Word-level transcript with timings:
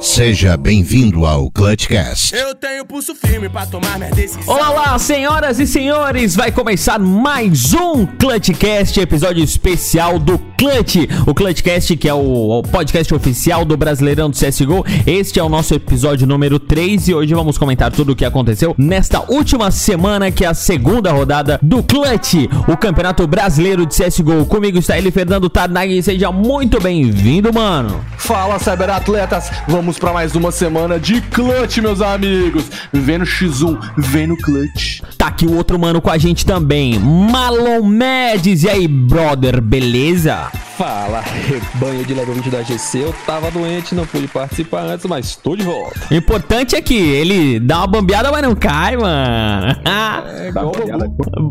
Seja 0.00 0.56
bem-vindo 0.56 1.24
ao 1.24 1.50
Clutchcast. 1.50 2.34
Eu 2.34 2.54
tenho 2.54 2.84
pulso 2.84 3.14
firme 3.14 3.48
pra 3.48 3.64
tomar 3.64 3.98
minha 3.98 4.10
decisão. 4.10 4.42
Olá, 4.46 4.70
olá, 4.70 4.98
senhoras 4.98 5.58
e 5.58 5.66
senhores! 5.66 6.36
Vai 6.36 6.52
começar 6.52 6.98
mais 6.98 7.72
um 7.72 8.06
Clutchcast, 8.06 9.00
episódio 9.00 9.42
especial 9.42 10.18
do 10.18 10.38
Clutch. 10.58 11.08
O 11.26 11.34
Clutchcast, 11.34 11.96
que 11.96 12.08
é 12.08 12.14
o 12.14 12.36
o 12.36 12.62
podcast 12.62 13.14
oficial 13.14 13.64
do 13.64 13.76
Brasileirão 13.76 14.28
do 14.30 14.36
CSGO. 14.36 14.84
Este 15.06 15.38
é 15.38 15.42
o 15.42 15.48
nosso 15.48 15.74
episódio 15.74 16.26
número 16.26 16.58
3 16.58 17.08
e 17.08 17.14
hoje 17.14 17.34
vamos 17.34 17.56
comentar 17.56 17.90
tudo 17.90 18.12
o 18.12 18.16
que 18.16 18.24
aconteceu 18.24 18.74
nesta 18.76 19.20
última 19.30 19.70
semana, 19.70 20.30
que 20.30 20.44
é 20.44 20.48
a 20.48 20.54
segunda 20.54 21.10
rodada 21.12 21.58
do 21.62 21.82
Clutch, 21.82 22.34
o 22.68 22.76
Campeonato 22.76 23.26
Brasileiro 23.26 23.86
de 23.86 23.94
CSGO. 23.94 24.46
Comigo 24.46 24.78
está 24.78 24.98
ele, 24.98 25.10
Fernando 25.10 25.48
Tarnag. 25.48 26.02
Seja 26.02 26.30
muito 26.30 26.80
bem-vindo, 26.80 27.52
mano. 27.52 28.04
Fala, 28.18 28.58
cyberatletas! 28.58 29.50
Vamos 29.68 29.85
pra 29.94 30.12
mais 30.12 30.34
uma 30.34 30.50
semana 30.50 30.98
de 30.98 31.20
clutch, 31.20 31.78
meus 31.78 32.02
amigos! 32.02 32.64
Vem 32.92 33.18
no 33.18 33.24
X1, 33.24 33.78
vem 33.96 34.26
no 34.26 34.36
clutch. 34.36 35.00
Tá 35.16 35.28
aqui 35.28 35.46
o 35.46 35.56
outro 35.56 35.78
mano 35.78 36.00
com 36.02 36.10
a 36.10 36.18
gente 36.18 36.44
também, 36.44 36.98
Malon 36.98 37.84
Mendes. 37.84 38.64
E 38.64 38.68
aí, 38.68 38.88
brother, 38.88 39.60
beleza? 39.60 40.50
Fala, 40.76 41.22
rebanho 41.22 42.04
de 42.04 42.12
level 42.12 42.34
20 42.34 42.50
da 42.50 42.62
GC. 42.62 42.98
Eu 43.04 43.14
tava 43.24 43.50
doente, 43.50 43.94
não 43.94 44.04
pude 44.06 44.28
participar 44.28 44.82
antes, 44.82 45.06
mas 45.06 45.34
tô 45.34 45.56
de 45.56 45.62
volta. 45.62 45.98
O 46.10 46.14
importante 46.14 46.76
é 46.76 46.82
que 46.82 46.94
ele 46.94 47.58
dá 47.58 47.78
uma 47.78 47.86
bambeada, 47.86 48.30
mas 48.30 48.42
não 48.42 48.54
cai, 48.54 48.94
mano. 48.96 49.74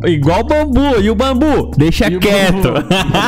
É 0.04 0.10
igual 0.12 0.42
o 0.42 0.44
bambu. 0.46 1.02
E 1.02 1.10
o 1.10 1.16
bambu? 1.16 1.72
Deixa 1.76 2.08
E 2.08 2.20
quieto. 2.20 2.72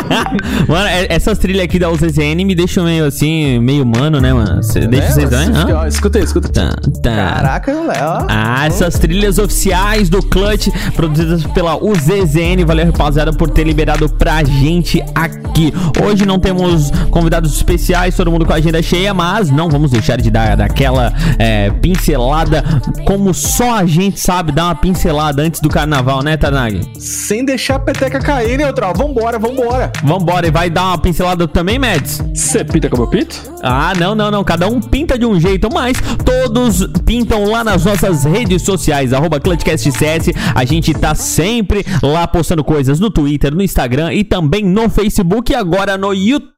mano, 0.70 0.88
é- 0.88 1.08
essas 1.10 1.40
trilhas 1.40 1.64
aqui 1.66 1.80
da 1.80 1.90
UZZN 1.90 2.46
me 2.46 2.54
deixam 2.54 2.84
meio 2.84 3.06
assim, 3.06 3.60
meio 3.60 3.84
humano, 3.84 4.20
né, 4.22 4.32
mano? 4.34 4.62
Cê, 4.62 4.82
deixa 4.88 5.12
vocês 5.14 5.30
também? 5.30 5.88
Escuta 5.88 6.20
aí, 6.20 6.24
escuta. 6.24 6.50
Tá, 6.50 6.76
tá. 7.02 7.16
Caraca, 7.16 7.72
Léo. 7.74 8.26
Ah, 8.30 8.68
essas 8.68 9.00
trilhas 9.00 9.40
oficiais 9.40 10.10
do 10.10 10.22
Clutch, 10.22 10.68
produzidas 10.96 11.44
pela 11.46 11.76
UZZN. 11.76 12.64
Valeu, 12.68 12.86
rapaziada, 12.86 13.34
por 13.34 13.50
ter 13.50 13.64
liberado 13.64 14.08
pra 14.10 14.44
gente 14.44 15.02
aqui. 15.16 15.74
Hoje 16.04 16.26
não 16.26 16.40
temos 16.40 16.92
convidados 17.10 17.56
especiais, 17.56 18.16
todo 18.16 18.32
mundo 18.32 18.46
com 18.46 18.54
a 18.54 18.58
agenda 18.58 18.82
cheia, 18.82 19.14
mas 19.14 19.50
não 19.50 19.70
vamos 19.70 19.92
deixar 19.92 20.18
de 20.18 20.30
dar 20.30 20.56
daquela 20.56 21.14
é, 21.38 21.70
pincelada, 21.70 22.64
como 23.06 23.34
só 23.34 23.76
a 23.76 23.86
gente 23.86 24.20
sabe 24.20 24.52
dar 24.52 24.66
uma 24.66 24.76
pincelada 24.76 25.42
antes 25.42 25.62
do 25.62 25.70
carnaval, 25.70 26.22
né, 26.24 26.38
Tanag? 26.38 26.82
Sem 27.00 27.46
deixar 27.46 27.76
a 27.76 27.80
peteca 27.80 28.20
cair, 28.20 28.58
neutral. 28.58 28.94
Vambora, 28.96 29.40
vambora. 29.40 29.92
Vambora, 30.04 30.48
e 30.48 30.52
vai 30.52 30.70
dar 30.70 30.88
uma 30.88 30.98
pincelada 30.98 31.48
também, 31.48 31.78
Mads? 31.80 32.22
Você 32.34 32.64
pinta 32.64 32.90
com 32.90 32.98
meu 32.98 33.08
pito? 33.08 33.42
Ah, 33.62 33.94
não, 33.98 34.16
não, 34.16 34.32
não. 34.32 34.44
Cada 34.44 34.68
um 34.68 34.80
pinta 34.80 35.18
de 35.18 35.26
um 35.26 35.40
jeito, 35.40 35.70
mas 35.72 35.98
todos 36.24 36.88
pintam 37.06 37.46
lá 37.46 37.64
nas 37.64 37.86
nossas 37.86 38.24
redes 38.24 38.62
sociais, 38.62 39.14
arroba 39.14 39.40
ClutchCastCS. 39.40 40.32
A 40.56 40.66
gente 40.66 40.94
tá 40.94 41.14
sempre 41.14 41.86
lá 42.02 42.28
postando 42.28 42.64
coisas 42.64 43.00
no 43.00 43.10
Twitter, 43.10 43.54
no 43.54 43.62
Instagram 43.62 44.14
e 44.14 44.24
também 44.24 44.64
no 44.64 44.90
Facebook 44.90 45.52
e 45.52 45.56
agora 45.56 45.77
no 45.98 46.14
YouTube. 46.14 46.58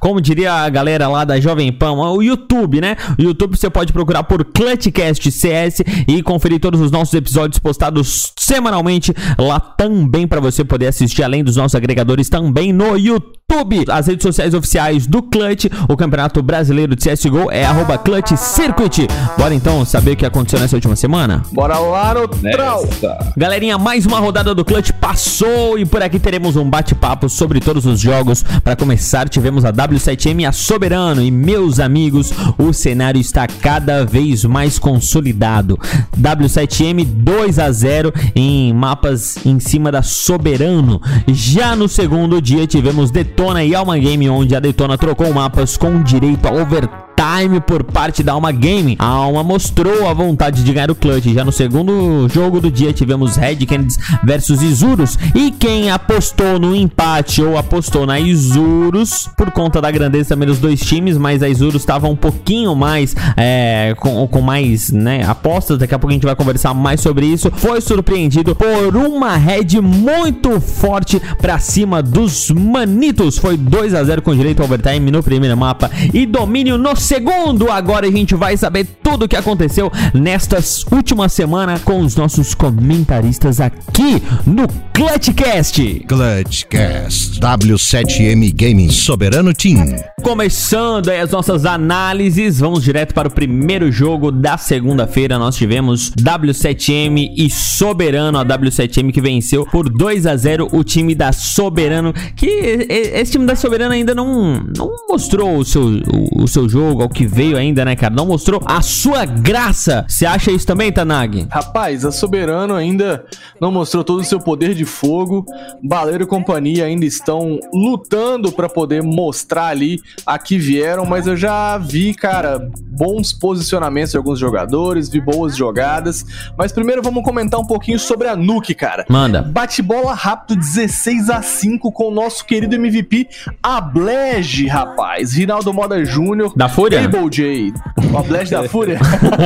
Como 0.00 0.20
diria 0.20 0.52
a 0.52 0.68
galera 0.68 1.06
lá 1.06 1.24
da 1.24 1.38
Jovem 1.38 1.70
Pan, 1.70 1.92
o 1.92 2.20
YouTube, 2.20 2.80
né? 2.80 2.96
O 3.16 3.22
YouTube 3.22 3.56
você 3.56 3.70
pode 3.70 3.92
procurar 3.92 4.24
por 4.24 4.44
Clutchcast 4.44 5.30
CS 5.30 5.82
e 6.08 6.22
conferir 6.22 6.58
todos 6.58 6.80
os 6.80 6.90
nossos 6.90 7.14
episódios 7.14 7.58
postados 7.60 8.32
semanalmente 8.36 9.14
lá 9.38 9.60
também 9.60 10.26
para 10.26 10.40
você 10.40 10.64
poder 10.64 10.88
assistir 10.88 11.22
além 11.22 11.44
dos 11.44 11.54
nossos 11.54 11.76
agregadores 11.76 12.28
também 12.28 12.72
no 12.72 12.96
YouTube. 12.96 13.84
As 13.88 14.08
redes 14.08 14.24
sociais 14.24 14.54
oficiais 14.54 15.06
do 15.06 15.22
Clutch, 15.22 15.66
o 15.88 15.96
Campeonato 15.96 16.42
Brasileiro 16.42 16.96
de 16.96 17.08
CSGO 17.08 17.50
é 17.50 17.64
arroba 17.64 17.96
Clutch 17.96 18.36
Circuit. 18.36 19.06
Bora 19.38 19.54
então 19.54 19.84
saber 19.84 20.12
o 20.12 20.16
que 20.16 20.26
aconteceu 20.26 20.58
nessa 20.58 20.76
última 20.76 20.96
semana? 20.96 21.42
Bora 21.52 21.78
lá. 21.78 22.14
Nessa. 22.42 23.32
Galerinha, 23.36 23.78
mais 23.78 24.04
uma 24.04 24.18
rodada 24.18 24.54
do 24.54 24.64
Clutch 24.64 24.90
passou 24.92 25.78
e 25.78 25.86
por 25.86 26.02
aqui 26.02 26.18
teremos 26.18 26.56
um 26.56 26.68
bate-papo 26.68 27.28
sobre 27.28 27.60
todos 27.60 27.86
os 27.86 28.00
jogos. 28.00 28.37
Para 28.62 28.76
começar, 28.76 29.28
tivemos 29.28 29.64
a 29.64 29.72
W7M 29.72 30.40
e 30.40 30.46
a 30.46 30.52
Soberano 30.52 31.22
e 31.22 31.30
meus 31.30 31.80
amigos, 31.80 32.32
o 32.58 32.72
cenário 32.72 33.20
está 33.20 33.46
cada 33.46 34.04
vez 34.04 34.44
mais 34.44 34.78
consolidado. 34.78 35.78
W7M 36.18 37.04
2 37.04 37.58
a 37.58 37.70
0 37.70 38.12
em 38.34 38.72
mapas 38.72 39.38
em 39.44 39.58
cima 39.60 39.90
da 39.90 40.02
Soberano. 40.02 41.00
Já 41.28 41.74
no 41.74 41.88
segundo 41.88 42.40
dia 42.40 42.66
tivemos 42.66 43.10
Detona 43.10 43.64
e 43.64 43.74
Alma 43.74 43.98
Game, 43.98 44.28
onde 44.28 44.54
a 44.54 44.60
Detona 44.60 44.96
trocou 44.96 45.32
mapas 45.32 45.76
com 45.76 46.02
direito 46.02 46.46
a 46.46 46.52
overtime 46.52 47.08
time 47.18 47.60
por 47.60 47.82
parte 47.82 48.22
da 48.22 48.32
Alma 48.32 48.52
Game. 48.52 48.94
A 48.96 49.06
Alma 49.06 49.42
mostrou 49.42 50.06
a 50.06 50.14
vontade 50.14 50.62
de 50.62 50.72
ganhar 50.72 50.88
o 50.88 50.94
clutch. 50.94 51.26
Já 51.26 51.44
no 51.44 51.50
segundo 51.50 52.28
jogo 52.28 52.60
do 52.60 52.70
dia 52.70 52.92
tivemos 52.92 53.34
Red 53.34 53.56
Canids 53.66 53.98
versus 54.22 54.62
Isurus. 54.62 55.18
E 55.34 55.50
quem 55.50 55.90
apostou 55.90 56.60
no 56.60 56.76
empate 56.76 57.42
ou 57.42 57.58
apostou 57.58 58.06
na 58.06 58.20
Isurus, 58.20 59.28
por 59.36 59.50
conta 59.50 59.80
da 59.80 59.90
grandeza 59.90 60.28
também 60.28 60.46
dos 60.46 60.60
dois 60.60 60.78
times, 60.80 61.18
mas 61.18 61.42
a 61.42 61.48
Isurus 61.48 61.82
estava 61.82 62.06
um 62.06 62.14
pouquinho 62.14 62.76
mais 62.76 63.16
é, 63.36 63.96
com, 63.98 64.28
com 64.28 64.40
mais 64.40 64.92
né, 64.92 65.24
apostas. 65.26 65.76
Daqui 65.76 65.94
a 65.94 65.98
pouco 65.98 66.12
a 66.12 66.14
gente 66.14 66.26
vai 66.26 66.36
conversar 66.36 66.72
mais 66.72 67.00
sobre 67.00 67.26
isso. 67.26 67.50
Foi 67.56 67.80
surpreendido 67.80 68.54
por 68.54 68.96
uma 68.96 69.36
Red 69.36 69.80
muito 69.82 70.60
forte 70.60 71.20
pra 71.40 71.58
cima 71.58 72.00
dos 72.00 72.50
Manitos. 72.52 73.38
Foi 73.38 73.56
2 73.56 73.94
a 73.94 74.04
0 74.04 74.22
com 74.22 74.36
direito 74.36 74.60
ao 74.60 74.66
overtime 74.66 75.10
no 75.10 75.20
primeiro 75.20 75.56
mapa 75.56 75.90
e 76.14 76.24
domínio 76.24 76.78
no 76.78 76.94
segundo. 77.08 77.70
Agora 77.70 78.06
a 78.06 78.10
gente 78.10 78.34
vai 78.34 78.54
saber 78.56 78.86
tudo 79.02 79.24
o 79.24 79.28
que 79.28 79.34
aconteceu 79.34 79.90
nestas 80.12 80.84
últimas 80.92 81.32
semanas 81.32 81.80
com 81.82 82.00
os 82.00 82.14
nossos 82.14 82.54
comentaristas 82.54 83.60
aqui 83.60 84.22
no 84.46 84.68
Clutchcast. 84.92 86.04
Clutchcast. 86.06 87.40
W7M 87.40 88.52
Gaming 88.54 88.90
Soberano 88.90 89.54
Team. 89.54 89.96
Começando 90.22 91.08
aí 91.08 91.20
as 91.20 91.30
nossas 91.30 91.64
análises, 91.64 92.58
vamos 92.58 92.82
direto 92.82 93.14
para 93.14 93.28
o 93.28 93.30
primeiro 93.30 93.90
jogo 93.90 94.30
da 94.30 94.58
segunda-feira. 94.58 95.38
Nós 95.38 95.56
tivemos 95.56 96.10
W7M 96.10 97.32
e 97.36 97.48
Soberano, 97.48 98.38
a 98.38 98.44
W7M 98.44 99.12
que 99.12 99.20
venceu 99.20 99.64
por 99.64 99.88
2 99.88 100.26
a 100.26 100.36
0 100.36 100.68
o 100.72 100.84
time 100.84 101.14
da 101.14 101.32
Soberano, 101.32 102.12
que 102.36 102.46
esse 102.90 103.32
time 103.32 103.46
da 103.46 103.56
Soberano 103.56 103.94
ainda 103.94 104.14
não, 104.14 104.62
não 104.76 104.90
mostrou 105.08 105.56
o 105.56 105.64
seu, 105.64 105.82
o, 105.82 106.42
o 106.42 106.48
seu 106.48 106.68
jogo, 106.68 106.97
ao 107.02 107.08
que 107.08 107.26
veio 107.26 107.56
ainda, 107.56 107.84
né, 107.84 107.94
cara? 107.96 108.14
Não 108.14 108.26
mostrou 108.26 108.60
a 108.64 108.82
sua 108.82 109.24
graça. 109.24 110.04
Você 110.08 110.26
acha 110.26 110.50
isso 110.50 110.66
também, 110.66 110.92
Tanag? 110.92 111.46
Rapaz, 111.50 112.04
a 112.04 112.12
Soberano 112.12 112.74
ainda 112.74 113.24
não 113.60 113.70
mostrou 113.70 114.02
todo 114.04 114.20
o 114.20 114.24
seu 114.24 114.40
poder 114.40 114.74
de 114.74 114.84
fogo. 114.84 115.44
Baleiro 115.82 116.24
e 116.24 116.26
companhia 116.26 116.84
ainda 116.84 117.04
estão 117.04 117.58
lutando 117.72 118.50
pra 118.52 118.68
poder 118.68 119.02
mostrar 119.02 119.68
ali 119.68 120.00
a 120.26 120.38
que 120.38 120.58
vieram, 120.58 121.04
mas 121.04 121.26
eu 121.26 121.36
já 121.36 121.78
vi, 121.78 122.14
cara, 122.14 122.70
bons 122.98 123.32
posicionamentos 123.32 124.12
de 124.12 124.16
alguns 124.16 124.38
jogadores, 124.38 125.08
vi 125.08 125.20
boas 125.20 125.56
jogadas. 125.56 126.24
Mas 126.56 126.72
primeiro 126.72 127.02
vamos 127.02 127.22
comentar 127.22 127.60
um 127.60 127.66
pouquinho 127.66 127.98
sobre 127.98 128.28
a 128.28 128.36
Nuke, 128.36 128.74
cara. 128.74 129.04
Manda. 129.08 129.42
Bate-bola 129.42 130.14
rápido 130.14 130.56
16 130.56 131.30
a 131.30 131.42
5 131.42 131.92
com 131.92 132.08
o 132.08 132.10
nosso 132.10 132.44
querido 132.44 132.74
MVP 132.74 133.28
Ablege, 133.62 134.66
rapaz. 134.66 135.32
Rinaldo 135.32 135.72
Moda 135.72 136.04
Júnior. 136.04 136.52
Da 136.56 136.68
Fúria? 136.90 137.04
Able 137.04 137.30
J. 137.30 137.74
O 138.12 138.18
Ablege 138.18 138.50
da 138.50 138.64
Fúria. 138.68 138.98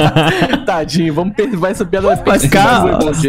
Tadinho, 0.66 1.14
vamos 1.14 1.34
perdoar 1.34 1.70
essa 1.70 1.84
piada. 1.84 2.16
Vai 2.16 2.38
ficar 2.38 2.84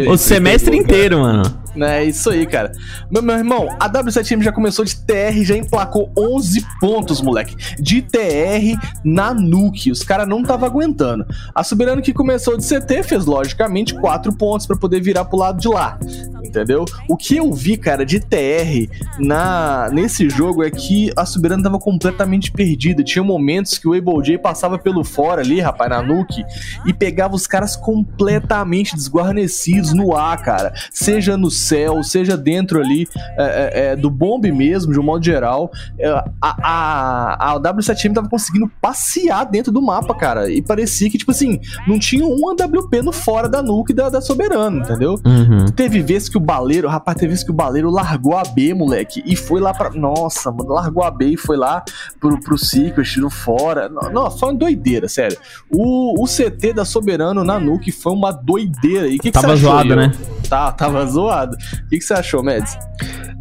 o 0.08 0.16
semestre 0.16 0.76
inteiro, 0.76 1.20
mano. 1.20 1.42
É 1.76 2.04
isso 2.04 2.30
aí, 2.30 2.46
cara. 2.46 2.72
Meu, 3.10 3.22
meu 3.22 3.36
irmão, 3.36 3.68
a 3.80 3.90
W7M 3.90 4.42
já 4.42 4.52
começou 4.52 4.84
de 4.84 4.96
TR, 4.96 5.42
já 5.42 5.56
emplacou 5.56 6.12
11 6.16 6.64
pontos, 6.80 7.20
moleque. 7.20 7.56
De 7.80 8.02
TR 8.02 8.78
na 9.04 9.34
Nuke. 9.34 9.90
Os 9.90 10.02
caras 10.02 10.28
não 10.28 10.42
tava 10.42 10.66
aguentando. 10.66 11.26
A 11.54 11.64
Soberano 11.64 12.02
que 12.02 12.12
começou 12.12 12.56
de 12.56 12.64
CT 12.64 13.02
fez, 13.02 13.26
logicamente, 13.26 13.94
4 13.94 14.36
pontos 14.36 14.66
pra 14.66 14.76
poder 14.76 15.00
virar 15.00 15.24
pro 15.24 15.38
lado 15.38 15.60
de 15.60 15.68
lá. 15.68 15.98
entendeu? 16.44 16.84
O 17.08 17.16
que 17.16 17.36
eu 17.36 17.52
vi, 17.52 17.76
cara, 17.76 18.04
de 18.04 18.20
TR 18.20 18.88
na, 19.18 19.88
nesse 19.92 20.28
jogo 20.28 20.62
é 20.62 20.70
que 20.70 21.10
a 21.16 21.26
Soberana 21.26 21.62
tava 21.62 21.78
completamente 21.78 22.52
perdida. 22.52 23.02
Tinha 23.02 23.24
momentos 23.24 23.78
que 23.78 23.88
o 23.88 23.94
Able 23.94 24.22
J 24.22 24.38
passava 24.38 24.78
pelo 24.78 25.02
fora 25.02 25.42
ali, 25.42 25.60
rapaz, 25.60 25.90
na 25.90 26.02
nuke, 26.02 26.44
e 26.86 26.92
pegava 26.92 27.34
os 27.34 27.46
caras 27.46 27.74
completamente 27.76 28.94
desguarnecidos 28.94 29.92
no 29.92 30.16
ar, 30.16 30.40
cara. 30.42 30.72
Seja 30.92 31.36
no 31.36 31.50
céu, 31.64 32.02
seja 32.02 32.36
dentro 32.36 32.80
ali 32.80 33.08
é, 33.36 33.44
é, 33.44 33.86
é, 33.86 33.96
do 33.96 34.10
bombe 34.10 34.52
mesmo, 34.52 34.92
de 34.92 35.00
um 35.00 35.02
modo 35.02 35.24
geral. 35.24 35.70
É, 35.98 36.08
a, 36.08 36.24
a, 36.40 37.52
a 37.52 37.60
W7M 37.60 38.14
tava 38.14 38.28
conseguindo 38.28 38.70
passear 38.80 39.44
dentro 39.44 39.72
do 39.72 39.82
mapa, 39.82 40.14
cara. 40.14 40.50
E 40.50 40.62
parecia 40.62 41.10
que, 41.10 41.18
tipo 41.18 41.30
assim, 41.30 41.60
não 41.86 41.98
tinha 41.98 42.24
um 42.24 42.48
AWP 42.50 43.02
no 43.02 43.12
fora 43.12 43.48
da 43.48 43.62
nuke 43.62 43.92
da, 43.92 44.08
da 44.08 44.20
Soberano, 44.20 44.78
entendeu? 44.78 45.20
Uhum. 45.24 45.66
Teve 45.66 46.02
vezes 46.02 46.28
que 46.28 46.36
o 46.36 46.40
baleiro, 46.40 46.88
rapaz, 46.88 47.16
teve 47.16 47.28
vezes 47.28 47.44
que 47.44 47.50
o 47.50 47.54
baleiro 47.54 47.90
largou 47.90 48.36
a 48.36 48.42
B, 48.42 48.74
moleque, 48.74 49.22
e 49.26 49.36
foi 49.36 49.60
lá 49.60 49.72
pra. 49.72 49.90
Nossa, 49.90 50.50
mano, 50.50 50.70
largou 50.70 51.02
a 51.02 51.10
B 51.10 51.30
e 51.30 51.36
foi 51.36 51.56
lá 51.56 51.82
pro, 52.20 52.38
pro 52.40 52.58
Secret, 52.58 53.04
tirou 53.04 53.30
fora. 53.30 53.88
Não, 53.88 54.10
não, 54.10 54.30
foi 54.30 54.50
uma 54.50 54.58
doideira, 54.58 55.08
sério. 55.08 55.36
O, 55.70 56.22
o 56.22 56.26
CT 56.26 56.72
da 56.74 56.84
Soberano 56.84 57.44
na 57.44 57.58
Nuke 57.58 57.92
foi 57.92 58.12
uma 58.12 58.32
doideira. 58.32 59.06
E 59.08 59.18
que, 59.18 59.30
que 59.30 59.32
Tava 59.32 59.56
zoado, 59.56 59.96
né? 59.96 60.12
Tá, 60.48 60.72
tava 60.72 61.06
zoado. 61.06 61.53
O 61.54 61.88
que, 61.88 61.98
que 61.98 62.04
você 62.04 62.14
achou, 62.14 62.42
Mads? 62.42 62.76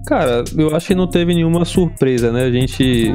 Cara, 0.08 0.44
eu 0.58 0.76
acho 0.76 0.88
que 0.88 0.96
não 0.96 1.08
teve 1.08 1.34
nenhuma 1.34 1.66
surpresa, 1.66 2.32
né? 2.32 2.44
A 2.44 2.52
gente 2.52 3.14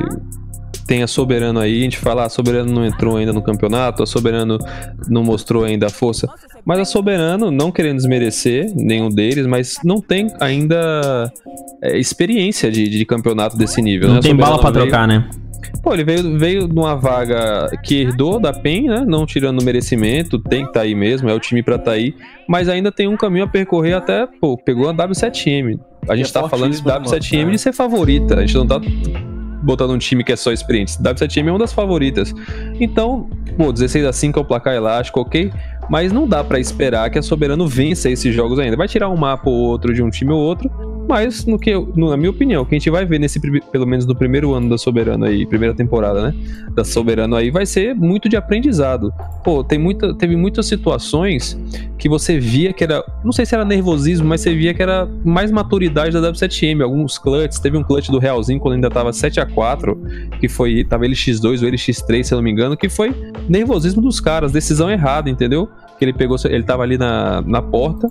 tem 0.87 1.03
a 1.03 1.07
Soberano 1.07 1.61
aí, 1.61 1.81
a 1.81 1.83
gente 1.85 1.99
fala, 1.99 2.25
a 2.25 2.29
Soberano 2.31 2.73
não 2.73 2.85
entrou 2.87 3.19
ainda 3.19 3.33
no 3.33 3.43
campeonato, 3.43 4.03
a 4.03 4.07
Soberano 4.07 4.57
não 5.07 5.23
mostrou 5.23 5.65
ainda 5.65 5.87
a 5.87 5.91
força. 5.91 6.27
Mas 6.65 6.79
a 6.79 6.85
Soberano, 6.87 7.51
não 7.51 7.71
querendo 7.71 7.97
desmerecer 7.97 8.73
nenhum 8.75 9.11
deles, 9.11 9.47
mas 9.47 9.77
não 9.85 10.01
tem 10.01 10.29
ainda 10.41 11.31
é, 11.83 11.99
experiência 11.99 12.71
de, 12.71 12.89
de 12.89 13.05
campeonato 13.05 13.57
desse 13.57 13.83
nível. 13.83 14.09
Não 14.09 14.15
né? 14.17 14.21
Tem 14.23 14.35
bala 14.35 14.59
veio- 14.63 14.73
trocar, 14.73 15.07
né? 15.07 15.29
Pô, 15.83 15.95
ele 15.95 16.05
veio, 16.05 16.39
veio 16.39 16.69
numa 16.69 16.95
vaga 16.95 17.71
que 17.83 18.03
herdou 18.03 18.41
da 18.41 18.53
PEN, 18.53 18.89
né? 18.89 19.05
Não 19.07 19.27
tirando 19.27 19.61
o 19.61 19.65
merecimento, 19.65 20.39
tem 20.39 20.63
que 20.63 20.69
estar 20.69 20.81
aí 20.83 20.95
mesmo, 20.95 21.29
é 21.29 21.35
o 21.35 21.41
time 21.41 21.63
pra 21.63 21.77
estar 21.77 21.93
aí. 21.93 22.15
Mas 22.49 22.69
ainda 22.69 22.91
tem 22.91 23.09
um 23.09 23.17
caminho 23.17 23.45
a 23.45 23.49
percorrer 23.49 23.95
até, 23.95 24.27
pô, 24.27 24.57
pegou 24.57 24.89
a 24.89 24.95
W7M. 24.95 25.79
A 26.09 26.17
gente 26.17 26.31
é 26.31 26.33
tá 26.33 26.49
falando 26.49 26.73
de 26.73 26.83
fortíssimo, 26.83 27.19
W7M 27.19 27.39
mano. 27.39 27.51
de 27.53 27.59
ser 27.59 27.73
favorita. 27.73 28.37
A 28.37 28.41
gente 28.41 28.55
não 28.55 28.67
tá 28.67 28.81
botando 29.63 29.91
um 29.91 29.99
time 29.99 30.25
que 30.25 30.33
é 30.33 30.37
só 30.37 30.53
experiente. 30.53 30.97
W7M 30.99 31.49
é 31.49 31.53
uma 31.53 31.59
das 31.59 31.73
favoritas. 31.73 32.33
Então, 32.81 33.29
pô, 33.57 33.73
16 33.73 34.07
a 34.07 34.13
5 34.13 34.39
é 34.39 34.43
o 34.43 34.45
placar 34.45 34.75
elástico, 34.75 35.21
ok? 35.21 35.53
Mas 35.91 36.13
não 36.13 36.27
dá 36.27 36.45
pra 36.45 36.59
esperar 36.59 37.11
que 37.11 37.19
a 37.19 37.23
Soberano 37.23 37.67
vença 37.67 38.11
esses 38.11 38.35
jogos 38.35 38.59
ainda. 38.59 38.77
Vai 38.77 38.89
tirar 38.89 39.09
um 39.09 39.17
mapa 39.17 39.49
ou 39.49 39.57
outro 39.57 39.93
de 39.93 40.03
um 40.03 40.11
time 40.11 40.33
ou 40.33 40.39
outro, 40.39 40.71
mas 41.09 41.47
no 41.47 41.59
que, 41.59 41.71
eu- 41.71 41.91
na 41.97 42.17
minha 42.17 42.31
opinião, 42.31 42.63
o 42.63 42.67
que 42.67 42.75
a 42.75 42.79
gente 42.79 42.91
vai 42.91 43.05
ver 43.07 43.19
nesse 43.19 43.41
pelo 43.41 43.87
menos 43.87 44.05
no 44.07 44.15
primeiro 44.15 44.53
ano 44.55 44.69
da 44.69 44.77
Soberano 44.79 45.25
aí, 45.25 45.47
primeira 45.47 45.75
temporada, 45.75 46.23
né? 46.31 46.35
Da 46.75 46.85
Soberano 46.85 47.35
aí, 47.35 47.51
vai 47.51 47.65
ser 47.67 47.95
muito 47.95 48.29
de 48.29 48.37
aprendizado. 48.37 49.13
Pô, 49.43 49.65
tem 49.65 49.79
muita, 49.79 50.15
teve 50.15 50.37
muitas 50.37 50.67
situações 50.67 51.59
que 51.99 52.09
você 52.09 52.39
via 52.39 52.73
que 52.73 52.85
era, 52.85 53.03
não 53.25 53.33
sei 53.33 53.47
se 53.47 53.55
era 53.55 53.65
nervosismo, 53.65 54.27
mas 54.29 54.41
você 54.43 54.55
via 54.55 54.75
que 54.75 54.83
era 54.83 55.09
mais 55.25 55.51
maturidade 55.51 56.13
da 56.13 56.21
W7M. 56.33 56.83
Alguns 56.83 57.19
clutches, 57.19 57.59
teve 57.59 57.77
um 57.77 57.83
clutch 57.83 58.09
do 58.11 58.19
Realzinho 58.19 58.61
quando 58.61 58.75
ainda 58.75 58.91
tava 58.91 59.13
7 59.13 59.41
a 59.41 59.47
4 59.47 60.01
que 60.41 60.49
foi, 60.49 60.85
tava 60.85 61.05
LX2 61.07 61.63
ou 61.63 61.69
LX3, 61.71 62.23
se 62.23 62.35
eu 62.35 62.37
não 62.37 62.43
me 62.43 62.51
engano, 62.51 62.77
que 62.77 62.89
foi 62.89 63.15
nervosismo 63.49 64.03
dos 64.03 64.21
caras, 64.21 64.53
decisão 64.53 64.91
errada, 64.91 65.31
entendeu? 65.31 65.69
Que 65.99 66.05
ele 66.05 66.13
pegou, 66.13 66.37
ele 66.45 66.63
tava 66.63 66.83
ali 66.83 66.97
na, 66.99 67.41
na 67.43 67.61
porta, 67.63 68.09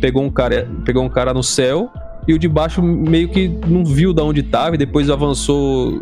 pegou 0.00 0.22
um 0.22 0.30
cara, 0.30 0.68
pegou 0.84 1.02
um 1.02 1.08
cara 1.08 1.32
no 1.32 1.42
céu 1.42 1.90
e 2.26 2.32
o 2.34 2.38
de 2.38 2.48
baixo 2.48 2.82
meio 2.82 3.28
que 3.28 3.48
não 3.66 3.84
viu 3.84 4.12
da 4.12 4.22
onde 4.24 4.42
tava 4.42 4.74
e 4.74 4.78
depois 4.78 5.10
avançou 5.10 6.00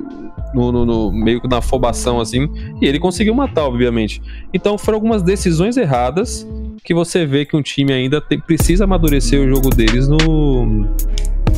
no, 0.54 0.72
no- 0.72 0.84
no- 0.84 1.12
meio 1.12 1.40
que 1.40 1.48
na 1.48 1.58
afobação 1.58 2.20
assim 2.20 2.48
e 2.80 2.86
ele 2.86 2.98
conseguiu 2.98 3.34
matar, 3.34 3.64
obviamente. 3.64 4.20
Então 4.52 4.76
foram 4.76 4.96
algumas 4.96 5.22
decisões 5.22 5.76
erradas 5.76 6.46
que 6.84 6.92
você 6.94 7.24
vê 7.26 7.44
que 7.44 7.56
um 7.56 7.62
time 7.62 7.92
ainda 7.92 8.20
precisa 8.46 8.84
amadurecer 8.84 9.40
o 9.40 9.48
jogo 9.54 9.70
deles 9.70 10.08
no, 10.08 10.86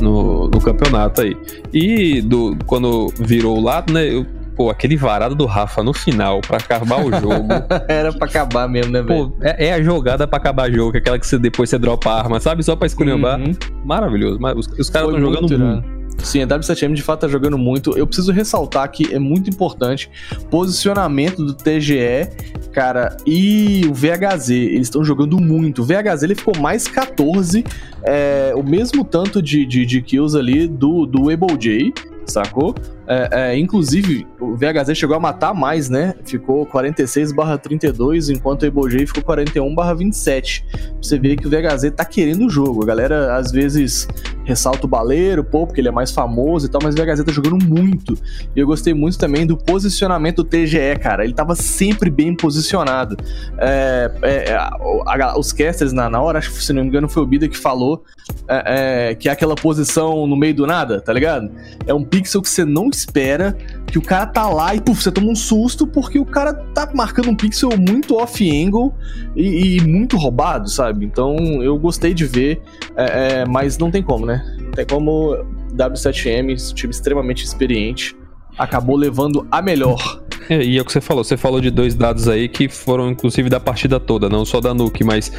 no, 0.01 0.49
no 0.49 0.61
campeonato 0.61 1.23
aí. 1.23 1.37
E 1.73 2.21
do, 2.21 2.57
quando 2.67 3.09
virou 3.19 3.57
o 3.59 3.61
lado, 3.63 3.93
né? 3.93 4.07
eu- 4.13 4.27
pô, 4.57 4.71
aquele 4.71 4.97
varado 4.97 5.35
do 5.35 5.47
Rafa 5.47 5.83
no 5.83 5.93
final 5.93 6.41
pra 6.41 6.57
acabar 6.57 7.05
o 7.05 7.11
jogo. 7.21 7.49
Era 7.89 8.13
pra 8.13 8.27
acabar 8.27 8.69
mesmo, 8.69 8.93
né, 8.93 9.03
velho? 9.03 9.31
Pô, 9.31 9.37
é, 9.41 9.69
é 9.69 9.73
a 9.73 9.83
jogada 9.83 10.27
pra 10.27 10.39
acabar 10.39 10.71
o 10.71 10.75
jogo, 10.75 10.97
é 10.97 10.99
aquela 10.99 11.19
que 11.19 11.27
você 11.27 11.39
depois 11.39 11.71
você 11.71 11.79
dropa 11.79 12.11
a 12.11 12.19
arma, 12.19 12.41
sabe? 12.41 12.63
Só 12.63 12.77
pra 12.77 12.87
esculhambar. 12.87 13.41
Uhum. 13.41 13.53
Maravilhoso. 13.85 14.39
Mas 14.41 14.57
os, 14.57 14.67
os 14.79 14.91
caras 14.91 15.09
estão 15.09 15.21
jogando 15.21 15.41
muito 15.41 15.55
irado. 15.55 16.03
Sim, 16.19 16.43
a 16.43 16.47
W7M 16.47 16.95
de 16.95 17.03
fato 17.03 17.21
tá 17.21 17.29
jogando 17.29 17.59
muito. 17.59 17.97
Eu 17.97 18.07
preciso 18.07 18.33
ressaltar 18.33 18.91
que 18.91 19.13
é 19.13 19.19
muito 19.19 19.51
importante 19.51 20.11
posicionamento 20.51 21.45
do 21.45 21.53
TGE, 21.53 22.29
cara, 22.73 23.17
e 23.27 23.83
o 23.89 23.95
VHZ. 23.95 24.51
Eles 24.51 24.87
estão 24.87 25.05
jogando 25.05 25.41
muito. 25.41 25.83
O 25.83 25.85
VHZ 25.85 26.23
ele 26.23 26.35
ficou 26.35 26.57
mais 26.61 26.87
14, 26.87 27.65
é, 28.05 28.53
o 28.55 28.63
mesmo 28.63 29.05
tanto 29.05 29.43
de, 29.43 29.67
de, 29.67 29.85
de 29.85 30.01
kills 30.01 30.37
ali 30.37 30.69
do, 30.69 31.07
do 31.07 31.29
Able 31.29 31.57
J, 31.59 31.93
sacou? 32.27 32.75
É, 33.07 33.29
é, 33.53 33.59
inclusive, 33.59 34.27
o 34.41 34.55
VHZ 34.57 34.95
chegou 34.97 35.17
a 35.17 35.21
matar 35.21 35.53
mais, 35.53 35.89
né? 35.89 36.15
Ficou 36.25 36.65
46 36.67 37.33
32, 37.63 38.31
enquanto 38.31 38.63
o 38.63 38.89
J 38.89 39.07
ficou 39.07 39.23
41 39.23 39.75
27. 39.97 40.65
Você 41.01 41.19
vê 41.19 41.37
que 41.37 41.47
o 41.47 41.51
VHZ 41.51 41.91
tá 41.97 42.05
querendo 42.05 42.47
o 42.47 42.51
jogo. 42.51 42.83
A 42.83 42.87
galera, 42.87 43.37
às 43.37 43.51
vezes, 43.51 44.07
ressalta 44.45 44.87
o 44.87 44.89
baleiro, 44.89 45.43
pô, 45.43 45.67
porque 45.67 45.81
ele 45.81 45.89
é 45.89 45.93
mais 45.93 46.11
famoso 46.13 46.67
e 46.67 46.69
tal, 46.71 46.81
mas 46.83 46.95
o 46.95 46.99
VHZ 46.99 47.25
tá 47.25 47.33
jogando 47.33 47.65
muito. 47.65 48.15
E 48.55 48.61
eu 48.61 48.67
gostei 48.67 48.95
muito 48.95 49.19
também 49.19 49.47
do 49.47 49.57
posicionamento 49.57 50.37
do 50.37 50.45
TGE, 50.45 50.97
cara. 51.01 51.25
Ele 51.25 51.35
tava 51.35 51.55
sempre 51.57 52.09
bem 52.09 52.35
posicionado. 52.37 53.17
É, 53.59 54.11
é, 54.23 54.55
a- 54.55 54.71
a- 55.07 55.39
os 55.39 55.53
casters 55.53 55.93
na, 55.93 56.09
na 56.09 56.21
hora, 56.21 56.39
acho 56.39 56.51
que 56.53 56.63
se 56.63 56.73
não 56.73 56.83
me 56.83 56.89
engano 56.89 57.09
foi 57.09 57.23
o 57.23 57.27
Bida 57.27 57.49
que 57.49 57.57
falou, 57.59 58.05
é, 58.49 59.09
é, 59.11 59.15
que 59.15 59.29
é 59.29 59.33
aquela 59.33 59.55
posição 59.55 60.27
no 60.27 60.37
meio 60.37 60.55
do 60.55 60.67
nada, 60.67 61.01
tá 61.01 61.13
ligado? 61.13 61.51
É 61.87 61.93
um 61.93 62.05
pixel 62.05 62.41
que 62.43 62.49
você 62.49 62.65
não 62.65 62.92
espera, 62.95 63.57
que 63.87 63.99
o 63.99 64.03
cara 64.03 64.27
tá 64.27 64.49
lá 64.49 64.75
e 64.75 64.81
puf, 64.81 65.03
você 65.03 65.11
toma 65.11 65.31
um 65.31 65.35
susto 65.35 65.87
porque 65.87 66.19
o 66.19 66.25
cara 66.25 66.53
tá 66.53 66.91
marcando 66.95 67.31
um 67.31 67.35
pixel 67.35 67.71
muito 67.77 68.17
off-angle 68.17 68.95
e, 69.37 69.77
e 69.77 69.81
muito 69.81 70.17
roubado, 70.17 70.69
sabe? 70.69 71.05
Então 71.05 71.37
eu 71.63 71.79
gostei 71.79 72.15
de 72.15 72.25
ver, 72.27 72.63
é, 72.97 73.41
é, 73.41 73.45
mas 73.47 73.79
não 73.79 73.91
tem 73.91 74.03
como, 74.03 74.27
né? 74.27 74.43
Não 74.59 74.71
tem 74.73 74.87
como 74.87 75.37
W7M, 75.75 76.53
esse 76.53 76.75
time 76.75 76.93
extremamente 76.93 77.45
experiente, 77.45 78.17
acabou 78.59 78.97
levando 78.97 79.47
a 79.51 79.61
melhor. 79.61 80.23
É, 80.49 80.61
e 80.63 80.77
é 80.77 80.83
o 80.83 80.85
que 80.85 80.93
você 80.93 81.01
falou, 81.01 81.23
você 81.23 81.37
falou 81.37 81.61
de 81.61 81.71
dois 81.71 81.95
dados 81.95 82.27
aí 82.27 82.49
que 82.49 82.69
foram 82.69 83.11
inclusive 83.11 83.49
da 83.49 83.61
partida 83.61 84.01
toda, 84.01 84.29
não 84.29 84.45
só 84.45 84.61
da 84.61 84.75
Nuke, 84.75 85.05
mas 85.05 85.33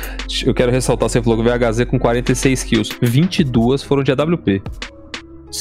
eu 0.45 0.53
quero 0.53 0.71
ressaltar, 0.71 1.09
você 1.09 1.21
falou 1.21 1.43
que 1.43 1.49
o 1.49 1.51
VHZ 1.51 1.85
com 1.85 1.99
46 1.99 2.63
kills, 2.63 2.97
22 3.01 3.83
foram 3.83 4.01
de 4.01 4.11
AWP. 4.11 4.61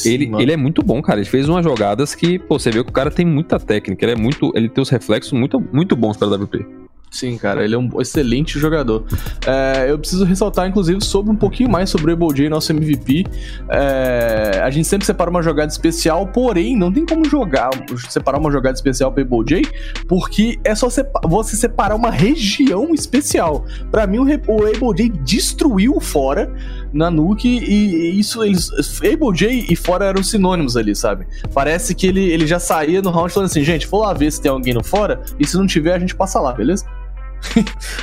Ele, 0.05 0.27
mano. 0.27 0.43
ele 0.43 0.53
é 0.53 0.57
muito 0.57 0.83
bom, 0.83 1.01
cara. 1.03 1.21
Ele 1.21 1.29
fez 1.29 1.49
umas 1.49 1.65
jogadas 1.65 2.15
que, 2.15 2.39
pô, 2.39 2.59
você 2.59 2.71
vê 2.71 2.83
que 2.83 2.91
o 2.91 2.93
cara 2.93 3.11
tem 3.11 3.27
muita 3.27 3.59
técnica. 3.59 4.05
Ele 4.05 4.13
é 4.13 4.17
muito. 4.17 4.53
Ele 4.55 4.69
tem 4.69 4.81
os 4.83 4.89
reflexos 4.91 5.33
muito, 5.33 5.63
muito 5.73 5.95
bons 5.97 6.17
para 6.17 6.29
WP. 6.29 6.65
Sim, 7.11 7.37
cara, 7.37 7.63
ele 7.63 7.75
é 7.75 7.79
um 7.79 8.01
excelente 8.01 8.59
jogador. 8.59 9.05
É, 9.47 9.91
eu 9.91 9.99
preciso 9.99 10.25
ressaltar, 10.25 10.67
inclusive, 10.67 11.05
sobre 11.05 11.31
um 11.31 11.37
pouquinho 11.37 11.69
mais 11.71 11.91
sobre 11.91 12.11
o 12.11 12.15
Able 12.15 12.35
J, 12.35 12.49
nosso 12.49 12.73
MVP. 12.73 13.27
É, 13.69 14.61
a 14.65 14.71
gente 14.71 14.89
sempre 14.89 15.05
separa 15.05 15.29
uma 15.29 15.43
jogada 15.43 15.71
especial, 15.71 16.27
porém, 16.27 16.75
não 16.75 16.91
tem 16.91 17.05
como 17.05 17.23
jogar, 17.29 17.69
separar 18.09 18.39
uma 18.39 18.51
jogada 18.51 18.75
especial 18.77 19.13
para 19.13 19.23
Able 19.23 19.45
J, 19.47 19.63
porque 20.09 20.59
é 20.65 20.75
só 20.75 20.89
sepa- 20.89 21.21
você 21.29 21.55
separar 21.55 21.97
uma 21.97 22.11
região 22.11 22.95
especial. 22.95 23.67
Pra 23.91 24.07
mim, 24.07 24.17
o, 24.19 24.25
o 24.25 24.67
Able 24.67 24.97
J 24.97 25.09
destruiu 25.23 25.95
o 25.97 26.01
fora 26.01 26.51
na 26.93 27.11
Nuke 27.11 27.49
e 27.49 28.19
isso, 28.19 28.43
eles. 28.45 28.71
Able 29.01 29.33
J 29.35 29.67
e 29.71 29.77
fora 29.77 30.05
eram 30.07 30.23
sinônimos 30.23 30.77
ali, 30.77 30.95
sabe? 30.95 31.27
Parece 31.55 31.95
que 31.95 32.07
ele, 32.07 32.21
ele 32.31 32.47
já 32.47 32.59
saía 32.59 33.01
no 33.03 33.11
round 33.11 33.33
falando 33.33 33.49
assim, 33.51 33.65
gente, 33.65 33.87
vou 33.87 34.03
lá 34.03 34.13
ver 34.13 34.31
se 34.31 34.41
tem 34.41 34.51
alguém 34.51 34.75
no 34.75 34.83
fora, 34.85 35.23
e 35.39 35.47
se 35.47 35.57
não 35.57 35.67
tiver, 35.67 35.95
a 35.95 35.99
gente 35.99 36.15
passa 36.15 36.41
lá, 36.41 36.53
beleza? 36.53 36.85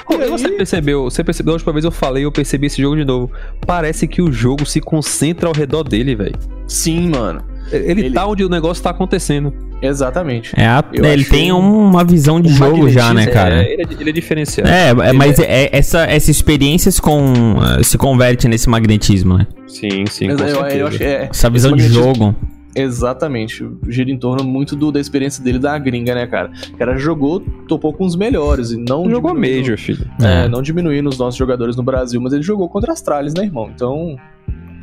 Aí- 0.09 0.29
Você 0.29 0.49
percebeu, 0.49 1.03
você 1.05 1.23
percebeu, 1.23 1.53
a 1.53 1.55
última 1.55 1.71
vez 1.73 1.85
eu 1.85 1.91
falei, 1.91 2.25
eu 2.25 2.31
percebi 2.31 2.67
esse 2.67 2.81
jogo 2.81 2.95
de 2.97 3.05
novo. 3.05 3.31
Parece 3.65 4.07
que 4.07 4.21
o 4.21 4.31
jogo 4.31 4.65
se 4.65 4.81
concentra 4.81 5.47
ao 5.47 5.53
redor 5.53 5.83
dele, 5.83 6.15
velho. 6.15 6.35
Sim, 6.67 7.09
mano. 7.09 7.43
Ele, 7.71 8.01
Ele- 8.05 8.11
tá 8.11 8.25
onde 8.27 8.43
o 8.43 8.49
negócio 8.49 8.83
tá 8.83 8.89
acontecendo. 8.89 9.53
Exatamente. 9.81 10.51
É 10.57 10.65
a- 10.65 10.83
Eu 10.91 11.05
ele 11.05 11.23
tem 11.23 11.51
um- 11.53 11.85
uma 11.87 12.03
visão 12.03 12.41
de 12.41 12.49
jogo 12.49 12.89
já, 12.89 13.13
né, 13.13 13.25
magnetismo, 13.25 13.33
cara? 13.33 13.63
É, 13.63 13.73
ele, 13.73 13.81
é, 13.83 13.87
ele 14.01 14.09
é 14.09 14.13
diferenciado. 14.13 14.69
É, 14.69 14.87
é, 14.89 15.09
Ele 15.09 15.17
mas 15.17 15.39
é- 15.39 15.69
essa, 15.71 15.99
essa 16.01 16.29
experiência 16.31 16.91
se, 16.91 17.01
com, 17.01 17.33
eh, 17.79 17.83
se 17.83 17.97
converte 17.97 18.47
nesse 18.47 18.67
magnetismo, 18.69 19.37
né? 19.37 19.47
Sim, 19.67 20.05
sim, 20.09 20.27
Mas 20.27 20.41
eu, 20.41 20.47
eu 20.65 20.87
acho, 20.87 21.01
é, 21.03 21.29
Essa 21.31 21.49
visão 21.49 21.71
de 21.75 21.87
jogo. 21.87 22.35
Exatamente. 22.75 23.67
Gira 23.87 24.09
em 24.11 24.17
torno 24.17 24.43
muito 24.43 24.75
do- 24.75 24.91
da 24.91 24.99
experiência 24.99 25.43
dele 25.43 25.59
da 25.59 25.77
gringa, 25.77 26.13
né, 26.15 26.25
cara? 26.27 26.51
O 26.73 26.77
cara 26.77 26.97
jogou, 26.97 27.39
topou 27.67 27.93
com 27.93 28.05
os 28.05 28.15
melhores 28.15 28.71
e 28.71 28.77
não. 28.77 29.09
Jogou 29.09 29.33
Major, 29.33 29.77
filho. 29.77 30.05
É, 30.21 30.45
É. 30.45 30.47
não 30.47 30.61
diminuindo 30.61 31.09
os 31.09 31.17
nossos 31.17 31.37
jogadores 31.37 31.75
no 31.75 31.83
Brasil, 31.83 32.19
mas 32.21 32.31
ele 32.33 32.43
jogou 32.43 32.67
contra 32.69 32.91
as 32.93 33.01
tralhas, 33.01 33.33
né, 33.33 33.43
irmão? 33.43 33.69
Então. 33.73 34.15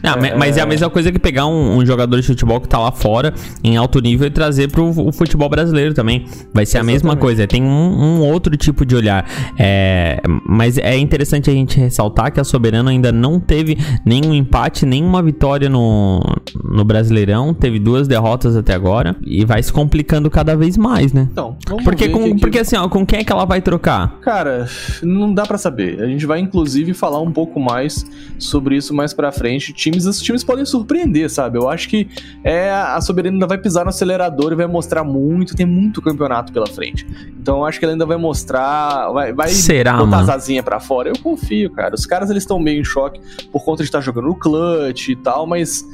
Ah, 0.02 0.16
me- 0.16 0.34
Mas 0.34 0.56
é 0.56 0.60
a 0.60 0.66
mesma 0.66 0.88
coisa 0.90 1.10
que 1.10 1.18
pegar 1.18 1.46
um, 1.46 1.78
um 1.78 1.86
jogador 1.86 2.20
de 2.20 2.26
futebol 2.26 2.60
que 2.60 2.68
tá 2.68 2.78
lá 2.78 2.92
fora, 2.92 3.32
em 3.64 3.76
alto 3.76 4.00
nível, 4.00 4.26
e 4.26 4.30
trazer 4.30 4.70
pro 4.70 4.86
o 4.86 5.12
futebol 5.12 5.48
brasileiro 5.48 5.94
também. 5.94 6.26
Vai 6.52 6.64
ser 6.66 6.78
a 6.78 6.82
mesma 6.82 7.10
Exatamente. 7.10 7.20
coisa. 7.20 7.46
Tem 7.46 7.62
um, 7.62 7.66
um 7.68 8.20
outro 8.20 8.56
tipo 8.56 8.84
de 8.84 8.94
olhar. 8.94 9.26
É, 9.58 10.20
mas 10.46 10.78
é 10.78 10.96
interessante 10.96 11.50
a 11.50 11.52
gente 11.52 11.78
ressaltar 11.78 12.32
que 12.32 12.40
a 12.40 12.44
Soberano 12.44 12.88
ainda 12.88 13.10
não 13.10 13.40
teve 13.40 13.76
nenhum 14.04 14.34
empate, 14.34 14.84
nenhuma 14.86 15.22
vitória 15.22 15.68
no, 15.68 16.20
no 16.64 16.84
Brasileirão. 16.84 17.52
Teve 17.54 17.78
duas 17.78 18.06
derrotas 18.06 18.56
até 18.56 18.74
agora. 18.74 19.16
E 19.24 19.44
vai 19.44 19.62
se 19.62 19.72
complicando 19.72 20.30
cada 20.30 20.54
vez 20.56 20.76
mais, 20.76 21.12
né? 21.12 21.28
Então, 21.32 21.56
vamos 21.68 21.84
Porque, 21.84 22.06
ver 22.06 22.12
com, 22.12 22.22
que- 22.24 22.34
que- 22.34 22.40
porque 22.40 22.58
assim, 22.58 22.76
ó, 22.76 22.88
com 22.88 23.04
quem 23.04 23.20
é 23.20 23.24
que 23.24 23.32
ela 23.32 23.44
vai 23.44 23.60
trocar? 23.60 24.18
Cara, 24.20 24.66
não 25.02 25.32
dá 25.32 25.44
pra 25.44 25.58
saber. 25.58 26.00
A 26.02 26.06
gente 26.06 26.26
vai 26.26 26.38
inclusive 26.40 26.92
falar 26.94 27.20
um 27.20 27.32
pouco 27.32 27.58
mais 27.58 28.04
sobre 28.38 28.76
isso 28.76 28.94
mais 28.94 29.12
pra 29.12 29.32
frente. 29.32 29.72
Times, 29.86 30.04
os 30.04 30.20
times 30.20 30.42
podem 30.42 30.64
surpreender, 30.64 31.30
sabe? 31.30 31.58
Eu 31.58 31.68
acho 31.70 31.88
que 31.88 32.08
é 32.42 32.72
a 32.72 33.00
Soberana 33.00 33.36
ainda 33.36 33.46
vai 33.46 33.56
pisar 33.56 33.84
no 33.84 33.90
acelerador 33.90 34.52
e 34.52 34.56
vai 34.56 34.66
mostrar 34.66 35.04
muito, 35.04 35.54
tem 35.54 35.64
muito 35.64 36.02
campeonato 36.02 36.52
pela 36.52 36.66
frente. 36.66 37.06
Então 37.40 37.58
eu 37.58 37.64
acho 37.64 37.78
que 37.78 37.84
ela 37.84 37.94
ainda 37.94 38.04
vai 38.04 38.16
mostrar, 38.16 39.12
vai, 39.12 39.32
vai 39.32 39.48
Será, 39.50 39.92
botar 39.92 40.06
mano? 40.06 40.22
as 40.24 40.28
asinhas 40.28 40.64
pra 40.64 40.80
fora. 40.80 41.08
Eu 41.08 41.18
confio, 41.22 41.70
cara. 41.70 41.94
Os 41.94 42.04
caras 42.04 42.30
eles 42.30 42.42
estão 42.42 42.58
meio 42.58 42.80
em 42.80 42.84
choque 42.84 43.20
por 43.52 43.64
conta 43.64 43.84
de 43.84 43.88
estar 43.88 44.00
jogando 44.00 44.26
no 44.26 44.34
clutch 44.34 45.10
e 45.10 45.14
tal, 45.16 45.46
mas 45.46 45.84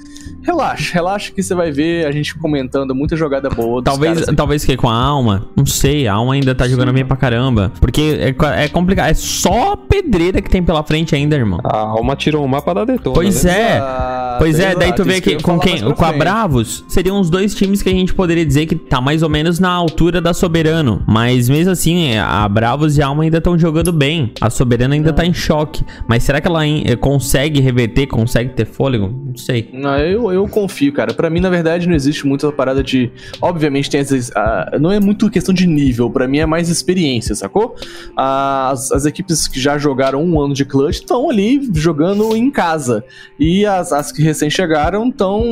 relaxa, 0.43 0.95
relaxa 0.95 1.33
que 1.33 1.43
você 1.43 1.55
vai 1.55 1.71
ver 1.71 2.07
a 2.07 2.13
gente 2.13 2.35
comentando 2.37 2.95
muita 2.95 3.17
jogada 3.17 3.49
boa. 3.49 3.83
dos 3.83 3.93
Talvez, 3.93 4.27
talvez 4.37 4.65
que 4.65 4.77
com 4.77 4.89
a 4.89 4.95
alma, 4.95 5.49
não 5.57 5.67
sei, 5.67 6.07
a 6.07 6.15
alma 6.15 6.35
ainda 6.35 6.55
tá 6.55 6.69
jogando 6.69 6.93
bem 6.93 7.05
pra 7.05 7.17
caramba. 7.17 7.73
Porque 7.81 8.19
é, 8.21 8.65
é 8.65 8.69
complicado, 8.69 9.11
é 9.11 9.15
só 9.15 9.77
pedreira 9.77 10.41
que 10.41 10.51
tem 10.51 10.63
pela 10.63 10.83
frente 10.83 11.15
ainda, 11.15 11.37
irmão. 11.37 11.61
A 11.65 11.79
Alma 11.79 12.17
tirou 12.17 12.45
um 12.45 12.49
mapa 12.49 12.75
da 12.75 12.85
Detona. 12.85 13.15
Pois 13.15 13.45
né? 13.45 13.53
é. 13.53 13.77
Exato, 13.77 14.39
Pois 14.39 14.59
é, 14.59 14.75
daí 14.75 14.93
tu 14.93 15.05
vê 15.05 15.21
que 15.21 15.31
ia 15.31 15.41
com 15.41 15.59
quem, 15.59 15.81
com 15.81 16.05
a. 16.05 16.13
Bravos, 16.13 16.85
seriam 16.89 17.21
os 17.21 17.31
dois 17.31 17.55
times 17.55 17.83
que 17.83 17.89
a 17.89 17.93
gente 17.93 18.15
poderia 18.15 18.45
dizer 18.45 18.67
que 18.67 18.77
tá 18.77 19.01
mais 19.01 19.23
ou 19.23 19.29
menos 19.29 19.59
na 19.59 19.71
altura 19.71 20.21
da 20.21 20.35
Soberano. 20.35 21.03
Mas 21.07 21.49
mesmo 21.49 21.73
assim, 21.73 22.17
a 22.17 22.49
Bravos 22.49 22.97
e 22.97 23.03
a 23.03 23.07
Alma 23.07 23.25
ainda 23.25 23.39
estão 23.39 23.59
jogando 23.59 23.93
bem. 23.93 24.33
A 24.41 24.51
Soberano 24.51 24.95
ainda 24.95 25.13
tá 25.13 25.25
em 25.25 25.33
choque. 25.33 25.85
Mas 26.07 26.23
será 26.23 26.41
que 26.41 26.49
ela 26.49 26.67
eh, 26.67 26.97
consegue 26.97 27.61
reverter, 27.61 28.07
consegue 28.07 28.51
ter 28.51 28.67
fôlego? 28.67 29.09
Não 29.27 29.37
sei. 29.37 29.71
Não, 29.73 29.97
eu, 29.99 30.22
eu 30.31 30.47
confio, 30.47 30.93
cara. 30.93 31.15
Pra 31.15 31.31
mim, 31.31 31.41
na 31.41 31.51
verdade, 31.51 31.89
não 31.89 31.95
existe 31.95 32.27
muito 32.27 32.47
essa 32.47 32.55
parada 32.55 32.83
de. 32.83 33.11
Obviamente, 33.41 33.91
tem 33.91 34.01
essas. 34.01 34.31
ah, 34.37 34.77
não 34.81 34.93
é 34.93 35.01
muito 35.01 35.31
questão 35.31 35.55
de 35.55 35.67
nível, 35.67 36.11
pra 36.11 36.29
mim 36.29 36.39
é 36.39 36.47
mais 36.47 36.69
experiência, 36.69 37.35
sacou? 37.35 37.75
Ah, 38.17 38.71
As, 38.71 38.93
as 38.93 39.07
equipes 39.07 39.49
que 39.49 39.59
já 39.61 39.79
jogaram 39.79 40.23
um 40.23 40.41
ano 40.41 40.55
de 40.55 40.65
clutch 40.65 40.97
estão 41.01 41.31
ali 41.31 41.69
jogando 41.75 42.37
em 42.37 42.51
casa. 42.51 43.05
E 43.39 43.65
as, 43.65 43.93
as 43.93 44.13
que 44.13 44.23
recém 44.23 44.51
chegaram 44.51 45.09
estão 45.09 45.43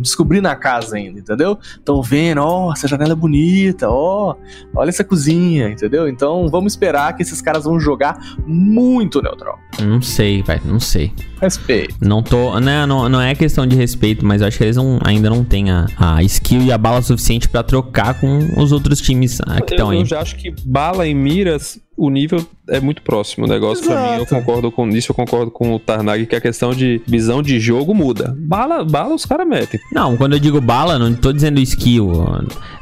descobrindo 0.00 0.48
a 0.48 0.54
casa 0.54 0.96
ainda, 0.96 1.18
entendeu? 1.18 1.58
Estão 1.62 2.02
vendo, 2.02 2.40
ó, 2.42 2.72
essa 2.72 2.86
janela 2.86 3.12
é 3.12 3.16
bonita, 3.16 3.88
ó, 3.88 4.36
olha 4.74 4.88
essa 4.88 5.04
cozinha, 5.04 5.68
entendeu? 5.68 6.08
Então 6.08 6.48
vamos 6.48 6.72
esperar 6.72 7.14
que 7.16 7.22
esses 7.22 7.40
caras 7.42 7.64
vão 7.64 7.78
jogar 7.80 8.18
muito 8.46 9.20
neutral. 9.20 9.58
Não 9.82 10.00
sei, 10.00 10.42
velho, 10.42 10.62
não 10.64 10.80
sei. 10.80 11.12
Respeito. 11.40 11.94
Não 12.00 12.22
tô. 12.22 12.58
Né, 12.60 12.86
não, 12.86 13.08
não 13.08 13.20
é 13.20 13.34
questão 13.34 13.66
de 13.66 13.76
respeito, 13.76 13.94
mas 14.22 14.40
eu 14.42 14.48
acho 14.48 14.58
que 14.58 14.64
eles 14.64 14.76
não- 14.76 14.98
ainda 15.04 15.30
não 15.30 15.44
têm 15.44 15.70
a, 15.70 15.86
a 15.98 16.22
skill 16.24 16.62
e 16.62 16.72
a 16.72 16.76
bala 16.78 17.00
suficiente 17.02 17.48
pra 17.48 17.62
trocar 17.62 18.14
com 18.20 18.60
os 18.60 18.72
outros 18.72 19.00
times 19.00 19.40
ah, 19.46 19.60
que 19.60 19.74
estão 19.74 19.90
aí. 19.90 19.98
eu 19.98 20.04
já 20.04 20.20
acho 20.20 20.36
que 20.36 20.52
bala 20.64 21.06
em 21.06 21.14
miras, 21.14 21.78
o 21.96 22.10
nível 22.10 22.44
é 22.68 22.80
muito 22.80 23.02
próximo. 23.02 23.46
O 23.46 23.48
negócio 23.48 23.84
pra 23.84 24.00
mim, 24.00 24.08
eu 24.08 24.14
Exato. 24.22 24.34
concordo 24.34 24.72
com 24.72 24.88
isso, 24.88 25.12
eu 25.12 25.14
concordo 25.14 25.50
com 25.50 25.74
o 25.74 25.78
Tarnag, 25.78 26.26
que 26.26 26.34
a 26.34 26.40
questão 26.40 26.72
de 26.72 27.00
visão 27.06 27.42
de 27.42 27.60
jogo 27.60 27.94
muda. 27.94 28.34
Bala, 28.38 28.84
bala 28.84 29.14
os 29.14 29.26
caras 29.26 29.46
metem. 29.46 29.78
Não, 29.92 30.16
quando 30.16 30.32
eu 30.32 30.38
digo 30.38 30.60
bala, 30.60 30.98
não 30.98 31.14
tô 31.14 31.32
dizendo 31.32 31.60
skill. 31.60 32.24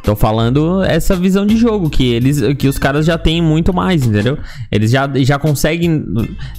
Tô 0.03 0.17
falando 0.17 0.83
essa 0.83 1.15
visão 1.15 1.47
de 1.47 1.57
jogo, 1.57 1.91
que 1.91 2.13
eles, 2.13 2.41
que 2.59 2.69
os 2.69 2.79
caras 2.79 3.07
já 3.07 3.19
têm 3.19 3.43
muito 3.43 3.73
mais, 3.73 4.07
entendeu? 4.07 4.39
Eles 4.71 4.91
já, 4.91 5.09
já 5.17 5.39
conseguem 5.39 6.05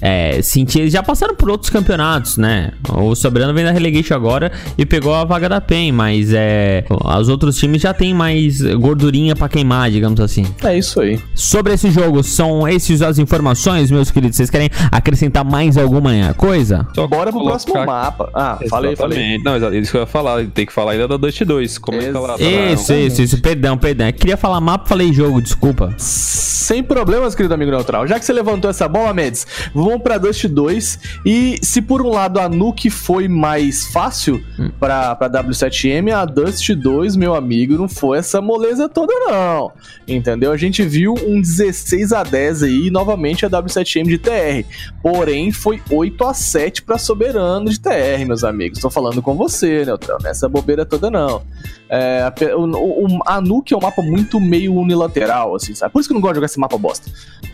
é, 0.01 0.41
sentir. 0.41 0.81
Eles 0.81 0.93
já 0.93 1.01
passaram 1.01 1.36
por 1.36 1.50
outros 1.50 1.69
campeonatos, 1.69 2.38
né? 2.38 2.72
O 2.89 3.15
Sobrano 3.15 3.53
vem 3.53 3.63
da 3.63 3.72
Relegation 3.72 4.15
agora 4.15 4.51
e 4.77 4.86
pegou 4.86 5.13
a 5.13 5.24
vaga 5.24 5.50
da 5.50 5.62
PEN, 5.62 5.91
mas 5.91 6.33
é. 6.33 6.86
Os 7.19 7.29
outros 7.29 7.57
times 7.57 7.81
já 7.81 7.93
têm 7.93 8.13
mais 8.13 8.62
gordurinha 8.62 9.36
pra 9.36 9.50
queimar, 9.50 9.89
digamos 9.91 10.19
assim. 10.19 10.45
É 10.63 10.77
isso 10.77 11.00
aí. 11.01 11.19
Sobre 11.36 11.74
esse 11.74 11.89
jogo, 11.89 12.22
são 12.24 12.43
esses 12.68 13.02
as 13.02 13.18
informações, 13.20 13.90
meus 13.92 14.12
queridos. 14.12 14.38
Vocês 14.38 14.50
querem 14.50 14.70
acrescentar 14.92 15.44
mais 15.44 15.78
alguma 15.78 16.34
coisa? 16.36 16.88
Só 16.96 17.08
Bora 17.08 17.32
pro 17.32 17.40
colocar- 17.40 17.50
próximo 17.52 17.86
mapa. 17.86 18.30
Ah, 18.34 18.58
falei, 18.70 18.96
falei. 18.96 19.18
Exatamente. 19.36 19.44
Não, 19.44 19.80
isso 19.80 19.92
que 19.92 19.98
eu 19.98 20.02
ia 20.02 20.08
falar. 20.08 20.46
Tem 20.48 20.66
que 20.66 20.74
falar 20.74 20.94
ainda 20.94 21.08
da 21.08 21.18
Dust 21.18 21.42
2. 21.44 21.78
Comenta 21.78 22.20
lá. 22.20 22.36
lá. 22.36 22.38
Isso, 22.40 22.94
isso, 22.94 23.22
isso. 23.22 23.42
Perdão, 23.42 23.78
perdão. 23.78 24.08
Eu 24.08 24.14
queria 24.14 24.38
falar 24.38 24.60
mapa, 24.62 24.88
falei 24.88 25.12
jogo, 25.14 25.42
desculpa. 25.42 25.94
Sem 25.98 26.82
problemas, 26.82 27.36
querido 27.36 27.54
amigo 27.54 27.72
neutral. 27.72 28.08
Já 28.08 28.18
que 28.20 28.26
você 28.26 28.32
levantou 28.34 28.70
essa 28.70 28.88
bola, 28.88 29.14
Meds, 29.14 29.46
vamos 29.74 30.02
pra 30.02 30.18
Dust 30.18 30.46
2. 30.48 31.00
E 31.26 31.58
se 31.62 31.82
por 31.82 32.02
um 32.02 32.10
lado 32.10 32.40
a 32.40 32.48
Nuke 32.48 32.90
foi 32.90 33.28
mais 33.28 33.88
fácil 33.88 34.42
pra, 34.80 35.16
pra 35.16 35.30
W7M, 35.30 36.12
a 36.14 36.24
Dust 36.26 36.70
2, 36.72 37.16
meu 37.16 37.36
amigo, 37.36 37.74
não 37.78 37.90
foi 37.90 38.18
essa 38.20 38.42
moleza 38.42 38.88
toda, 38.88 39.14
não. 39.28 39.72
Entendeu? 40.08 40.52
A 40.52 40.58
gente 40.58 40.84
viu 40.84 41.14
um 41.28 41.42
16 41.42 42.14
a 42.14 42.24
10 42.34 42.63
aí, 42.63 42.90
novamente 42.90 43.46
a 43.46 43.50
W7M 43.50 44.08
de 44.08 44.18
TR. 44.18 44.68
Porém, 45.04 45.52
foi 45.52 45.80
8 45.88 46.24
a 46.25 46.34
7 46.34 46.82
pra 46.82 46.98
Soberano 46.98 47.70
de 47.70 47.80
TR, 47.80 48.25
meus 48.25 48.44
amigos. 48.44 48.80
Tô 48.80 48.90
falando 48.90 49.22
com 49.22 49.36
você, 49.36 49.86
neutral. 49.86 50.18
Nessa 50.24 50.50
bobeira 50.50 50.84
toda, 50.84 51.12
não. 51.12 51.44
É, 51.88 52.24
o, 52.58 52.63
o, 53.06 53.20
a 53.28 53.40
Nuke 53.40 53.72
é 53.72 53.78
um 53.78 53.82
mapa 53.82 54.02
muito 54.02 54.40
meio 54.40 54.74
unilateral, 54.74 55.56
assim, 55.56 55.75
sabe? 55.75 55.94
Por 55.94 56.00
isso 56.00 56.10
que 56.10 56.13
eu 56.13 56.16
não 56.16 56.22
gosto 56.22 56.34
de 56.34 56.38
jogar 56.38 56.46
esse 56.48 56.60
mapa 56.60 56.75
bosta. 56.75 57.08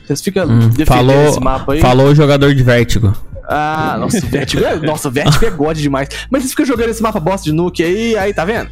Vocês 0.06 0.22
ficam 0.22 0.46
Hum, 0.46 0.70
defendendo 0.70 0.88
falou, 0.88 1.28
esse 1.28 1.40
mapa 1.42 1.74
aí. 1.74 1.82
falou 1.82 2.08
o 2.08 2.16
jogador 2.16 2.56
de 2.56 2.64
vértigo. 2.64 3.14
Ah, 3.52 3.98
nossa, 4.00 4.24
o 4.24 4.30
Vertigo 4.30 4.64
é, 4.64 4.76
nossa, 4.78 5.10
Vertigo 5.10 5.44
é 5.44 5.50
god 5.50 5.76
demais. 5.76 6.08
Mas 6.30 6.44
vocês 6.44 6.52
ficam 6.52 6.66
jogando 6.68 6.90
esse 6.90 7.02
mapa 7.02 7.20
bosta 7.20 7.44
de 7.46 7.52
Nuke 7.52 7.84
aí, 7.84 8.16
aí, 8.16 8.32
tá 8.32 8.46
vendo? 8.46 8.70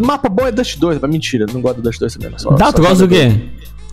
Mapa 0.00 0.30
bom 0.30 0.46
é 0.46 0.50
Dust 0.50 0.78
2, 0.78 0.98
mas 0.98 1.10
mentira, 1.10 1.44
não 1.52 1.60
gosto 1.60 1.76
do 1.76 1.82
Dust 1.82 2.00
2 2.00 2.16
também. 2.16 2.38
Só, 2.38 2.50
Dá, 2.52 2.66
só 2.66 2.72
tu 2.72 2.82
gosta 2.82 3.06
do 3.06 3.08
quê? 3.14 3.38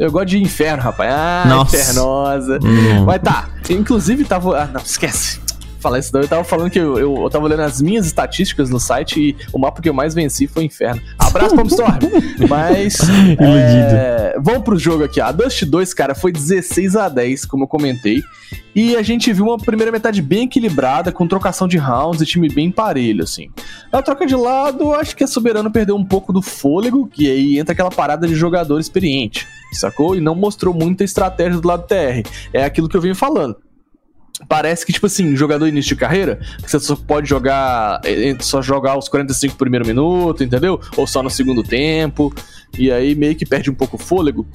Eu 0.02 0.12
gosto 0.12 0.30
de 0.30 0.42
Inferno, 0.42 0.82
rapaz. 0.82 1.14
Ah, 1.14 1.44
Nossa. 1.48 1.78
Infernosa. 1.78 2.58
Hum. 2.64 3.06
Mas 3.06 3.22
tá, 3.22 3.48
inclusive 3.70 4.26
tava... 4.26 4.64
Ah, 4.64 4.66
não, 4.74 4.82
esquece. 4.82 5.40
Falar 5.82 5.98
isso 5.98 6.14
não, 6.14 6.22
eu 6.22 6.28
tava 6.28 6.44
falando 6.44 6.70
que 6.70 6.80
eu, 6.80 6.98
eu, 7.00 7.16
eu 7.24 7.30
tava 7.30 7.46
olhando 7.46 7.62
as 7.62 7.82
minhas 7.82 8.06
estatísticas 8.06 8.70
no 8.70 8.80
site 8.80 9.20
e 9.20 9.36
o 9.52 9.58
mapa 9.58 9.82
que 9.82 9.90
eu 9.90 9.94
mais 9.94 10.14
venci 10.14 10.46
foi 10.46 10.64
Inferno. 10.64 11.02
Abraço, 11.18 11.56
Storm. 11.66 12.00
Mas. 12.48 13.00
é, 13.42 14.36
vamos 14.40 14.62
pro 14.62 14.78
jogo 14.78 15.04
aqui. 15.04 15.20
A 15.20 15.32
Dust 15.32 15.64
2, 15.64 15.94
cara, 15.96 16.14
foi 16.14 16.32
16 16.32 16.96
a 16.96 17.10
10, 17.10 17.46
como 17.46 17.64
eu 17.64 17.68
comentei. 17.68 18.22
E 18.76 18.96
a 18.96 19.02
gente 19.02 19.34
viu 19.34 19.46
uma 19.46 19.58
primeira 19.58 19.92
metade 19.92 20.22
bem 20.22 20.44
equilibrada, 20.44 21.12
com 21.12 21.28
trocação 21.28 21.68
de 21.68 21.78
rounds 21.78 22.22
e 22.22 22.26
time 22.26 22.48
bem 22.48 22.72
parelho, 22.72 23.24
assim. 23.24 23.50
Na 23.92 24.02
troca 24.02 24.26
de 24.26 24.36
lado, 24.36 24.94
acho 24.94 25.16
que 25.16 25.24
a 25.24 25.28
Soberano 25.28 25.72
perdeu 25.72 25.96
um 25.96 26.06
pouco 26.06 26.32
do 26.32 26.42
fôlego, 26.42 27.08
que 27.08 27.30
aí 27.30 27.60
entra 27.60 27.74
aquela 27.74 27.90
parada 27.90 28.28
de 28.28 28.36
jogador 28.36 28.80
experiente, 28.80 29.48
sacou? 29.74 30.16
E 30.16 30.22
não 30.22 30.36
mostrou 30.36 30.74
muita 30.74 31.04
estratégia 31.04 31.60
do 31.60 31.68
lado 31.68 31.86
TR. 31.88 32.28
É 32.54 32.64
aquilo 32.64 32.88
que 32.88 32.96
eu 32.96 33.02
venho 33.02 33.16
falando. 33.16 33.58
Parece 34.48 34.86
que, 34.86 34.92
tipo 34.92 35.06
assim, 35.06 35.36
jogador 35.36 35.68
início 35.68 35.90
de 35.90 35.96
carreira, 35.96 36.40
você 36.60 36.80
só 36.80 36.96
pode 36.96 37.30
jogar, 37.30 38.02
eh, 38.04 38.36
só 38.40 38.62
jogar 38.62 38.98
os 38.98 39.08
45 39.08 39.56
primeiro 39.56 39.86
minuto, 39.86 40.44
entendeu? 40.44 40.80
Ou 40.98 41.08
só 41.08 41.24
no 41.24 41.30
segundo 41.30 41.64
tempo. 41.64 42.34
E 42.78 42.92
aí 42.92 43.16
meio 43.16 43.36
que 43.36 43.46
perde 43.46 43.70
um 43.70 43.74
pouco 43.74 43.96
o 43.96 44.00
fôlego. 44.00 44.46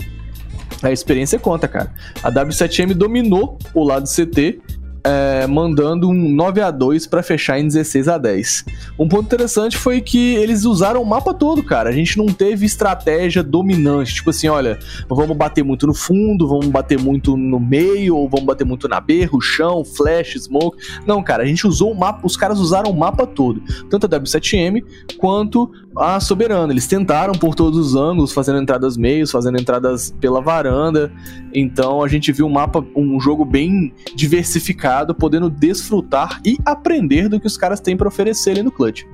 A 0.82 0.92
experiência 0.92 1.38
conta, 1.38 1.66
cara. 1.66 1.92
A 2.22 2.30
W7M 2.30 2.92
dominou 2.92 3.58
o 3.72 3.82
lado 3.82 4.06
CT, 4.06 4.60
é, 5.06 5.46
mandando 5.46 6.08
um 6.08 6.34
9 6.34 6.60
a 6.60 6.70
2 6.72 7.06
para 7.06 7.22
fechar 7.22 7.60
em 7.60 7.68
16 7.68 8.08
a 8.08 8.18
10 8.18 8.64
Um 8.98 9.06
ponto 9.06 9.26
interessante 9.26 9.76
foi 9.76 10.00
que 10.00 10.34
eles 10.34 10.64
usaram 10.64 11.00
o 11.00 11.06
mapa 11.06 11.32
todo, 11.32 11.62
cara. 11.62 11.90
A 11.90 11.92
gente 11.92 12.18
não 12.18 12.26
teve 12.26 12.66
estratégia 12.66 13.40
dominante. 13.42 14.14
Tipo 14.14 14.30
assim, 14.30 14.48
olha, 14.48 14.78
vamos 15.08 15.36
bater 15.36 15.62
muito 15.62 15.86
no 15.86 15.94
fundo, 15.94 16.48
vamos 16.48 16.66
bater 16.66 16.98
muito 16.98 17.36
no 17.36 17.60
meio, 17.60 18.16
ou 18.16 18.28
vamos 18.28 18.46
bater 18.46 18.64
muito 18.64 18.88
na 18.88 19.00
berra, 19.00 19.30
o 19.32 19.40
chão, 19.40 19.84
flash, 19.84 20.34
smoke. 20.40 20.76
Não, 21.06 21.22
cara, 21.22 21.44
a 21.44 21.46
gente 21.46 21.66
usou 21.66 21.92
o 21.92 21.96
mapa, 21.96 22.26
os 22.26 22.36
caras 22.36 22.58
usaram 22.58 22.90
o 22.90 22.98
mapa 22.98 23.26
todo. 23.26 23.62
Tanto 23.88 24.06
a 24.06 24.08
W7M 24.08 24.82
quanto 25.18 25.70
a 25.96 26.20
Soberana. 26.20 26.72
Eles 26.72 26.86
tentaram 26.86 27.32
por 27.32 27.54
todos 27.54 27.78
os 27.78 27.94
ângulos, 27.94 28.32
fazendo 28.32 28.60
entradas 28.60 28.96
meios, 28.96 29.30
fazendo 29.30 29.60
entradas 29.60 30.14
pela 30.20 30.40
varanda. 30.40 31.12
Então 31.52 32.02
a 32.02 32.08
gente 32.08 32.32
viu 32.32 32.46
um 32.46 32.50
mapa, 32.50 32.84
um 32.94 33.20
jogo 33.20 33.44
bem 33.44 33.92
diversificado, 34.14 35.14
podendo 35.14 35.48
desfrutar 35.48 36.40
e 36.44 36.58
aprender 36.64 37.28
do 37.28 37.40
que 37.40 37.46
os 37.46 37.56
caras 37.56 37.80
têm 37.80 37.96
pra 37.96 38.08
oferecer 38.08 38.50
ali 38.50 38.62
no 38.62 38.70
clutch. 38.70 39.04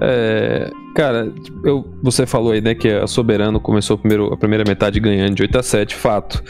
É, 0.00 0.70
cara, 0.94 1.32
eu, 1.62 1.86
você 2.02 2.26
falou 2.26 2.52
aí, 2.52 2.60
né, 2.60 2.74
que 2.74 2.88
a 2.88 3.06
Soberano 3.06 3.60
começou 3.60 3.96
primeiro, 3.96 4.32
a 4.32 4.36
primeira 4.36 4.64
metade 4.66 4.98
ganhando 4.98 5.34
de 5.34 5.42
8 5.42 5.58
a 5.58 5.62
7, 5.62 5.94
fato. 5.94 6.42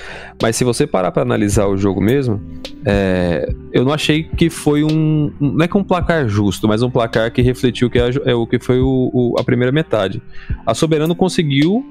Mas 0.42 0.56
se 0.56 0.64
você 0.64 0.86
parar 0.86 1.12
pra 1.12 1.22
analisar 1.22 1.66
o 1.66 1.76
jogo 1.76 2.00
mesmo, 2.00 2.40
é, 2.86 3.52
eu 3.72 3.84
não 3.84 3.92
achei 3.92 4.24
que 4.24 4.48
foi 4.48 4.82
um. 4.82 5.32
Não 5.38 5.64
é 5.64 5.68
que 5.68 5.76
um 5.76 5.84
placar 5.84 6.28
justo, 6.28 6.66
mas 6.66 6.82
um 6.82 6.90
placar 6.90 7.30
que 7.32 7.42
refletiu 7.42 7.90
que 7.90 7.98
é, 7.98 8.10
é 8.24 8.34
o 8.34 8.46
que 8.46 8.58
foi 8.58 8.80
o, 8.80 9.10
o, 9.12 9.34
a 9.38 9.44
primeira 9.44 9.72
metade. 9.72 10.22
A 10.66 10.74
Soberano 10.74 11.14
conseguiu 11.14 11.84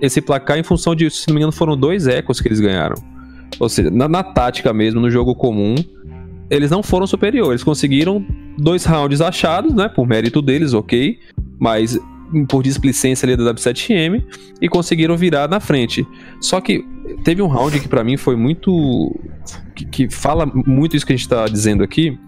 esse 0.00 0.20
placar 0.20 0.58
em 0.58 0.62
função 0.62 0.94
de, 0.94 1.08
se 1.10 1.28
não 1.28 1.34
me 1.34 1.40
engano, 1.40 1.52
foram 1.52 1.76
dois 1.76 2.06
ecos 2.06 2.40
que 2.40 2.48
eles 2.48 2.60
ganharam. 2.60 2.96
Ou 3.58 3.68
seja, 3.68 3.90
na, 3.90 4.08
na 4.08 4.22
tática 4.22 4.72
mesmo, 4.72 5.00
no 5.00 5.10
jogo 5.10 5.34
comum, 5.34 5.74
eles 6.50 6.70
não 6.70 6.82
foram 6.82 7.06
superiores. 7.06 7.62
Conseguiram 7.62 8.24
dois 8.58 8.84
rounds 8.84 9.20
achados, 9.20 9.74
né? 9.74 9.88
Por 9.88 10.06
mérito 10.06 10.40
deles, 10.42 10.72
ok. 10.74 11.18
Mas 11.58 11.98
por 12.48 12.62
displicência 12.62 13.26
ali 13.26 13.36
da 13.36 13.54
W7M 13.54 14.24
e 14.60 14.68
conseguiram 14.68 15.16
virar 15.16 15.48
na 15.48 15.60
frente. 15.60 16.06
Só 16.40 16.60
que 16.60 16.84
teve 17.22 17.40
um 17.40 17.46
round 17.46 17.78
que 17.78 17.88
para 17.88 18.02
mim 18.02 18.16
foi 18.16 18.36
muito. 18.36 19.14
Que, 19.74 19.84
que, 19.84 20.10
fala 20.10 20.46
muito 20.46 20.96
isso 20.96 21.06
que 21.06 21.12
a 21.12 21.16
gente 21.16 21.28
tá 21.28 21.46
dizendo 21.46 21.82
aqui. 21.82 22.18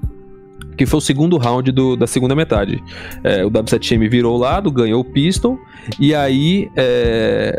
Que 0.77 0.87
foi 0.87 0.99
o 0.99 1.01
segundo 1.01 1.37
round 1.37 1.73
do, 1.73 1.97
da 1.97 2.07
segunda 2.07 2.37
metade. 2.37 2.83
É, 3.25 3.45
o 3.45 3.51
W7M 3.51 4.09
virou 4.09 4.37
o 4.37 4.39
lado, 4.39 4.71
ganhou 4.71 5.01
o 5.01 5.05
pistol. 5.05 5.59
E 5.99 6.15
aí. 6.15 6.71
É, 6.77 7.59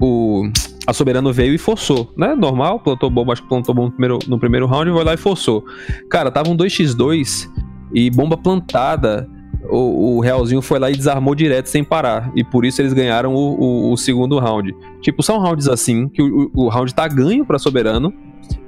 o 0.00 0.50
a 0.86 0.92
Soberano 0.92 1.32
veio 1.32 1.54
e 1.54 1.58
forçou, 1.58 2.12
né? 2.14 2.34
Normal, 2.34 2.78
plantou 2.78 3.08
bomba, 3.08 3.32
acho 3.32 3.42
que 3.42 3.48
plantou 3.48 3.74
bomba 3.74 3.88
no 3.88 3.92
primeiro, 3.92 4.18
no 4.28 4.38
primeiro 4.38 4.66
round, 4.66 4.90
foi 4.90 5.04
lá 5.04 5.14
e 5.14 5.16
forçou. 5.16 5.64
Cara, 6.10 6.30
tava 6.30 6.50
um 6.50 6.56
2x2 6.56 7.48
e 7.94 8.10
bomba 8.10 8.36
plantada. 8.36 9.28
O, 9.70 10.16
o, 10.16 10.20
Realzinho 10.20 10.60
foi 10.60 10.78
lá 10.78 10.90
e 10.90 10.94
desarmou 10.94 11.34
direto 11.34 11.68
sem 11.68 11.82
parar. 11.82 12.30
E 12.36 12.44
por 12.44 12.66
isso 12.66 12.82
eles 12.82 12.92
ganharam 12.92 13.34
o, 13.34 13.54
o, 13.58 13.92
o 13.92 13.96
segundo 13.96 14.38
round. 14.38 14.74
Tipo, 15.00 15.22
são 15.22 15.38
rounds 15.38 15.68
assim, 15.68 16.08
que 16.08 16.20
o, 16.20 16.68
round 16.68 16.94
tá 16.94 17.08
ganho 17.08 17.46
pra 17.46 17.58
Soberano. 17.58 18.12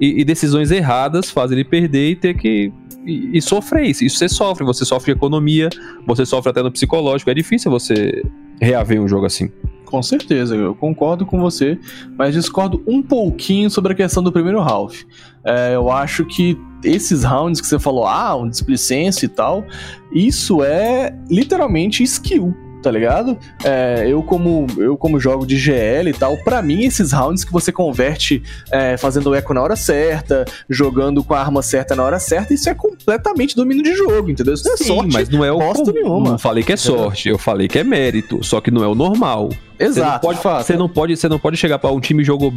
E, 0.01 0.23
e, 0.23 0.25
decisões 0.25 0.71
erradas 0.71 1.31
fazem 1.31 1.59
ele 1.59 1.69
perder 1.69 2.11
e 2.11 2.17
ter 2.17 2.35
que. 2.35 2.73
E, 3.05 3.37
e 3.37 3.43
sofrer 3.43 3.85
isso. 3.85 4.05
Isso 4.05 4.17
você 4.17 4.29
sofre. 4.29 4.65
Você 4.65 4.87
sofre 4.87 5.13
economia, 5.13 5.69
você 6.07 6.25
sofre 6.25 6.51
até 6.51 6.63
no 6.63 6.73
psicológico. 6.73 7.31
É 7.31 7.35
difícil 7.35 7.71
você 7.71 8.23
reaver 8.59 9.01
um 9.01 9.07
jogo 9.07 9.27
assim. 9.27 9.51
Com 9.87 10.03
certeza, 10.03 10.55
eu 10.55 10.75
concordo 10.75 11.25
com 11.25 11.41
você, 11.41 11.79
mas 12.19 12.35
discordo 12.35 12.83
um 12.87 13.01
pouquinho 13.01 13.71
sobre 13.71 13.93
a 13.93 13.97
questão 13.97 14.23
do 14.23 14.33
primeiro 14.33 14.61
half. 14.61 15.05
É, 15.45 15.75
eu 15.75 15.91
acho 15.91 16.27
que 16.27 16.59
esses 16.85 17.25
rounds 17.25 17.61
que 17.61 17.67
você 17.67 17.79
falou, 17.79 18.07
ah, 18.07 18.37
um 18.37 18.49
displicência 18.49 19.27
e 19.27 19.29
tal, 19.29 19.65
isso 20.13 20.63
é 20.63 21.17
literalmente 21.31 22.03
skill 22.03 22.55
tá 22.87 22.91
ligado? 22.93 23.37
É, 23.65 24.05
eu 24.07 24.23
como 24.23 24.65
eu 24.79 24.97
como 24.97 25.19
jogo 25.19 25.45
de 25.45 25.57
GL 25.57 26.09
e 26.09 26.13
tal, 26.13 26.37
para 26.37 26.63
mim 26.63 26.85
esses 26.85 27.11
rounds 27.11 27.43
que 27.43 27.51
você 27.51 27.73
converte 27.73 28.41
é, 28.71 28.97
fazendo 28.97 29.31
o 29.31 29.35
eco 29.35 29.53
na 29.53 29.61
hora 29.61 29.75
certa, 29.75 30.45
jogando 30.71 31.25
com 31.25 31.35
a 31.35 31.41
arma 31.41 31.63
certa 31.63 31.97
na 31.97 32.05
hora 32.05 32.21
certa, 32.21 32.55
isso 32.55 32.71
é 32.71 32.75
completamente 32.75 33.57
domínio 33.57 33.83
de 33.83 33.97
jogo, 33.97 34.31
entendeu? 34.31 34.55
Isso 34.55 34.65
não 34.65 34.75
é 34.75 34.77
Sim, 34.77 34.85
sorte, 34.85 35.13
mas 35.13 35.29
não 35.29 35.45
é 35.45 35.51
o 35.51 35.59
bosta 35.59 35.93
nenhuma. 35.93 36.31
Não 36.31 36.39
falei 36.39 36.63
que 36.63 36.73
é 36.73 36.77
sorte, 36.77 37.29
eu 37.29 37.39
falei 37.39 37.67
que 37.67 37.77
é 37.77 37.83
mérito, 37.83 38.45
só 38.45 38.61
que 38.61 38.71
não 38.71 38.85
é 38.85 38.87
o 38.87 38.95
normal. 38.95 39.49
Exato. 39.81 40.25
Você 40.25 40.37
não 40.37 40.39
pode, 40.39 40.65
você 40.65 40.77
não 40.77 40.89
pode, 40.89 41.17
você 41.17 41.29
não 41.29 41.39
pode 41.41 41.57
chegar 41.57 41.81
para 41.81 41.91
um 41.91 41.99
time 41.99 42.23
jogou 42.23 42.55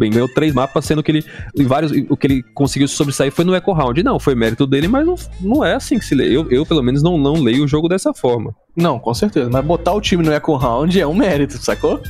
bem, 0.00 0.10
ganhou 0.10 0.28
três 0.28 0.54
mapas, 0.54 0.84
sendo 0.84 1.02
que 1.02 1.12
ele, 1.12 1.24
em 1.56 1.64
vários, 1.64 1.92
o 2.08 2.16
que 2.16 2.26
ele 2.26 2.42
conseguiu 2.54 2.88
se 2.88 2.94
sobressair 2.94 3.30
foi 3.30 3.44
no 3.44 3.54
Echo 3.54 3.70
Round. 3.72 4.02
Não, 4.02 4.18
foi 4.18 4.34
mérito 4.34 4.66
dele, 4.66 4.88
mas 4.88 5.06
não, 5.06 5.14
não 5.40 5.64
é 5.64 5.74
assim 5.74 5.98
que 5.98 6.04
se 6.04 6.14
lê. 6.14 6.34
Eu, 6.34 6.50
eu, 6.50 6.64
pelo 6.64 6.82
menos, 6.82 7.02
não, 7.02 7.18
não 7.18 7.34
leio 7.34 7.64
o 7.64 7.68
jogo 7.68 7.88
dessa 7.88 8.14
forma. 8.14 8.54
Não, 8.74 8.98
com 8.98 9.12
certeza. 9.12 9.50
Mas 9.50 9.64
botar 9.64 9.92
o 9.92 10.00
time 10.00 10.24
no 10.24 10.32
Echo 10.32 10.56
Round 10.56 10.98
é 10.98 11.06
um 11.06 11.14
mérito, 11.14 11.58
sacou? 11.58 12.00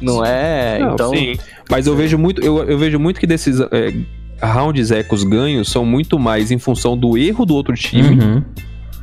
Não 0.00 0.24
é. 0.24 0.78
Não, 0.78 0.94
então. 0.94 1.10
Sim. 1.10 1.36
Mas 1.70 1.86
eu 1.86 1.96
vejo 1.96 2.18
muito, 2.18 2.42
eu, 2.42 2.62
eu 2.64 2.78
vejo 2.78 2.98
muito 2.98 3.18
que 3.18 3.26
desses 3.26 3.60
é, 3.60 3.94
rounds 4.46 4.90
ecos 4.90 5.24
ganhos 5.24 5.70
são 5.70 5.84
muito 5.84 6.18
mais 6.18 6.50
em 6.50 6.58
função 6.58 6.96
do 6.96 7.16
erro 7.16 7.44
do 7.44 7.54
outro 7.54 7.74
time 7.74 8.22
uhum. 8.22 8.42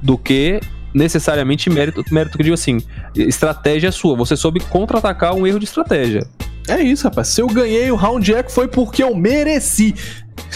do 0.02 0.18
que 0.18 0.60
necessariamente 0.94 1.70
mérito, 1.70 2.04
mérito 2.10 2.38
que 2.38 2.42
eu 2.42 2.46
digo 2.46 2.54
assim, 2.54 2.78
estratégia 3.16 3.92
sua. 3.92 4.16
Você 4.16 4.38
soube 4.38 4.62
contra-atacar 4.62 5.34
um 5.34 5.46
erro 5.46 5.60
de 5.60 5.66
estratégia. 5.66 6.26
É 6.68 6.82
isso, 6.82 7.04
rapaz. 7.06 7.28
Se 7.30 7.42
eu 7.42 7.48
ganhei 7.48 7.90
o 7.92 7.96
round 7.96 8.34
eco 8.34 8.52
foi 8.52 8.68
porque 8.68 9.04
eu 9.04 9.16
mereci. 9.16 9.96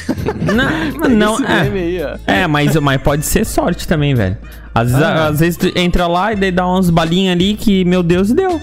Não, 0.54 1.10
não 1.10 1.46
é, 1.46 1.62
aí, 1.62 1.98
é 2.28 2.48
mas, 2.48 2.76
mas 2.76 3.02
pode 3.02 3.26
ser 3.26 3.45
sorte 3.45 3.88
também, 3.88 4.13
velho. 4.13 4.38
Às, 4.74 4.93
ah, 4.93 5.28
às 5.28 5.39
vezes 5.39 5.58
tu 5.58 5.72
entra 5.76 6.06
lá 6.06 6.34
e 6.34 6.36
daí 6.36 6.52
dá 6.52 6.67
umas 6.67 6.89
balinhas 6.89 7.34
ali 7.34 7.56
que, 7.56 7.86
meu 7.86 8.04
Deus, 8.04 8.32
deu. 8.32 8.60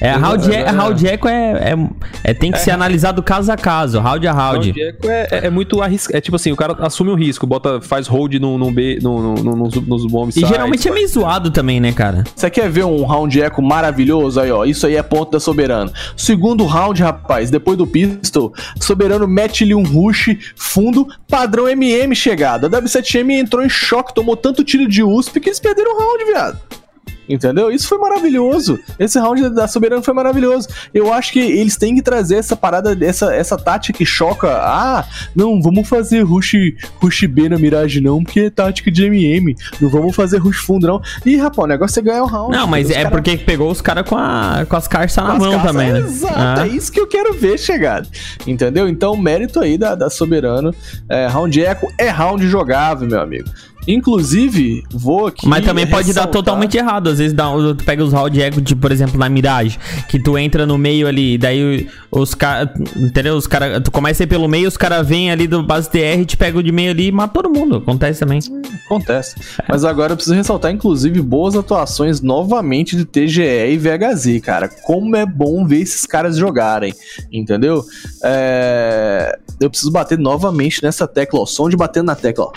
É, 0.00 0.10
round, 0.12 0.52
é, 0.52 0.70
round 0.70 1.06
eco 1.06 1.28
é, 1.28 1.72
é, 1.72 1.88
é, 2.24 2.34
tem 2.34 2.50
que 2.50 2.58
é, 2.58 2.60
ser 2.60 2.72
analisado 2.72 3.22
caso 3.22 3.52
a 3.52 3.56
caso, 3.56 4.00
round 4.00 4.26
a 4.26 4.32
round. 4.32 4.66
Round 4.70 4.82
eco 4.82 5.08
é, 5.08 5.28
é, 5.30 5.46
é 5.46 5.50
muito 5.50 5.80
arriscado. 5.80 6.18
É 6.18 6.20
tipo 6.20 6.36
assim, 6.36 6.50
o 6.50 6.56
cara 6.56 6.76
assume 6.80 7.10
um 7.10 7.14
risco, 7.14 7.46
bota, 7.46 7.80
faz 7.80 8.06
hold 8.06 8.34
no, 8.34 8.58
no 8.58 8.70
B, 8.70 8.98
no, 9.00 9.34
no, 9.34 9.56
nos, 9.56 9.74
nos 9.74 10.06
bombs. 10.06 10.36
E 10.36 10.40
geralmente 10.40 10.88
é 10.88 10.90
meio 10.90 11.06
zoado 11.06 11.50
também, 11.50 11.80
né, 11.80 11.92
cara? 11.92 12.24
Você 12.34 12.50
quer 12.50 12.68
ver 12.68 12.84
um 12.84 13.04
round 13.04 13.40
eco 13.40 13.62
maravilhoso 13.62 14.40
aí, 14.40 14.50
ó? 14.50 14.64
Isso 14.64 14.86
aí 14.86 14.96
é 14.96 15.02
ponto 15.02 15.32
da 15.32 15.40
Soberano. 15.40 15.92
Segundo 16.16 16.64
round, 16.64 17.00
rapaz, 17.02 17.50
depois 17.50 17.78
do 17.78 17.86
pistol, 17.86 18.52
Soberano 18.80 19.28
mete-lhe 19.28 19.74
um 19.74 19.84
rush 19.84 20.36
fundo, 20.56 21.06
padrão 21.28 21.68
MM 21.68 22.14
chegada. 22.16 22.66
A 22.66 22.70
W7M 22.70 23.30
entrou 23.32 23.64
em 23.64 23.68
choque, 23.68 24.14
tomou 24.14 24.36
tanto 24.36 24.64
tiro 24.64 24.88
de 24.88 25.02
USP 25.02 25.40
que 25.40 25.48
eles 25.48 25.60
perderam 25.60 25.94
o 25.94 25.98
round, 25.98 26.24
viado. 26.24 26.83
Entendeu? 27.28 27.70
Isso 27.70 27.88
foi 27.88 27.98
maravilhoso. 27.98 28.78
Esse 28.98 29.18
round 29.18 29.50
da 29.50 29.66
Soberano 29.66 30.02
foi 30.02 30.14
maravilhoso. 30.14 30.68
Eu 30.92 31.12
acho 31.12 31.32
que 31.32 31.38
eles 31.38 31.76
têm 31.76 31.94
que 31.94 32.02
trazer 32.02 32.36
essa 32.36 32.56
parada, 32.56 32.96
essa, 33.04 33.34
essa 33.34 33.56
tática 33.56 33.98
que 33.98 34.04
choca. 34.04 34.48
Ah, 34.48 35.04
não, 35.34 35.60
vamos 35.60 35.88
fazer 35.88 36.22
rush, 36.22 36.54
rush 37.00 37.24
B 37.26 37.48
na 37.48 37.58
Mirage 37.58 38.00
não, 38.00 38.22
porque 38.22 38.40
é 38.40 38.50
tática 38.50 38.90
de 38.90 39.04
MM. 39.04 39.54
Não 39.80 39.88
vamos 39.88 40.14
fazer 40.14 40.38
rush 40.38 40.58
fundo 40.58 40.86
não. 40.86 41.00
Ih, 41.24 41.36
rapaz, 41.36 41.64
o 41.64 41.68
negócio 41.68 41.98
é 41.98 42.02
ganhar 42.02 42.22
o 42.22 42.26
round. 42.26 42.56
Não, 42.56 42.66
mas 42.66 42.90
é 42.90 42.94
cara... 42.94 43.10
porque 43.10 43.36
pegou 43.36 43.70
os 43.70 43.80
caras 43.80 44.08
com, 44.08 44.16
a, 44.16 44.66
com 44.68 44.76
as 44.76 44.86
cartas 44.86 45.16
na 45.16 45.34
mão 45.34 45.60
também, 45.62 45.92
né? 45.92 46.00
Exato, 46.00 46.60
ah. 46.60 46.66
é 46.66 46.68
isso 46.68 46.92
que 46.92 47.00
eu 47.00 47.06
quero 47.06 47.32
ver 47.34 47.58
chegar. 47.58 48.06
Entendeu? 48.46 48.88
Então, 48.88 49.16
mérito 49.16 49.60
aí 49.60 49.78
da, 49.78 49.94
da 49.94 50.10
Soberano. 50.10 50.74
É, 51.08 51.26
round 51.26 51.62
Eco 51.62 51.92
é 51.98 52.08
round 52.08 52.46
jogável, 52.46 53.08
meu 53.08 53.20
amigo. 53.20 53.48
Inclusive, 53.86 54.82
vou 54.90 55.26
aqui. 55.26 55.46
Mas 55.46 55.64
também 55.64 55.86
pode 55.86 56.12
dar 56.12 56.26
totalmente 56.26 56.76
errado. 56.76 57.10
Às 57.10 57.18
vezes 57.18 57.32
dá, 57.32 57.50
tu 57.50 57.84
pega 57.84 58.02
os 58.02 58.12
round 58.12 58.40
echo, 58.40 58.62
tipo, 58.62 58.80
por 58.80 58.90
exemplo, 58.90 59.18
na 59.18 59.28
Mirage, 59.28 59.78
que 60.08 60.18
tu 60.18 60.38
entra 60.38 60.66
no 60.66 60.78
meio 60.78 61.06
ali, 61.06 61.36
daí 61.36 61.88
os 62.10 62.34
caras. 62.34 62.70
Entendeu? 62.96 63.36
Os 63.36 63.46
caras. 63.46 63.82
Tu 63.82 63.90
começa 63.90 64.22
a 64.22 64.24
ir 64.24 64.26
pelo 64.26 64.48
meio, 64.48 64.68
os 64.68 64.76
caras 64.76 65.06
vêm 65.06 65.30
ali 65.30 65.46
do 65.46 65.62
base 65.62 65.90
TR, 65.90 66.24
te 66.26 66.36
pegam 66.36 66.62
de 66.62 66.72
meio 66.72 66.90
ali 66.90 67.08
e 67.08 67.12
mata 67.12 67.34
todo 67.34 67.50
mundo. 67.50 67.76
Acontece 67.76 68.20
também. 68.20 68.40
Acontece. 68.86 69.34
Mas 69.68 69.84
agora 69.84 70.12
eu 70.12 70.16
preciso 70.16 70.36
ressaltar, 70.36 70.72
inclusive, 70.72 71.20
boas 71.20 71.54
atuações 71.54 72.20
novamente 72.20 72.96
de 72.96 73.04
TGE 73.04 73.42
e 73.42 73.76
VHZ, 73.76 74.40
cara. 74.42 74.68
Como 74.68 75.14
é 75.16 75.26
bom 75.26 75.66
ver 75.66 75.80
esses 75.80 76.06
caras 76.06 76.36
jogarem. 76.36 76.94
Entendeu? 77.32 77.84
É... 78.22 79.38
Eu 79.60 79.68
preciso 79.68 79.92
bater 79.92 80.18
novamente 80.18 80.82
nessa 80.82 81.06
tecla, 81.06 81.40
ó. 81.40 81.46
Som 81.46 81.68
de 81.68 81.76
batendo 81.76 82.06
na 82.06 82.14
tecla, 82.14 82.46
ó 82.46 82.52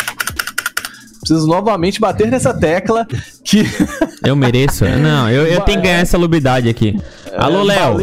preciso 1.27 1.47
novamente 1.47 1.99
bater 1.99 2.31
nessa 2.31 2.53
tecla 2.53 3.05
que. 3.43 3.63
eu 4.23 4.35
mereço. 4.35 4.85
Não, 4.85 5.29
eu, 5.29 5.45
eu 5.45 5.61
tenho 5.61 5.81
que 5.81 5.87
ganhar 5.87 5.99
essa 5.99 6.11
salubridade 6.11 6.69
aqui. 6.69 6.99
É, 7.31 7.41
Alô, 7.41 7.63
Léo. 7.63 7.97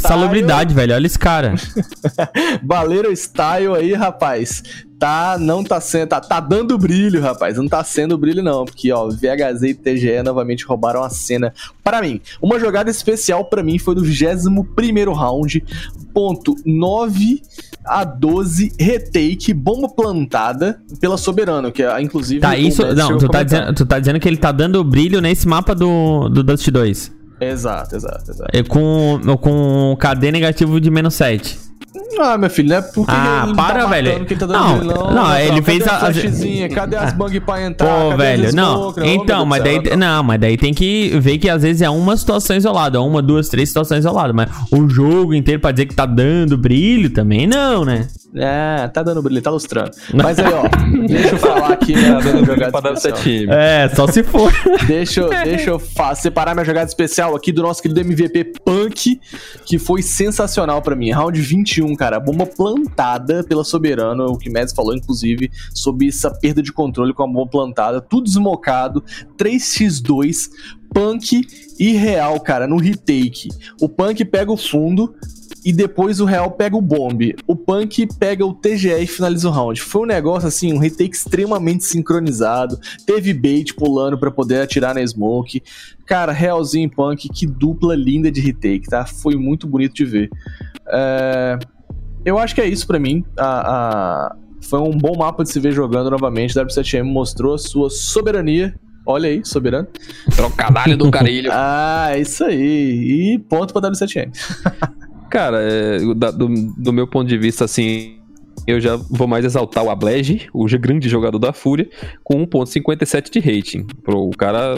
Salubridade, 0.00 0.74
velho. 0.74 0.94
Olha 0.94 1.06
esse 1.06 1.18
cara. 1.18 1.54
Baleiro 2.62 3.10
Style 3.12 3.74
aí, 3.74 3.94
rapaz. 3.94 4.62
Tá, 4.98 5.36
não 5.38 5.62
tá 5.62 5.78
sendo, 5.78 6.08
tá, 6.08 6.20
tá 6.20 6.40
dando 6.40 6.78
brilho, 6.78 7.20
rapaz. 7.20 7.58
Não 7.58 7.68
tá 7.68 7.84
sendo 7.84 8.16
brilho, 8.16 8.42
não. 8.42 8.64
Porque, 8.64 8.90
ó, 8.90 9.08
VHZ 9.08 9.62
e 9.62 9.74
TGE 9.74 10.22
novamente 10.22 10.64
roubaram 10.64 11.02
a 11.02 11.10
cena 11.10 11.52
para 11.84 12.00
mim. 12.00 12.20
Uma 12.40 12.58
jogada 12.58 12.90
especial 12.90 13.44
para 13.44 13.62
mim 13.62 13.78
foi 13.78 13.94
do 13.94 14.02
21 14.02 15.12
round, 15.12 15.64
ponto 16.14 16.54
9 16.64 17.42
a 17.84 18.04
12 18.04 18.72
retake, 18.80 19.52
bomba 19.52 19.88
plantada 19.88 20.80
pela 20.98 21.18
Soberano, 21.18 21.70
que 21.70 21.82
é 21.82 22.00
inclusive. 22.00 22.40
Tá, 22.40 22.56
isso. 22.56 22.82
Não, 22.94 23.18
tu 23.18 23.28
tá, 23.28 23.42
dizendo, 23.42 23.74
tu 23.74 23.84
tá 23.84 23.98
dizendo 23.98 24.18
que 24.18 24.26
ele 24.26 24.38
tá 24.38 24.50
dando 24.50 24.82
brilho 24.82 25.20
nesse 25.20 25.46
mapa 25.46 25.74
do, 25.74 26.28
do 26.30 26.42
Dust 26.42 26.68
2. 26.70 27.16
Exato, 27.38 27.96
exato, 27.96 28.30
exato. 28.30 28.50
É 28.50 28.62
com, 28.62 29.20
com 29.40 29.94
KD 30.00 30.32
negativo 30.32 30.80
de 30.80 30.90
menos 30.90 31.14
7. 31.14 31.65
Ah, 32.18 32.38
meu 32.38 32.48
filho, 32.48 32.68
não 32.68 32.76
é 32.76 32.82
porque 32.82 33.12
ah, 33.14 33.44
ele 33.46 33.56
para, 33.56 33.80
tá 33.80 33.86
velho. 33.86 34.18
Matando, 34.20 34.38
tá 34.38 34.46
não, 34.46 34.76
ele, 34.76 34.86
não, 34.86 35.14
não, 35.14 35.38
ele 35.38 35.62
fez 35.62 35.86
a 35.86 35.98
flashzinha, 35.98 36.68
cadê 36.68 36.96
as 36.96 37.12
bang 37.12 37.40
pra 37.40 37.62
entrar? 37.62 37.86
Pô, 37.86 38.16
velho, 38.16 38.54
não. 38.54 38.94
então, 39.04 39.44
mas 39.44 39.62
daí, 39.62 39.84
céu, 39.84 39.96
não, 39.96 40.22
mas 40.22 40.40
daí 40.40 40.56
tem 40.56 40.72
que 40.72 41.10
ver 41.20 41.38
que 41.38 41.48
às 41.48 41.62
vezes 41.62 41.82
é 41.82 41.90
uma 41.90 42.16
situação 42.16 42.56
isolada, 42.56 43.00
uma, 43.00 43.20
duas, 43.20 43.48
três 43.48 43.68
situações 43.68 44.00
isoladas, 44.00 44.34
mas 44.34 44.50
o 44.70 44.88
jogo 44.88 45.34
inteiro 45.34 45.60
pra 45.60 45.72
dizer 45.72 45.86
que 45.86 45.94
tá 45.94 46.06
dando 46.06 46.56
brilho 46.56 47.10
também 47.10 47.46
não, 47.46 47.84
né? 47.84 48.08
É, 48.36 48.88
tá 48.88 49.02
dando 49.02 49.22
brilho, 49.22 49.40
tá 49.40 49.50
lustrando. 49.50 49.90
Mas 50.12 50.38
aí, 50.38 50.52
ó, 50.52 50.64
deixa 51.06 51.28
eu 51.34 51.38
falar 51.38 51.72
aqui 51.72 51.94
Tá 51.94 52.20
minha, 52.20 52.44
jogada 52.44 52.92
especial. 52.92 53.16
É, 53.50 53.88
só 53.88 54.06
se 54.06 54.22
for. 54.22 54.52
Deixa, 54.86 55.20
eu- 55.20 55.30
deixa 55.30 55.70
eu 55.70 55.78
fa- 55.78 56.14
separar 56.14 56.54
minha 56.54 56.64
jogada 56.64 56.86
especial 56.86 57.34
aqui 57.34 57.50
do 57.50 57.62
nosso 57.62 57.80
querido 57.82 58.00
MVP 58.00 58.52
Punk, 58.64 59.20
que 59.64 59.78
foi 59.78 60.02
sensacional 60.02 60.82
pra 60.82 60.94
mim. 60.94 61.10
Round 61.10 61.40
21, 61.40 61.94
cara. 61.96 62.20
Bomba 62.20 62.46
plantada 62.46 63.42
pela 63.42 63.64
Soberano, 63.64 64.26
o 64.26 64.36
que 64.38 64.50
Mads 64.50 64.74
falou, 64.74 64.94
inclusive, 64.94 65.50
sobre 65.74 66.08
essa 66.08 66.30
perda 66.30 66.62
de 66.62 66.72
controle 66.72 67.12
com 67.14 67.22
a 67.22 67.26
bomba 67.26 67.48
plantada. 67.50 68.00
Tudo 68.00 68.24
desmocado. 68.24 69.02
3x2. 69.38 70.50
Punk 70.92 71.46
e 71.78 71.92
Real, 71.92 72.38
cara, 72.40 72.66
no 72.66 72.76
retake. 72.78 73.48
O 73.80 73.88
Punk 73.88 74.24
pega 74.24 74.50
o 74.52 74.56
fundo. 74.56 75.14
E 75.64 75.72
depois 75.72 76.20
o 76.20 76.24
Real 76.24 76.52
pega 76.52 76.76
o 76.76 76.80
bombe. 76.80 77.34
O 77.44 77.56
Punk 77.56 78.06
pega 78.20 78.46
o 78.46 78.54
TGE 78.54 79.02
e 79.02 79.06
finaliza 79.06 79.48
o 79.48 79.50
round. 79.50 79.80
Foi 79.80 80.02
um 80.02 80.06
negócio 80.06 80.46
assim, 80.46 80.72
um 80.72 80.78
retake 80.78 81.16
extremamente 81.16 81.84
sincronizado. 81.84 82.78
Teve 83.04 83.34
bait 83.34 83.74
pulando 83.74 84.16
pra 84.16 84.30
poder 84.30 84.60
atirar 84.62 84.94
na 84.94 85.04
smoke. 85.04 85.60
Cara, 86.06 86.30
Realzinho 86.30 86.86
e 86.86 86.88
Punk, 86.94 87.28
que 87.28 87.46
dupla 87.46 87.96
linda 87.96 88.30
de 88.30 88.40
retake, 88.40 88.86
tá? 88.88 89.04
Foi 89.06 89.34
muito 89.34 89.66
bonito 89.66 89.92
de 89.94 90.04
ver. 90.04 90.30
É, 90.88 91.58
Eu 92.24 92.38
acho 92.38 92.54
que 92.54 92.60
é 92.60 92.66
isso 92.68 92.86
pra 92.86 92.98
mim. 93.00 93.24
A- 93.36 93.44
a- 94.30 94.36
Foi 94.62 94.80
um 94.80 94.90
bom 94.96 95.16
mapa 95.16 95.42
de 95.44 95.50
se 95.50 95.58
ver 95.60 95.72
jogando 95.72 96.10
novamente. 96.10 96.54
W7M 96.54 97.04
mostrou 97.04 97.56
sua 97.58 97.88
soberania. 97.90 98.74
Olha 99.06 99.28
aí, 99.28 99.40
soberano. 99.44 99.86
Trocadalho 100.34 100.96
do 100.96 101.10
carilho. 101.10 101.50
Ah, 101.58 102.10
é 102.12 102.20
isso 102.20 102.44
aí. 102.44 103.34
E 103.34 103.38
ponto 103.38 103.72
pra 103.72 103.90
W7M. 103.90 104.30
Cara, 105.30 105.62
é, 105.62 105.98
do, 105.98 106.48
do 106.76 106.92
meu 106.92 107.06
ponto 107.06 107.28
de 107.28 107.38
vista, 107.38 107.64
assim, 107.64 108.18
eu 108.66 108.80
já 108.80 108.96
vou 108.96 109.26
mais 109.26 109.44
exaltar 109.44 109.84
o 109.84 109.90
Ablege, 109.90 110.48
o 110.52 110.66
grande 110.78 111.08
jogador 111.08 111.38
da 111.38 111.52
Fúria, 111.52 111.88
com 112.22 112.46
1.57 112.46 113.30
de 113.30 113.40
rating. 113.40 113.86
Pro, 114.02 114.28
o 114.28 114.30
cara, 114.30 114.76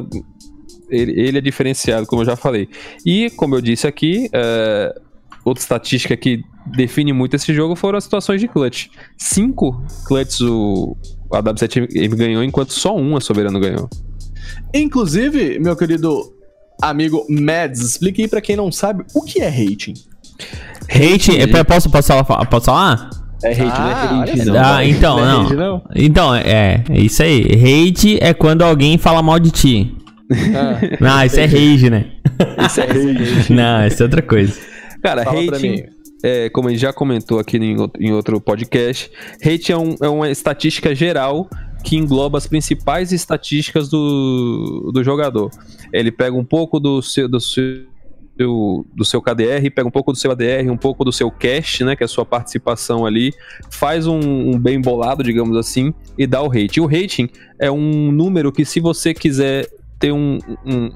ele, 0.90 1.12
ele 1.20 1.38
é 1.38 1.40
diferenciado, 1.40 2.06
como 2.06 2.22
eu 2.22 2.26
já 2.26 2.36
falei. 2.36 2.68
E, 3.04 3.30
como 3.30 3.54
eu 3.54 3.60
disse 3.60 3.86
aqui, 3.86 4.28
é, 4.32 4.94
outra 5.44 5.62
estatística 5.62 6.16
que 6.16 6.42
define 6.66 7.12
muito 7.12 7.36
esse 7.36 7.52
jogo 7.54 7.74
foram 7.74 7.98
as 7.98 8.04
situações 8.04 8.40
de 8.40 8.48
clutch. 8.48 8.88
Cinco 9.16 9.82
clutches 10.06 10.40
o, 10.40 10.96
a 11.32 11.42
W7M 11.42 12.14
ganhou, 12.14 12.42
enquanto 12.44 12.72
só 12.72 12.96
um 12.96 13.16
a 13.16 13.20
Soberano 13.20 13.58
ganhou. 13.60 13.88
Inclusive, 14.74 15.58
meu 15.58 15.76
querido 15.76 16.32
amigo 16.82 17.26
Mads, 17.28 17.80
explique 17.80 18.22
aí 18.22 18.28
pra 18.28 18.40
quem 18.40 18.56
não 18.56 18.70
sabe 18.70 19.04
o 19.14 19.22
que 19.22 19.40
é 19.40 19.48
rating. 19.48 19.94
Hate, 20.90 21.36
é, 21.38 21.64
posso, 21.64 21.90
posso, 21.90 22.08
falar, 22.24 22.46
posso 22.46 22.66
falar? 22.66 23.10
É 23.42 23.50
hate, 23.52 23.62
Ah, 23.62 24.22
né? 24.24 24.50
olha 24.50 24.66
Ah, 24.66 24.84
então, 24.84 25.16
Não 25.16 25.24
é 25.24 25.28
não. 25.32 25.42
rage, 25.42 25.56
não? 25.56 25.82
Então, 25.94 26.34
é, 26.34 26.84
é 26.88 26.98
isso 26.98 27.22
aí. 27.22 27.42
Hate 27.88 28.18
é 28.20 28.32
quando 28.34 28.62
alguém 28.62 28.98
fala 28.98 29.22
mal 29.22 29.38
de 29.38 29.50
ti. 29.50 29.94
Ah, 30.54 30.78
Não, 31.00 31.24
isso 31.24 31.38
é 31.40 31.44
rage, 31.46 31.90
né? 31.90 32.06
isso 32.66 32.80
é 32.80 32.84
rage. 32.86 33.52
Não, 33.52 33.86
isso 33.86 34.02
é 34.02 34.04
outra 34.04 34.22
coisa. 34.22 34.54
Cara, 35.02 35.24
Fala 35.24 35.42
pra 35.46 35.54
rating, 35.56 35.70
mim. 35.70 35.82
é, 36.24 36.48
como 36.50 36.68
a 36.68 36.70
gente 36.70 36.80
já 36.80 36.92
comentou 36.92 37.38
aqui 37.38 37.56
em 37.56 37.78
outro, 37.80 38.02
em 38.02 38.12
outro 38.12 38.40
podcast, 38.40 39.10
rate 39.42 39.72
é, 39.72 39.76
um- 39.78 39.94
é 40.02 40.08
uma 40.08 40.28
estatística 40.30 40.94
geral 40.94 41.48
que 41.82 41.96
engloba 41.96 42.38
as 42.38 42.46
principais 42.46 43.12
estatísticas 43.12 43.88
do, 43.88 44.90
do 44.92 45.02
jogador. 45.02 45.50
Ele 45.92 46.10
pega 46.10 46.36
um 46.36 46.44
pouco 46.44 46.80
do 46.80 47.00
seu, 47.02 47.28
do 47.28 47.40
seu 47.40 47.86
do 48.46 49.04
seu 49.04 49.20
KDR, 49.20 49.68
pega 49.74 49.88
um 49.88 49.90
pouco 49.90 50.12
do 50.12 50.18
seu 50.18 50.30
ADR, 50.30 50.70
um 50.70 50.76
pouco 50.76 51.04
do 51.04 51.12
seu 51.12 51.28
cash, 51.28 51.80
né, 51.80 51.96
que 51.96 52.04
é 52.04 52.06
a 52.06 52.08
sua 52.08 52.24
participação 52.24 53.04
ali, 53.04 53.34
faz 53.68 54.06
um, 54.06 54.20
um 54.20 54.56
bem 54.56 54.80
bolado, 54.80 55.24
digamos 55.24 55.56
assim, 55.56 55.92
e 56.16 56.24
dá 56.24 56.40
o 56.40 56.46
rate. 56.46 56.78
E 56.78 56.80
o 56.80 56.86
rating 56.86 57.28
é 57.58 57.68
um 57.68 58.12
número 58.12 58.52
que 58.52 58.64
se 58.64 58.78
você 58.78 59.12
quiser 59.12 59.68
ter 59.98 60.12
um, 60.12 60.38
um, 60.64 60.90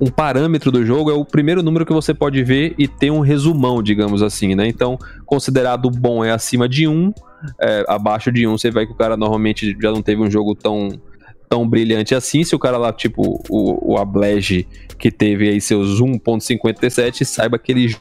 um 0.00 0.06
parâmetro 0.06 0.72
do 0.72 0.84
jogo, 0.84 1.10
é 1.10 1.14
o 1.14 1.24
primeiro 1.24 1.62
número 1.62 1.84
que 1.84 1.92
você 1.92 2.14
pode 2.14 2.42
ver 2.42 2.74
e 2.78 2.88
ter 2.88 3.10
um 3.10 3.20
resumão, 3.20 3.82
digamos 3.82 4.22
assim, 4.22 4.54
né? 4.54 4.66
Então, 4.66 4.98
considerado 5.26 5.90
bom 5.90 6.24
é 6.24 6.30
acima 6.30 6.66
de 6.66 6.88
1, 6.88 7.12
é, 7.60 7.84
abaixo 7.88 8.30
de 8.32 8.46
1 8.46 8.56
você 8.58 8.70
vai 8.70 8.86
que 8.86 8.92
o 8.92 8.96
cara 8.96 9.16
normalmente 9.16 9.76
já 9.80 9.90
não 9.90 10.02
teve 10.02 10.20
um 10.22 10.30
jogo 10.30 10.54
tão, 10.54 10.88
tão 11.48 11.68
brilhante 11.68 12.14
assim. 12.14 12.44
Se 12.44 12.54
o 12.54 12.58
cara 12.58 12.76
lá, 12.78 12.92
tipo, 12.92 13.42
o, 13.48 13.94
o 13.94 13.98
Ablege, 13.98 14.66
que 14.98 15.10
teve 15.10 15.48
aí 15.48 15.60
seus 15.60 16.00
1.57, 16.00 17.24
saiba 17.24 17.58
que 17.58 17.72
ele 17.72 17.96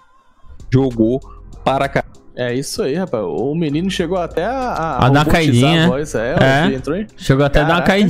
jogou 0.74 1.20
para 1.64 1.88
cá. 1.88 2.04
É 2.36 2.54
isso 2.54 2.82
aí, 2.84 2.96
rapaz. 2.96 3.24
O 3.26 3.54
menino 3.54 3.90
chegou 3.92 4.18
até 4.18 4.46
a, 4.46 4.98
A 4.98 5.10
dar 5.10 5.26
robotizar 5.26 5.32
caidinha. 5.32 5.84
a 5.86 5.88
voz. 5.88 6.16
É, 6.16 6.36
É. 6.40 6.74
entrou. 6.74 6.98
Chegou 7.18 7.46
até 7.46 7.60
a 7.60 7.64
dar 7.64 7.74
uma 7.76 7.82
Caraca. 7.82 8.02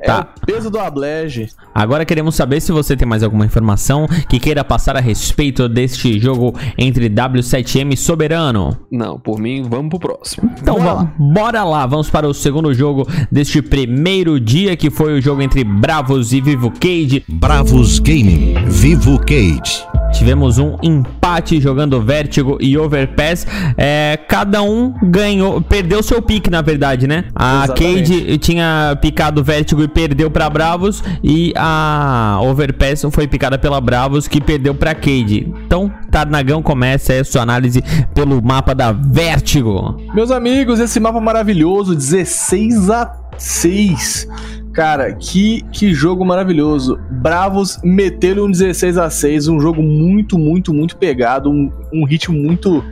É 0.00 0.06
Tá. 0.06 0.28
o 0.42 0.46
peso 0.46 0.70
do 0.70 0.78
Ablege. 0.78 1.48
Agora 1.74 2.04
queremos 2.04 2.34
saber 2.34 2.60
se 2.60 2.72
você 2.72 2.96
tem 2.96 3.06
mais 3.06 3.22
alguma 3.22 3.44
informação 3.44 4.06
que 4.28 4.38
queira 4.40 4.64
passar 4.64 4.96
a 4.96 5.00
respeito 5.00 5.68
deste 5.68 6.18
jogo 6.18 6.54
entre 6.78 7.08
W7M 7.08 7.92
e 7.92 7.96
Soberano. 7.96 8.76
Não, 8.90 9.18
por 9.18 9.38
mim, 9.38 9.62
vamos 9.62 9.90
pro 9.90 9.98
próximo. 9.98 10.50
Então 10.60 10.76
Bora 10.76 10.94
va- 10.94 11.12
bora 11.18 11.64
lá, 11.64 11.86
vamos 11.86 12.08
para 12.08 12.26
o 12.26 12.32
segundo 12.34 12.72
jogo 12.72 13.06
deste 13.30 13.60
primeiro 13.60 14.40
dia, 14.40 14.76
que 14.76 14.90
foi 14.90 15.18
o 15.18 15.20
jogo 15.22 15.42
entre 15.42 15.62
Bravos 15.64 16.32
e 16.32 16.40
Vivo 16.40 16.70
Cage. 16.70 17.22
Bravos 17.28 17.98
Gaming, 17.98 18.54
Vivo 18.68 19.18
Cage. 19.20 19.84
Tivemos 20.12 20.58
um 20.58 20.76
empate 20.82 21.60
jogando 21.60 22.00
Vertigo 22.00 22.58
e 22.60 22.76
Overpass. 22.76 23.46
É, 23.76 24.18
cada 24.28 24.62
um 24.62 24.94
ganhou, 25.02 25.60
perdeu 25.60 26.02
seu 26.02 26.20
pique, 26.20 26.50
na 26.50 26.62
verdade, 26.62 27.06
né? 27.06 27.24
A 27.34 27.64
Exatamente. 27.64 28.20
Cade 28.20 28.38
tinha 28.38 28.98
picado 29.00 29.42
Vertigo 29.42 29.82
e 29.82 29.88
perdeu 29.88 30.30
pra 30.30 30.50
Bravos. 30.50 31.02
E 31.22 31.52
a 31.56 32.38
Overpass 32.42 33.06
foi 33.10 33.26
picada 33.26 33.58
pela 33.58 33.80
Bravos, 33.80 34.28
que 34.28 34.40
perdeu 34.40 34.74
pra 34.74 34.94
Cade. 34.94 35.52
Então, 35.64 35.90
Tarnagão 36.10 36.62
começa 36.62 37.14
a 37.14 37.24
sua 37.24 37.42
análise 37.42 37.82
pelo 38.14 38.42
mapa 38.42 38.74
da 38.74 38.92
Vertigo. 38.92 39.96
Meus 40.14 40.30
amigos, 40.30 40.80
esse 40.80 40.98
mapa 41.00 41.20
maravilhoso, 41.20 41.94
16 41.94 42.90
a 42.90 43.12
6. 43.38 44.28
Cara, 44.72 45.12
que, 45.14 45.62
que 45.72 45.92
jogo 45.92 46.24
maravilhoso. 46.24 46.98
Bravos 47.10 47.78
meteram 47.82 48.44
um 48.44 48.50
16 48.50 48.98
a 48.98 49.10
6, 49.10 49.48
um 49.48 49.60
jogo 49.60 49.82
muito, 49.82 50.38
muito, 50.38 50.72
muito 50.72 50.96
pegado, 50.96 51.50
um, 51.50 51.70
um 51.92 52.04
ritmo 52.04 52.38
muito, 52.38 52.84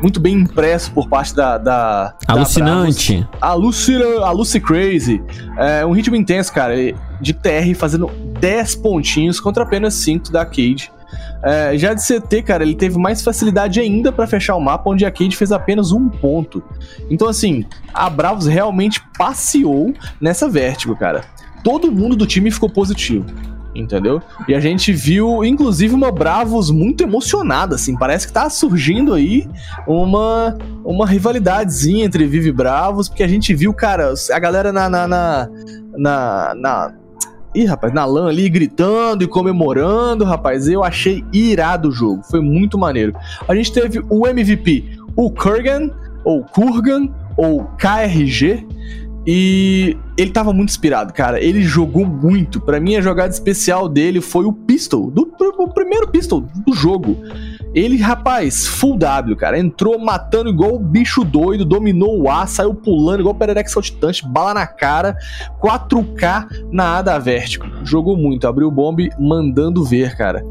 muito 0.00 0.18
bem 0.18 0.34
impresso 0.34 0.90
por 0.92 1.08
parte 1.08 1.34
da, 1.34 1.58
da 1.58 1.86
da 1.86 2.14
Alucinante. 2.26 3.26
a 3.40 3.54
Lucy, 3.54 3.94
a 4.22 4.30
Lucy 4.30 4.60
Crazy. 4.60 5.22
É 5.58 5.84
um 5.84 5.92
ritmo 5.92 6.16
intenso, 6.16 6.52
cara. 6.52 6.74
De 7.20 7.32
TR 7.32 7.74
fazendo 7.74 8.10
10 8.40 8.76
pontinhos 8.76 9.40
contra 9.40 9.62
apenas 9.62 9.94
5 9.94 10.30
da 10.30 10.44
Cade. 10.44 10.92
É, 11.42 11.76
já 11.76 11.94
de 11.94 12.02
CT, 12.02 12.42
cara, 12.42 12.64
ele 12.64 12.74
teve 12.74 12.98
mais 12.98 13.22
facilidade 13.22 13.80
ainda 13.80 14.10
pra 14.10 14.26
fechar 14.26 14.56
o 14.56 14.60
mapa, 14.60 14.90
onde 14.90 15.04
a 15.04 15.10
Cade 15.10 15.36
fez 15.36 15.52
apenas 15.52 15.92
um 15.92 16.08
ponto. 16.08 16.62
Então, 17.10 17.28
assim, 17.28 17.64
a 17.92 18.08
Bravos 18.08 18.46
realmente 18.46 19.00
passeou 19.16 19.94
nessa 20.20 20.48
Vertigo, 20.48 20.96
cara. 20.96 21.24
Todo 21.62 21.90
mundo 21.90 22.16
do 22.16 22.26
time 22.26 22.50
ficou 22.50 22.68
positivo. 22.68 23.26
Entendeu? 23.74 24.22
E 24.48 24.54
a 24.54 24.60
gente 24.60 24.90
viu, 24.90 25.44
inclusive, 25.44 25.94
uma 25.94 26.10
Bravos 26.10 26.70
muito 26.70 27.02
emocionada, 27.02 27.74
assim. 27.74 27.94
Parece 27.94 28.26
que 28.26 28.32
tá 28.32 28.48
surgindo 28.48 29.12
aí 29.12 29.46
uma, 29.86 30.56
uma 30.82 31.06
rivalidadezinha 31.06 32.06
entre 32.06 32.26
Vive 32.26 32.48
e 32.48 32.52
Bravos, 32.52 33.08
porque 33.08 33.22
a 33.22 33.28
gente 33.28 33.54
viu, 33.54 33.74
cara, 33.74 34.14
a 34.32 34.38
galera 34.38 34.72
na. 34.72 34.88
na, 34.88 35.06
na, 35.06 35.48
na, 35.94 36.54
na 36.54 36.94
Ih, 37.56 37.64
rapaz, 37.64 37.90
na 37.90 38.04
LAN 38.04 38.28
ali 38.28 38.50
gritando 38.50 39.24
e 39.24 39.26
comemorando, 39.26 40.24
rapaz. 40.26 40.68
Eu 40.68 40.84
achei 40.84 41.24
irado 41.32 41.88
o 41.88 41.90
jogo. 41.90 42.22
Foi 42.22 42.38
muito 42.38 42.76
maneiro. 42.76 43.14
A 43.48 43.54
gente 43.54 43.72
teve 43.72 44.04
o 44.10 44.26
MVP, 44.26 44.84
o 45.16 45.30
Kurgan, 45.30 45.90
ou 46.22 46.44
Kurgan, 46.44 47.08
ou 47.34 47.64
KRG. 47.78 48.62
E 49.26 49.96
ele 50.18 50.30
tava 50.32 50.52
muito 50.52 50.68
inspirado, 50.68 51.14
cara. 51.14 51.42
Ele 51.42 51.62
jogou 51.62 52.04
muito. 52.04 52.60
Pra 52.60 52.78
mim, 52.78 52.94
a 52.94 53.00
jogada 53.00 53.32
especial 53.32 53.88
dele 53.88 54.20
foi 54.20 54.44
o 54.44 54.52
pistol, 54.52 55.10
do, 55.10 55.26
o 55.58 55.68
primeiro 55.68 56.08
pistol 56.08 56.42
do 56.42 56.74
jogo. 56.74 57.16
Ele, 57.76 57.98
rapaz, 57.98 58.66
full 58.66 58.96
W, 58.96 59.36
cara. 59.36 59.58
Entrou 59.58 59.98
matando 59.98 60.48
igual 60.48 60.76
o 60.76 60.78
bicho 60.78 61.22
doido, 61.22 61.62
dominou 61.62 62.22
o 62.22 62.30
A, 62.30 62.46
saiu 62.46 62.74
pulando 62.74 63.20
igual 63.20 63.34
o 63.34 63.38
Pererex 63.38 63.70
saltitante, 63.70 64.26
bala 64.26 64.54
na 64.54 64.66
cara, 64.66 65.14
4K 65.60 66.68
na 66.72 66.96
A 66.96 67.02
da 67.02 67.18
Vertigo. 67.18 67.66
Jogou 67.84 68.16
muito, 68.16 68.48
abriu 68.48 68.68
o 68.68 68.70
bombe 68.70 69.10
mandando 69.18 69.84
ver, 69.84 70.16
cara. 70.16 70.42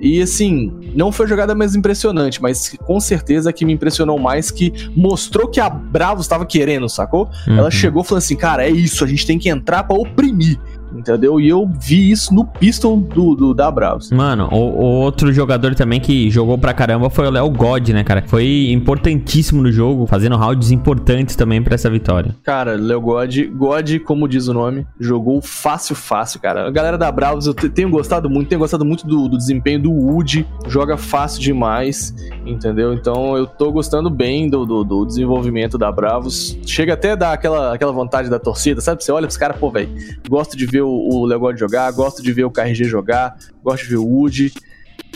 E 0.00 0.20
assim, 0.20 0.72
não 0.96 1.12
foi 1.12 1.26
a 1.26 1.28
jogada 1.28 1.54
mais 1.54 1.76
impressionante, 1.76 2.42
mas 2.42 2.76
com 2.84 2.98
certeza 2.98 3.52
que 3.52 3.64
me 3.64 3.72
impressionou 3.72 4.18
mais, 4.18 4.50
que 4.50 4.72
mostrou 4.96 5.46
que 5.46 5.60
a 5.60 5.70
Bravos 5.70 6.24
estava 6.24 6.44
querendo, 6.44 6.88
sacou? 6.88 7.30
Uhum. 7.46 7.58
Ela 7.58 7.70
chegou 7.70 8.02
falando 8.02 8.24
assim, 8.24 8.34
cara, 8.34 8.66
é 8.66 8.70
isso, 8.70 9.04
a 9.04 9.06
gente 9.06 9.24
tem 9.24 9.38
que 9.38 9.48
entrar 9.48 9.84
pra 9.84 9.96
oprimir. 9.96 10.58
Entendeu? 10.96 11.40
E 11.40 11.48
eu 11.48 11.68
vi 11.80 12.10
isso 12.10 12.34
no 12.34 12.44
pistol 12.44 12.96
do, 12.98 13.34
do 13.34 13.54
da 13.54 13.70
Bravos. 13.70 14.10
Mano, 14.10 14.48
o, 14.52 14.56
o 14.56 14.84
outro 15.02 15.32
jogador 15.32 15.74
também 15.74 16.00
que 16.00 16.30
jogou 16.30 16.58
pra 16.58 16.72
caramba 16.74 17.08
foi 17.10 17.26
o 17.26 17.30
Léo 17.30 17.50
God, 17.50 17.88
né, 17.90 18.04
cara? 18.04 18.22
Foi 18.26 18.68
importantíssimo 18.70 19.62
no 19.62 19.70
jogo, 19.72 20.06
fazendo 20.06 20.36
rounds 20.36 20.70
importantes 20.70 21.34
também 21.36 21.62
pra 21.62 21.74
essa 21.74 21.88
vitória. 21.90 22.34
Cara, 22.42 22.76
Léo 22.76 23.00
God, 23.00 23.36
God, 23.54 23.98
como 24.04 24.28
diz 24.28 24.48
o 24.48 24.54
nome, 24.54 24.86
jogou 25.00 25.40
fácil, 25.40 25.94
fácil, 25.94 26.40
cara. 26.40 26.66
A 26.66 26.70
galera 26.70 26.98
da 26.98 27.10
Bravos, 27.10 27.46
eu 27.46 27.54
te- 27.54 27.68
tenho 27.68 27.90
gostado 27.90 28.28
muito, 28.28 28.48
tenho 28.48 28.58
gostado 28.60 28.84
muito 28.84 29.06
do, 29.06 29.28
do 29.28 29.36
desempenho 29.38 29.80
do 29.82 29.90
Wood, 29.92 30.46
joga 30.68 30.96
fácil 30.96 31.40
demais, 31.40 32.14
entendeu? 32.46 32.92
Então 32.92 33.36
eu 33.36 33.46
tô 33.46 33.70
gostando 33.72 34.10
bem 34.10 34.48
do, 34.48 34.64
do, 34.66 34.84
do 34.84 35.06
desenvolvimento 35.06 35.78
da 35.78 35.90
Bravos. 35.90 36.58
Chega 36.66 36.94
até 36.94 37.12
a 37.12 37.14
dar 37.16 37.32
aquela, 37.32 37.74
aquela 37.74 37.92
vontade 37.92 38.28
da 38.28 38.38
torcida, 38.38 38.80
sabe? 38.80 39.02
Você 39.02 39.10
olha 39.12 39.26
pros 39.26 39.36
caras, 39.36 39.56
pô, 39.56 39.70
velho, 39.70 39.88
gosto 40.28 40.56
de 40.56 40.66
ver 40.66 40.81
o, 40.82 40.88
o 40.88 41.26
Léo 41.26 41.40
God 41.40 41.58
jogar, 41.58 41.90
gosto 41.92 42.22
de 42.22 42.32
ver 42.32 42.44
o 42.44 42.50
KRG 42.50 42.84
jogar, 42.84 43.36
gosto 43.62 43.84
de 43.84 43.90
ver 43.90 43.96
o 43.96 44.06
Wood. 44.06 44.52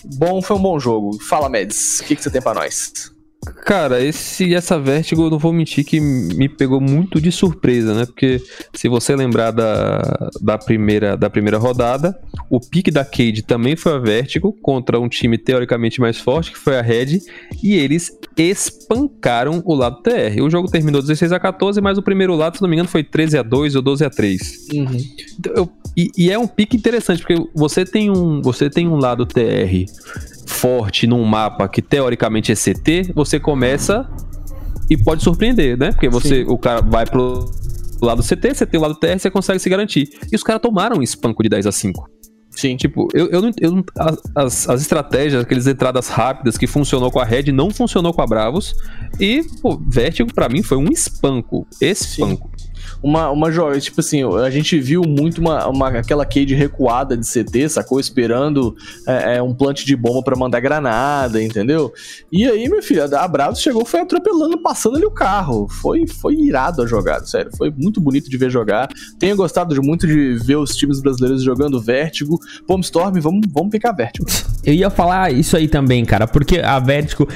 Bom, 0.05 0.41
foi 0.41 0.57
um 0.57 0.63
bom 0.63 0.79
jogo. 0.79 1.19
Fala, 1.23 1.49
Meds, 1.49 2.01
o 2.01 2.05
que, 2.05 2.17
que 2.17 2.23
você 2.23 2.31
tem 2.31 2.41
pra 2.41 2.55
nós? 2.55 3.16
Cara, 3.65 4.03
esse, 4.03 4.55
essa 4.55 4.79
Vertigo, 4.79 5.25
eu 5.25 5.31
não 5.31 5.39
vou 5.39 5.53
mentir 5.53 5.85
que 5.85 6.01
me 6.01 6.49
pegou 6.49 6.81
muito 6.81 7.21
de 7.21 7.31
surpresa, 7.33 7.95
né? 7.95 8.07
Porque 8.07 8.41
se 8.73 8.89
você 8.89 9.15
lembrar 9.15 9.51
da, 9.51 10.31
da, 10.41 10.59
primeira, 10.59 11.17
da 11.17 11.29
primeira 11.31 11.59
rodada, 11.59 12.19
o 12.51 12.61
pique 12.61 12.91
da 12.91 13.05
Cade 13.05 13.43
também 13.43 13.77
foi 13.77 13.93
a 13.95 13.99
Vertigo 13.99 14.53
contra 14.63 15.01
um 15.01 15.09
time 15.09 15.39
teoricamente 15.39 16.01
mais 16.01 16.19
forte, 16.19 16.53
que 16.53 16.59
foi 16.59 16.79
a 16.79 16.83
Red, 16.83 17.21
e 17.63 17.75
eles 17.75 18.11
espancaram 18.37 19.63
o 19.65 19.75
lado 19.75 20.03
TR. 20.03 20.43
O 20.43 20.51
jogo 20.51 20.71
terminou 20.71 21.01
16 21.01 21.33
a 21.33 21.41
14, 21.41 21.81
mas 21.81 21.99
o 21.99 22.03
primeiro 22.03 22.35
lado, 22.35 22.57
se 22.57 22.63
não 22.63 22.69
me 22.69 22.77
engano, 22.77 22.89
foi 22.89 23.03
13 23.05 23.39
a 23.39 23.43
2 23.43 23.75
ou 23.77 23.83
12 23.83 24.05
a 24.05 24.11
3. 24.11 24.69
Uhum. 24.75 24.97
Então, 25.39 25.53
eu- 25.55 25.73
e, 25.97 26.11
e 26.19 26.31
é 26.31 26.39
um 26.39 26.47
pique 26.47 26.77
interessante, 26.77 27.23
porque 27.23 27.43
você 27.55 27.83
tem 27.85 28.11
um, 28.11 28.43
você 28.43 28.69
tem 28.69 28.87
um 28.87 28.97
lado 28.97 29.25
TR 29.25 29.87
forte 30.57 31.07
num 31.07 31.23
mapa 31.25 31.69
que 31.69 31.83
teoricamente 31.83 32.51
é 32.51 32.55
CT, 32.55 33.13
você 33.15 33.39
começa 33.39 34.09
e 34.89 34.97
pode 34.97 35.23
surpreender, 35.23 35.79
né? 35.79 35.93
Porque 35.93 36.09
você, 36.09 36.45
o 36.49 36.57
cara 36.57 36.81
vai 36.81 37.05
pro 37.05 37.51
lado 38.01 38.23
CT, 38.23 38.55
você 38.55 38.67
tem 38.67 38.79
o 38.79 38.83
lado 38.83 38.95
TR, 38.95 39.19
você 39.19 39.31
consegue 39.31 39.59
se 39.59 39.69
garantir. 39.69 40.09
E 40.33 40.37
os 40.37 40.43
caras 40.43 40.63
tomaram 40.63 40.99
um 40.99 41.03
espanco 41.03 41.43
de 41.43 41.49
10 41.49 41.67
a 41.67 41.73
5. 41.73 42.11
Sim. 42.51 42.77
Tipo, 42.77 43.09
eu, 43.13 43.29
eu 43.29 43.43
não. 43.43 43.51
Eu 43.61 43.71
não 43.71 43.85
as, 44.35 44.69
as 44.69 44.81
estratégias, 44.81 45.43
aquelas 45.43 45.67
entradas 45.67 46.09
rápidas 46.09 46.57
que 46.57 46.67
funcionou 46.67 47.11
com 47.11 47.21
a 47.21 47.25
Red, 47.25 47.53
não 47.53 47.71
funcionou 47.71 48.15
com 48.15 48.23
a 48.23 48.27
Bravos. 48.27 48.75
E, 49.21 49.45
pô, 49.61 49.79
Vertigo 49.87 50.33
pra 50.33 50.49
mim 50.49 50.63
foi 50.63 50.79
um 50.79 50.89
espanco. 50.91 51.67
Espanco. 51.81 52.51
Uma, 53.03 53.31
uma 53.31 53.51
jogada, 53.51 53.81
tipo 53.81 54.01
assim, 54.01 54.23
a 54.23 54.51
gente 54.51 54.79
viu 54.79 55.03
muito 55.03 55.41
uma, 55.41 55.67
uma, 55.69 55.89
aquela 55.89 56.25
cade 56.25 56.55
recuada 56.55 57.17
de 57.17 57.27
CT, 57.27 57.69
sacou? 57.69 58.01
Esperando 58.01 58.77
é, 59.07 59.37
é, 59.37 59.43
um 59.43 59.55
plant 59.55 59.85
de 59.85 59.97
bomba 59.97 60.23
pra 60.23 60.37
mandar 60.37 60.61
granada, 60.61 61.43
entendeu? 61.43 61.93
E 62.31 62.47
aí, 62.47 62.69
meu 62.69 62.83
filho, 62.83 63.03
a 63.05 63.29
Bravos 63.29 63.61
chegou, 63.61 63.85
foi 63.85 64.01
atropelando, 64.01 64.59
passando 64.59 64.97
ali 64.97 65.05
o 65.05 65.11
carro. 65.11 65.69
Foi, 65.69 66.07
foi 66.07 66.35
irado 66.35 66.83
a 66.83 66.87
jogada, 66.87 67.27
sério. 67.27 67.51
Foi 67.57 67.71
muito 67.71 68.01
bonito 68.01 68.31
de 68.31 68.37
ver 68.37 68.51
jogar. 68.51 68.89
Tenho 69.19 69.37
gostado 69.37 69.75
de, 69.75 69.81
muito 69.81 70.07
de 70.07 70.35
ver 70.45 70.57
os 70.57 70.75
times 70.75 71.01
brasileiros 71.01 71.43
jogando 71.43 71.81
Vértigo. 71.81 72.39
Storm, 72.87 73.21
vamos, 73.21 73.47
vamos 73.53 73.71
ficar 73.71 73.93
Vértigo. 73.93 74.27
Eu 74.65 74.75
ia 74.75 74.91
falar 74.91 75.33
isso 75.33 75.57
aí 75.57 75.69
também, 75.69 76.05
cara, 76.05 76.27
porque 76.27 76.59
a 76.59 76.79
Vertigo 76.79 77.29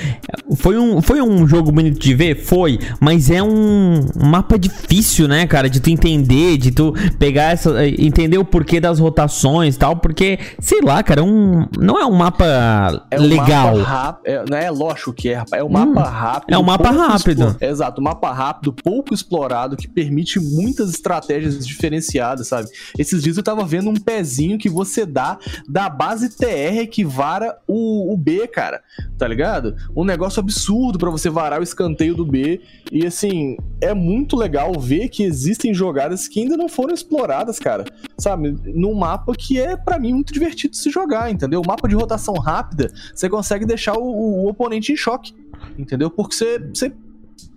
foi 0.56 0.76
um, 0.76 1.00
foi 1.00 1.20
um 1.20 1.46
jogo 1.46 1.70
bonito 1.70 1.98
de 1.98 2.14
ver? 2.14 2.36
Foi, 2.36 2.78
mas 3.00 3.30
é 3.30 3.42
um 3.42 4.06
mapa 4.16 4.58
difícil, 4.58 5.28
né, 5.28 5.39
cara, 5.46 5.68
de 5.68 5.80
tu 5.80 5.90
entender, 5.90 6.56
de 6.56 6.70
tu 6.70 6.92
pegar 7.18 7.52
essa. 7.52 7.86
entender 7.86 8.38
o 8.38 8.44
porquê 8.44 8.80
das 8.80 8.98
rotações 8.98 9.76
e 9.76 9.78
tal, 9.78 9.96
porque, 9.96 10.38
sei 10.58 10.80
lá, 10.80 11.02
cara, 11.02 11.20
é 11.20 11.24
um, 11.24 11.66
não 11.78 11.98
é 12.00 12.06
um 12.06 12.12
mapa 12.12 13.06
É 13.10 13.20
um 13.20 13.24
legal. 13.24 13.76
mapa 13.76 13.88
rápido. 13.90 14.26
É, 14.26 14.44
não 14.48 14.56
é 14.56 14.70
lógico 14.70 15.12
que 15.12 15.28
é, 15.28 15.34
rapaz. 15.34 15.60
É 15.60 15.64
um 15.64 15.68
mapa 15.68 16.02
rápido. 16.02 16.54
é 16.54 16.58
um 16.58 16.62
mapa 16.62 16.90
rápido. 16.90 17.56
Exato, 17.60 18.00
um 18.00 18.04
mapa 18.04 18.32
rápido, 18.32 18.72
pouco 18.72 19.14
explorado, 19.14 19.76
que 19.76 19.88
permite 19.88 20.38
muitas 20.40 20.90
estratégias 20.90 21.66
diferenciadas, 21.66 22.48
sabe? 22.48 22.68
Esses 22.98 23.22
dias 23.22 23.36
eu 23.36 23.42
tava 23.42 23.64
vendo 23.64 23.90
um 23.90 23.94
pezinho 23.94 24.58
que 24.58 24.68
você 24.68 25.04
dá 25.06 25.38
da 25.68 25.88
base 25.88 26.36
TR 26.36 26.86
que 26.90 27.04
vara 27.04 27.56
o, 27.66 28.12
o 28.12 28.16
B, 28.16 28.46
cara. 28.48 28.80
Tá 29.18 29.26
ligado? 29.28 29.74
Um 29.94 30.04
negócio 30.04 30.40
absurdo 30.40 30.98
pra 30.98 31.10
você 31.10 31.28
varar 31.28 31.60
o 31.60 31.62
escanteio 31.62 32.14
do 32.14 32.24
B. 32.24 32.60
E 32.90 33.06
assim, 33.06 33.56
é 33.80 33.94
muito 33.94 34.36
legal 34.36 34.72
ver 34.78 35.08
que 35.08 35.22
existem 35.30 35.72
jogadas 35.72 36.28
que 36.28 36.40
ainda 36.40 36.56
não 36.56 36.68
foram 36.68 36.92
exploradas, 36.92 37.58
cara. 37.58 37.84
Sabe? 38.18 38.56
Num 38.74 38.94
mapa 38.94 39.32
que 39.34 39.58
é, 39.58 39.76
pra 39.76 39.98
mim, 39.98 40.12
muito 40.12 40.32
divertido 40.32 40.76
se 40.76 40.90
jogar, 40.90 41.30
entendeu? 41.30 41.60
O 41.60 41.66
mapa 41.66 41.88
de 41.88 41.94
rotação 41.94 42.34
rápida, 42.34 42.92
você 43.14 43.28
consegue 43.28 43.64
deixar 43.64 43.96
o, 43.96 44.04
o 44.04 44.48
oponente 44.48 44.92
em 44.92 44.96
choque, 44.96 45.34
entendeu? 45.78 46.10
Porque 46.10 46.34
você, 46.34 46.58
você 46.58 46.92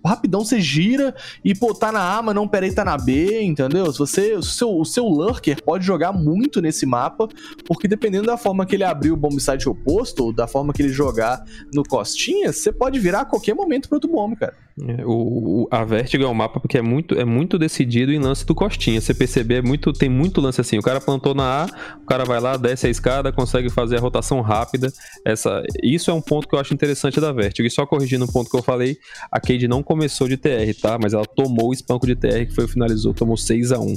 rapidão 0.04 0.44
você 0.44 0.60
gira 0.60 1.14
e, 1.44 1.54
pô, 1.54 1.74
tá 1.74 1.90
na 1.90 2.16
A, 2.16 2.22
mas 2.22 2.34
não, 2.34 2.46
peraí, 2.46 2.72
tá 2.72 2.84
na 2.84 2.96
B, 2.96 3.42
entendeu? 3.42 3.90
Se 3.92 3.98
você, 3.98 4.34
o, 4.34 4.42
seu, 4.42 4.78
o 4.78 4.84
seu 4.84 5.04
lurker 5.04 5.62
pode 5.62 5.84
jogar 5.84 6.12
muito 6.12 6.60
nesse 6.60 6.86
mapa, 6.86 7.28
porque 7.66 7.88
dependendo 7.88 8.26
da 8.26 8.36
forma 8.36 8.66
que 8.66 8.76
ele 8.76 8.84
abrir 8.84 9.12
o 9.12 9.16
bomb 9.16 9.38
site 9.40 9.68
oposto, 9.68 10.24
ou 10.24 10.32
da 10.32 10.46
forma 10.46 10.72
que 10.72 10.82
ele 10.82 10.90
jogar 10.90 11.44
no 11.72 11.82
costinha, 11.82 12.52
você 12.52 12.72
pode 12.72 12.98
virar 12.98 13.20
a 13.20 13.24
qualquer 13.24 13.54
momento 13.54 13.88
pro 13.88 13.96
outro 13.96 14.10
bomb, 14.10 14.36
cara. 14.36 14.54
É, 14.82 15.04
o, 15.06 15.62
o- 15.62 15.68
a 15.70 15.84
Vertigo 15.84 16.24
é 16.24 16.28
um 16.28 16.34
mapa 16.34 16.58
porque 16.58 16.76
é 16.76 16.82
muito, 16.82 17.14
é 17.14 17.24
muito 17.24 17.56
decidido 17.56 18.10
em 18.12 18.18
lance 18.18 18.44
do 18.44 18.54
Costinha. 18.56 19.00
Você 19.00 19.14
perceber, 19.14 19.56
é 19.58 19.62
muito, 19.62 19.92
tem 19.92 20.08
muito 20.08 20.40
lance 20.40 20.60
assim. 20.60 20.78
O 20.78 20.82
cara 20.82 21.00
plantou 21.00 21.32
na 21.32 21.62
A, 21.62 21.66
o 22.02 22.06
cara 22.06 22.24
vai 22.24 22.40
lá, 22.40 22.56
desce 22.56 22.88
a 22.88 22.90
escada, 22.90 23.30
consegue 23.30 23.70
fazer 23.70 23.98
a 23.98 24.00
rotação 24.00 24.40
rápida. 24.40 24.92
Essa, 25.24 25.62
isso 25.82 26.10
é 26.10 26.14
um 26.14 26.20
ponto 26.20 26.48
que 26.48 26.56
eu 26.56 26.58
acho 26.58 26.74
interessante 26.74 27.20
da 27.20 27.30
Vertigo. 27.32 27.68
E 27.68 27.70
só 27.70 27.86
corrigindo 27.86 28.24
um 28.24 28.28
ponto 28.28 28.50
que 28.50 28.56
eu 28.56 28.62
falei, 28.62 28.96
a 29.30 29.38
Cade 29.38 29.68
não 29.68 29.80
começou 29.82 30.26
de 30.28 30.36
TR, 30.36 30.74
tá? 30.82 30.98
Mas 31.00 31.14
ela 31.14 31.24
tomou 31.24 31.68
o 31.68 31.72
espanco 31.72 32.04
de 32.06 32.16
TR, 32.16 32.46
que 32.46 32.54
foi 32.54 32.66
finalizou, 32.66 33.14
tomou 33.14 33.36
6 33.36 33.70
a 33.70 33.78
1 33.78 33.94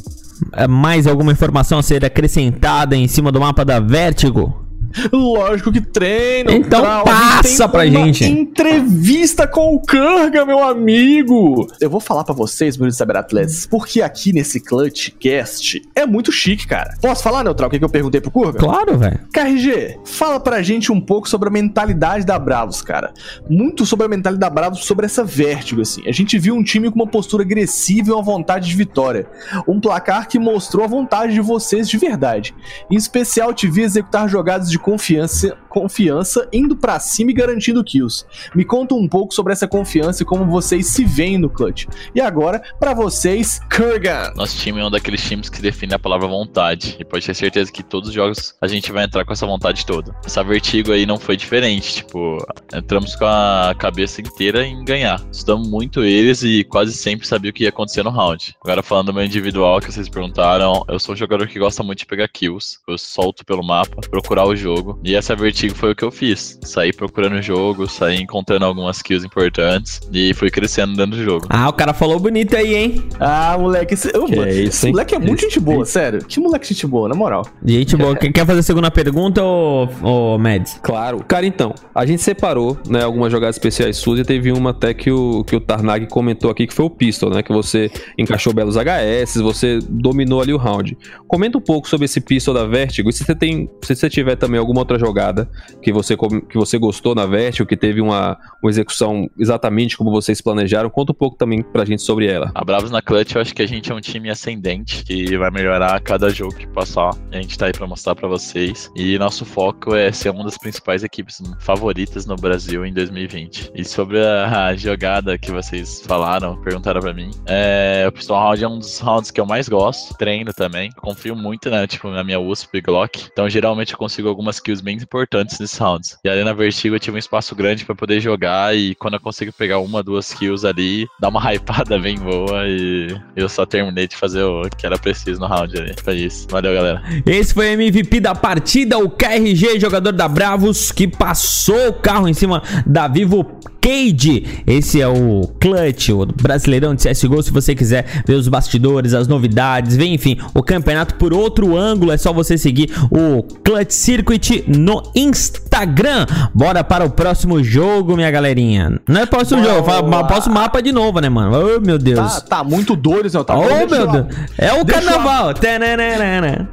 É, 0.54 0.68
Mais 0.68 1.08
alguma 1.08 1.32
informação 1.32 1.80
a 1.80 1.84
ser 1.84 2.06
acrescentada 2.06 2.96
em 2.96 3.08
cima 3.08 3.32
do 3.32 3.40
mapa 3.40 3.66
da 3.66 3.80
Vertigo? 3.80 4.67
Lógico 5.12 5.72
que 5.72 5.82
treino. 5.82 6.52
Então 6.52 6.82
Trau, 6.82 7.04
passa 7.04 7.68
pra 7.68 7.86
gente. 7.86 8.26
Entrevista 8.26 9.48
com 9.48 9.76
o 9.76 9.82
Kanga, 9.82 10.46
meu 10.46 10.64
amigo. 10.64 11.68
Eu 11.80 11.90
vou 11.90 12.00
falar 12.00 12.24
pra 12.24 12.34
vocês, 12.34 12.78
meus 12.78 12.98
cyberatletas, 12.98 13.66
porque 13.66 14.02
aqui 14.02 14.34
nesse 14.34 14.60
Clutch 14.60 15.12
Cast 15.20 15.82
é 15.96 16.06
muito 16.06 16.32
chique, 16.32 16.68
cara. 16.68 16.96
Posso 17.02 17.24
falar, 17.24 17.44
Neutral, 17.44 17.68
o 17.68 17.72
que, 17.72 17.80
que 17.80 17.86
eu 17.86 17.90
perguntei 17.90 18.22
pro 18.22 18.32
Kurga? 18.32 18.60
Claro, 18.60 18.98
velho. 18.98 19.20
KRG, 19.32 20.00
fala 20.06 20.40
pra 20.40 20.62
gente 20.62 20.92
um 20.92 21.00
pouco 21.00 21.30
sobre 21.30 21.50
a 21.50 21.52
mentalidade 21.52 22.26
da 22.26 22.38
Bravos, 22.40 22.82
cara. 22.82 23.14
Muito 23.50 23.86
sobre 23.86 24.06
a 24.06 24.10
mentalidade 24.10 24.40
da 24.40 24.50
Bravos, 24.50 24.86
sobre 24.86 25.06
essa 25.06 25.24
vértigo, 25.24 25.82
assim. 25.82 26.02
A 26.08 26.12
gente 26.12 26.38
viu 26.38 26.56
um 26.56 26.64
time 26.64 26.90
com 26.90 26.96
uma 26.96 27.08
postura 27.08 27.44
agressiva 27.44 28.10
e 28.10 28.12
uma 28.12 28.24
vontade 28.24 28.68
de 28.68 28.76
vitória. 28.76 29.28
Um 29.68 29.80
placar 29.80 30.28
que 30.28 30.40
mostrou 30.40 30.84
a 30.84 30.88
vontade 30.88 31.34
de 31.34 31.42
vocês 31.42 31.88
de 31.90 31.98
verdade. 31.98 32.56
Em 32.90 32.96
especial, 32.96 33.54
te 33.54 33.68
vi 33.68 33.82
executar 33.82 34.28
jogadas 34.30 34.70
de 34.70 34.77
confiança, 34.80 35.58
confiança 35.78 36.50
indo 36.52 36.76
pra 36.76 37.00
cima 37.00 37.30
e 37.30 37.34
garantindo 37.36 37.84
kills. 37.84 38.26
Me 38.56 38.66
conta 38.66 38.96
um 38.96 39.08
pouco 39.08 39.32
sobre 39.32 39.54
essa 39.54 39.68
confiança 39.68 40.24
e 40.24 40.26
como 40.26 40.48
vocês 40.48 40.88
se 40.88 41.06
veem 41.06 41.38
no 41.38 41.52
clutch. 41.52 41.86
E 42.16 42.20
agora, 42.20 42.64
pra 42.80 42.96
vocês, 42.96 43.60
Kurgan. 43.70 44.34
Nosso 44.36 44.58
time 44.58 44.80
é 44.82 44.86
um 44.86 44.90
daqueles 44.90 45.22
times 45.22 45.50
que 45.50 45.62
define 45.62 45.94
a 45.94 46.00
palavra 46.00 46.28
vontade. 46.28 46.98
E 47.00 47.06
pode 47.06 47.24
ter 47.24 47.36
certeza 47.36 47.72
que 47.72 47.84
todos 47.84 48.10
os 48.10 48.16
jogos 48.16 48.56
a 48.60 48.68
gente 48.68 48.92
vai 48.92 49.04
entrar 49.04 49.24
com 49.24 49.34
essa 49.34 49.46
vontade 49.46 49.86
toda. 49.86 50.16
Essa 50.26 50.44
vertigo 50.44 50.92
aí 50.92 51.06
não 51.06 51.20
foi 51.20 51.38
diferente. 51.38 51.98
Tipo, 51.98 52.44
entramos 52.74 53.16
com 53.16 53.26
a 53.26 53.76
cabeça 53.78 54.20
inteira 54.20 54.66
em 54.66 54.84
ganhar. 54.84 55.24
Estudamos 55.32 55.70
muito 55.70 56.04
eles 56.04 56.42
e 56.42 56.64
quase 56.64 56.94
sempre 56.94 57.28
sabia 57.28 57.52
o 57.52 57.54
que 57.54 57.64
ia 57.64 57.70
acontecer 57.70 58.02
no 58.02 58.10
round. 58.10 58.56
Agora 58.64 58.82
falando 58.82 59.08
do 59.08 59.14
meu 59.14 59.24
individual 59.24 59.80
que 59.80 59.92
vocês 59.92 60.10
perguntaram, 60.10 60.84
eu 60.88 60.98
sou 60.98 61.14
um 61.14 61.18
jogador 61.18 61.48
que 61.48 61.60
gosta 61.60 61.84
muito 61.84 62.00
de 62.00 62.08
pegar 62.08 62.28
kills. 62.30 62.80
Eu 62.88 62.98
solto 62.98 63.46
pelo 63.46 63.64
mapa, 63.64 64.02
procurar 64.10 64.46
o 64.46 64.56
jogo. 64.56 65.00
E 65.04 65.16
essa 65.16 65.36
vertigo 65.36 65.67
foi 65.70 65.92
o 65.92 65.96
que 65.96 66.04
eu 66.04 66.12
fiz. 66.12 66.60
Saí 66.64 66.94
procurando 66.94 67.38
o 67.38 67.42
jogo, 67.42 67.88
saí 67.88 68.22
encontrando 68.22 68.66
algumas 68.66 69.02
kills 69.02 69.26
importantes 69.26 70.02
e 70.12 70.34
fui 70.34 70.50
crescendo 70.50 70.96
dentro 70.96 71.18
do 71.18 71.24
jogo. 71.24 71.48
Ah, 71.50 71.70
o 71.70 71.74
cara 71.74 71.94
falou 71.94 72.20
bonito 72.20 72.56
aí, 72.56 72.76
hein? 72.76 73.04
Ah, 73.20 73.58
moleque, 73.60 73.94
esse, 73.94 74.12
Que 74.12 74.20
mano, 74.20 74.44
é 74.44 74.54
isso, 74.54 74.88
moleque 74.88 75.16
é 75.16 75.20
muito 75.20 75.42
gente 75.42 75.60
boa, 75.60 75.86
sério. 75.86 76.24
Que 76.26 76.40
moleque 76.40 76.68
gente 76.68 76.88
boa, 76.88 77.10
na 77.10 77.16
moral. 77.16 77.46
Gente 77.64 77.96
boa. 77.96 78.16
Quer 78.16 78.32
quer 78.32 78.46
fazer 78.46 78.60
a 78.60 78.64
segunda 78.64 78.92
pergunta, 78.92 79.44
ô, 79.44 79.88
ô 80.02 80.38
Mads? 80.38 80.80
Claro. 80.82 81.24
Cara, 81.28 81.46
então, 81.46 81.74
a 81.94 82.06
gente 82.06 82.22
separou, 82.22 82.78
né, 82.88 83.04
algumas 83.04 83.32
jogadas 83.32 83.56
especiais 83.56 83.98
suas 83.98 84.20
e 84.20 84.24
teve 84.24 84.52
uma 84.52 84.72
até 84.72 84.94
que 84.94 85.12
o, 85.12 85.44
que 85.44 85.56
o 85.56 85.60
Tarnag 85.60 86.08
comentou 86.08 86.52
aqui, 86.52 86.68
que 86.68 86.74
foi 86.74 86.86
o 86.86 86.90
Pistol, 86.90 87.30
né, 87.30 87.42
que 87.42 87.52
você 87.52 87.92
encaixou 88.18 88.54
belos 88.54 88.76
HS, 88.76 89.36
você 89.42 89.80
dominou 89.90 90.42
ali 90.42 90.54
o 90.54 90.58
round. 90.58 90.98
Comenta 91.28 91.58
um 91.58 91.62
pouco 91.62 91.88
sobre 91.88 92.06
esse 92.06 92.22
Pistol 92.22 92.54
da 92.54 92.66
Vertigo 92.66 93.10
e 93.10 93.14
se 93.14 93.24
você 93.24 93.36
tem, 93.36 93.70
se 93.84 93.96
você 93.96 94.10
tiver 94.10 94.36
também 94.36 94.60
alguma 94.60 94.80
outra 94.82 95.00
jogada 95.00 95.50
que 95.82 95.92
você, 95.92 96.16
que 96.16 96.58
você 96.58 96.78
gostou 96.78 97.16
na 97.16 97.26
Vertigo, 97.26 97.68
que 97.68 97.78
teve 97.78 98.02
uma, 98.02 98.38
uma 98.62 98.70
execução 98.70 99.30
exatamente 99.38 99.98
como 99.98 100.12
vocês 100.12 100.42
planejaram. 100.42 100.90
Conta 100.90 101.12
um 101.12 101.16
pouco 101.16 101.38
também 101.38 101.62
pra 101.62 101.86
gente 101.86 102.02
sobre 102.02 102.28
ela. 102.28 102.52
A 102.54 102.64
Bravos 102.64 102.92
na 102.92 103.02
Clutch, 103.02 103.36
eu 103.36 103.42
acho 103.42 103.54
que 103.54 103.62
a 103.62 103.68
gente 103.68 103.92
é 103.92 103.96
um 103.96 104.02
time 104.02 104.30
ascendente 104.30 105.04
que 105.04 105.38
vai 105.38 105.52
melhorar 105.52 105.96
a 105.96 106.00
cada 106.00 106.30
jogo 106.30 106.56
que 106.56 106.68
passar. 106.68 107.12
A 107.32 107.36
gente 107.38 107.58
tá 107.58 107.68
aí 107.68 107.74
pra 107.74 107.88
mostrar 107.88 108.16
pra 108.16 108.28
vocês. 108.28 108.90
E 108.96 109.18
nosso 109.18 109.46
foco 109.46 109.96
é 109.96 110.12
ser 110.12 110.30
uma 110.30 110.44
das 110.44 110.58
principais 110.58 111.04
equipes 111.04 111.42
favoritas 111.60 112.26
no 112.26 112.36
Brasil 112.36 112.86
em 112.86 112.94
2020. 112.94 113.72
E 113.76 113.86
sobre 113.86 114.20
a, 114.20 114.68
a 114.68 114.76
jogada 114.76 115.38
que 115.38 115.52
vocês 115.52 116.02
falaram, 116.06 116.60
perguntaram 116.62 117.02
pra 117.02 117.14
mim, 117.14 117.32
é, 117.46 118.06
o 118.08 118.12
Pistol 118.12 118.38
Round 118.38 118.64
é 118.64 118.68
um 118.68 118.80
dos 118.80 119.00
rounds 119.00 119.32
que 119.32 119.40
eu 119.40 119.46
mais 119.46 119.70
gosto. 119.70 120.16
Treino 120.18 120.54
também. 120.54 120.92
Confio 120.92 121.36
muito, 121.36 121.70
né? 121.70 121.86
Tipo, 121.88 122.10
na 122.10 122.24
minha 122.24 122.40
USP 122.40 122.82
Glock. 122.82 123.28
Então, 123.32 123.50
geralmente, 123.50 123.94
eu 123.94 123.98
consigo 123.98 124.28
algumas 124.28 124.60
kills 124.60 124.84
bem 124.84 124.98
importantes 124.98 125.37
nesses 125.44 125.78
rounds. 125.78 126.18
E 126.24 126.30
ali 126.30 126.44
na 126.44 126.54
Vertigo 126.54 126.96
eu 126.96 127.00
tive 127.00 127.16
um 127.16 127.20
espaço 127.20 127.56
grande 127.56 127.86
pra 127.86 127.96
poder 127.96 128.20
jogar. 128.20 128.76
E 128.76 128.96
quando 128.96 129.16
eu 129.16 129.20
consigo 129.20 129.52
pegar 129.52 129.80
uma, 129.80 130.04
duas 130.04 130.34
kills 130.34 130.66
ali, 130.66 131.08
dá 131.20 131.30
uma 131.30 131.42
hypada 131.54 131.98
bem 132.00 132.18
boa. 132.18 132.68
E 132.68 133.16
eu 133.36 133.50
só 133.50 133.66
terminei 133.66 134.08
de 134.08 134.16
fazer 134.16 134.44
o 134.44 134.70
que 134.70 134.86
era 134.86 134.98
preciso 134.98 135.40
no 135.40 135.48
round 135.48 135.78
ali. 135.78 135.94
Foi 136.04 136.16
isso. 136.16 136.48
Valeu, 136.50 136.74
galera. 136.74 137.02
Esse 137.26 137.54
foi 137.54 137.76
o 137.76 137.82
MVP 137.82 138.20
da 138.20 138.36
partida, 138.36 138.98
o 138.98 139.10
KRG, 139.10 139.80
jogador 139.80 140.12
da 140.12 140.28
Bravos, 140.28 140.92
que 140.92 141.08
passou 141.08 141.90
o 141.90 141.94
carro 141.94 142.28
em 142.28 142.34
cima 142.34 142.62
da 142.86 143.08
Vivo 143.08 143.60
Cade. 143.88 144.64
Esse 144.68 145.02
é 145.02 145.08
o 145.08 145.50
Clutch, 145.62 146.10
o 146.10 146.26
Brasileirão 146.26 146.94
de 146.94 147.08
CSGO. 147.08 147.42
Se 147.42 147.52
você 147.52 147.74
quiser 147.74 148.06
ver 148.28 148.34
os 148.34 148.50
bastidores, 148.50 149.14
as 149.14 149.30
novidades, 149.30 149.96
vem, 149.96 150.14
enfim, 150.14 150.38
o 150.54 150.62
campeonato 150.62 151.16
por 151.16 151.34
outro 151.34 151.78
ângulo, 151.78 152.12
é 152.12 152.18
só 152.18 152.34
você 152.34 152.58
seguir 152.58 152.92
o 153.10 153.44
Clutch 153.64 153.92
Circuit 153.92 154.66
no 154.68 155.02
Instagram. 155.16 156.26
Bora 156.54 156.84
para 156.84 157.06
o 157.06 157.10
próximo 157.10 157.64
jogo, 157.64 158.18
minha 158.18 158.30
galerinha. 158.30 159.00
Não 159.08 159.22
é 159.22 159.26
próximo 159.26 159.62
Bora 159.62 159.76
jogo, 159.76 159.86
fala, 159.86 160.28
próximo 160.28 160.56
mapa 160.56 160.82
de 160.82 160.92
novo, 160.92 161.22
né, 161.22 161.30
mano? 161.30 161.78
Oh, 161.78 161.80
meu 161.80 161.98
Deus. 161.98 162.42
Tá, 162.42 162.42
tá 162.42 162.64
muito 162.66 162.94
doido, 162.94 163.30
Zé. 163.30 163.42
Tá 163.42 163.58
oh, 163.58 163.88
meu 163.88 164.02
eu- 164.02 164.08
Deus. 164.08 164.26
É 164.58 164.74
o 164.74 164.84
deixa 164.84 165.02
carnaval. 165.02 165.54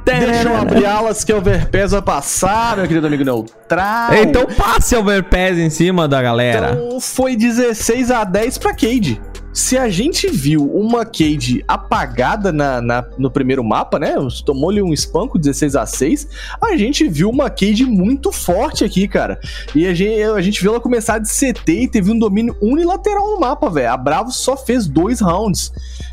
Deixa 0.03 0.49
eu 0.49 0.57
abrir 0.57 0.85
alas 0.85 1.23
que 1.23 1.31
o 1.31 1.37
Overpass 1.37 1.91
vai 1.91 2.01
passar, 2.01 2.75
meu 2.75 2.87
querido 2.87 3.07
amigo 3.07 3.23
neutral. 3.23 4.13
Então 4.15 4.45
passe 4.57 4.95
overpass 4.97 5.57
em 5.57 5.69
cima 5.69 6.07
da 6.07 6.21
galera. 6.21 6.71
Então 6.73 6.99
foi 7.13 7.35
16 7.35 8.11
a 8.11 8.23
10 8.23 8.57
pra 8.57 8.73
Cade. 8.73 9.21
Se 9.53 9.77
a 9.77 9.87
gente 9.87 10.27
viu 10.29 10.69
uma 10.69 11.05
Cade 11.05 11.63
apagada 11.65 12.51
na, 12.51 12.81
na- 12.81 13.05
no 13.17 13.31
primeiro 13.31 13.63
mapa, 13.63 13.97
né? 13.97 14.13
Tomou-lhe 14.45 14.81
um 14.81 14.91
espanco 14.93 15.39
16 15.39 15.77
a 15.77 15.85
6 15.85 16.27
A 16.61 16.75
gente 16.75 17.07
viu 17.07 17.29
uma 17.29 17.49
Cade 17.49 17.85
muito 17.85 18.33
forte 18.33 18.83
aqui, 18.83 19.07
cara. 19.07 19.39
E 19.73 19.87
a 19.87 19.93
gente, 19.93 20.21
a 20.23 20.41
gente 20.41 20.61
viu 20.61 20.71
ela 20.71 20.81
começar 20.81 21.19
de 21.19 21.29
CT 21.29 21.71
e 21.83 21.87
teve 21.87 22.11
um 22.11 22.19
domínio 22.19 22.53
unilateral 22.61 23.31
no 23.31 23.39
mapa, 23.39 23.69
velho. 23.69 23.91
A 23.93 23.95
Bravo 23.95 24.29
só 24.29 24.57
fez 24.57 24.87
dois 24.87 25.21
rounds. 25.21 25.71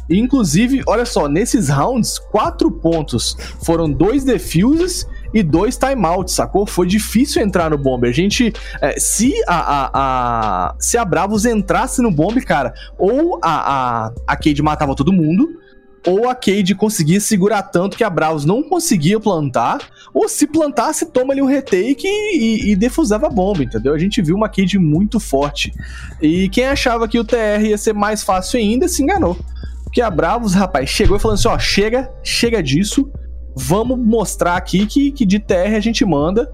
E, 0.08 0.20
inclusive, 0.20 0.82
olha 0.86 1.04
só, 1.04 1.26
nesses 1.26 1.68
rounds, 1.68 2.20
quatro 2.20 2.70
pontos 2.70 3.36
foram 3.64 3.90
dois 3.90 4.22
defuses 4.22 5.04
e 5.34 5.42
dois 5.42 5.76
timeouts, 5.76 6.34
sacou? 6.34 6.66
Foi 6.66 6.86
difícil 6.86 7.42
entrar 7.42 7.70
no 7.70 7.78
bombe. 7.78 8.08
A 8.08 8.12
gente. 8.12 8.52
é, 8.80 8.98
se 8.98 9.32
a, 9.46 9.54
a, 9.56 9.90
a- 10.68 10.74
Se 10.78 10.96
a 10.98 11.04
Bravos 11.04 11.44
entrasse 11.44 12.00
no 12.02 12.10
bombe, 12.10 12.42
cara, 12.42 12.72
ou 12.98 13.38
a, 13.42 14.06
a, 14.06 14.12
a 14.26 14.36
Cade 14.36 14.62
matava 14.62 14.94
todo 14.94 15.12
mundo. 15.12 15.48
Ou 16.04 16.28
a 16.28 16.34
Cade 16.34 16.74
conseguia 16.74 17.20
segurar 17.20 17.62
tanto 17.62 17.96
que 17.96 18.02
a 18.02 18.10
Bravos 18.10 18.44
não 18.44 18.60
conseguia 18.60 19.20
plantar, 19.20 19.78
ou 20.12 20.28
se 20.28 20.48
plantasse, 20.48 21.06
toma 21.06 21.32
ali 21.32 21.40
um 21.40 21.46
retake 21.46 22.08
e, 22.08 22.38
e, 22.68 22.72
e 22.72 22.76
defusava 22.76 23.28
a 23.28 23.30
bomba, 23.30 23.62
entendeu? 23.62 23.94
A 23.94 23.98
gente 23.98 24.20
viu 24.20 24.34
uma 24.34 24.48
Cade 24.48 24.80
muito 24.80 25.20
forte. 25.20 25.72
E 26.20 26.48
quem 26.48 26.66
achava 26.66 27.06
que 27.06 27.20
o 27.20 27.24
TR 27.24 27.62
ia 27.68 27.78
ser 27.78 27.92
mais 27.94 28.24
fácil 28.24 28.58
ainda 28.58 28.88
se 28.88 29.00
enganou. 29.00 29.38
Porque 29.84 30.00
a 30.00 30.10
Bravos, 30.10 30.54
rapaz, 30.54 30.90
chegou 30.90 31.16
e 31.18 31.20
falou 31.20 31.36
assim: 31.36 31.46
ó, 31.46 31.56
chega, 31.56 32.10
chega 32.24 32.60
disso, 32.60 33.08
vamos 33.56 33.98
mostrar 33.98 34.56
aqui 34.56 34.86
que, 34.86 35.12
que 35.12 35.24
de 35.24 35.38
TR 35.38 35.74
a 35.76 35.80
gente 35.80 36.04
manda. 36.04 36.50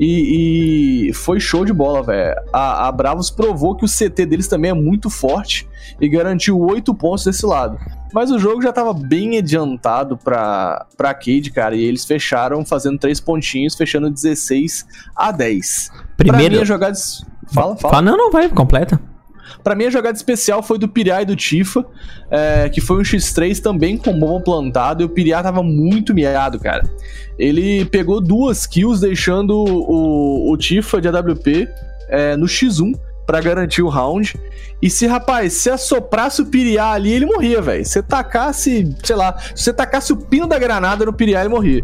E, 0.00 1.08
e 1.08 1.12
foi 1.12 1.38
show 1.38 1.64
de 1.64 1.72
bola, 1.72 2.02
velho. 2.02 2.34
A, 2.52 2.88
a 2.88 2.92
Bravos 2.92 3.30
provou 3.30 3.76
que 3.76 3.84
o 3.84 3.88
CT 3.88 4.26
deles 4.26 4.48
também 4.48 4.70
é 4.70 4.74
muito 4.74 5.10
forte 5.10 5.68
e 6.00 6.08
garantiu 6.08 6.58
oito 6.58 6.94
pontos 6.94 7.24
desse 7.24 7.44
lado. 7.44 7.78
Mas 8.12 8.30
o 8.30 8.38
jogo 8.38 8.62
já 8.62 8.72
tava 8.72 8.92
bem 8.92 9.38
adiantado 9.38 10.16
pra, 10.16 10.86
pra 10.96 11.14
Cade, 11.14 11.50
cara, 11.50 11.76
e 11.76 11.82
eles 11.82 12.04
fecharam 12.04 12.64
fazendo 12.64 12.98
três 12.98 13.20
pontinhos, 13.20 13.74
fechando 13.74 14.10
16 14.10 14.86
a 15.14 15.30
10. 15.30 15.90
Pra 15.90 16.04
Primeiro. 16.16 16.56
mim, 16.56 16.60
a 16.60 16.64
jogada. 16.64 16.94
Fala, 17.52 17.76
fala. 17.76 17.94
Fala, 17.94 18.02
não, 18.02 18.16
não, 18.16 18.30
vai, 18.30 18.48
completa. 18.48 19.00
Pra 19.62 19.74
mim, 19.74 19.86
a 19.86 19.90
jogada 19.90 20.16
especial 20.16 20.62
foi 20.62 20.78
do 20.78 20.88
Piriá 20.88 21.22
e 21.22 21.24
do 21.24 21.36
Tifa, 21.36 21.84
é, 22.30 22.68
que 22.68 22.80
foi 22.80 22.98
um 22.98 23.02
X3 23.02 23.60
também 23.60 23.96
com 23.96 24.18
bomba 24.18 24.44
plantada, 24.44 25.02
e 25.02 25.06
o 25.06 25.08
Piriá 25.08 25.42
tava 25.42 25.62
muito 25.62 26.14
miado, 26.14 26.58
cara. 26.58 26.82
Ele 27.38 27.84
pegou 27.86 28.20
duas 28.20 28.66
kills, 28.66 29.00
deixando 29.00 29.56
o, 29.56 30.52
o 30.52 30.56
Tifa 30.56 31.00
de 31.00 31.08
AWP 31.08 31.68
é, 32.08 32.36
no 32.36 32.46
X1 32.46 32.94
pra 33.26 33.40
garantir 33.40 33.82
o 33.82 33.88
round. 33.88 34.34
E 34.80 34.90
se, 34.90 35.06
rapaz, 35.06 35.52
se 35.54 35.70
assoprasse 35.70 36.42
o 36.42 36.46
Piriá 36.46 36.90
ali, 36.90 37.12
ele 37.12 37.26
morria, 37.26 37.62
velho. 37.62 37.84
Se 37.84 38.02
tacasse, 38.02 38.94
sei 39.02 39.16
lá, 39.16 39.38
se 39.54 39.64
você 39.64 39.72
tacasse 39.72 40.12
o 40.12 40.16
pino 40.16 40.46
da 40.46 40.58
granada 40.58 41.04
no 41.06 41.12
Piriá, 41.12 41.40
ele 41.40 41.48
morria. 41.48 41.82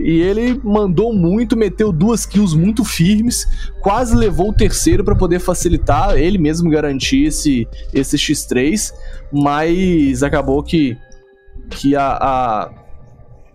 E 0.00 0.20
ele 0.20 0.58
mandou 0.64 1.12
muito, 1.12 1.56
meteu 1.56 1.92
duas 1.92 2.24
kills 2.24 2.56
muito 2.56 2.84
firmes, 2.84 3.46
quase 3.80 4.16
levou 4.16 4.48
o 4.48 4.54
terceiro 4.54 5.04
pra 5.04 5.14
poder 5.14 5.38
facilitar, 5.40 6.16
ele 6.16 6.38
mesmo 6.38 6.70
garantir 6.70 7.24
esse, 7.24 7.68
esse 7.92 8.16
X3, 8.16 8.92
mas 9.30 10.22
acabou 10.22 10.62
que, 10.62 10.96
que 11.68 11.94
a, 11.94 12.12
a, 12.12 12.70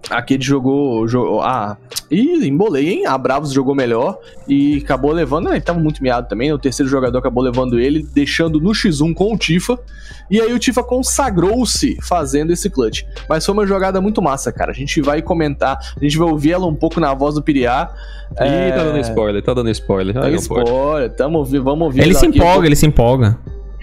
a 0.09 0.21
Cade 0.21 0.45
jogou. 0.45 1.07
jogou 1.07 1.41
ah, 1.41 1.77
ih, 2.09 2.47
embolei, 2.47 2.89
hein? 2.89 3.05
A 3.05 3.17
Bravos 3.17 3.51
jogou 3.51 3.73
melhor 3.73 4.17
e 4.47 4.81
acabou 4.83 5.11
levando. 5.11 5.49
Ele 5.49 5.61
tava 5.61 5.79
muito 5.79 6.01
miado 6.01 6.27
também. 6.27 6.49
né? 6.49 6.53
O 6.53 6.59
terceiro 6.59 6.89
jogador 6.89 7.17
acabou 7.17 7.43
levando 7.43 7.79
ele, 7.79 8.05
deixando 8.13 8.59
no 8.59 8.71
X1 8.71 9.13
com 9.13 9.33
o 9.33 9.37
Tifa. 9.37 9.79
E 10.29 10.39
aí 10.39 10.53
o 10.53 10.59
Tifa 10.59 10.83
consagrou-se 10.83 11.97
fazendo 12.01 12.51
esse 12.51 12.69
clutch. 12.69 13.03
Mas 13.29 13.45
foi 13.45 13.53
uma 13.53 13.65
jogada 13.65 13.99
muito 14.01 14.21
massa, 14.21 14.51
cara. 14.51 14.71
A 14.71 14.75
gente 14.75 15.01
vai 15.01 15.21
comentar, 15.21 15.77
a 15.95 16.03
gente 16.03 16.17
vai 16.17 16.27
ouvir 16.27 16.51
ela 16.51 16.65
um 16.65 16.75
pouco 16.75 16.99
na 16.99 17.13
voz 17.13 17.35
do 17.35 17.43
Piriá. 17.43 17.91
Ih, 18.31 18.71
tá 18.71 18.83
dando 18.83 18.99
spoiler, 18.99 19.43
tá 19.43 19.53
dando 19.53 19.69
spoiler. 19.69 20.13
Tá 20.13 20.29
spoiler, 20.31 21.09
tamo, 21.11 21.43
vamos 21.43 21.85
ouvir. 21.85 22.01
Ele 22.01 22.13
se 22.13 22.25
aqui 22.25 22.39
um 22.39 22.43
empolga, 22.43 22.67
ele 22.67 22.75
se 22.75 22.85
empolga. 22.85 23.37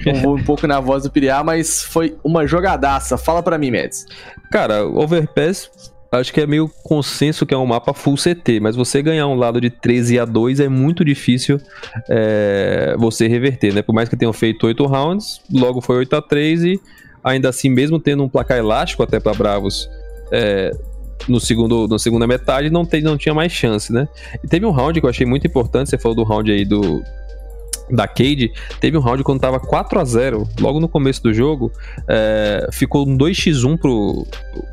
um, 0.06 0.35
um 0.35 0.42
pouco 0.42 0.66
na 0.66 0.80
voz 0.80 1.04
do 1.04 1.11
Piriá, 1.11 1.44
mas 1.44 1.82
foi 1.82 2.16
uma 2.24 2.46
jogadaça. 2.46 3.16
Fala 3.16 3.42
pra 3.42 3.58
mim, 3.58 3.70
Mads. 3.70 4.06
Cara, 4.50 4.85
Overpass, 4.85 5.91
acho 6.12 6.33
que 6.33 6.40
é 6.40 6.46
meio 6.46 6.70
consenso 6.83 7.46
que 7.46 7.55
é 7.55 7.57
um 7.57 7.66
mapa 7.66 7.94
full 7.94 8.16
CT, 8.16 8.61
mas 8.61 8.77
você 8.77 9.03
ganhar 9.03 9.27
um 9.27 9.35
lado 9.35 9.61
de 9.61 9.70
13 9.70 10.18
a 10.18 10.25
2 10.25 10.61
é 10.61 10.68
muito 10.68 11.05
difícil 11.05 11.59
é, 12.09 12.94
você 12.98 13.27
reverter, 13.27 13.72
né? 13.72 13.83
Por 13.83 13.94
mais 13.94 14.09
que 14.09 14.16
tenham 14.16 14.33
feito 14.33 14.66
8 14.66 14.85
rounds, 14.87 15.40
logo 15.51 15.81
foi 15.81 15.96
8 15.96 16.16
a 16.16 16.22
3 16.22 16.64
e 16.64 16.81
ainda 17.25 17.48
assim, 17.48 17.70
mesmo 17.70 17.98
tendo 17.98 18.22
um 18.22 18.29
placar 18.29 18.59
elástico 18.59 19.03
até 19.03 19.18
pra 19.18 19.33
Bravos 19.33 19.88
é, 20.31 20.70
no 21.29 21.40
segundo, 21.40 21.87
na 21.88 21.98
segunda 21.98 22.27
metade, 22.27 22.68
não, 22.68 22.85
tem, 22.85 23.01
não 23.01 23.16
tinha 23.16 23.35
mais 23.35 23.53
chance, 23.53 23.92
né? 23.92 24.09
E 24.42 24.48
teve 24.48 24.66
um 24.66 24.70
round 24.70 25.01
que 25.01 25.07
eu 25.07 25.11
achei 25.11 25.27
muito 25.27 25.46
importante, 25.46 25.90
você 25.90 25.98
falou 25.98 26.16
do 26.16 26.25
round 26.25 26.51
aí 26.51 26.64
do 26.64 27.03
da 27.92 28.09
Cade, 28.09 28.52
teve 28.81 28.96
um 28.96 29.00
round 29.00 29.22
quando 29.22 29.40
tava 29.40 29.61
4 29.61 30.00
a 30.00 30.05
0 30.05 30.48
logo 30.59 30.81
no 30.81 30.88
começo 30.88 31.22
do 31.22 31.33
jogo, 31.33 31.70
é, 32.09 32.68
ficou 32.72 33.07
um 33.07 33.16
2x1 33.16 33.78
pro, 33.78 34.26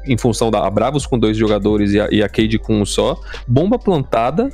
em 0.05 0.17
função 0.17 0.49
da 0.49 0.67
Bravos 0.69 1.05
com 1.05 1.19
dois 1.19 1.35
jogadores 1.35 1.91
e 1.91 1.99
a, 1.99 2.07
e 2.09 2.23
a 2.23 2.29
Cade 2.29 2.57
com 2.57 2.81
um 2.81 2.85
só. 2.85 3.19
Bomba 3.47 3.77
plantada. 3.77 4.49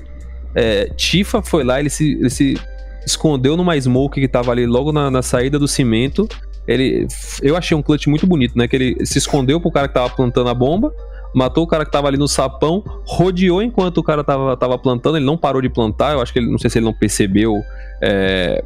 É, 0.56 0.86
Tifa 0.96 1.42
foi 1.42 1.64
lá, 1.64 1.80
ele 1.80 1.90
se, 1.90 2.14
ele 2.14 2.30
se 2.30 2.58
escondeu 3.06 3.56
numa 3.56 3.80
smoke 3.80 4.20
que 4.20 4.28
tava 4.28 4.52
ali 4.52 4.66
logo 4.66 4.92
na, 4.92 5.12
na 5.12 5.22
saída 5.22 5.60
do 5.60 5.68
cimento. 5.68 6.28
Ele, 6.68 7.08
eu 7.44 7.56
achei 7.56 7.78
um 7.78 7.82
clutch 7.82 8.08
muito 8.08 8.26
bonito, 8.26 8.58
né? 8.58 8.68
Que 8.68 8.76
ele 8.76 9.06
se 9.06 9.20
escondeu 9.20 9.62
pro 9.62 9.72
cara 9.72 9.88
que 9.88 9.94
tava 9.94 10.10
plantando 10.10 10.50
a 10.50 10.54
bomba, 10.54 10.92
matou 11.36 11.64
o 11.64 11.68
cara 11.68 11.86
que 11.86 11.92
tava 11.92 12.08
ali 12.08 12.18
no 12.18 12.28
sapão, 12.28 12.82
rodeou 13.06 13.62
enquanto 13.62 13.98
o 14.00 14.04
cara 14.04 14.24
tava, 14.24 14.56
tava 14.56 14.78
plantando, 14.78 15.18
ele 15.18 15.26
não 15.26 15.38
parou 15.38 15.62
de 15.62 15.70
plantar, 15.70 16.14
eu 16.14 16.22
acho 16.22 16.32
que 16.34 16.40
ele, 16.40 16.50
não 16.50 16.58
sei 16.58 16.70
se 16.70 16.80
ele 16.80 16.86
não 16.86 16.94
percebeu 16.94 17.54
é, 18.02 18.64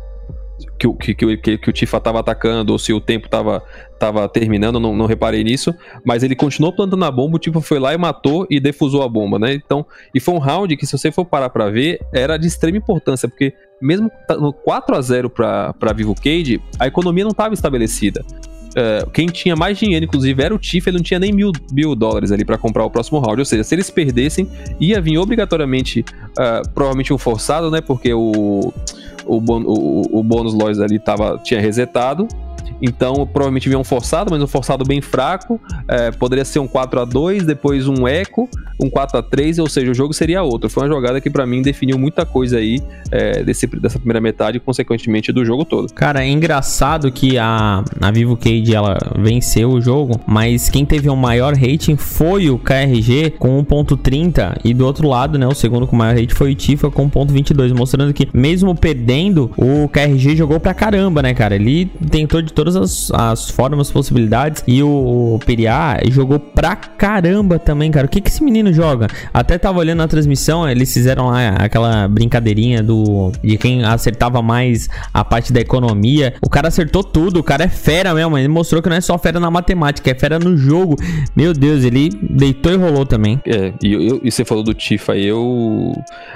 que, 0.77 0.87
o- 0.87 0.93
que, 0.93 1.15
que, 1.15 1.57
que, 1.57 1.69
o 1.69 1.73
Tifa 1.73 1.99
tava 1.99 2.19
atacando 2.19 2.71
ou 2.71 2.77
se 2.79 2.93
o 2.93 2.99
tempo 3.01 3.27
tava, 3.29 3.63
tava 3.97 4.27
terminando, 4.29 4.79
não, 4.79 4.95
não 4.95 5.05
reparei 5.05 5.43
nisso, 5.43 5.73
mas 6.05 6.21
ele 6.21 6.35
continuou 6.35 6.71
plantando 6.73 7.03
a 7.05 7.11
bomba, 7.11 7.37
o 7.37 7.39
Tifa 7.39 7.59
foi 7.61 7.79
lá 7.79 7.93
e 7.93 7.97
matou 7.97 8.45
e 8.49 8.59
defusou 8.59 9.01
a 9.03 9.09
bomba, 9.09 9.39
né? 9.39 9.53
Então, 9.53 9.85
e 10.13 10.19
foi 10.19 10.35
um 10.35 10.39
round 10.39 10.75
que 10.77 10.85
se 10.85 10.97
você 10.97 11.11
for 11.11 11.25
parar 11.25 11.49
pra 11.49 11.69
ver, 11.69 11.99
era 12.13 12.37
de 12.37 12.47
extrema 12.47 12.77
importância, 12.77 13.27
porque 13.27 13.53
mesmo 13.81 14.11
tá 14.27 14.35
no 14.35 14.51
4 14.53 14.95
a 14.95 15.01
0 15.01 15.29
pra, 15.29 15.73
pra 15.73 15.93
Vivo 15.93 16.13
Cade, 16.13 16.61
a 16.77 16.85
economia 16.87 17.23
não 17.23 17.31
tava 17.31 17.53
estabelecida. 17.53 18.23
É, 18.75 19.05
quem 19.13 19.27
tinha 19.27 19.55
mais 19.55 19.77
dinheiro, 19.77 20.05
inclusive, 20.05 20.41
era 20.41 20.53
o 20.53 20.57
Tiff, 20.57 20.87
ele 20.89 20.97
não 20.97 21.03
tinha 21.03 21.19
nem 21.19 21.31
mil, 21.31 21.51
mil 21.71 21.95
dólares 21.95 22.31
ali 22.31 22.45
para 22.45 22.57
comprar 22.57 22.85
o 22.85 22.89
próximo 22.89 23.19
round. 23.19 23.39
Ou 23.39 23.45
seja, 23.45 23.63
se 23.63 23.75
eles 23.75 23.89
perdessem, 23.89 24.47
ia 24.79 25.01
vir 25.01 25.17
obrigatoriamente, 25.17 26.05
uh, 26.31 26.69
provavelmente 26.73 27.13
um 27.13 27.17
forçado, 27.17 27.71
né? 27.71 27.81
Porque 27.81 28.13
o, 28.13 28.71
o, 29.25 29.37
o, 29.37 30.19
o 30.19 30.23
bônus 30.23 30.53
loss 30.53 30.79
ali 30.79 30.99
tava, 30.99 31.39
tinha 31.43 31.59
resetado. 31.59 32.27
Então, 32.81 33.27
provavelmente 33.27 33.67
vinha 33.67 33.79
um 33.79 33.83
forçado, 33.83 34.31
mas 34.31 34.41
um 34.41 34.47
forçado 34.47 34.83
bem 34.85 35.01
fraco. 35.01 35.59
É, 35.87 36.11
poderia 36.11 36.45
ser 36.45 36.59
um 36.59 36.67
4 36.67 36.99
a 37.01 37.05
2 37.05 37.45
depois 37.45 37.87
um 37.87 38.07
eco, 38.07 38.49
um 38.79 38.89
4 38.89 39.17
a 39.19 39.23
3 39.23 39.59
ou 39.59 39.67
seja, 39.67 39.91
o 39.91 39.93
jogo 39.93 40.13
seria 40.13 40.43
outro. 40.43 40.69
Foi 40.69 40.83
uma 40.83 40.89
jogada 40.89 41.19
que 41.21 41.29
para 41.29 41.45
mim 41.45 41.61
definiu 41.61 41.97
muita 41.97 42.25
coisa 42.25 42.57
aí 42.57 42.81
é, 43.11 43.43
desse, 43.43 43.67
dessa 43.67 43.97
primeira 43.97 44.21
metade 44.21 44.57
e, 44.57 44.59
consequentemente, 44.59 45.31
do 45.31 45.43
jogo 45.43 45.65
todo. 45.65 45.91
Cara, 45.93 46.23
é 46.23 46.29
engraçado 46.29 47.11
que 47.11 47.37
a, 47.37 47.83
a 47.99 48.11
Vivo 48.11 48.37
Cage 48.37 48.73
ela 48.73 48.97
venceu 49.17 49.71
o 49.71 49.81
jogo, 49.81 50.19
mas 50.25 50.69
quem 50.69 50.85
teve 50.85 51.09
o 51.09 51.15
maior 51.15 51.53
rating 51.53 51.95
foi 51.95 52.49
o 52.49 52.57
KRG 52.57 53.31
com 53.37 53.63
1.30 53.63 54.59
e 54.63 54.73
do 54.73 54.85
outro 54.85 55.07
lado, 55.07 55.37
né, 55.37 55.47
o 55.47 55.53
segundo 55.53 55.87
com 55.87 55.95
maior 55.95 56.15
rating 56.15 56.35
foi 56.35 56.51
o 56.51 56.55
Tifa 56.55 56.89
com 56.89 57.09
1.22, 57.09 57.73
mostrando 57.75 58.13
que 58.13 58.27
mesmo 58.33 58.75
perdendo, 58.75 59.51
o 59.57 59.87
KRG 59.89 60.35
jogou 60.35 60.59
pra 60.59 60.73
caramba, 60.73 61.21
né, 61.21 61.33
cara? 61.33 61.55
Ele 61.55 61.85
tentou 62.09 62.41
de 62.41 62.53
todas 62.59 62.75
as, 62.75 63.09
as 63.11 63.49
formas, 63.49 63.89
possibilidades. 63.89 64.61
E 64.67 64.83
o, 64.83 65.35
o 65.35 65.39
Periá 65.45 65.97
jogou 66.09 66.37
pra 66.37 66.75
caramba 66.75 67.57
também, 67.57 67.89
cara. 67.89 68.05
O 68.05 68.09
que 68.09 68.19
que 68.19 68.29
esse 68.29 68.43
menino 68.43 68.73
joga? 68.73 69.07
Até 69.33 69.57
tava 69.57 69.79
olhando 69.79 69.99
na 69.99 70.09
transmissão, 70.09 70.69
eles 70.69 70.93
fizeram 70.93 71.27
lá 71.27 71.51
aquela 71.51 72.05
brincadeirinha 72.09 72.83
do 72.83 73.31
de 73.41 73.57
quem 73.57 73.85
acertava 73.85 74.41
mais 74.41 74.89
a 75.13 75.23
parte 75.23 75.53
da 75.53 75.61
economia. 75.61 76.33
O 76.41 76.49
cara 76.49 76.67
acertou 76.67 77.01
tudo, 77.01 77.39
o 77.39 77.43
cara 77.43 77.63
é 77.63 77.69
fera 77.69 78.13
mesmo. 78.13 78.37
Ele 78.37 78.49
mostrou 78.49 78.81
que 78.81 78.89
não 78.89 78.97
é 78.97 79.01
só 79.01 79.17
fera 79.17 79.39
na 79.39 79.49
matemática, 79.49 80.11
é 80.11 80.15
fera 80.15 80.37
no 80.37 80.57
jogo. 80.57 80.97
Meu 81.33 81.53
Deus, 81.53 81.85
ele 81.85 82.09
deitou 82.21 82.73
e 82.73 82.75
rolou 82.75 83.05
também. 83.05 83.39
É, 83.45 83.71
e, 83.81 83.93
eu, 83.93 84.19
e 84.21 84.29
você 84.29 84.43
falou 84.43 84.65
do 84.65 84.73
Tifa 84.73 85.13
aí, 85.13 85.25
eu. 85.25 85.93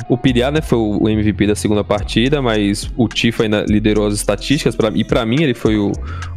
O 0.08 0.18
Piriá, 0.18 0.52
né, 0.52 0.62
foi 0.62 0.78
o 0.78 1.10
MVP 1.10 1.48
da 1.48 1.56
segunda 1.56 1.84
partida, 1.84 2.42
mas 2.42 2.90
o 2.96 3.10
Tifa 3.10 3.44
ainda 3.44 3.66
liderou 3.68 4.08
as 4.08 4.14
estatísticas, 4.14 4.74
pra, 4.74 4.90
e 4.96 5.04
para 5.04 5.26
mim 5.26 5.44
ele 5.44 5.54
foi 5.54 5.78
o, 5.78 5.92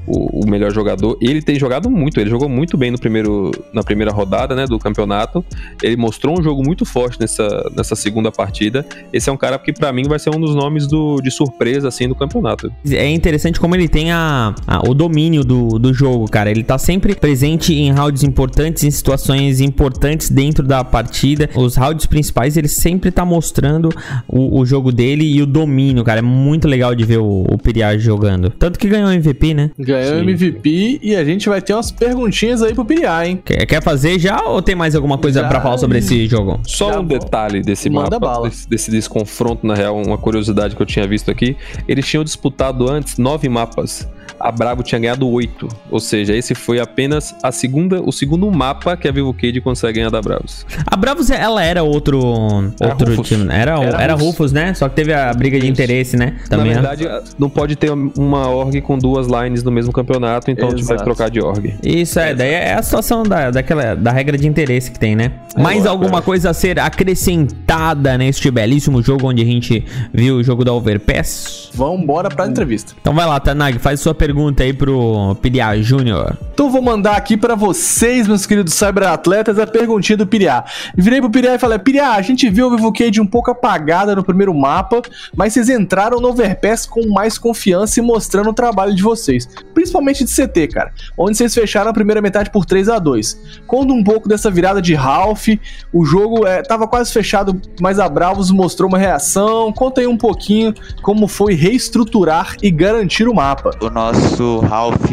o, 0.06 0.46
melhor 0.46 0.72
jogador. 0.72 1.18
Ele 1.20 1.42
tem 1.42 1.58
jogado 1.58 1.90
muito, 1.90 2.20
ele 2.20 2.30
jogou 2.30 2.48
muito 2.48 2.76
bem 2.76 2.90
no 2.90 2.98
primeiro, 2.98 3.50
na 3.72 3.82
primeira 3.82 4.12
rodada 4.12 4.54
né, 4.54 4.66
do 4.66 4.78
campeonato. 4.78 5.44
Ele 5.82 5.96
mostrou 5.96 6.38
um 6.38 6.42
jogo 6.42 6.62
muito 6.64 6.84
forte 6.84 7.20
nessa, 7.20 7.70
nessa 7.74 7.96
segunda 7.96 8.30
partida. 8.30 8.86
Esse 9.12 9.28
é 9.28 9.32
um 9.32 9.36
cara 9.36 9.58
que, 9.58 9.72
para 9.72 9.92
mim, 9.92 10.04
vai 10.04 10.18
ser 10.18 10.30
um 10.30 10.40
dos 10.40 10.54
nomes 10.54 10.86
do, 10.86 11.20
de 11.20 11.30
surpresa 11.30 11.88
assim 11.88 12.08
do 12.08 12.14
campeonato. 12.14 12.72
É 12.88 13.10
interessante 13.10 13.58
como 13.58 13.74
ele 13.74 13.88
tem 13.88 14.12
a, 14.12 14.54
a, 14.66 14.88
o 14.88 14.94
domínio 14.94 15.44
do, 15.44 15.78
do 15.78 15.92
jogo, 15.92 16.30
cara. 16.30 16.50
Ele 16.50 16.62
tá 16.62 16.78
sempre 16.78 17.14
presente 17.14 17.74
em 17.74 17.90
rounds 17.90 18.22
importantes, 18.22 18.84
em 18.84 18.90
situações 18.90 19.60
importantes 19.60 20.30
dentro 20.30 20.64
da 20.64 20.84
partida. 20.84 21.50
Os 21.56 21.76
rounds 21.76 22.06
principais, 22.06 22.56
ele 22.56 22.68
sempre 22.68 23.10
tá 23.10 23.24
mostrando 23.24 23.90
o, 24.28 24.60
o 24.60 24.64
jogo 24.64 24.92
dele 24.92 25.24
e 25.24 25.42
o 25.42 25.46
domínio, 25.46 26.04
cara. 26.04 26.20
É 26.20 26.22
muito 26.22 26.68
legal 26.68 26.94
de 26.94 27.04
ver 27.04 27.18
o, 27.18 27.44
o 27.50 27.58
Piriage 27.58 28.04
jogando. 28.04 28.50
Tanto 28.50 28.78
que 28.78 28.88
ganhou 28.88 29.10
MVP, 29.10 29.54
né? 29.54 29.65
Ganhou 29.78 30.18
MVP 30.20 31.00
e 31.02 31.14
a 31.14 31.24
gente 31.24 31.48
vai 31.48 31.60
ter 31.60 31.74
umas 31.74 31.90
perguntinhas 31.90 32.62
aí 32.62 32.74
pro 32.74 32.84
Piriá, 32.84 33.26
hein? 33.26 33.40
Quer, 33.44 33.66
quer 33.66 33.82
fazer 33.82 34.18
já 34.18 34.42
ou 34.42 34.62
tem 34.62 34.74
mais 34.74 34.94
alguma 34.94 35.18
coisa 35.18 35.44
para 35.44 35.60
falar 35.60 35.78
sobre 35.78 35.98
esse 35.98 36.26
jogo? 36.26 36.60
Só 36.64 36.92
já 36.92 37.00
um 37.00 37.04
detalhe 37.04 37.62
desse 37.62 37.88
Manda 37.90 38.18
mapa, 38.18 38.48
desse, 38.48 38.68
desse, 38.68 38.90
desconfronto, 38.90 39.66
na 39.66 39.74
real, 39.74 40.00
uma 40.00 40.18
curiosidade 40.18 40.74
que 40.74 40.82
eu 40.82 40.86
tinha 40.86 41.06
visto 41.06 41.30
aqui. 41.30 41.56
Eles 41.86 42.06
tinham 42.06 42.24
disputado 42.24 42.90
antes 42.90 43.18
nove 43.18 43.48
mapas 43.48 44.08
a 44.46 44.52
Bravo 44.52 44.82
tinha 44.82 45.00
ganhado 45.00 45.28
8. 45.28 45.68
Ou 45.90 45.98
seja, 45.98 46.32
esse 46.34 46.54
foi 46.54 46.78
apenas 46.78 47.34
a 47.42 47.50
segunda, 47.50 48.00
o 48.00 48.12
segundo 48.12 48.48
mapa 48.50 48.96
que 48.96 49.08
a 49.08 49.12
Vivo 49.12 49.34
Cade 49.34 49.60
consegue 49.60 49.94
ganhar 49.98 50.10
da 50.10 50.22
Bravos. 50.22 50.64
A 50.86 50.96
Bravos, 50.96 51.30
ela 51.30 51.64
era 51.64 51.82
outro, 51.82 52.72
era 52.80 52.90
outro 52.92 53.10
Rufus. 53.10 53.28
time. 53.28 53.48
Era, 53.50 53.72
era, 53.82 54.02
era 54.02 54.12
Rufus. 54.14 54.26
Rufus. 54.26 54.52
né? 54.52 54.72
Só 54.74 54.88
que 54.88 54.94
teve 54.94 55.12
a 55.12 55.32
briga 55.34 55.58
de 55.58 55.66
interesse, 55.68 56.16
né? 56.16 56.36
Também, 56.48 56.74
Na 56.74 56.80
verdade, 56.80 57.08
não 57.36 57.50
pode 57.50 57.74
ter 57.74 57.90
uma 57.90 58.48
org 58.48 58.80
com 58.82 58.96
duas 58.96 59.26
lines 59.26 59.64
no 59.64 59.70
mesmo 59.72 59.92
campeonato, 59.92 60.48
então 60.48 60.68
Exato. 60.68 60.74
a 60.74 60.78
gente 60.78 60.88
vai 60.88 61.04
trocar 61.04 61.28
de 61.28 61.40
org. 61.40 61.74
Isso, 61.82 62.20
é. 62.20 62.32
Daí 62.32 62.52
é 62.52 62.74
a 62.74 62.82
situação 62.82 63.24
da, 63.24 63.50
daquela, 63.50 63.96
da 63.96 64.12
regra 64.12 64.38
de 64.38 64.46
interesse 64.46 64.92
que 64.92 64.98
tem, 64.98 65.16
né? 65.16 65.32
É 65.56 65.60
Mais 65.60 65.86
alguma 65.86 66.22
coisa 66.22 66.50
a 66.50 66.54
ser 66.54 66.78
acrescentada 66.78 68.16
neste 68.16 68.48
belíssimo 68.50 69.02
jogo 69.02 69.28
onde 69.28 69.42
a 69.42 69.44
gente 69.44 69.84
viu 70.12 70.36
o 70.36 70.44
jogo 70.44 70.64
da 70.64 70.72
Overpass? 70.72 71.70
Vamos 71.74 72.02
embora 72.02 72.28
pra 72.28 72.46
entrevista. 72.46 72.94
Então 73.00 73.12
vai 73.14 73.26
lá, 73.26 73.40
Tanag, 73.40 73.78
faz 73.78 74.00
sua 74.00 74.14
pergunta 74.14 74.35
aí 74.58 74.72
pro 74.72 75.34
Piriá 75.40 75.76
Júnior. 75.78 76.36
Então 76.52 76.70
vou 76.70 76.82
mandar 76.82 77.16
aqui 77.16 77.36
para 77.36 77.54
vocês, 77.54 78.26
meus 78.26 78.46
queridos 78.46 78.74
cyberatletas, 78.74 79.58
a 79.58 79.66
perguntinha 79.66 80.16
do 80.16 80.26
Piriá. 80.26 80.64
Virei 80.96 81.20
pro 81.20 81.30
Piriá 81.30 81.54
e 81.54 81.58
falei: 81.58 81.78
Piriá, 81.78 82.12
a 82.12 82.22
gente 82.22 82.48
viu 82.48 82.66
o 82.66 82.76
Vivo 82.76 82.92
Cade 82.92 83.20
um 83.20 83.26
pouco 83.26 83.50
apagada 83.50 84.14
no 84.14 84.24
primeiro 84.24 84.54
mapa, 84.54 85.02
mas 85.34 85.52
vocês 85.52 85.68
entraram 85.68 86.20
no 86.20 86.28
Overpass 86.28 86.86
com 86.86 87.08
mais 87.08 87.38
confiança 87.38 88.00
e 88.00 88.02
mostrando 88.02 88.50
o 88.50 88.54
trabalho 88.54 88.94
de 88.94 89.02
vocês. 89.02 89.48
Principalmente 89.74 90.24
de 90.24 90.30
CT, 90.30 90.68
cara. 90.68 90.92
Onde 91.16 91.36
vocês 91.36 91.54
fecharam 91.54 91.90
a 91.90 91.94
primeira 91.94 92.20
metade 92.20 92.50
por 92.50 92.64
3 92.64 92.88
a 92.88 92.98
2 92.98 93.40
Conta 93.66 93.92
um 93.92 94.04
pouco 94.04 94.28
dessa 94.28 94.50
virada 94.50 94.80
de 94.80 94.94
Ralph. 94.94 95.48
O 95.92 96.04
jogo 96.04 96.46
é, 96.46 96.62
tava 96.62 96.86
quase 96.86 97.12
fechado, 97.12 97.60
mas 97.80 97.98
a 97.98 98.08
Bravos 98.08 98.50
mostrou 98.50 98.88
uma 98.88 98.98
reação. 98.98 99.72
Conta 99.72 100.00
aí 100.00 100.06
um 100.06 100.16
pouquinho 100.16 100.74
como 101.02 101.26
foi 101.26 101.54
reestruturar 101.54 102.56
e 102.62 102.70
garantir 102.70 103.28
o 103.28 103.34
mapa. 103.34 103.70
O 103.80 103.90
nosso 103.90 104.15
Ralph 104.60 105.10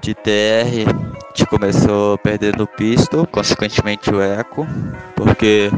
de 0.00 0.14
TR, 0.14 0.86
gente 1.36 1.46
começou 1.46 2.16
perdendo 2.18 2.62
o 2.64 2.66
pistol, 2.66 3.26
consequentemente 3.26 4.10
o 4.10 4.22
eco, 4.22 4.66
porque 5.14 5.70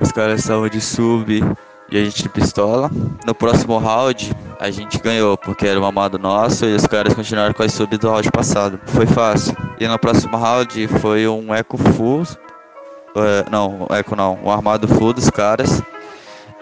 os 0.00 0.10
caras 0.10 0.40
estavam 0.40 0.68
de 0.68 0.80
sub 0.80 1.44
e 1.90 1.98
a 1.98 2.04
gente 2.04 2.22
de 2.22 2.28
pistola. 2.30 2.90
No 3.26 3.34
próximo 3.34 3.76
round, 3.76 4.34
a 4.58 4.70
gente 4.70 4.98
ganhou, 4.98 5.36
porque 5.36 5.66
era 5.66 5.78
um 5.78 5.84
amado 5.84 6.18
nosso 6.18 6.64
e 6.64 6.74
os 6.74 6.86
caras 6.86 7.12
continuaram 7.12 7.52
com 7.52 7.62
as 7.62 7.74
sub 7.74 7.94
do 7.98 8.10
round 8.10 8.30
passado. 8.32 8.80
Foi 8.86 9.06
fácil. 9.06 9.54
E 9.78 9.86
no 9.86 9.98
próximo 9.98 10.36
round 10.36 10.88
foi 11.00 11.28
um 11.28 11.54
eco 11.54 11.76
full. 11.76 12.22
Uh, 12.22 13.44
não, 13.50 13.86
eco 13.90 14.16
não, 14.16 14.38
um 14.42 14.50
armado 14.50 14.88
full 14.88 15.12
dos 15.12 15.28
caras 15.28 15.82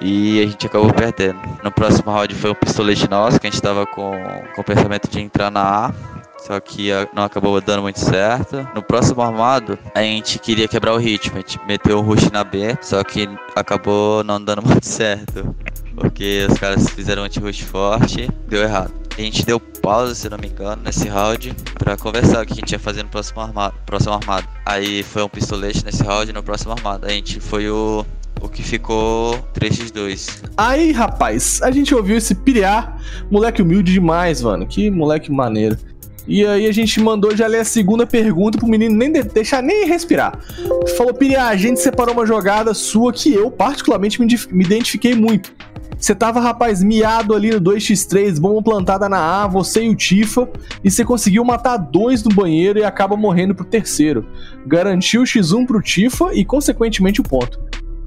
e 0.00 0.40
a 0.42 0.46
gente 0.46 0.66
acabou 0.66 0.92
perdendo. 0.92 1.38
No 1.62 1.70
próximo 1.70 2.10
round 2.10 2.34
foi 2.34 2.50
um 2.50 2.54
pistolete 2.54 3.08
nosso, 3.08 3.38
que 3.38 3.46
a 3.46 3.50
gente 3.50 3.60
tava 3.60 3.86
com, 3.86 4.12
com 4.54 4.60
o 4.60 4.64
pensamento 4.64 5.08
de 5.08 5.20
entrar 5.20 5.50
na 5.50 5.86
A, 5.86 5.92
só 6.38 6.58
que 6.58 6.90
não 7.14 7.22
acabou 7.22 7.60
dando 7.60 7.82
muito 7.82 8.00
certo. 8.00 8.66
No 8.74 8.82
próximo 8.82 9.20
armado, 9.20 9.78
a 9.94 10.02
gente 10.02 10.38
queria 10.38 10.66
quebrar 10.66 10.94
o 10.94 10.98
ritmo, 10.98 11.36
a 11.36 11.40
gente 11.40 11.60
meteu 11.66 11.98
o 11.98 12.02
rush 12.02 12.30
na 12.30 12.42
B, 12.42 12.76
só 12.80 13.04
que 13.04 13.28
acabou 13.54 14.24
não 14.24 14.42
dando 14.42 14.62
muito 14.66 14.86
certo. 14.86 15.54
Porque 15.94 16.46
os 16.50 16.58
caras 16.58 16.88
fizeram 16.90 17.22
um 17.22 17.26
anti-rush 17.26 17.60
forte, 17.60 18.30
deu 18.48 18.62
errado. 18.62 18.92
A 19.18 19.20
gente 19.20 19.44
deu 19.44 19.60
pausa, 19.60 20.14
se 20.14 20.30
não 20.30 20.38
me 20.38 20.46
engano, 20.46 20.82
nesse 20.82 21.08
round 21.08 21.54
para 21.78 21.96
conversar 21.96 22.42
o 22.42 22.46
que 22.46 22.54
a 22.54 22.56
gente 22.56 22.72
ia 22.72 22.78
fazer 22.78 23.02
no 23.02 23.10
próximo 23.10 23.40
armado, 23.42 23.74
próximo 23.84 24.14
armado. 24.14 24.48
Aí 24.64 25.02
foi 25.02 25.22
um 25.22 25.28
pistolete 25.28 25.84
nesse 25.84 26.02
round 26.02 26.32
no 26.32 26.42
próximo 26.42 26.72
armado. 26.72 27.06
A 27.06 27.10
gente 27.10 27.38
foi 27.38 27.68
o 27.68 28.06
o 28.40 28.48
que 28.48 28.62
ficou 28.62 29.38
3x2. 29.54 30.50
Aí, 30.56 30.92
rapaz, 30.92 31.60
a 31.62 31.70
gente 31.70 31.94
ouviu 31.94 32.16
esse 32.16 32.34
piriá, 32.34 32.96
moleque 33.30 33.62
humilde 33.62 33.92
demais, 33.92 34.42
mano. 34.42 34.66
Que 34.66 34.90
moleque 34.90 35.30
maneiro. 35.30 35.76
E 36.26 36.46
aí 36.46 36.66
a 36.66 36.72
gente 36.72 37.00
mandou 37.00 37.34
já 37.36 37.46
ler 37.46 37.60
a 37.60 37.64
segunda 37.64 38.06
pergunta 38.06 38.58
pro 38.58 38.68
menino 38.68 38.94
nem 38.94 39.10
de 39.10 39.22
deixar 39.22 39.62
nem 39.62 39.86
respirar. 39.86 40.38
Falou, 40.96 41.12
Piriá, 41.12 41.48
a 41.48 41.56
gente 41.56 41.80
separou 41.80 42.14
uma 42.14 42.26
jogada 42.26 42.72
sua 42.72 43.12
que 43.12 43.32
eu 43.34 43.50
particularmente 43.50 44.20
me, 44.20 44.28
me 44.52 44.64
identifiquei 44.64 45.14
muito. 45.14 45.52
Você 45.98 46.14
tava, 46.14 46.40
rapaz, 46.40 46.82
miado 46.82 47.34
ali 47.34 47.50
no 47.50 47.60
2x3, 47.60 48.40
bomba 48.40 48.62
plantada 48.62 49.06
na 49.08 49.42
A, 49.42 49.46
você 49.46 49.82
e 49.84 49.88
o 49.90 49.94
Tifa, 49.94 50.48
e 50.82 50.90
você 50.90 51.04
conseguiu 51.04 51.44
matar 51.44 51.76
dois 51.76 52.22
no 52.22 52.34
banheiro 52.34 52.78
e 52.78 52.84
acaba 52.84 53.16
morrendo 53.16 53.54
pro 53.54 53.66
terceiro. 53.66 54.26
Garantiu 54.66 55.20
o 55.20 55.24
X1 55.24 55.66
pro 55.66 55.82
Tifa 55.82 56.32
e, 56.32 56.42
consequentemente, 56.42 57.20
o 57.20 57.24
ponto. 57.24 57.60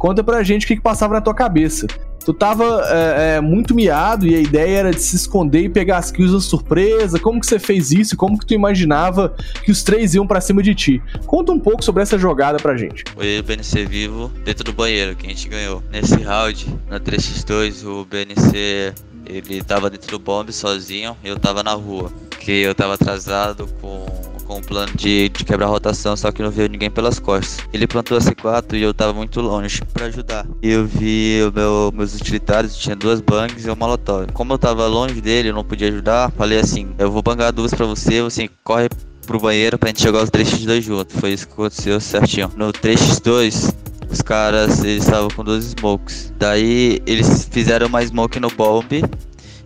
Conta 0.03 0.21
pra 0.21 0.43
gente 0.43 0.65
o 0.65 0.67
que, 0.67 0.75
que 0.75 0.81
passava 0.81 1.13
na 1.13 1.21
tua 1.21 1.33
cabeça. 1.33 1.87
Tu 2.25 2.33
tava 2.33 2.83
é, 2.89 3.35
é, 3.35 3.41
muito 3.41 3.73
miado 3.73 4.27
e 4.27 4.35
a 4.35 4.39
ideia 4.41 4.79
era 4.79 4.91
de 4.91 4.99
se 4.99 5.15
esconder 5.15 5.61
e 5.61 5.69
pegar 5.69 5.97
as 5.97 6.11
kills 6.11 6.35
de 6.35 6.43
surpresa. 6.43 7.17
Como 7.17 7.39
que 7.39 7.47
você 7.47 7.57
fez 7.57 7.89
isso? 7.91 8.17
Como 8.17 8.37
que 8.37 8.45
tu 8.45 8.53
imaginava 8.53 9.33
que 9.63 9.71
os 9.71 9.81
três 9.81 10.13
iam 10.13 10.27
para 10.27 10.41
cima 10.41 10.61
de 10.61 10.75
ti? 10.75 11.01
Conta 11.25 11.53
um 11.53 11.59
pouco 11.59 11.81
sobre 11.81 12.03
essa 12.03 12.17
jogada 12.17 12.57
pra 12.59 12.75
gente. 12.75 13.05
Foi 13.15 13.39
o 13.39 13.43
BNC 13.43 13.85
vivo 13.85 14.29
dentro 14.43 14.65
do 14.65 14.73
banheiro 14.73 15.15
que 15.15 15.25
a 15.25 15.29
gente 15.29 15.47
ganhou. 15.47 15.81
Nesse 15.89 16.15
round, 16.15 16.67
na 16.89 16.99
3x2, 16.99 17.87
o 17.87 18.03
BNC 18.03 18.93
ele 19.25 19.63
tava 19.63 19.89
dentro 19.89 20.11
do 20.11 20.19
bomb 20.19 20.51
sozinho 20.51 21.15
e 21.23 21.29
eu 21.29 21.39
tava 21.39 21.63
na 21.63 21.71
rua. 21.71 22.11
Que 22.41 22.51
eu 22.51 22.75
tava 22.75 22.95
atrasado 22.95 23.69
com 23.79 24.32
com 24.43 24.57
o 24.57 24.61
plano 24.61 24.93
de, 24.95 25.29
de 25.29 25.43
quebrar 25.43 25.67
a 25.67 25.69
rotação, 25.69 26.15
só 26.15 26.31
que 26.31 26.41
não 26.41 26.51
veio 26.51 26.69
ninguém 26.69 26.89
pelas 26.89 27.19
costas. 27.19 27.65
Ele 27.73 27.87
plantou 27.87 28.17
a 28.17 28.21
C4 28.21 28.73
e 28.73 28.81
eu 28.81 28.93
tava 28.93 29.13
muito 29.13 29.41
longe 29.41 29.81
para 29.93 30.05
ajudar. 30.05 30.45
Eu 30.61 30.85
vi 30.85 31.39
meu, 31.55 31.91
meus 31.93 32.15
utilitários, 32.15 32.77
tinha 32.77 32.95
duas 32.95 33.21
bangs 33.21 33.65
e 33.65 33.71
um 33.71 33.75
molotov. 33.75 34.31
Como 34.33 34.53
eu 34.53 34.57
tava 34.57 34.85
longe 34.87 35.19
dele, 35.21 35.49
eu 35.49 35.53
não 35.53 35.63
podia 35.63 35.87
ajudar, 35.87 36.31
falei 36.31 36.59
assim: 36.59 36.93
eu 36.97 37.11
vou 37.11 37.21
bangar 37.21 37.51
duas 37.51 37.73
para 37.73 37.85
você, 37.85 38.21
você 38.21 38.49
corre 38.63 38.89
pro 39.25 39.39
banheiro 39.39 39.77
pra 39.77 39.89
gente 39.89 40.03
jogar 40.03 40.23
os 40.23 40.29
3x2 40.29 40.81
junto. 40.81 41.19
Foi 41.19 41.31
isso 41.31 41.47
que 41.47 41.53
aconteceu 41.53 41.99
certinho. 41.99 42.51
No 42.55 42.71
3x2, 42.71 43.73
os 44.09 44.21
caras 44.21 44.83
eles 44.83 45.03
estavam 45.03 45.29
com 45.29 45.43
dois 45.43 45.65
smokes. 45.65 46.33
Daí 46.37 47.01
eles 47.05 47.47
fizeram 47.49 47.87
uma 47.87 48.05
smoke 48.05 48.39
no 48.39 48.49
bomb 48.49 49.03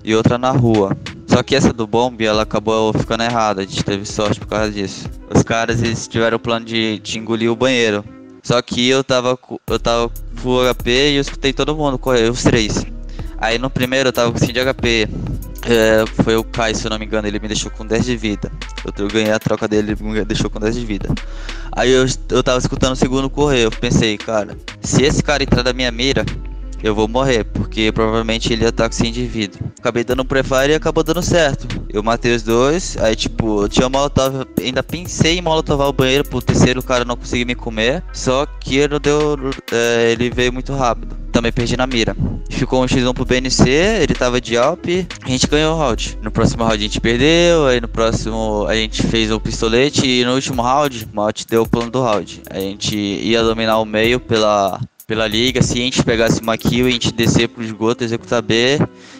e 0.07 0.15
outra 0.15 0.37
na 0.37 0.51
rua. 0.51 0.95
Só 1.27 1.43
que 1.43 1.53
essa 1.53 1.73
do 1.73 1.85
bomb 1.85 2.23
ela 2.23 2.43
acabou 2.43 2.93
ficando 2.93 3.23
errada. 3.23 3.61
A 3.61 3.65
gente 3.65 3.83
teve 3.83 4.05
sorte 4.05 4.39
por 4.39 4.47
causa 4.47 4.71
disso. 4.71 5.05
Os 5.29 5.43
caras 5.43 5.83
eles 5.83 6.07
tiveram 6.07 6.37
o 6.37 6.39
plano 6.39 6.65
de, 6.65 6.97
de 6.99 7.19
engolir 7.19 7.51
o 7.51 7.55
banheiro. 7.57 8.05
Só 8.41 8.61
que 8.61 8.87
eu 8.87 9.03
tava 9.03 9.37
eu 9.69 9.77
tava 9.77 10.09
full 10.35 10.61
HP 10.73 10.89
e 11.11 11.15
eu 11.15 11.21
escutei 11.21 11.51
todo 11.51 11.75
mundo 11.75 11.97
correr, 11.99 12.31
os 12.31 12.41
três. 12.41 12.85
Aí 13.37 13.59
no 13.59 13.69
primeiro 13.69 14.07
eu 14.07 14.13
tava 14.13 14.31
com 14.31 14.37
5 14.37 14.53
de 14.53 14.73
HP. 14.73 15.09
É, 15.69 16.05
foi 16.23 16.37
o 16.37 16.43
Kai, 16.45 16.73
se 16.73 16.85
eu 16.85 16.89
não 16.89 16.97
me 16.97 17.05
engano, 17.05 17.27
ele 17.27 17.39
me 17.39 17.47
deixou 17.49 17.69
com 17.69 17.85
10 17.85 18.05
de 18.05 18.15
vida. 18.15 18.49
Eu, 18.85 18.93
eu 19.03 19.09
ganhei 19.09 19.33
a 19.33 19.39
troca 19.39 19.67
dele, 19.67 19.91
ele 19.91 20.03
me 20.03 20.23
deixou 20.23 20.49
com 20.49 20.61
10 20.61 20.73
de 20.73 20.85
vida. 20.85 21.09
Aí 21.73 21.91
eu, 21.91 22.05
eu 22.29 22.41
tava 22.41 22.59
escutando 22.59 22.93
o 22.93 22.95
segundo 22.95 23.29
correr, 23.29 23.65
eu 23.65 23.71
pensei, 23.71 24.17
cara, 24.17 24.57
se 24.81 25.03
esse 25.03 25.21
cara 25.21 25.43
entrar 25.43 25.63
na 25.63 25.73
minha 25.73 25.91
mira, 25.91 26.25
eu 26.83 26.93
vou 26.93 27.07
morrer, 27.07 27.43
porque 27.43 27.91
provavelmente 27.91 28.51
ele 28.53 28.65
com 28.71 28.91
100 28.91 29.11
de 29.11 29.25
vida. 29.25 29.57
Acabei 29.79 30.03
dando 30.03 30.21
um 30.21 30.25
prefire 30.25 30.71
e 30.71 30.75
acabou 30.75 31.03
dando 31.03 31.21
certo. 31.21 31.67
Eu 31.89 32.03
matei 32.03 32.35
os 32.35 32.43
dois, 32.43 32.97
aí 32.97 33.15
tipo, 33.15 33.63
eu 33.63 33.69
tinha 33.69 33.89
molotov, 33.89 34.45
ainda 34.61 34.83
pensei 34.83 35.37
em 35.37 35.41
molotovar 35.41 35.87
o 35.87 35.93
banheiro 35.93 36.23
pro 36.23 36.41
terceiro 36.41 36.83
cara 36.83 37.03
não 37.03 37.17
conseguir 37.17 37.45
me 37.45 37.55
comer, 37.55 38.03
só 38.13 38.45
que 38.45 38.77
ele 38.77 38.93
não 38.93 38.99
deu, 38.99 39.37
é, 39.71 40.11
ele 40.11 40.29
veio 40.29 40.53
muito 40.53 40.73
rápido. 40.73 41.15
Também 41.31 41.51
perdi 41.51 41.77
na 41.77 41.85
mira. 41.85 42.15
Ficou 42.49 42.81
um 42.81 42.85
x1 42.85 43.13
pro 43.13 43.25
BNC, 43.25 43.69
ele 43.69 44.13
tava 44.15 44.41
de 44.41 44.57
Alp, 44.57 44.85
a 45.23 45.29
gente 45.29 45.47
ganhou 45.47 45.75
o 45.75 45.79
round. 45.79 46.17
No 46.21 46.31
próximo 46.31 46.63
round 46.63 46.77
a 46.77 46.81
gente 46.81 46.99
perdeu, 46.99 47.67
aí 47.67 47.79
no 47.79 47.87
próximo 47.87 48.65
a 48.67 48.75
gente 48.75 49.03
fez 49.03 49.31
o 49.31 49.39
pistolete 49.39 50.07
e 50.07 50.25
no 50.25 50.33
último 50.33 50.61
round, 50.61 51.07
o 51.11 51.15
Malte 51.15 51.45
deu 51.45 51.63
o 51.63 51.69
plano 51.69 51.91
do 51.91 52.01
round. 52.01 52.41
A 52.49 52.59
gente 52.59 52.97
ia 52.97 53.43
dominar 53.43 53.79
o 53.79 53.85
meio 53.85 54.19
pela 54.19 54.79
pela 55.07 55.25
liga, 55.25 55.61
se 55.63 55.71
a 55.71 55.75
gente 55.77 56.03
pegasse 56.03 56.41
uma 56.41 56.57
kill, 56.57 56.85
a 56.85 56.89
gente 56.89 57.13
descer 57.13 57.47
pro 57.47 57.63
esgoto, 57.63 58.03
executar 58.03 58.41
B 58.41 58.77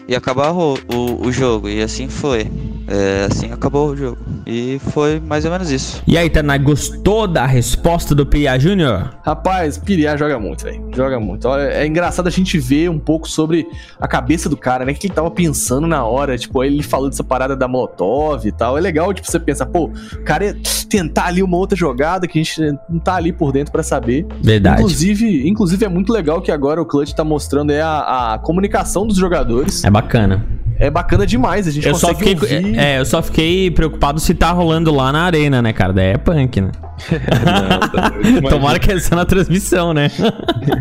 e 0.08 0.16
acabar 0.16 0.52
o, 0.52 0.78
o, 0.92 1.26
o 1.26 1.30
jogo. 1.30 1.68
E 1.68 1.82
assim 1.82 2.08
foi. 2.08 2.50
É, 2.90 3.26
assim 3.30 3.52
acabou 3.52 3.90
o 3.90 3.96
jogo. 3.96 4.16
E 4.46 4.80
foi 4.92 5.20
mais 5.20 5.44
ou 5.44 5.50
menos 5.50 5.70
isso. 5.70 6.02
E 6.06 6.16
aí, 6.16 6.30
Tanai, 6.30 6.58
gostou 6.58 7.28
da 7.28 7.44
resposta 7.44 8.14
do 8.14 8.24
Pia 8.24 8.58
Júnior? 8.58 9.14
Rapaz, 9.22 9.76
Piriá 9.76 10.16
joga 10.16 10.38
muito, 10.38 10.64
velho. 10.64 10.88
Joga 10.96 11.20
muito. 11.20 11.46
Olha, 11.46 11.64
é 11.64 11.86
engraçado 11.86 12.26
a 12.28 12.30
gente 12.30 12.58
ver 12.58 12.88
um 12.88 12.98
pouco 12.98 13.28
sobre 13.28 13.68
a 14.00 14.08
cabeça 14.08 14.48
do 14.48 14.56
cara, 14.56 14.86
né? 14.86 14.92
O 14.92 14.94
que 14.94 15.08
ele 15.08 15.14
tava 15.14 15.30
pensando 15.30 15.86
na 15.86 16.02
hora. 16.02 16.38
Tipo, 16.38 16.64
ele 16.64 16.82
falou 16.82 17.10
dessa 17.10 17.22
parada 17.22 17.54
da 17.54 17.68
Molotov 17.68 18.46
e 18.46 18.52
tal. 18.52 18.78
É 18.78 18.80
legal, 18.80 19.12
tipo, 19.12 19.30
você 19.30 19.38
pensa, 19.38 19.66
pô, 19.66 19.90
o 20.14 20.24
cara 20.24 20.46
ia 20.46 20.56
tentar 20.88 21.26
ali 21.26 21.42
uma 21.42 21.58
outra 21.58 21.76
jogada 21.76 22.26
que 22.26 22.38
a 22.38 22.42
gente 22.42 22.78
não 22.88 22.98
tá 22.98 23.16
ali 23.16 23.34
por 23.34 23.52
dentro 23.52 23.70
pra 23.70 23.82
saber. 23.82 24.26
Verdade. 24.40 24.76
Inclusive, 24.80 25.46
inclusive, 25.46 25.84
é 25.84 25.88
muito 25.88 26.10
legal 26.10 26.40
que 26.40 26.50
agora 26.50 26.80
o 26.80 26.86
Clutch 26.86 27.12
tá 27.12 27.22
mostrando 27.22 27.70
é 27.70 27.82
a, 27.82 28.34
a 28.34 28.38
comunicação 28.38 29.06
dos 29.06 29.18
jogadores. 29.18 29.84
É 29.84 29.90
bacana. 30.00 30.44
É 30.80 30.88
bacana 30.88 31.26
demais. 31.26 31.66
A 31.66 31.70
gente 31.72 31.88
Eu 31.88 31.94
só, 31.96 32.14
fiquei, 32.14 32.34
ouvir. 32.34 32.78
é, 32.78 33.00
eu 33.00 33.04
só 33.04 33.20
fiquei 33.20 33.68
preocupado 33.68 34.20
se 34.20 34.32
tá 34.32 34.52
rolando 34.52 34.94
lá 34.94 35.10
na 35.10 35.22
arena, 35.22 35.60
né, 35.60 35.72
cara? 35.72 35.92
Daí 35.92 36.12
é 36.12 36.16
punk, 36.16 36.60
né? 36.60 36.70
Tomara 38.48 38.78
que 38.78 38.92
é 38.92 39.00
só 39.00 39.16
na 39.16 39.24
transmissão, 39.24 39.92
né? 39.92 40.08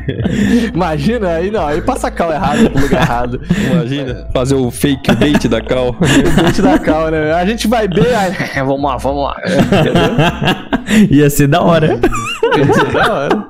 Imagina, 0.73 1.29
aí 1.29 1.49
não, 1.49 1.65
aí 1.65 1.81
passa 1.81 2.07
a 2.07 2.11
cal 2.11 2.31
errado 2.31 2.69
pro 2.69 2.81
lugar 2.81 3.01
errado. 3.01 3.41
Imagina, 3.71 4.27
fazer 4.31 4.55
o 4.55 4.69
fake 4.69 5.15
bait 5.15 5.47
da 5.47 5.61
Cal. 5.61 5.95
Gente 6.45 6.61
da 6.61 6.77
cal, 6.77 7.09
né? 7.09 7.33
A 7.33 7.45
gente 7.45 7.67
vai 7.67 7.87
bem, 7.87 8.13
aí, 8.13 8.33
vamos 8.63 8.83
lá, 8.83 8.97
vamos 8.97 9.23
lá. 9.23 9.35
Ia 11.09 11.29
ser 11.29 11.47
da 11.47 11.61
hora. 11.61 11.99
Isso 12.69 12.81
é 12.81 12.91
da 12.91 13.13
hora. 13.13 13.47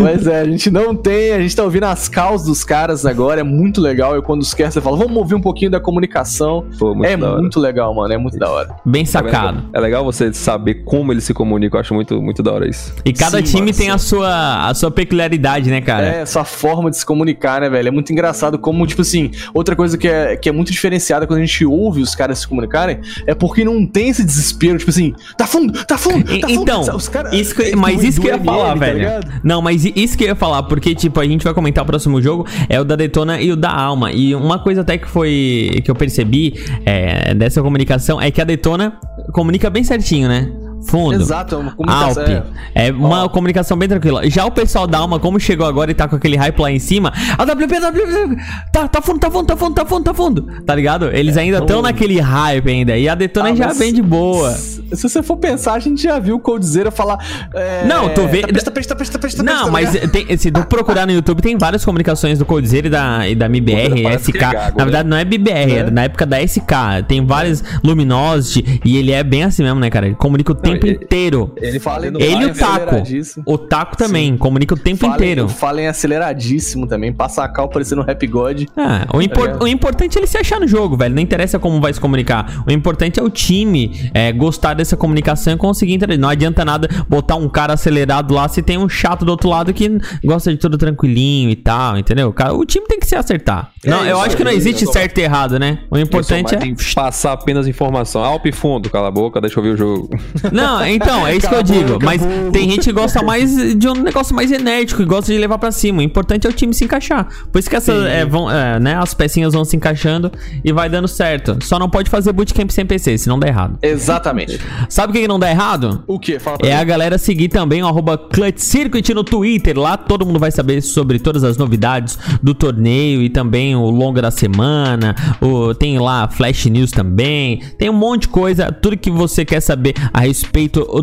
Pois 0.00 0.26
é, 0.26 0.40
a 0.40 0.44
gente 0.44 0.70
não 0.70 0.94
tem, 0.94 1.32
a 1.32 1.40
gente 1.40 1.56
tá 1.56 1.62
ouvindo 1.64 1.84
as 1.84 2.08
calls 2.08 2.44
dos 2.44 2.62
caras 2.64 3.06
agora, 3.06 3.40
é 3.40 3.44
muito 3.44 3.80
legal. 3.80 4.16
E 4.18 4.22
quando 4.22 4.42
os 4.42 4.52
caras 4.52 4.74
falam, 4.74 4.98
vamos 4.98 5.16
ouvir 5.16 5.34
um 5.34 5.40
pouquinho 5.40 5.70
da 5.70 5.80
comunicação. 5.80 6.66
Pô, 6.78 6.94
muito 6.94 7.08
é 7.08 7.16
da 7.16 7.30
hora. 7.32 7.40
muito 7.40 7.58
legal, 7.58 7.94
mano, 7.94 8.12
é 8.12 8.18
muito 8.18 8.38
da 8.38 8.50
hora. 8.50 8.76
Bem 8.84 9.04
sacado. 9.04 9.64
É 9.72 9.80
legal 9.80 10.04
você 10.04 10.32
saber 10.34 10.84
como 10.84 11.12
eles 11.12 11.24
se 11.24 11.32
comunicam, 11.32 11.78
eu 11.78 11.80
acho 11.80 11.94
muito, 11.94 12.20
muito 12.20 12.42
da 12.42 12.52
hora 12.52 12.68
isso. 12.68 12.94
E 13.04 13.12
cada 13.12 13.38
Sim, 13.38 13.44
time 13.44 13.60
mano, 13.62 13.72
tem 13.76 13.86
sim. 13.86 13.90
a 13.92 13.98
sua, 13.98 14.68
a 14.68 14.74
sua 14.74 14.90
peculiaridade, 14.90 15.70
né, 15.70 15.80
cara? 15.80 16.06
É, 16.16 16.20
essa 16.20 16.44
forma 16.44 16.90
de 16.90 16.98
se 16.98 17.06
comunicar, 17.06 17.60
né, 17.62 17.70
velho? 17.70 17.88
É 17.88 17.90
muito 17.90 18.12
engraçado 18.12 18.58
como, 18.58 18.86
tipo 18.86 19.00
assim, 19.02 19.30
outra 19.54 19.74
coisa 19.74 19.96
que 19.96 20.06
é, 20.06 20.36
que 20.36 20.48
é 20.48 20.52
muito 20.52 20.70
diferenciada 20.72 21.26
quando 21.26 21.38
a 21.38 21.44
gente 21.44 21.64
ouve 21.64 22.02
os 22.02 22.14
caras 22.14 22.38
se 22.40 22.46
comunicarem 22.48 22.98
é 23.26 23.34
porque 23.34 23.64
não 23.64 23.86
tem 23.86 24.08
esse 24.10 24.22
desespero, 24.24 24.76
tipo 24.78 24.90
assim, 24.90 25.14
tá 25.38 25.46
fundo, 25.46 25.72
tá 25.86 25.96
fundo, 25.96 26.24
tá 26.40 26.48
fundo. 26.48 26.62
Então, 26.62 26.80
Os 26.96 27.08
caras- 27.08 27.32
isso 27.32 27.54
que- 27.54 27.74
mas 27.74 28.02
isso 28.04 28.20
que 28.20 28.28
eu 28.28 28.34
ia 28.36 28.42
falar, 28.42 28.68
tá 28.68 28.74
velho. 28.74 28.98
ligado? 28.98 29.32
não, 29.42 29.53
mas 29.62 29.84
i- 29.84 29.92
isso 29.96 30.16
que 30.16 30.24
eu 30.24 30.28
ia 30.28 30.34
falar, 30.34 30.62
porque, 30.64 30.94
tipo, 30.94 31.18
a 31.20 31.24
gente 31.24 31.42
vai 31.44 31.52
comentar 31.54 31.82
o 31.84 31.86
próximo 31.86 32.20
jogo, 32.22 32.46
é 32.68 32.80
o 32.80 32.84
da 32.84 32.96
Detona 32.96 33.40
e 33.40 33.50
o 33.52 33.56
da 33.56 33.70
Alma. 33.70 34.12
E 34.12 34.34
uma 34.34 34.58
coisa 34.58 34.80
até 34.82 34.98
que 34.98 35.08
foi. 35.08 35.80
que 35.84 35.90
eu 35.90 35.94
percebi 35.94 36.54
é, 36.86 37.34
dessa 37.34 37.62
comunicação 37.62 38.20
é 38.20 38.30
que 38.30 38.40
a 38.40 38.44
Detona 38.44 38.98
comunica 39.32 39.68
bem 39.70 39.84
certinho, 39.84 40.28
né? 40.28 40.50
Fundo. 40.86 41.20
Exato, 41.20 41.54
é 41.54 41.58
uma 41.58 41.72
comunicação. 41.72 42.22
Alp. 42.22 42.46
É 42.74 42.92
uma 42.92 43.28
comunicação 43.28 43.76
bem 43.76 43.88
tranquila. 43.88 44.28
Já 44.28 44.44
o 44.44 44.50
pessoal 44.50 44.86
da 44.86 44.98
Alma, 44.98 45.18
como 45.18 45.38
chegou 45.40 45.66
agora 45.66 45.90
e 45.90 45.94
tá 45.94 46.06
com 46.08 46.16
aquele 46.16 46.36
hype 46.36 46.58
lá 46.58 46.70
em 46.70 46.78
cima, 46.78 47.12
a 47.36 47.42
WP, 47.42 47.64
WP, 47.64 48.36
tá, 48.72 48.88
tá 48.88 49.02
fundo, 49.02 49.18
tá 49.18 49.30
fundo, 49.30 49.46
tá 49.46 49.56
fundo, 49.56 49.74
tá 49.74 49.84
fundo, 49.84 50.04
tá 50.04 50.14
fundo. 50.14 50.46
Tá 50.64 50.74
ligado? 50.74 51.10
Eles 51.12 51.36
ainda 51.36 51.58
estão 51.58 51.82
naquele 51.82 52.20
hype 52.20 52.70
ainda. 52.70 52.96
E 52.96 53.08
a 53.08 53.14
Detona 53.14 53.50
Ah, 53.50 53.54
já 53.54 53.72
vem 53.72 53.92
de 53.92 54.02
boa. 54.02 54.52
Se 54.52 55.02
você 55.02 55.22
for 55.22 55.36
pensar, 55.36 55.74
a 55.74 55.78
gente 55.78 56.02
já 56.02 56.18
viu 56.18 56.36
o 56.36 56.40
Coldzera 56.40 56.90
falar. 56.90 57.18
É, 57.54 57.84
Não, 57.86 58.08
tu 58.10 58.26
vê- 58.28 58.42
tapete, 58.42 59.42
Não, 59.42 59.66
tá 59.66 59.70
mas 59.70 59.90
tem, 60.10 60.36
se 60.36 60.50
tu 60.50 60.64
procurar 60.66 61.06
no 61.06 61.12
YouTube, 61.12 61.40
tem 61.42 61.56
várias 61.56 61.84
comunicações 61.84 62.38
do 62.38 62.44
Coldzera 62.44 62.86
e 62.86 62.90
da, 62.90 63.28
e 63.28 63.34
da 63.34 63.46
MBR, 63.46 64.06
SK. 64.18 64.36
é 64.36 64.38
gago, 64.38 64.78
na 64.78 64.84
verdade, 64.84 65.08
não 65.08 65.16
é 65.16 65.24
BBR, 65.24 65.72
é. 65.76 65.90
na 65.90 66.04
época 66.04 66.26
da 66.26 66.40
SK. 66.40 67.04
Tem 67.08 67.24
várias 67.24 67.62
Luminosity 67.82 68.80
e 68.84 68.96
ele 68.96 69.12
é 69.12 69.22
bem 69.22 69.44
assim 69.44 69.62
mesmo, 69.62 69.80
né, 69.80 69.90
cara? 69.90 70.06
Ele 70.06 70.14
comunica 70.14 70.52
o 70.52 70.54
tempo 70.54 70.73
ele- 70.76 70.92
inteiro. 71.02 71.52
Ele 71.56 71.78
Falem- 71.80 72.10
fazendo 72.12 72.20
Ele 72.20 72.44
e 72.44 72.50
o 72.50 72.54
Taco. 72.54 72.72
aceleradíssimo. 72.74 73.44
O 73.46 73.58
Taco 73.58 73.96
também, 73.96 74.36
comunica 74.36 74.74
o 74.74 74.78
tempo 74.78 75.00
Falem- 75.00 75.14
inteiro. 75.16 75.48
Falem 75.48 75.86
aceleradíssimo 75.86 76.86
também. 76.86 77.12
Passa 77.12 77.44
a 77.44 77.48
cal 77.48 77.68
parecendo 77.68 78.02
um 78.02 78.04
Rap 78.04 78.26
God. 78.26 78.64
Ah, 78.76 79.06
o, 79.12 79.20
impor- 79.22 79.46
ligado? 79.46 79.62
o 79.64 79.68
importante 79.68 80.16
é 80.16 80.20
ele 80.20 80.26
se 80.26 80.36
achar 80.38 80.60
no 80.60 80.66
jogo, 80.68 80.96
velho. 80.96 81.14
Não 81.14 81.22
interessa 81.22 81.58
como 81.58 81.80
vai 81.80 81.92
se 81.92 82.00
comunicar. 82.00 82.62
O 82.66 82.72
importante 82.72 83.18
é 83.20 83.22
o 83.22 83.30
time 83.30 84.10
é, 84.12 84.32
gostar 84.32 84.74
dessa 84.74 84.96
comunicação 84.96 85.54
e 85.54 85.56
conseguir 85.56 85.94
entender. 85.94 86.16
Não 86.16 86.28
adianta 86.28 86.64
nada 86.64 86.88
botar 87.08 87.36
um 87.36 87.48
cara 87.48 87.72
acelerado 87.74 88.34
lá 88.34 88.48
se 88.48 88.62
tem 88.62 88.78
um 88.78 88.88
chato 88.88 89.24
do 89.24 89.30
outro 89.30 89.48
lado 89.48 89.72
que 89.72 89.98
gosta 90.24 90.50
de 90.50 90.58
tudo 90.58 90.76
tranquilinho 90.78 91.50
e 91.50 91.56
tal, 91.56 91.98
entendeu? 91.98 92.32
Cara, 92.32 92.54
o 92.54 92.64
time 92.64 92.86
tem 92.86 92.98
que 92.98 93.06
se 93.06 93.14
acertar. 93.16 93.70
não, 93.84 94.04
eu 94.04 94.16
isso 94.16 94.26
acho 94.26 94.36
que 94.36 94.44
não 94.44 94.50
aí, 94.50 94.56
existe 94.56 94.84
eu 94.84 94.92
certo 94.92 95.18
e 95.18 95.22
errado, 95.22 95.58
né? 95.58 95.80
O 95.90 95.98
importante 95.98 96.54
é. 96.54 96.58
Tem 96.58 96.74
que 96.74 96.94
passar 96.94 97.32
apenas 97.32 97.66
informação. 97.66 98.22
Alpe 98.24 98.52
fundo, 98.52 98.88
cala 98.90 99.08
a 99.08 99.10
boca, 99.10 99.40
deixa 99.40 99.58
eu 99.58 99.62
ver 99.62 99.70
o 99.70 99.76
jogo. 99.76 100.08
Não, 100.52 100.63
então, 100.88 101.26
é 101.26 101.36
isso 101.36 101.48
que 101.48 101.54
eu 101.54 101.60
Acabou, 101.60 101.84
digo. 101.84 101.98
Mas 102.02 102.22
acabou. 102.22 102.50
tem 102.52 102.70
gente 102.70 102.84
que 102.84 102.92
gosta 102.92 103.22
mais 103.22 103.74
de 103.76 103.88
um 103.88 103.94
negócio 103.94 104.34
mais 104.34 104.50
enérgico 104.50 105.02
e 105.02 105.04
gosta 105.04 105.32
de 105.32 105.38
levar 105.38 105.58
pra 105.58 105.70
cima. 105.70 105.98
O 106.00 106.02
importante 106.02 106.46
é 106.46 106.50
o 106.50 106.52
time 106.52 106.72
se 106.74 106.84
encaixar. 106.84 107.28
Por 107.52 107.58
isso 107.58 107.68
que 107.70 107.76
essa, 107.76 107.92
é, 107.92 108.24
vão, 108.24 108.50
é, 108.50 108.78
né, 108.80 108.96
as 108.96 109.14
pecinhas 109.14 109.52
vão 109.52 109.64
se 109.64 109.76
encaixando 109.76 110.30
e 110.64 110.72
vai 110.72 110.88
dando 110.88 111.06
certo. 111.08 111.58
Só 111.62 111.78
não 111.78 111.88
pode 111.88 112.08
fazer 112.10 112.32
bootcamp 112.32 112.70
sem 112.70 112.84
PC, 112.86 113.18
senão 113.18 113.38
dá 113.38 113.46
errado. 113.46 113.78
Exatamente. 113.82 114.58
Sabe 114.88 115.10
o 115.10 115.14
que 115.14 115.20
que 115.22 115.28
não 115.28 115.38
dá 115.38 115.50
errado? 115.50 116.02
O 116.06 116.18
que? 116.18 116.38
Fala 116.38 116.58
pra 116.58 116.66
É 116.68 116.74
mim. 116.74 116.80
a 116.80 116.84
galera 116.84 117.18
seguir 117.18 117.48
também 117.48 117.82
o 117.82 117.86
arroba 117.86 118.16
Clutch 118.16 118.58
Circuit 118.58 119.12
no 119.14 119.22
Twitter. 119.24 119.78
Lá 119.78 119.96
todo 119.96 120.24
mundo 120.26 120.38
vai 120.38 120.50
saber 120.50 120.80
sobre 120.82 121.18
todas 121.18 121.44
as 121.44 121.56
novidades 121.56 122.18
do 122.42 122.54
torneio 122.54 123.22
e 123.22 123.28
também 123.28 123.76
o 123.76 123.90
longa 123.90 124.22
da 124.22 124.30
semana. 124.30 125.14
O, 125.40 125.74
tem 125.74 125.98
lá 125.98 126.28
Flash 126.28 126.66
News 126.66 126.90
também. 126.90 127.60
Tem 127.78 127.90
um 127.90 127.94
monte 127.94 128.22
de 128.22 128.28
coisa. 128.28 128.72
Tudo 128.72 128.96
que 128.96 129.10
você 129.10 129.44
quer 129.44 129.60
saber 129.60 129.94
a 130.12 130.20
respeito 130.20 130.53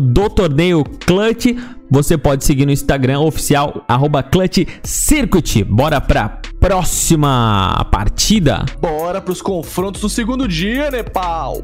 do 0.02 0.30
torneio 0.30 0.84
Clutch. 1.06 1.56
Você 1.90 2.16
pode 2.16 2.44
seguir 2.44 2.64
no 2.64 2.72
Instagram 2.72 3.20
oficial, 3.20 3.84
arroba 3.86 4.22
Clutch 4.22 4.66
Circuit. 4.82 5.62
Bora 5.62 6.00
pra 6.00 6.40
próxima 6.58 7.86
partida. 7.90 8.64
Bora 8.80 9.20
pros 9.20 9.42
confrontos 9.42 10.00
do 10.00 10.08
segundo 10.08 10.48
dia, 10.48 10.90
Nepal. 10.90 11.62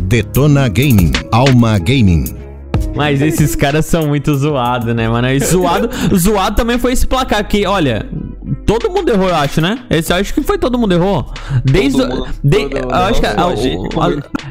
Detona 0.00 0.68
Gaming. 0.68 1.12
Alma 1.30 1.78
Gaming. 1.78 2.24
Mas 2.94 3.20
esses 3.20 3.54
caras 3.54 3.84
são 3.84 4.06
muito 4.06 4.34
zoados, 4.34 4.94
né, 4.94 5.06
mano? 5.08 5.28
E 5.28 5.38
zoado, 5.40 5.90
zoado 6.16 6.56
também 6.56 6.78
foi 6.78 6.92
esse 6.92 7.06
placar 7.06 7.46
que, 7.46 7.66
olha, 7.66 8.08
todo 8.64 8.90
mundo 8.90 9.10
errou, 9.10 9.28
eu 9.28 9.34
acho, 9.34 9.60
né? 9.60 9.78
Esse 9.90 10.12
eu 10.12 10.16
acho 10.16 10.32
que 10.34 10.42
foi 10.42 10.58
todo 10.58 10.78
mundo 10.78 10.92
errou. 10.94 11.26
Desde 11.64 11.98
Todo 11.98 12.08
mundo- 12.16 12.28
de- 12.44 12.68
todo- 12.68 12.92
acho 12.94 13.20
que 13.20 13.26
não 13.28 13.36
só 13.36 13.42
a- 13.48 13.52
a 13.52 13.56
gente, 13.56 13.88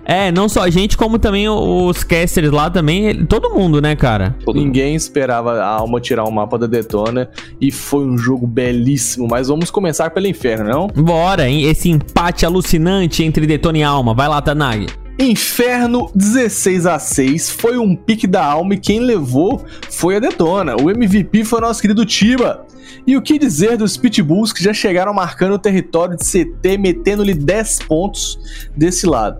é, 0.06 0.32
não 0.32 0.50
só 0.50 0.62
a 0.64 0.70
gente, 0.70 0.98
como 0.98 1.18
também 1.20 1.48
os 1.50 2.04
casters 2.04 2.52
lá 2.52 2.70
também, 2.70 3.26
todo 3.26 3.50
mundo, 3.52 3.82
né, 3.82 3.96
cara? 3.96 4.36
Ninguém 4.54 4.96
esperava 4.96 5.54
a 5.62 5.66
Alma 5.68 6.00
tirar 6.02 6.24
o 6.26 6.32
mapa 6.32 6.58
da 6.58 6.68
Detona 6.68 7.30
e 7.60 7.72
foi 7.72 8.06
um 8.06 8.18
jogo 8.18 8.46
belíssimo. 8.48 9.28
Mas 9.30 9.48
vamos 9.48 9.70
começar 9.72 10.10
pelo 10.10 10.28
inferno, 10.28 10.70
não? 10.70 10.88
Bora, 10.88 11.48
hein? 11.50 11.64
Esse 11.64 11.90
empate 11.90 12.46
alucinante 12.46 13.24
entre 13.24 13.46
Detona 13.48 13.78
e 13.78 13.84
Alma. 13.84 14.14
Vai 14.14 14.28
lá, 14.28 14.42
Tanag. 14.42 14.88
Inferno 15.18 16.10
16 16.14 16.86
a 16.86 17.00
6 17.00 17.50
foi 17.50 17.78
um 17.78 17.96
pique 17.96 18.28
da 18.28 18.44
alma 18.46 18.74
e 18.74 18.78
quem 18.78 19.00
levou 19.00 19.64
foi 19.90 20.18
a 20.18 20.20
Detona. 20.20 20.76
O 20.76 20.90
MVP 20.92 21.44
foi 21.46 21.60
o 21.60 21.62
nosso 21.62 21.82
querido 21.82 22.06
Tiba. 22.06 22.66
E 23.06 23.16
o 23.18 23.22
que 23.22 23.38
dizer 23.40 23.78
dos 23.78 23.98
Pitbulls 23.98 24.52
que 24.54 24.64
já 24.64 24.74
chegaram 24.74 25.14
marcando 25.14 25.54
o 25.54 25.60
território 25.60 26.18
de 26.18 26.24
CT, 26.24 26.78
metendo-lhe 26.78 27.34
10 27.34 27.80
pontos 27.88 28.40
desse 28.76 29.06
lado? 29.06 29.38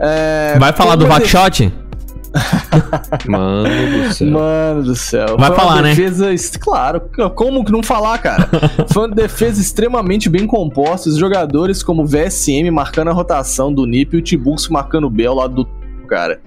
É, 0.00 0.56
Vai 0.58 0.72
falar 0.72 0.96
do 0.96 1.06
backshot? 1.06 1.72
Mano 3.26 3.64
do 4.08 4.12
céu. 4.14 4.30
Mano 4.30 4.82
do 4.82 4.94
céu. 4.94 5.36
Vai 5.38 5.48
Foi 5.48 5.56
falar, 5.56 5.82
né? 5.82 5.90
defesa, 5.90 6.32
est- 6.32 6.58
Claro, 6.58 7.02
como 7.34 7.64
que 7.64 7.72
não 7.72 7.82
falar, 7.82 8.18
cara? 8.18 8.48
Foi 8.92 9.06
uma 9.06 9.14
defesa 9.14 9.60
extremamente 9.60 10.28
bem 10.28 10.46
composta. 10.46 11.08
Os 11.08 11.16
jogadores 11.16 11.82
como 11.82 12.02
o 12.02 12.06
VSM 12.06 12.70
marcando 12.70 13.08
a 13.08 13.12
rotação 13.12 13.72
do 13.72 13.86
NIP 13.86 14.14
e 14.14 14.18
o 14.18 14.22
Tibux 14.22 14.68
marcando 14.68 15.04
o 15.06 15.10
B 15.10 15.26
ao 15.26 15.34
lado 15.34 15.54
do 15.64 15.68
cara. 16.06 16.40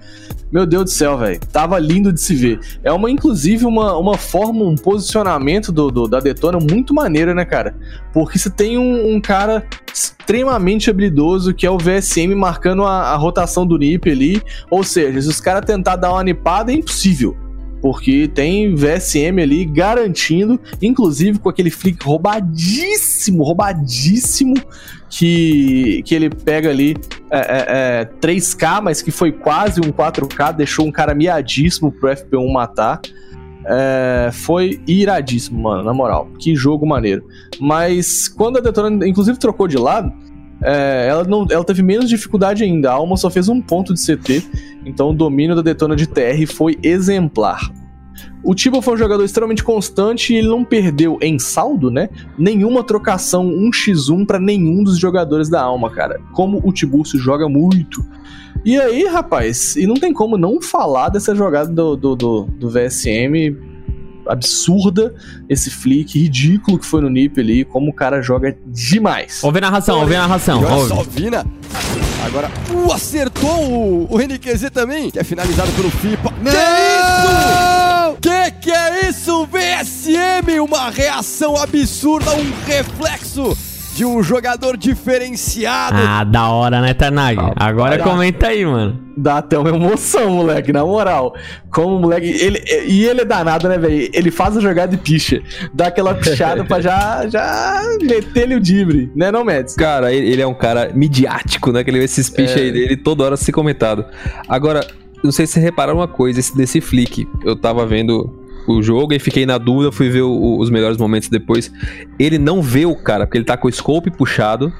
Meu 0.52 0.66
Deus 0.66 0.84
do 0.84 0.90
céu, 0.90 1.16
velho. 1.16 1.40
Tava 1.50 1.78
lindo 1.78 2.12
de 2.12 2.20
se 2.20 2.34
ver. 2.34 2.60
É 2.84 2.92
uma, 2.92 3.10
inclusive, 3.10 3.64
uma, 3.64 3.96
uma 3.96 4.18
forma, 4.18 4.64
um 4.64 4.74
posicionamento 4.74 5.72
do, 5.72 5.90
do- 5.90 6.06
da 6.06 6.20
Detona 6.20 6.58
muito 6.58 6.92
maneira, 6.92 7.34
né, 7.34 7.44
cara? 7.44 7.74
Porque 8.12 8.38
você 8.38 8.50
tem 8.50 8.76
um, 8.76 9.14
um 9.14 9.20
cara 9.20 9.64
extremamente 9.92 10.90
habilidoso 10.90 11.54
que 11.54 11.66
é 11.66 11.70
o 11.70 11.78
VSM 11.78 12.34
marcando 12.34 12.84
a, 12.84 13.12
a 13.12 13.16
rotação 13.16 13.66
do 13.66 13.78
NIP 13.78 14.10
ali. 14.10 14.42
Ou 14.70 14.84
seja, 14.84 15.22
se 15.22 15.28
os 15.28 15.40
caras 15.40 15.64
tentar 15.64 15.96
dar 15.96 16.12
uma 16.12 16.22
nipada, 16.22 16.70
é 16.70 16.74
impossível. 16.74 17.34
Porque 17.82 18.28
tem 18.28 18.76
VSM 18.76 19.42
ali 19.42 19.64
garantindo, 19.64 20.58
inclusive 20.80 21.40
com 21.40 21.48
aquele 21.48 21.68
flick 21.68 22.02
roubadíssimo, 22.04 23.42
roubadíssimo, 23.42 24.54
que, 25.10 26.02
que 26.04 26.14
ele 26.14 26.30
pega 26.30 26.70
ali 26.70 26.96
é, 27.28 27.38
é, 27.38 27.66
é, 27.68 28.04
3K, 28.20 28.80
mas 28.80 29.02
que 29.02 29.10
foi 29.10 29.32
quase 29.32 29.80
um 29.80 29.90
4K, 29.90 30.54
deixou 30.54 30.86
um 30.86 30.92
cara 30.92 31.12
miadíssimo 31.12 31.90
pro 31.90 32.08
FP1 32.08 32.52
matar. 32.52 33.00
É, 33.66 34.30
foi 34.32 34.80
iradíssimo, 34.86 35.60
mano, 35.60 35.82
na 35.82 35.92
moral. 35.92 36.28
Que 36.38 36.54
jogo 36.54 36.86
maneiro. 36.86 37.24
Mas 37.60 38.28
quando 38.28 38.58
a 38.58 38.60
Detona, 38.60 39.06
inclusive, 39.06 39.38
trocou 39.38 39.66
de 39.66 39.76
lado, 39.76 40.12
é, 40.62 41.06
ela, 41.08 41.24
não, 41.24 41.46
ela 41.50 41.64
teve 41.64 41.82
menos 41.82 42.08
dificuldade 42.08 42.62
ainda. 42.62 42.90
A 42.90 42.94
Alma 42.94 43.16
só 43.16 43.30
fez 43.30 43.48
um 43.48 43.60
ponto 43.60 43.92
de 43.92 44.00
CT, 44.00 44.42
então 44.84 45.10
o 45.10 45.14
domínio 45.14 45.56
da 45.56 45.62
Detona 45.62 45.96
de 45.96 46.06
TR 46.06 46.46
foi 46.46 46.78
exemplar. 46.82 47.70
O 48.44 48.54
Tiba 48.54 48.82
foi 48.82 48.94
um 48.94 48.96
jogador 48.96 49.24
extremamente 49.24 49.62
constante 49.62 50.32
e 50.32 50.36
ele 50.36 50.48
não 50.48 50.64
perdeu 50.64 51.16
em 51.22 51.38
saldo, 51.38 51.90
né? 51.90 52.08
Nenhuma 52.36 52.82
trocação 52.82 53.48
1x1 53.48 54.26
pra 54.26 54.40
nenhum 54.40 54.82
dos 54.82 54.98
jogadores 54.98 55.48
da 55.48 55.62
Alma, 55.62 55.88
cara. 55.90 56.20
Como 56.32 56.60
o 56.64 56.72
Tiburcio 56.72 57.20
joga 57.20 57.48
muito. 57.48 58.04
E 58.64 58.78
aí, 58.78 59.04
rapaz, 59.04 59.76
e 59.76 59.86
não 59.86 59.94
tem 59.94 60.12
como 60.12 60.36
não 60.36 60.60
falar 60.60 61.08
dessa 61.08 61.34
jogada 61.34 61.72
do, 61.72 61.96
do, 61.96 62.16
do, 62.16 62.42
do 62.44 62.68
VSM 62.68 63.71
absurda, 64.26 65.14
esse 65.48 65.70
flick 65.70 66.18
ridículo 66.18 66.78
que 66.78 66.86
foi 66.86 67.00
no 67.00 67.10
NIP 67.10 67.40
ali, 67.40 67.64
como 67.64 67.90
o 67.90 67.92
cara 67.92 68.22
joga 68.22 68.56
demais. 68.66 69.42
Ouve 69.42 69.58
a 69.58 69.62
narração, 69.62 70.00
ouve 70.00 70.14
a 70.14 70.20
narração. 70.20 70.62
E 70.62 70.64
olha 70.64 70.74
ouve. 70.74 70.88
só, 70.88 71.02
Vina. 71.02 71.46
Agora, 72.24 72.50
uh, 72.70 72.92
acertou 72.92 73.70
o, 73.70 74.14
o 74.14 74.18
NQZ 74.18 74.70
também, 74.72 75.10
que 75.10 75.18
é 75.18 75.24
finalizado 75.24 75.72
pelo 75.72 75.90
FIPA. 75.90 76.32
Que 76.32 76.50
isso? 77.00 78.18
Que 78.20 78.50
que 78.60 78.70
é 78.70 79.08
isso, 79.08 79.46
VSM? 79.46 80.60
Uma 80.60 80.90
reação 80.90 81.56
absurda, 81.56 82.32
um 82.32 82.52
reflexo 82.64 83.56
de 83.94 84.04
um 84.04 84.22
jogador 84.22 84.76
diferenciado. 84.76 85.96
Ah, 85.98 86.24
da 86.24 86.48
hora, 86.48 86.80
né, 86.80 86.94
Tarnag? 86.94 87.38
Agora 87.56 87.98
Tá. 87.98 88.04
comenta 88.04 88.48
aí, 88.48 88.64
mano. 88.64 88.98
Dá 89.16 89.38
até 89.38 89.58
uma 89.58 89.68
emoção, 89.68 90.30
moleque, 90.30 90.72
na 90.72 90.84
moral. 90.84 91.34
Como 91.70 91.96
o 91.96 92.00
moleque. 92.00 92.26
Ele, 92.26 92.62
e 92.86 93.04
ele 93.04 93.20
é 93.20 93.24
danado, 93.24 93.68
né, 93.68 93.76
velho? 93.76 94.10
Ele 94.12 94.30
faz 94.30 94.56
a 94.56 94.60
jogada 94.60 94.94
e 94.94 94.98
picha. 94.98 95.42
Dá 95.74 95.88
aquela 95.88 96.14
pichada 96.14 96.64
pra 96.64 96.80
já, 96.80 97.26
já 97.28 97.82
meter-lhe 98.00 98.54
o 98.54 98.60
dibre, 98.60 99.12
né, 99.14 99.30
não, 99.30 99.44
Mads? 99.44 99.74
Cara, 99.74 100.12
ele, 100.12 100.40
é 100.40 100.46
um 100.46 100.54
cara 100.54 100.90
midiático, 100.94 101.70
né? 101.72 101.84
Que 101.84 101.90
ele 101.90 101.98
vê 101.98 102.04
esses 102.06 102.30
piches 102.30 102.56
É. 102.56 102.60
aí 102.60 102.72
dele 102.72 102.96
toda 102.96 103.24
hora 103.24 103.36
se 103.36 103.52
comentado. 103.52 104.04
Agora, 104.48 104.86
não 105.22 105.30
sei 105.30 105.46
se 105.46 105.52
vocês 105.54 105.64
repararam 105.64 105.98
uma 105.98 106.08
coisa 106.08 106.40
esse, 106.40 106.56
desse 106.56 106.80
flick. 106.80 107.28
Eu 107.44 107.54
tava 107.54 107.84
vendo 107.86 108.41
o 108.68 108.82
jogo 108.82 109.12
e 109.12 109.18
fiquei 109.18 109.44
na 109.46 109.58
dúvida, 109.58 109.90
fui 109.92 110.08
ver 110.08 110.22
o- 110.22 110.58
os 110.58 110.70
melhores 110.70 110.96
momentos 110.98 111.28
depois. 111.28 111.72
Ele 112.18 112.38
não 112.38 112.62
vê 112.62 112.86
o 112.86 112.94
cara, 112.94 113.26
porque 113.26 113.38
ele 113.38 113.44
tá 113.44 113.56
com 113.56 113.68
o 113.68 113.72
scope 113.72 114.10
puxado. 114.10 114.72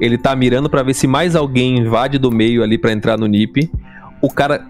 Ele 0.00 0.16
tá 0.16 0.34
mirando 0.34 0.70
pra 0.70 0.82
ver 0.82 0.94
se 0.94 1.06
mais 1.06 1.36
alguém 1.36 1.78
invade 1.78 2.18
do 2.18 2.30
meio 2.30 2.62
ali 2.62 2.78
pra 2.78 2.92
entrar 2.92 3.18
no 3.18 3.26
NIP. 3.26 3.70
O 4.22 4.30
cara. 4.30 4.64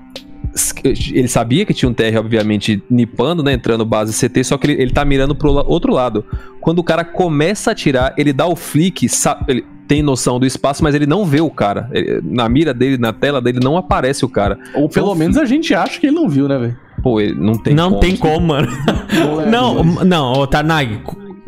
Ele 1.13 1.29
sabia 1.29 1.67
que 1.67 1.75
tinha 1.75 1.89
um 1.89 1.93
TR, 1.93 2.17
obviamente, 2.19 2.83
nipando, 2.89 3.43
né? 3.43 3.53
Entrando 3.53 3.85
base 3.85 4.13
CT, 4.15 4.43
só 4.43 4.57
que 4.57 4.67
ele, 4.69 4.83
ele 4.83 4.91
tá 4.91 5.05
mirando 5.05 5.35
pro 5.35 5.51
outro 5.53 5.93
lado. 5.93 6.25
Quando 6.61 6.79
o 6.79 6.85
cara 6.85 7.05
começa 7.05 7.71
a 7.71 7.73
atirar, 7.73 8.15
ele 8.17 8.33
dá 8.33 8.47
o 8.47 8.57
flick, 8.57 9.07
ele 9.47 9.67
tem 9.87 10.03
noção 10.03 10.39
do 10.39 10.47
espaço, 10.47 10.83
mas 10.83 10.95
ele 10.95 11.07
não 11.07 11.25
vê 11.25 11.41
o 11.41 11.51
cara. 11.51 11.89
Ele- 11.93 12.21
na 12.25 12.49
mira 12.49 12.73
dele, 12.75 12.99
na 12.99 13.13
tela 13.13 13.41
dele, 13.41 13.61
não 13.63 13.77
aparece 13.77 14.25
o 14.25 14.29
cara. 14.29 14.59
Ou 14.75 14.89
pelo 14.89 15.15
menos 15.15 15.37
a 15.37 15.45
gente 15.45 15.75
acha 15.75 15.99
que 16.01 16.07
ele 16.07 16.17
não 16.17 16.29
viu, 16.29 16.49
né, 16.49 16.59
velho? 16.59 16.77
Pô, 17.03 17.21
ele 17.21 17.35
não 17.39 17.55
tem 17.57 17.75
não 17.75 17.89
como. 17.91 18.01
tem 18.01 18.17
como, 18.17 18.47
mano. 18.49 18.69
Não, 19.51 19.85
mas- 19.85 20.07
não, 20.07 20.33
ô 20.33 20.47
Tarnag, 20.47 20.99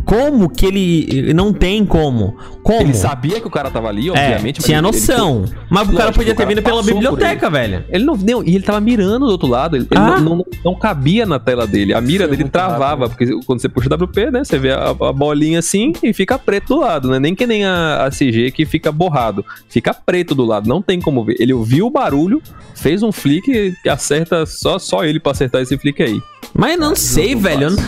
como 0.09 0.49
que 0.49 0.65
ele. 0.65 1.35
Não 1.35 1.53
tem 1.53 1.85
como. 1.85 2.35
Como? 2.63 2.81
Ele 2.81 2.95
sabia 2.95 3.41
que 3.41 3.47
o 3.47 3.51
cara 3.51 3.71
tava 3.71 3.89
ali, 3.89 4.09
É, 4.09 4.11
obviamente. 4.11 4.57
mas 4.57 4.65
tinha 4.65 4.79
ele- 4.79 4.87
ele- 4.89 4.97
noção. 4.97 5.45
mas 5.71 5.87
o 5.89 5.93
cara 5.93 6.13
podia 6.13 6.33
o 6.33 6.37
ter 6.37 6.43
cara 6.45 6.49
vindo 6.49 6.63
pela 6.63 6.83
biblioteca, 6.83 7.51
velho. 7.51 7.85
Ele 7.91 8.05
não, 8.05 8.17
não, 8.17 8.43
e 8.43 8.55
ele 8.55 8.65
tava 8.65 8.81
mirando 8.81 9.27
do 9.27 9.33
outro 9.33 9.47
lado, 9.49 9.77
ele, 9.77 9.87
ele 9.91 10.01
Ah. 10.01 10.19
não, 10.19 10.37
não, 10.37 10.47
não 10.65 10.75
cabia 10.75 11.27
na 11.27 11.39
tela 11.39 11.67
dele. 11.67 11.93
A 11.93 12.01
mira 12.01 12.27
Foi 12.27 12.37
dele 12.39 12.49
travava, 12.49 13.07
rápido. 13.07 13.17
porque 13.19 13.47
quando 13.47 13.61
você 13.61 13.69
puxa 13.69 13.89
WP, 13.91 14.31
né, 14.31 14.45
você 14.45 14.59
vê 14.59 14.73
a, 14.73 14.89
a 14.91 15.13
bolinha 15.13 15.59
assim 15.59 15.93
e 16.03 16.13
fica 16.15 16.39
preto 16.39 16.69
do 16.75 16.81
lado, 16.81 17.11
né? 17.11 17.19
Nem 17.19 17.35
que 17.35 17.47
nem 17.47 17.65
a, 17.67 18.07
a 18.07 18.11
CG 18.11 18.51
que 18.51 18.65
fica 18.65 18.91
borrado, 18.91 19.45
fica 19.69 19.93
preto 19.93 20.35
do 20.35 20.45
lado, 20.47 20.67
não 20.69 20.81
tem 20.81 21.01
como 21.01 21.23
ver. 21.25 21.37
Ele 21.39 21.53
ouviu 21.53 21.87
o 21.87 21.91
barulho, 21.91 22.41
fez 22.75 23.03
um 23.03 23.13
flick 23.13 23.75
que 23.83 23.89
acerta 23.89 24.47
só 24.47 24.79
só 24.79 25.05
ele 25.05 25.21
pra 25.21 25.33
acertar 25.33 25.61
esse 25.61 25.77
flick 25.77 26.03
aí. 26.03 26.19
Mas 26.55 26.79
não 26.79 26.97
sei, 26.97 27.35
velho. 27.35 27.65
eu 27.65 27.71
não- 27.73 27.79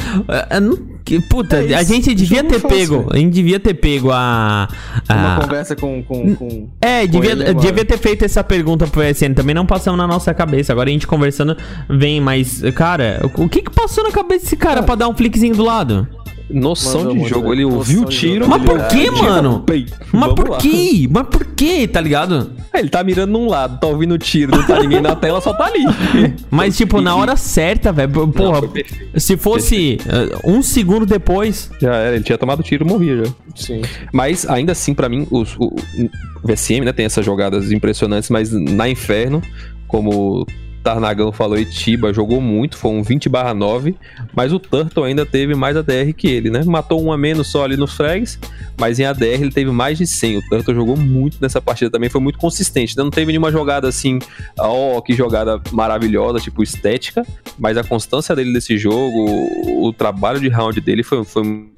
eu 0.51 0.61
não- 0.61 1.00
que- 1.05 1.21
puta, 1.21 1.57
É 1.63 1.75
a 1.75 1.83
gente 1.83 2.15
devia 2.15 2.43
ter 2.45 2.61
pego. 2.61 3.07
A 3.13 3.17
gente 3.17 3.33
devia 3.33 3.59
ter 3.61 3.75
pego 3.75 4.11
a. 4.13 4.69
Uma 5.09 5.37
a 5.37 5.41
conversa 5.41 5.75
com. 5.77 6.03
com, 6.03 6.35
com... 6.35 6.69
é, 6.81 7.07
devia, 7.07 7.33
ele 7.33 7.43
agora. 7.49 7.67
devia 7.67 7.85
ter 7.85 7.99
feito 7.99 8.25
essa 8.25 8.43
pergunta 8.45 8.87
pro 8.87 9.03
SN. 9.03 9.35
Também 9.35 9.55
não 9.55 9.67
passamos 9.67 9.99
na 9.99 10.07
nossa 10.07 10.33
cabeça. 10.35 10.73
Agora 10.73 10.89
a 10.89 10.93
gente 10.93 11.07
conversando 11.07 11.57
vem, 11.89 12.21
mas, 12.21 12.63
cara, 12.75 13.21
o 13.37 13.49
que 13.49 13.63
que 13.63 13.71
passou 13.71 14.05
na 14.05 14.11
cabeça 14.11 14.45
desse 14.45 14.57
cara 14.57 14.83
pra 14.83 14.95
dar 14.95 15.09
um 15.09 15.15
flickzinho 15.15 15.55
do 15.55 15.65
lado? 15.65 16.07
Noção 16.53 17.13
de 17.15 17.25
jogo, 17.29 17.53
ele 17.53 17.65
ouviu 17.65 18.03
o 18.03 18.05
tiro. 18.05 18.49
Mas 18.49 18.63
por 18.63 18.87
que, 18.89 19.11
mano? 19.11 19.65
Mas 20.13 20.33
por 20.35 20.59
quê? 20.59 21.09
Mas 21.11 21.27
por 21.29 21.45
quê, 21.47 21.87
tá 21.89 22.01
ligado? 22.01 22.53
É, 22.73 22.79
Ele 22.81 22.89
tá 22.89 23.03
mirando 23.03 23.31
num 23.33 23.49
lado, 23.49 23.79
tá 23.81 23.87
ouvindo 23.87 24.13
o 24.15 24.19
tiro, 24.19 24.53
não 24.57 24.63
tá 24.67 24.81
ninguém 24.81 25.01
na 25.01 25.15
tela, 25.17 25.41
só 25.41 25.53
tá 25.53 25.67
ali. 25.67 25.85
Mas, 26.51 26.77
tipo, 26.77 27.01
na 27.01 27.15
hora 27.17 27.37
certa, 27.37 27.93
velho. 27.93 28.29
Porra, 28.29 28.61
perfeito. 28.63 28.95
se 29.21 29.37
fosse 29.37 29.99
eh, 30.07 30.39
um 30.45 30.63
segundo 30.63 31.05
depois. 31.07 31.71
Já 31.81 31.95
era, 31.95 32.15
ele 32.17 32.25
tinha 32.25 32.39
tomado 32.39 32.63
tiro, 32.63 32.87
morria 32.87 33.25
já. 33.25 33.33
Sim. 33.57 33.83
Mas 34.13 34.49
ainda 34.49 34.73
assim, 34.73 34.95
pra 34.95 35.09
mim, 35.09 35.27
os- 35.31 35.57
o, 35.59 35.67
o 35.67 36.47
VSM 36.47 36.85
né, 36.85 36.93
tem 36.93 37.07
essas 37.07 37.25
jogadas 37.25 37.73
impressionantes, 37.73 38.31
mas 38.31 38.53
na 38.53 38.89
Inferno, 38.89 39.43
como 39.89 40.47
Tarnagão 40.83 41.33
falou 41.33 41.59
e 41.59 41.65
Tiba 41.65 42.13
jogou 42.13 42.41
muito, 42.41 42.77
foi 42.77 42.91
um 42.91 43.03
20 43.03 43.29
9, 43.57 43.95
mas 44.35 44.53
o 44.53 44.59
Turtle 44.59 45.05
ainda 45.05 45.25
teve 45.25 45.55
mais 45.55 45.77
ADR 45.77 46.13
que 46.17 46.29
ele, 46.29 46.51
né? 46.51 46.63
Matou 46.65 47.03
um 47.03 47.13
a 47.13 47.19
menos 47.19 47.49
só 47.49 47.65
ali 47.65 47.77
nos 47.77 47.95
frags, 47.95 48.39
mas 48.79 48.99
em 48.99 49.05
ADR 49.05 49.43
ele 49.43 49.51
teve 49.51 49.71
mais 49.71 49.99
de 49.99 50.07
100. 50.07 50.39
O 50.39 50.49
Turtle 50.49 50.75
jogou 50.75 50.97
muito 50.97 51.39
nessa 51.41 51.61
partida 51.61 51.91
também, 51.91 52.09
foi 52.09 52.21
muito 52.21 52.39
consistente. 52.39 52.97
Não 52.97 53.11
teve 53.11 53.33
nenhuma 53.33 53.53
jogada 53.53 53.89
assim, 53.89 54.19
ó, 54.59 55.01
que 55.01 55.13
jogada 55.15 55.61
maravilhosa, 55.73 56.39
tipo 56.39 56.63
estética, 56.63 57.27
mas 57.59 57.77
a 57.77 57.85
constância 57.85 58.35
dele 58.35 58.53
nesse 58.53 58.77
jogo, 58.79 59.31
o, 59.67 59.89
o 59.89 59.93
trabalho 59.93 60.41
de 60.41 60.49
round 60.49 60.81
dele 60.81 61.03
foi, 61.03 61.25
foi 61.25 61.71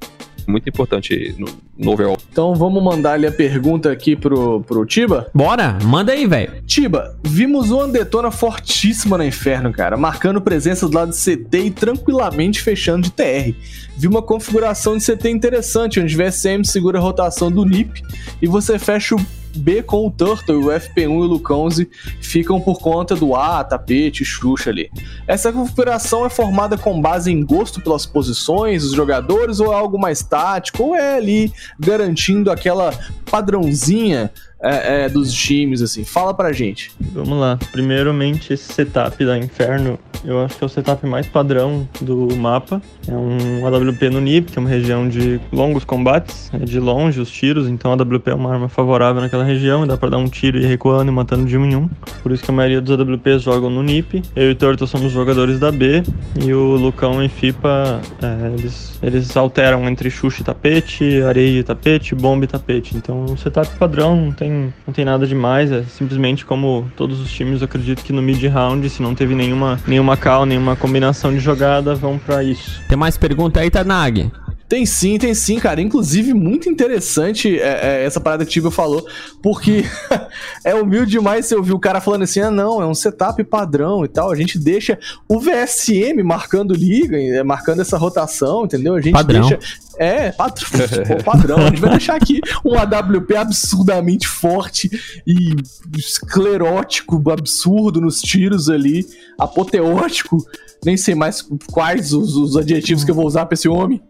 muito 0.46 0.68
importante 0.68 1.34
no, 1.38 1.46
no 1.76 1.92
overall. 1.92 2.16
Então 2.30 2.54
vamos 2.54 2.82
mandar 2.82 3.12
ali 3.12 3.26
a 3.26 3.32
pergunta 3.32 3.90
aqui 3.90 4.16
pro, 4.16 4.60
pro 4.62 4.84
Tiba. 4.86 5.28
Bora, 5.34 5.78
manda 5.82 6.12
aí, 6.12 6.26
velho. 6.26 6.62
Tiba, 6.66 7.16
vimos 7.24 7.70
uma 7.70 7.88
detona 7.88 8.30
fortíssima 8.30 9.18
no 9.18 9.24
inferno, 9.24 9.72
cara, 9.72 9.96
marcando 9.96 10.40
presença 10.40 10.88
do 10.88 10.94
lado 10.94 11.10
de 11.10 11.16
CT 11.16 11.58
e 11.58 11.70
tranquilamente 11.70 12.60
fechando 12.60 13.02
de 13.02 13.10
TR. 13.10 13.54
Vi 13.96 14.08
uma 14.08 14.22
configuração 14.22 14.96
de 14.96 15.04
CT 15.04 15.30
interessante, 15.30 16.00
onde 16.00 16.16
VSM 16.16 16.64
segura 16.64 16.98
a 16.98 17.02
rotação 17.02 17.50
do 17.50 17.64
NIP 17.64 18.02
e 18.40 18.46
você 18.46 18.78
fecha 18.78 19.14
o 19.14 19.41
B 19.56 19.82
com 19.82 20.06
o 20.06 20.10
Turtle, 20.10 20.56
o 20.56 20.66
FP1 20.66 21.02
e 21.02 21.06
o 21.06 21.24
Lucãoze 21.24 21.88
ficam 22.20 22.60
por 22.60 22.80
conta 22.80 23.14
do 23.14 23.34
A, 23.34 23.62
Tapete, 23.62 24.24
Xuxa 24.24 24.70
ali. 24.70 24.90
Essa 25.26 25.52
configuração 25.52 26.26
é 26.26 26.30
formada 26.30 26.76
com 26.76 27.00
base 27.00 27.30
em 27.30 27.44
gosto 27.44 27.80
pelas 27.80 28.06
posições 28.06 28.82
dos 28.82 28.92
jogadores 28.92 29.60
ou 29.60 29.72
é 29.72 29.76
algo 29.76 29.98
mais 29.98 30.22
tático, 30.22 30.82
ou 30.82 30.96
é 30.96 31.16
ali 31.16 31.52
garantindo 31.78 32.50
aquela 32.50 32.92
padrãozinha 33.30 34.30
é, 34.62 35.04
é, 35.04 35.08
dos 35.08 35.32
times, 35.32 35.82
assim? 35.82 36.04
Fala 36.04 36.32
pra 36.32 36.52
gente. 36.52 36.92
Vamos 37.00 37.38
lá. 37.38 37.58
Primeiramente, 37.72 38.52
esse 38.52 38.72
setup 38.72 39.24
da 39.24 39.36
Inferno, 39.36 39.98
eu 40.24 40.40
acho 40.40 40.56
que 40.56 40.62
é 40.62 40.66
o 40.66 40.70
setup 40.70 41.04
mais 41.04 41.26
padrão 41.26 41.88
do 42.00 42.34
mapa. 42.36 42.80
É 43.08 43.12
um 43.12 43.66
AWP 43.66 44.10
no 44.10 44.20
NIP, 44.20 44.52
que 44.52 44.58
é 44.58 44.60
uma 44.60 44.68
região 44.68 45.08
de 45.08 45.40
longos 45.52 45.84
combates, 45.84 46.50
é 46.52 46.58
de 46.58 46.78
longe 46.78 47.20
os 47.20 47.30
tiros, 47.30 47.68
então 47.68 47.90
a 47.90 47.94
AWP 47.94 48.30
é 48.30 48.34
uma 48.34 48.52
arma 48.52 48.68
favorável 48.68 49.20
naquela 49.20 49.44
região, 49.44 49.84
e 49.84 49.88
dá 49.88 49.96
pra 49.96 50.08
dar 50.08 50.18
um 50.18 50.28
tiro 50.28 50.58
e 50.58 50.62
ir 50.62 50.66
recuando 50.66 51.10
e 51.10 51.14
matando 51.14 51.44
de 51.44 51.56
um 51.56 51.64
em 51.64 51.76
um. 51.76 51.88
Por 52.22 52.32
isso 52.32 52.44
que 52.44 52.50
a 52.50 52.54
maioria 52.54 52.80
dos 52.80 52.98
AWPs 52.98 53.42
jogam 53.42 53.70
no 53.70 53.82
NIP. 53.82 54.22
Eu 54.36 54.50
e 54.50 54.52
o 54.52 54.54
Turtle 54.54 54.86
somos 54.86 55.12
jogadores 55.12 55.58
da 55.58 55.72
B, 55.72 56.02
e 56.42 56.52
o 56.52 56.76
Lucão 56.76 57.22
e 57.22 57.28
FIPA, 57.28 58.00
é, 58.22 58.52
eles, 58.58 58.98
eles 59.02 59.36
alteram 59.36 59.88
entre 59.88 60.10
Xuxa 60.10 60.42
e 60.42 60.44
tapete, 60.44 61.22
areia 61.22 61.60
e 61.60 61.62
tapete, 61.62 62.14
bomba 62.14 62.44
e 62.44 62.48
tapete. 62.48 62.96
Então, 62.96 63.24
o 63.24 63.36
setup 63.36 63.68
padrão 63.78 64.16
não 64.16 64.32
tem 64.32 64.72
não 64.86 64.92
tem 64.92 65.04
nada 65.04 65.26
demais, 65.26 65.72
é 65.72 65.82
simplesmente 65.82 66.44
como 66.44 66.90
todos 66.96 67.20
os 67.20 67.32
times, 67.32 67.60
eu 67.60 67.64
acredito 67.64 68.02
que 68.02 68.12
no 68.12 68.20
mid 68.22 68.42
round, 68.44 68.88
se 68.88 69.02
não 69.02 69.14
teve 69.14 69.34
nenhuma, 69.34 69.80
nenhuma 69.86 70.16
call, 70.16 70.44
nenhuma 70.44 70.76
combinação 70.76 71.32
de 71.32 71.38
jogada, 71.38 71.94
vão 71.94 72.18
para 72.18 72.42
isso. 72.42 72.80
Tem 72.92 72.98
mais 72.98 73.16
pergunta 73.16 73.58
aí, 73.58 73.70
Tanag? 73.70 74.30
Tem 74.68 74.84
sim, 74.84 75.16
tem 75.16 75.34
sim, 75.34 75.58
cara. 75.58 75.80
Inclusive, 75.80 76.34
muito 76.34 76.68
interessante 76.68 77.58
é, 77.58 78.02
é, 78.02 78.04
essa 78.04 78.20
parada 78.20 78.44
que 78.44 78.50
o 78.50 78.52
Tibio 78.52 78.70
falou, 78.70 79.06
porque 79.42 79.86
é 80.62 80.74
humilde 80.74 81.12
demais 81.12 81.46
você 81.46 81.54
ouvir 81.54 81.72
o 81.72 81.78
cara 81.78 82.02
falando 82.02 82.24
assim: 82.24 82.40
ah, 82.40 82.50
não, 82.50 82.82
é 82.82 82.86
um 82.86 82.94
setup 82.94 83.42
padrão 83.44 84.04
e 84.04 84.08
tal. 84.08 84.30
A 84.30 84.36
gente 84.36 84.58
deixa 84.58 84.98
o 85.26 85.40
VSM 85.40 86.22
marcando 86.22 86.74
liga, 86.74 87.18
é, 87.18 87.42
marcando 87.42 87.80
essa 87.80 87.96
rotação, 87.96 88.66
entendeu? 88.66 88.94
A 88.94 89.00
gente 89.00 89.14
Padrão. 89.14 89.48
deixa. 89.48 89.58
É, 89.96 90.32
padrão, 90.32 90.68
pô, 91.06 91.24
padrão. 91.24 91.56
A 91.56 91.68
gente 91.70 91.80
vai 91.80 91.90
deixar 91.92 92.16
aqui 92.16 92.42
um 92.62 92.74
AWP 92.78 93.36
absurdamente 93.36 94.28
forte 94.28 94.90
e 95.26 95.56
esclerótico, 95.96 97.22
absurdo 97.30 98.02
nos 98.02 98.20
tiros 98.20 98.68
ali, 98.68 99.06
apoteótico. 99.38 100.46
Nem 100.84 100.96
sei 100.96 101.14
mais 101.14 101.42
quais 101.70 102.12
os, 102.12 102.36
os 102.36 102.56
adjetivos 102.56 103.04
que 103.04 103.10
eu 103.10 103.14
vou 103.14 103.26
usar 103.26 103.46
pra 103.46 103.54
esse 103.54 103.68
homem. 103.68 104.00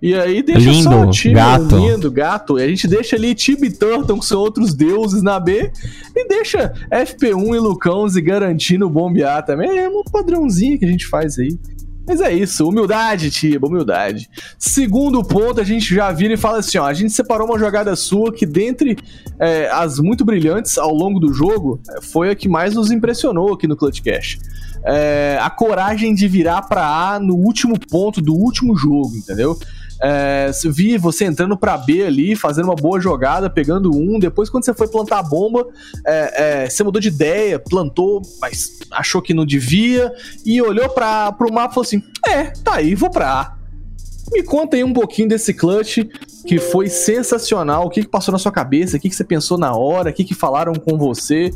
E 0.00 0.14
aí 0.14 0.42
deixa 0.42 0.70
Lindo, 0.70 0.90
só 0.90 1.06
o 1.06 1.10
time 1.10 1.34
gato. 1.34 1.76
lindo, 1.76 2.10
gato. 2.10 2.58
E 2.58 2.62
a 2.62 2.68
gente 2.68 2.86
deixa 2.86 3.16
ali 3.16 3.34
Tibi 3.34 3.70
Turton, 3.70 4.18
que 4.18 4.26
são 4.26 4.40
outros 4.40 4.74
deuses 4.74 5.22
na 5.22 5.40
B. 5.40 5.70
E 6.14 6.28
deixa 6.28 6.72
FP1 6.92 7.54
e 7.54 7.58
Lucãoze 7.58 8.20
garantindo 8.20 8.90
bombear 8.90 9.44
também. 9.44 9.78
É 9.78 9.88
um 9.88 10.02
padrãozinho 10.04 10.78
que 10.78 10.84
a 10.84 10.88
gente 10.88 11.06
faz 11.06 11.38
aí. 11.38 11.58
Mas 12.06 12.20
é 12.20 12.32
isso, 12.32 12.68
humildade, 12.68 13.32
Tiba, 13.32 13.66
humildade. 13.66 14.30
Segundo 14.56 15.24
ponto, 15.24 15.60
a 15.60 15.64
gente 15.64 15.92
já 15.92 16.12
vira 16.12 16.34
e 16.34 16.36
fala 16.36 16.58
assim: 16.58 16.78
ó, 16.78 16.84
a 16.84 16.94
gente 16.94 17.12
separou 17.12 17.48
uma 17.48 17.58
jogada 17.58 17.96
sua 17.96 18.32
que, 18.32 18.46
dentre 18.46 18.96
é, 19.40 19.68
as 19.72 19.98
muito 19.98 20.24
brilhantes 20.24 20.78
ao 20.78 20.94
longo 20.94 21.18
do 21.18 21.32
jogo, 21.32 21.80
é, 21.90 22.00
foi 22.00 22.30
a 22.30 22.36
que 22.36 22.48
mais 22.48 22.74
nos 22.74 22.92
impressionou 22.92 23.54
aqui 23.54 23.66
no 23.66 23.76
Clutch 23.76 24.02
Cash. 24.02 24.38
É, 24.86 25.38
a 25.40 25.50
coragem 25.50 26.14
de 26.14 26.28
virar 26.28 26.62
pra 26.62 26.86
A 26.86 27.18
no 27.18 27.34
último 27.34 27.78
ponto 27.78 28.20
do 28.20 28.34
último 28.34 28.76
jogo, 28.76 29.16
entendeu? 29.16 29.58
É, 30.00 30.50
vi 30.66 30.98
você 30.98 31.24
entrando 31.24 31.56
pra 31.56 31.76
B 31.78 32.04
ali, 32.04 32.36
fazendo 32.36 32.66
uma 32.66 32.74
boa 32.74 33.00
jogada, 33.00 33.48
pegando 33.48 33.90
um. 33.96 34.18
Depois, 34.18 34.50
quando 34.50 34.64
você 34.64 34.74
foi 34.74 34.88
plantar 34.88 35.18
a 35.18 35.22
bomba, 35.22 35.66
é, 36.06 36.64
é, 36.64 36.70
você 36.70 36.84
mudou 36.84 37.00
de 37.00 37.08
ideia, 37.08 37.58
plantou, 37.58 38.22
mas 38.40 38.78
achou 38.90 39.22
que 39.22 39.34
não 39.34 39.46
devia, 39.46 40.12
e 40.44 40.60
olhou 40.60 40.88
pra, 40.90 41.32
pro 41.32 41.52
mapa 41.52 41.72
e 41.72 41.74
falou 41.74 41.86
assim: 41.86 42.02
É, 42.26 42.44
tá 42.62 42.74
aí, 42.76 42.94
vou 42.94 43.10
pra 43.10 43.40
A. 43.40 43.56
Me 44.32 44.42
conta 44.42 44.76
aí 44.76 44.82
um 44.82 44.92
pouquinho 44.92 45.28
desse 45.28 45.54
clutch 45.54 45.98
que 46.46 46.58
foi 46.58 46.88
sensacional. 46.88 47.86
O 47.86 47.90
que, 47.90 48.02
que 48.02 48.08
passou 48.08 48.32
na 48.32 48.38
sua 48.38 48.50
cabeça? 48.50 48.96
O 48.96 49.00
que, 49.00 49.08
que 49.08 49.14
você 49.14 49.24
pensou 49.24 49.56
na 49.56 49.72
hora? 49.74 50.10
O 50.10 50.12
que, 50.12 50.24
que 50.24 50.34
falaram 50.34 50.74
com 50.74 50.98
você? 50.98 51.52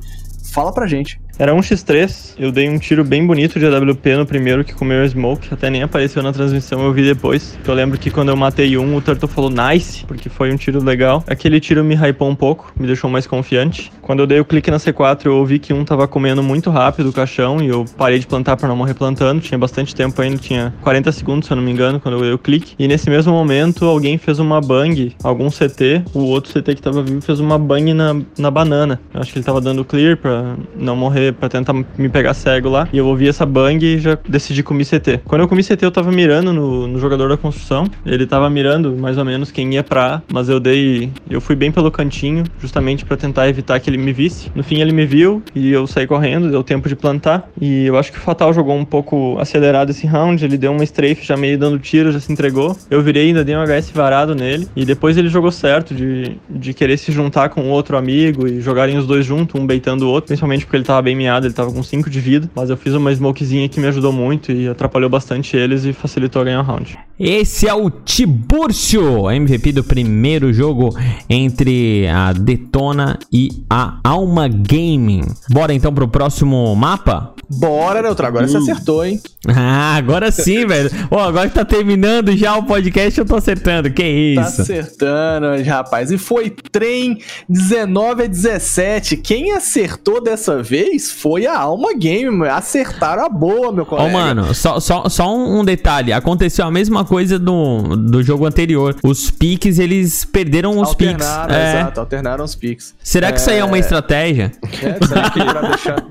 Fala 0.52 0.72
pra 0.72 0.86
gente. 0.86 1.20
Era 1.40 1.54
um 1.54 1.60
x3, 1.60 2.34
eu 2.38 2.52
dei 2.52 2.68
um 2.68 2.78
tiro 2.78 3.02
bem 3.02 3.26
bonito 3.26 3.58
de 3.58 3.64
AWP 3.64 4.14
no 4.14 4.26
primeiro 4.26 4.62
que 4.62 4.74
comeu 4.74 5.08
smoke, 5.08 5.48
até 5.50 5.70
nem 5.70 5.82
apareceu 5.82 6.22
na 6.22 6.34
transmissão, 6.34 6.84
eu 6.84 6.92
vi 6.92 7.02
depois. 7.02 7.58
Eu 7.66 7.72
lembro 7.72 7.98
que 7.98 8.10
quando 8.10 8.28
eu 8.28 8.36
matei 8.36 8.76
um, 8.76 8.94
o 8.94 9.00
Turtle 9.00 9.26
falou 9.26 9.48
nice, 9.48 10.04
porque 10.04 10.28
foi 10.28 10.52
um 10.52 10.56
tiro 10.56 10.84
legal. 10.84 11.24
Aquele 11.26 11.58
tiro 11.58 11.82
me 11.82 11.94
hypou 11.94 12.28
um 12.28 12.34
pouco, 12.34 12.70
me 12.78 12.86
deixou 12.86 13.08
mais 13.08 13.26
confiante. 13.26 13.90
Quando 14.02 14.20
eu 14.20 14.26
dei 14.26 14.38
o 14.38 14.44
clique 14.44 14.70
na 14.70 14.76
C4, 14.76 15.24
eu 15.24 15.36
ouvi 15.36 15.58
que 15.58 15.72
um 15.72 15.82
tava 15.82 16.06
comendo 16.06 16.42
muito 16.42 16.68
rápido 16.68 17.08
o 17.08 17.12
caixão 17.12 17.62
e 17.62 17.68
eu 17.68 17.86
parei 17.96 18.18
de 18.18 18.26
plantar 18.26 18.58
para 18.58 18.68
não 18.68 18.76
morrer 18.76 18.92
plantando. 18.92 19.40
Tinha 19.40 19.56
bastante 19.56 19.94
tempo 19.94 20.20
ainda, 20.20 20.36
tinha 20.36 20.74
40 20.82 21.10
segundos, 21.10 21.46
se 21.46 21.54
eu 21.54 21.56
não 21.56 21.62
me 21.62 21.70
engano, 21.70 21.98
quando 21.98 22.18
eu 22.18 22.20
dei 22.20 22.32
o 22.32 22.38
clique. 22.38 22.74
E 22.78 22.86
nesse 22.86 23.08
mesmo 23.08 23.32
momento, 23.32 23.86
alguém 23.86 24.18
fez 24.18 24.38
uma 24.38 24.60
bang, 24.60 25.16
algum 25.24 25.48
CT, 25.48 26.02
o 26.12 26.24
outro 26.24 26.52
CT 26.52 26.74
que 26.74 26.82
tava 26.82 27.02
vivo 27.02 27.22
fez 27.22 27.40
uma 27.40 27.58
bang 27.58 27.94
na, 27.94 28.14
na 28.36 28.50
banana. 28.50 29.00
Eu 29.14 29.22
acho 29.22 29.32
que 29.32 29.38
ele 29.38 29.46
tava 29.46 29.60
dando 29.62 29.86
clear 29.86 30.18
pra 30.18 30.54
não 30.76 30.94
morrer, 30.94 31.29
pra 31.32 31.48
tentar 31.48 31.72
me 31.72 32.08
pegar 32.08 32.34
cego 32.34 32.68
lá. 32.68 32.88
E 32.92 32.98
eu 32.98 33.06
ouvi 33.06 33.28
essa 33.28 33.46
bang 33.46 33.84
e 33.84 33.98
já 33.98 34.18
decidi 34.28 34.62
comer 34.62 34.84
CT. 34.84 35.20
Quando 35.24 35.42
eu 35.42 35.48
comi 35.48 35.62
CT, 35.62 35.84
eu 35.84 35.90
tava 35.90 36.10
mirando 36.10 36.52
no, 36.52 36.86
no 36.86 36.98
jogador 36.98 37.28
da 37.28 37.36
construção. 37.36 37.86
Ele 38.04 38.26
tava 38.26 38.48
mirando 38.50 38.96
mais 38.96 39.18
ou 39.18 39.24
menos 39.24 39.50
quem 39.50 39.74
ia 39.74 39.82
pra 39.82 40.16
A, 40.16 40.22
mas 40.32 40.48
eu 40.48 40.58
dei. 40.58 41.10
Eu 41.28 41.40
fui 41.40 41.54
bem 41.54 41.70
pelo 41.70 41.90
cantinho, 41.90 42.44
justamente 42.60 43.04
pra 43.04 43.16
tentar 43.16 43.48
evitar 43.48 43.78
que 43.80 43.90
ele 43.90 43.98
me 43.98 44.12
visse. 44.12 44.50
No 44.54 44.62
fim, 44.62 44.80
ele 44.80 44.92
me 44.92 45.06
viu 45.06 45.42
e 45.54 45.70
eu 45.70 45.86
saí 45.86 46.06
correndo, 46.06 46.50
deu 46.50 46.62
tempo 46.62 46.88
de 46.88 46.96
plantar. 46.96 47.48
E 47.60 47.86
eu 47.86 47.98
acho 47.98 48.12
que 48.12 48.18
o 48.18 48.20
Fatal 48.20 48.52
jogou 48.52 48.76
um 48.76 48.84
pouco 48.84 49.38
acelerado 49.38 49.90
esse 49.90 50.06
round. 50.06 50.44
Ele 50.44 50.56
deu 50.56 50.72
uma 50.72 50.84
strafe 50.84 51.24
já 51.24 51.36
meio 51.36 51.58
dando 51.58 51.78
tiro, 51.78 52.12
já 52.12 52.20
se 52.20 52.32
entregou. 52.32 52.76
Eu 52.90 53.02
virei 53.02 53.28
ainda 53.28 53.44
dei 53.44 53.56
um 53.56 53.64
HS 53.64 53.90
varado 53.90 54.34
nele. 54.34 54.68
E 54.74 54.84
depois 54.84 55.16
ele 55.16 55.28
jogou 55.28 55.50
certo 55.50 55.94
de, 55.94 56.36
de 56.48 56.74
querer 56.74 56.96
se 56.96 57.12
juntar 57.12 57.48
com 57.50 57.68
outro 57.68 57.96
amigo 57.96 58.46
e 58.46 58.60
jogarem 58.60 58.96
os 58.96 59.06
dois 59.06 59.24
juntos, 59.24 59.60
um 59.60 59.66
beitando 59.66 60.06
o 60.06 60.10
outro. 60.10 60.28
Principalmente 60.28 60.64
porque 60.64 60.76
ele 60.76 60.84
tava 60.84 61.02
bem 61.02 61.16
ele 61.26 61.54
tava 61.54 61.72
com 61.72 61.82
5 61.82 62.08
de 62.10 62.20
vida. 62.20 62.50
Mas 62.54 62.70
eu 62.70 62.76
fiz 62.76 62.94
uma 62.94 63.12
smokezinha 63.12 63.68
que 63.68 63.80
me 63.80 63.86
ajudou 63.88 64.12
muito 64.12 64.50
e 64.52 64.68
atrapalhou 64.68 65.10
bastante 65.10 65.56
eles 65.56 65.84
e 65.84 65.92
facilitou 65.92 66.42
a 66.42 66.44
ganhar 66.44 66.60
o 66.60 66.64
round. 66.64 66.98
Esse 67.18 67.68
é 67.68 67.74
o 67.74 67.90
Tiburcio, 67.90 69.30
MVP 69.30 69.72
do 69.72 69.84
primeiro 69.84 70.52
jogo 70.52 70.96
entre 71.28 72.06
a 72.08 72.32
Detona 72.32 73.18
e 73.32 73.48
a 73.68 73.98
Alma 74.02 74.48
Gaming. 74.48 75.22
Bora 75.50 75.74
então 75.74 75.92
pro 75.92 76.08
próximo 76.08 76.74
mapa? 76.74 77.34
Bora, 77.52 78.00
Neutro, 78.00 78.26
agora 78.26 78.46
você 78.46 78.58
acertou, 78.58 79.04
hein? 79.04 79.20
Ah, 79.48 79.96
agora 79.96 80.30
sim, 80.30 80.66
velho. 80.66 80.90
Ó, 81.10 81.18
agora 81.18 81.48
que 81.48 81.54
tá 81.54 81.64
terminando 81.64 82.36
já 82.36 82.56
o 82.56 82.62
podcast, 82.62 83.18
eu 83.18 83.24
tô 83.24 83.36
acertando. 83.36 83.90
Que 83.90 84.34
Tá 84.36 84.42
isso? 84.42 84.62
acertando, 84.62 85.62
rapaz. 85.64 86.10
E 86.10 86.18
foi 86.18 86.50
trem 86.50 87.18
19 87.48 88.24
a 88.24 88.26
17. 88.26 89.16
Quem 89.16 89.52
acertou 89.52 90.22
dessa 90.22 90.62
vez 90.62 90.99
foi 91.08 91.46
a 91.46 91.56
Alma 91.56 91.94
Game. 91.94 92.46
Acertaram 92.48 93.24
a 93.24 93.28
boa, 93.28 93.70
meu 93.70 93.86
colega. 93.86 94.10
mano, 94.12 94.52
só, 94.54 94.80
só, 94.80 95.08
só 95.08 95.32
um 95.36 95.64
detalhe. 95.64 96.12
Aconteceu 96.12 96.66
a 96.66 96.70
mesma 96.70 97.04
coisa 97.04 97.38
do, 97.38 97.96
do 97.96 98.22
jogo 98.22 98.44
anterior. 98.46 98.96
Os 99.04 99.30
piques, 99.30 99.78
eles 99.78 100.24
perderam 100.24 100.80
os 100.80 100.94
piques. 100.94 101.24
Alternaram, 101.24 101.54
É. 101.54 101.80
exato, 101.80 102.00
alternaram 102.00 102.44
os 102.44 102.54
piques. 102.56 102.94
Será 103.02 103.30
que 103.30 103.38
isso 103.38 103.50
aí 103.50 103.58
é 103.58 103.64
uma 103.64 103.78
estratégia? 103.78 104.50
É, 104.82 105.06
será 105.06 105.30
que 105.30 105.44
pra 105.44 105.60
deixar... 105.62 106.06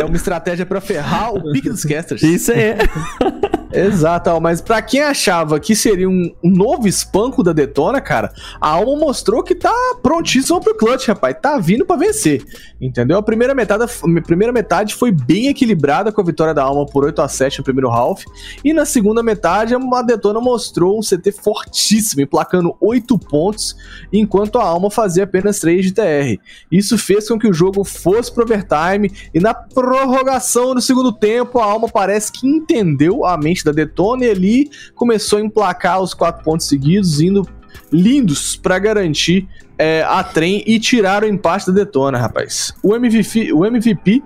é 0.00 0.04
uma 0.04 0.16
estratégia 0.16 0.64
pra 0.64 0.80
ferrar 0.80 1.34
o 1.34 1.52
pique 1.52 1.68
dos 1.68 1.84
casters. 1.84 2.22
Isso 2.22 2.50
aí. 2.52 2.74
Exato, 3.74 4.40
mas 4.40 4.60
pra 4.60 4.80
quem 4.80 5.02
achava 5.02 5.58
que 5.58 5.74
seria 5.74 6.08
um, 6.08 6.32
um 6.42 6.50
novo 6.50 6.86
espanco 6.86 7.42
da 7.42 7.52
Detona, 7.52 8.00
cara, 8.00 8.32
a 8.60 8.68
Alma 8.68 8.96
mostrou 8.96 9.42
que 9.42 9.54
tá 9.54 9.72
prontíssima 10.02 10.60
pro 10.60 10.76
clutch, 10.76 11.08
rapaz. 11.08 11.36
Tá 11.40 11.58
vindo 11.58 11.84
pra 11.84 11.96
vencer. 11.96 12.44
Entendeu? 12.80 13.18
A 13.18 13.22
primeira 13.22 13.54
metade, 13.54 13.84
a 13.84 14.22
primeira 14.22 14.52
metade 14.52 14.94
foi 14.94 15.10
bem 15.10 15.48
equilibrada 15.48 16.12
com 16.12 16.20
a 16.20 16.24
vitória 16.24 16.54
da 16.54 16.62
Alma 16.62 16.86
por 16.86 17.04
8 17.04 17.20
a 17.20 17.28
7 17.28 17.58
no 17.58 17.64
primeiro 17.64 17.90
half. 17.90 18.22
E 18.64 18.72
na 18.72 18.84
segunda 18.84 19.22
metade, 19.22 19.74
a 19.74 20.02
Detona 20.02 20.40
mostrou 20.40 20.98
um 20.98 21.00
CT 21.00 21.32
fortíssimo, 21.32 22.22
emplacando 22.22 22.76
8 22.80 23.18
pontos, 23.18 23.76
enquanto 24.12 24.58
a 24.58 24.64
Alma 24.64 24.90
fazia 24.90 25.24
apenas 25.24 25.58
3 25.60 25.86
de 25.86 25.92
TR. 25.92 26.40
Isso 26.70 26.96
fez 26.96 27.28
com 27.28 27.38
que 27.38 27.48
o 27.48 27.52
jogo 27.52 27.82
fosse 27.84 28.32
pro 28.32 28.44
overtime. 28.44 29.10
E 29.32 29.40
na 29.40 29.54
prorrogação 29.54 30.74
do 30.74 30.80
segundo 30.80 31.12
tempo, 31.12 31.58
a 31.58 31.64
Alma 31.64 31.88
parece 31.88 32.30
que 32.30 32.46
entendeu 32.46 33.24
a 33.24 33.36
mente 33.36 33.63
da 33.64 33.72
Detona 33.72 34.24
e 34.26 34.30
ali 34.30 34.70
começou 34.94 35.38
a 35.38 35.42
emplacar 35.42 36.00
os 36.00 36.14
4 36.14 36.42
pontos 36.44 36.68
seguidos, 36.68 37.20
indo 37.20 37.46
lindos 37.92 38.56
pra 38.56 38.78
garantir 38.78 39.48
é, 39.78 40.02
a 40.02 40.22
trem 40.22 40.62
e 40.66 40.78
tirar 40.78 41.24
o 41.24 41.26
empate 41.26 41.66
da 41.66 41.72
Detona, 41.72 42.18
rapaz. 42.18 42.72
O 42.82 42.94
MVP, 42.94 43.52
o 43.52 43.64
MVP 43.64 44.22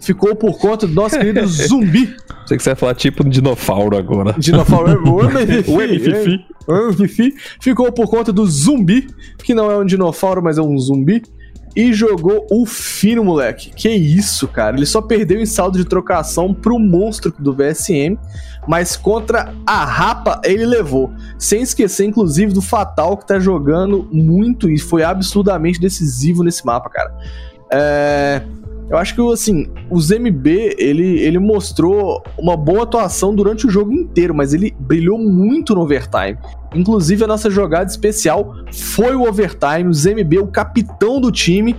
ficou 0.00 0.34
por 0.34 0.58
conta 0.58 0.86
do 0.86 0.94
nosso 0.94 1.18
querido 1.18 1.44
Zumbi. 1.48 2.14
Sei 2.46 2.56
que 2.56 2.62
você 2.62 2.70
vai 2.70 2.76
falar 2.76 2.94
tipo 2.94 3.22
dinossauro 3.28 3.96
agora. 3.96 4.34
Dinossauro, 4.38 5.02
o 5.10 5.22
MVP, 5.24 5.70
O 5.70 5.80
MVP. 5.80 6.44
o 6.66 6.74
MVP 6.90 7.34
ficou 7.60 7.92
por 7.92 8.08
conta 8.08 8.32
do 8.32 8.44
Zumbi, 8.46 9.06
que 9.42 9.54
não 9.54 9.70
é 9.70 9.76
um 9.76 9.84
dinossauro, 9.84 10.42
mas 10.42 10.58
é 10.58 10.62
um 10.62 10.76
zumbi. 10.78 11.22
e 11.76 11.92
jogou 11.92 12.46
o 12.50 12.66
fino, 12.66 13.22
moleque. 13.24 13.70
Que 13.74 13.88
isso, 13.90 14.48
cara. 14.48 14.76
Ele 14.76 14.86
só 14.86 15.00
perdeu 15.00 15.40
em 15.40 15.46
saldo 15.46 15.78
de 15.78 15.84
trocação 15.84 16.52
pro 16.52 16.78
monstro 16.78 17.32
do 17.38 17.54
VSM, 17.54 18.18
mas 18.66 18.96
contra 18.96 19.54
a 19.66 19.84
Rapa 19.84 20.40
ele 20.44 20.66
levou. 20.66 21.12
Sem 21.38 21.62
esquecer, 21.62 22.06
inclusive, 22.06 22.52
do 22.52 22.62
Fatal, 22.62 23.16
que 23.16 23.26
tá 23.26 23.38
jogando 23.38 24.08
muito 24.12 24.70
e 24.70 24.78
foi 24.78 25.02
absurdamente 25.02 25.80
decisivo 25.80 26.42
nesse 26.42 26.64
mapa, 26.64 26.90
cara. 26.90 27.12
É. 27.72 28.42
Eu 28.90 28.98
acho 28.98 29.14
que, 29.14 29.32
assim, 29.32 29.68
o 29.88 30.00
ZMB, 30.00 30.74
ele, 30.76 31.20
ele 31.20 31.38
mostrou 31.38 32.24
uma 32.36 32.56
boa 32.56 32.82
atuação 32.82 33.32
durante 33.32 33.64
o 33.64 33.70
jogo 33.70 33.92
inteiro, 33.92 34.34
mas 34.34 34.52
ele 34.52 34.74
brilhou 34.80 35.16
muito 35.16 35.76
no 35.76 35.82
overtime. 35.82 36.36
Inclusive, 36.74 37.22
a 37.22 37.26
nossa 37.28 37.48
jogada 37.48 37.88
especial 37.88 38.56
foi 38.72 39.14
o 39.14 39.28
overtime. 39.28 39.88
O 39.88 39.94
ZMB, 39.94 40.40
o 40.40 40.48
capitão 40.48 41.20
do 41.20 41.30
time, 41.30 41.76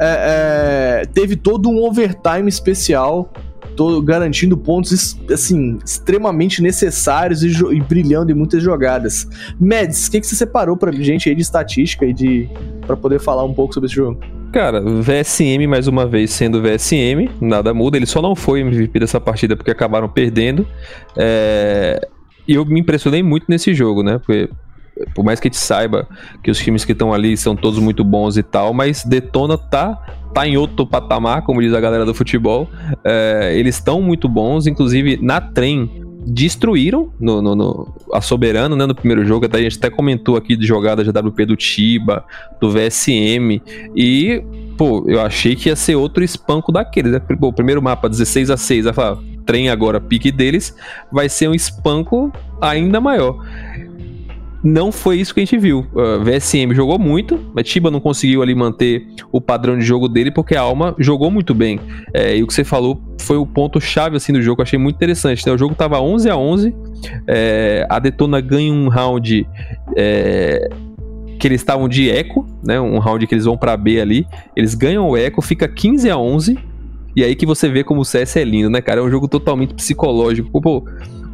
é, 0.00 1.02
é, 1.02 1.06
teve 1.06 1.36
todo 1.36 1.68
um 1.68 1.84
overtime 1.84 2.48
especial, 2.48 3.30
todo, 3.74 4.00
garantindo 4.02 4.56
pontos, 4.56 5.18
assim, 5.30 5.78
extremamente 5.84 6.62
necessários 6.62 7.42
e, 7.42 7.48
e 7.48 7.80
brilhando 7.80 8.32
em 8.32 8.34
muitas 8.34 8.62
jogadas. 8.62 9.28
Mads, 9.58 10.06
o 10.06 10.10
que, 10.10 10.20
que 10.20 10.26
você 10.26 10.36
separou 10.36 10.76
pra 10.76 10.92
gente 10.92 11.28
aí 11.28 11.34
de 11.34 11.42
estatística 11.42 12.04
e 12.06 12.12
de... 12.12 12.48
para 12.86 12.96
poder 12.96 13.20
falar 13.20 13.44
um 13.44 13.54
pouco 13.54 13.74
sobre 13.74 13.86
esse 13.86 13.96
jogo? 13.96 14.20
Cara, 14.52 14.80
VSM 14.80 15.66
mais 15.66 15.88
uma 15.88 16.06
vez 16.06 16.30
sendo 16.30 16.62
VSM, 16.62 17.28
nada 17.40 17.74
muda. 17.74 17.96
Ele 17.96 18.06
só 18.06 18.22
não 18.22 18.36
foi 18.36 18.60
MVP 18.60 19.00
dessa 19.00 19.20
partida 19.20 19.56
porque 19.56 19.70
acabaram 19.70 20.08
perdendo. 20.08 20.66
É... 21.16 22.08
E 22.46 22.54
eu 22.54 22.64
me 22.64 22.78
impressionei 22.78 23.22
muito 23.22 23.46
nesse 23.48 23.74
jogo, 23.74 24.02
né? 24.02 24.18
Porque 24.18 24.48
por 25.14 25.24
mais 25.24 25.40
que 25.40 25.48
a 25.48 25.50
gente 25.50 25.58
saiba 25.58 26.06
que 26.42 26.50
os 26.50 26.58
times 26.58 26.84
que 26.84 26.92
estão 26.92 27.12
ali 27.12 27.36
são 27.36 27.56
todos 27.56 27.78
muito 27.78 28.04
bons 28.04 28.36
e 28.36 28.42
tal, 28.42 28.72
mas 28.72 29.04
Detona 29.04 29.58
tá, 29.58 30.00
tá 30.34 30.46
em 30.46 30.56
outro 30.56 30.86
patamar, 30.86 31.42
como 31.42 31.62
diz 31.62 31.72
a 31.72 31.80
galera 31.80 32.04
do 32.04 32.12
futebol. 32.12 32.68
É... 33.04 33.54
Eles 33.56 33.76
estão 33.76 34.02
muito 34.02 34.28
bons, 34.28 34.66
inclusive 34.66 35.18
na 35.22 35.40
trem 35.40 36.04
destruíram 36.26 37.12
no, 37.20 37.42
no, 37.42 37.54
no, 37.54 37.94
a 38.12 38.20
Soberano, 38.20 38.74
né, 38.74 38.86
no 38.86 38.94
primeiro 38.94 39.24
jogo. 39.24 39.46
Até 39.46 39.58
a 39.58 39.62
gente 39.62 39.76
até 39.76 39.90
comentou 39.90 40.36
aqui 40.36 40.56
de 40.56 40.66
jogadas 40.66 41.06
da 41.12 41.20
WP 41.20 41.44
do 41.46 41.56
Tiba, 41.56 42.24
do 42.60 42.70
VSM. 42.70 43.60
E, 43.94 44.42
pô, 44.76 45.04
eu 45.06 45.20
achei 45.20 45.54
que 45.54 45.68
ia 45.68 45.76
ser 45.76 45.96
outro 45.96 46.24
espanco 46.24 46.72
daqueles. 46.72 47.12
Né? 47.12 47.18
Pô, 47.18 47.48
o 47.48 47.52
primeiro 47.52 47.82
mapa, 47.82 48.08
16 48.08 48.50
a 48.50 48.56
6, 48.56 48.86
vai 48.86 48.94
falar, 48.94 49.18
trem 49.44 49.68
agora, 49.68 50.00
pique 50.00 50.32
deles, 50.32 50.74
vai 51.12 51.28
ser 51.28 51.48
um 51.48 51.54
espanco 51.54 52.32
ainda 52.60 53.00
maior 53.00 53.38
não 54.64 54.90
foi 54.90 55.18
isso 55.18 55.34
que 55.34 55.40
a 55.40 55.44
gente 55.44 55.58
viu. 55.58 55.86
Uh, 55.92 56.24
VSM 56.24 56.74
jogou 56.74 56.98
muito, 56.98 57.38
mas 57.54 57.68
Tiba 57.68 57.90
não 57.90 58.00
conseguiu 58.00 58.42
ali 58.42 58.54
manter 58.54 59.06
o 59.30 59.38
padrão 59.38 59.78
de 59.78 59.84
jogo 59.84 60.08
dele 60.08 60.30
porque 60.30 60.56
a 60.56 60.62
Alma 60.62 60.94
jogou 60.98 61.30
muito 61.30 61.54
bem. 61.54 61.78
É, 62.14 62.34
e 62.34 62.42
o 62.42 62.46
que 62.46 62.54
você 62.54 62.64
falou 62.64 62.98
foi 63.20 63.36
o 63.36 63.46
ponto 63.46 63.78
chave 63.78 64.16
assim 64.16 64.32
do 64.32 64.40
jogo, 64.40 64.62
eu 64.62 64.64
achei 64.64 64.78
muito 64.78 64.96
interessante. 64.96 65.46
Né? 65.46 65.52
O 65.52 65.58
jogo 65.58 65.74
tava 65.74 66.00
11 66.00 66.30
a 66.30 66.36
11, 66.36 66.74
é, 67.28 67.86
a 67.90 67.98
Detona 67.98 68.40
ganha 68.40 68.72
um 68.72 68.88
round 68.88 69.46
é, 69.94 70.70
que 71.38 71.46
eles 71.46 71.60
estavam 71.60 71.86
de 71.86 72.10
eco, 72.10 72.46
né? 72.62 72.80
Um 72.80 72.98
round 72.98 73.26
que 73.26 73.34
eles 73.34 73.44
vão 73.44 73.58
para 73.58 73.76
B 73.76 74.00
ali, 74.00 74.26
eles 74.56 74.74
ganham 74.74 75.06
o 75.10 75.14
eco, 75.14 75.42
fica 75.42 75.68
15 75.68 76.08
a 76.08 76.16
11. 76.16 76.58
E 77.14 77.22
aí 77.22 77.36
que 77.36 77.44
você 77.44 77.68
vê 77.68 77.84
como 77.84 78.00
o 78.00 78.04
CS 78.04 78.36
é 78.36 78.44
lindo, 78.44 78.70
né, 78.70 78.80
cara? 78.80 79.00
É 79.00 79.02
um 79.04 79.10
jogo 79.10 79.28
totalmente 79.28 79.74
psicológico. 79.74 80.60
Pô, 80.60 80.84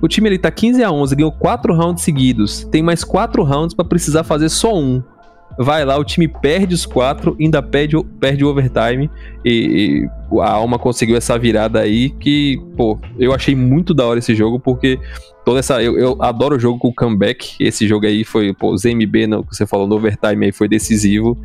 o 0.01 0.09
time 0.09 0.28
ele 0.28 0.38
tá 0.38 0.51
15 0.51 0.82
a 0.82 0.90
11, 0.90 1.14
ganhou 1.16 1.32
4 1.32 1.74
rounds 1.74 2.03
seguidos. 2.03 2.64
Tem 2.64 2.82
mais 2.82 3.05
4 3.05 3.42
rounds 3.42 3.74
para 3.74 3.84
precisar 3.84 4.24
fazer 4.24 4.48
só 4.48 4.76
um. 4.76 5.03
Vai 5.59 5.84
lá, 5.84 5.98
o 5.98 6.05
time 6.05 6.26
perde 6.26 6.74
os 6.74 6.86
4, 6.86 7.36
ainda 7.38 7.62
perde, 7.62 8.03
perde 8.18 8.44
o 8.44 8.48
overtime. 8.48 9.11
E, 9.44 10.09
e, 10.32 10.40
a 10.40 10.53
Alma 10.53 10.78
conseguiu 10.78 11.16
essa 11.16 11.38
virada 11.38 11.80
aí 11.80 12.11
que, 12.11 12.59
pô, 12.76 12.98
eu 13.18 13.34
achei 13.34 13.55
muito 13.55 13.92
da 13.92 14.07
hora 14.07 14.20
esse 14.20 14.34
jogo, 14.34 14.59
porque 14.59 14.98
toda 15.44 15.59
essa. 15.59 15.82
Eu, 15.82 15.98
eu 15.98 16.16
adoro 16.20 16.57
o 16.57 16.59
jogo 16.59 16.78
com 16.78 16.94
comeback. 16.94 17.57
Esse 17.61 17.86
jogo 17.86 18.07
aí 18.07 18.24
foi, 18.24 18.55
pô, 18.55 18.76
ZMB, 18.76 19.26
no, 19.26 19.44
que 19.44 19.55
você 19.55 19.66
falou 19.66 19.86
no 19.86 19.96
overtime 19.96 20.46
aí, 20.46 20.53
foi 20.53 20.68
decisivo. 20.68 21.36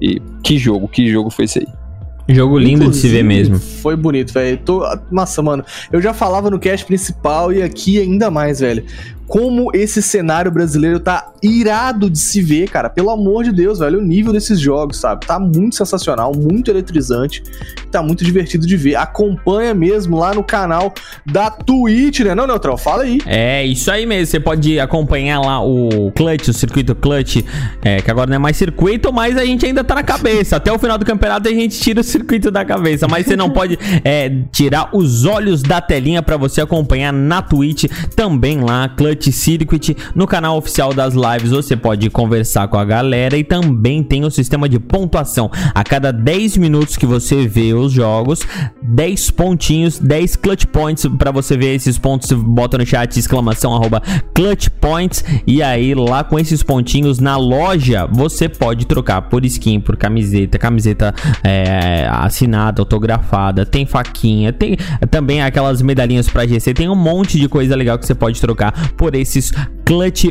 E 0.00 0.20
que 0.42 0.58
jogo, 0.58 0.86
que 0.86 1.08
jogo 1.08 1.30
foi 1.30 1.46
esse 1.46 1.60
aí? 1.60 1.83
Jogo 2.28 2.58
lindo 2.58 2.84
Inclusive, 2.84 3.02
de 3.02 3.08
se 3.08 3.08
ver 3.08 3.22
mesmo. 3.22 3.58
Foi 3.58 3.96
bonito, 3.96 4.32
velho. 4.32 4.58
Tô... 4.58 4.82
Nossa, 5.10 5.42
mano. 5.42 5.64
Eu 5.92 6.00
já 6.00 6.14
falava 6.14 6.50
no 6.50 6.58
cast 6.58 6.86
principal 6.86 7.52
e 7.52 7.62
aqui 7.62 8.00
ainda 8.00 8.30
mais, 8.30 8.60
velho 8.60 8.84
como 9.26 9.70
esse 9.74 10.02
cenário 10.02 10.50
brasileiro 10.50 11.00
tá 11.00 11.32
irado 11.42 12.08
de 12.10 12.18
se 12.18 12.42
ver, 12.42 12.68
cara. 12.68 12.88
Pelo 12.88 13.10
amor 13.10 13.44
de 13.44 13.52
Deus, 13.52 13.78
velho. 13.78 13.98
O 13.98 14.02
nível 14.02 14.32
desses 14.32 14.60
jogos, 14.60 14.98
sabe? 14.98 15.26
Tá 15.26 15.38
muito 15.38 15.76
sensacional, 15.76 16.32
muito 16.34 16.70
eletrizante. 16.70 17.42
Tá 17.90 18.02
muito 18.02 18.24
divertido 18.24 18.66
de 18.66 18.76
ver. 18.76 18.96
Acompanha 18.96 19.74
mesmo 19.74 20.18
lá 20.18 20.34
no 20.34 20.42
canal 20.42 20.92
da 21.24 21.50
Twitch, 21.50 22.20
né? 22.20 22.34
Não? 22.34 22.44
Fala 22.78 23.02
aí. 23.02 23.18
É, 23.26 23.64
isso 23.64 23.90
aí 23.90 24.06
mesmo. 24.06 24.26
Você 24.26 24.40
pode 24.40 24.78
acompanhar 24.78 25.40
lá 25.40 25.62
o 25.62 26.10
Clutch, 26.12 26.48
o 26.48 26.52
circuito 26.52 26.94
Clutch, 26.94 27.42
é, 27.82 28.00
que 28.00 28.10
agora 28.10 28.28
não 28.28 28.36
é 28.36 28.38
mais 28.38 28.56
circuito, 28.56 29.12
mas 29.12 29.36
a 29.36 29.44
gente 29.44 29.66
ainda 29.66 29.82
tá 29.82 29.94
na 29.94 30.02
cabeça. 30.02 30.56
Até 30.56 30.72
o 30.72 30.78
final 30.78 30.96
do 30.96 31.04
campeonato 31.04 31.48
a 31.48 31.52
gente 31.52 31.78
tira 31.78 32.00
o 32.00 32.04
circuito 32.04 32.50
da 32.50 32.64
cabeça. 32.64 33.06
Mas 33.08 33.26
você 33.26 33.36
não 33.36 33.50
pode 33.50 33.78
é, 34.04 34.30
tirar 34.52 34.90
os 34.92 35.24
olhos 35.24 35.62
da 35.62 35.80
telinha 35.80 36.22
para 36.22 36.36
você 36.36 36.60
acompanhar 36.60 37.12
na 37.12 37.42
Twitch 37.42 37.84
também 38.14 38.60
lá, 38.60 38.88
Clutch 38.88 39.13
Clutch 39.14 39.32
Circuit. 39.32 39.96
No 40.14 40.26
canal 40.26 40.56
oficial 40.56 40.92
das 40.92 41.14
lives 41.14 41.50
você 41.50 41.76
pode 41.76 42.10
conversar 42.10 42.68
com 42.68 42.76
a 42.76 42.84
galera 42.84 43.36
e 43.36 43.44
também 43.44 44.02
tem 44.02 44.24
o 44.24 44.30
sistema 44.30 44.68
de 44.68 44.78
pontuação. 44.78 45.50
A 45.74 45.84
cada 45.84 46.12
10 46.12 46.56
minutos 46.56 46.96
que 46.96 47.06
você 47.06 47.46
vê 47.46 47.72
os 47.72 47.92
jogos, 47.92 48.40
10 48.82 49.30
pontinhos, 49.30 49.98
10 49.98 50.36
clutch 50.36 50.64
points 50.66 51.06
para 51.18 51.30
você 51.30 51.56
ver 51.56 51.74
esses 51.74 51.98
pontos, 51.98 52.32
bota 52.32 52.78
no 52.78 52.86
chat 52.86 53.16
exclamação 53.16 53.74
arroba 53.74 54.02
clutch 54.34 54.68
points 54.80 55.24
e 55.46 55.62
aí 55.62 55.94
lá 55.94 56.24
com 56.24 56.38
esses 56.38 56.62
pontinhos 56.62 57.18
na 57.18 57.36
loja 57.36 58.06
você 58.10 58.48
pode 58.48 58.86
trocar 58.86 59.22
por 59.22 59.44
skin, 59.44 59.80
por 59.80 59.96
camiseta, 59.96 60.58
camiseta 60.58 61.14
é, 61.42 62.06
assinada, 62.10 62.82
autografada, 62.82 63.64
tem 63.64 63.86
faquinha, 63.86 64.52
tem 64.52 64.76
também 65.10 65.42
aquelas 65.42 65.80
medalhinhas 65.82 66.28
para 66.28 66.46
GC, 66.46 66.74
tem 66.74 66.88
um 66.88 66.94
monte 66.94 67.38
de 67.38 67.48
coisa 67.48 67.76
legal 67.76 67.98
que 67.98 68.06
você 68.06 68.14
pode 68.14 68.40
trocar 68.40 68.72
por 68.96 69.03
esses 69.12 69.52
clutch 69.84 70.26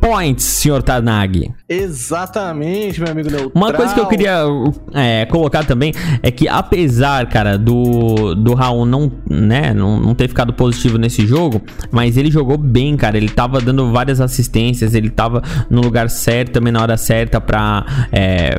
points, 0.00 0.44
senhor 0.44 0.82
Tanagi. 0.82 1.52
Exatamente, 1.68 3.00
meu 3.00 3.10
amigo 3.10 3.28
Neutral. 3.28 3.50
Uma 3.52 3.72
coisa 3.72 3.92
que 3.92 3.98
eu 3.98 4.06
queria 4.06 4.44
é, 4.94 5.26
colocar 5.26 5.64
também 5.64 5.92
é 6.22 6.30
que 6.30 6.46
apesar, 6.46 7.28
cara, 7.28 7.58
do, 7.58 8.36
do 8.36 8.54
Raul 8.54 8.86
não, 8.86 9.10
né, 9.28 9.74
não, 9.74 9.98
não 9.98 10.14
ter 10.14 10.28
ficado 10.28 10.52
positivo 10.52 10.96
nesse 10.96 11.26
jogo, 11.26 11.60
mas 11.90 12.16
ele 12.16 12.30
jogou 12.30 12.56
bem, 12.56 12.96
cara. 12.96 13.16
Ele 13.16 13.28
tava 13.28 13.60
dando 13.60 13.90
várias 13.90 14.20
assistências, 14.20 14.94
ele 14.94 15.10
tava 15.10 15.42
no 15.68 15.80
lugar 15.80 16.08
certo, 16.08 16.52
também 16.52 16.72
na 16.72 16.80
hora 16.80 16.96
certa 16.96 17.40
pra 17.40 17.84
é, 18.12 18.50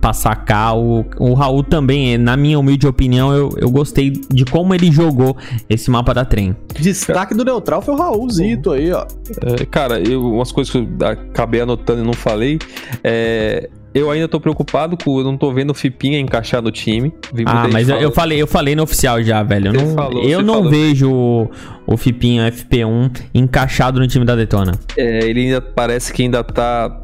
passar 0.00 0.34
cá. 0.36 0.72
O, 0.72 1.04
o 1.18 1.34
Raul 1.34 1.62
também, 1.62 2.16
na 2.16 2.34
minha 2.34 2.58
humilde 2.58 2.86
opinião, 2.86 3.30
eu, 3.34 3.50
eu 3.58 3.70
gostei 3.70 4.10
de 4.10 4.46
como 4.46 4.74
ele 4.74 4.90
jogou 4.90 5.36
esse 5.68 5.90
mapa 5.90 6.14
da 6.14 6.24
trem. 6.24 6.56
Destaque 6.80 7.34
do 7.34 7.44
Neutral 7.44 7.82
foi 7.82 7.92
o 7.92 7.98
Raulzito 7.98 8.72
aí, 8.72 8.90
ó. 8.90 9.06
É, 9.42 9.66
cara, 9.66 10.00
eu, 10.00 10.24
umas 10.32 10.50
coisas 10.50 10.72
que 10.72 10.78
eu 10.78 10.88
acabei 11.06 11.60
anotando 11.60 12.00
e 12.00 12.06
não 12.06 12.14
falei 12.14 12.53
é, 13.02 13.68
eu 13.94 14.10
ainda 14.10 14.26
tô 14.26 14.40
preocupado 14.40 14.96
com. 14.96 15.18
Eu 15.18 15.24
não 15.24 15.36
tô 15.36 15.52
vendo 15.52 15.70
o 15.70 15.74
Fipinha 15.74 16.18
encaixar 16.18 16.60
no 16.60 16.70
time. 16.72 17.12
ah, 17.46 17.68
mas 17.72 17.88
eu, 17.88 17.96
eu, 17.96 18.10
falei, 18.10 18.42
eu 18.42 18.46
falei 18.46 18.74
no 18.74 18.82
oficial 18.82 19.22
já, 19.22 19.42
velho. 19.42 19.68
Eu 19.68 19.72
não, 19.72 19.94
falou, 19.94 20.24
eu 20.24 20.42
não 20.42 20.54
falou. 20.54 20.70
vejo 20.70 21.12
o, 21.12 21.50
o 21.86 21.96
Fipinha 21.96 22.50
FP1 22.50 23.22
encaixado 23.32 24.00
no 24.00 24.06
time 24.08 24.24
da 24.24 24.34
Detona. 24.34 24.72
É, 24.96 25.24
ele 25.28 25.42
ainda 25.42 25.60
parece 25.60 26.12
que 26.12 26.22
ainda 26.22 26.42
tá 26.42 27.00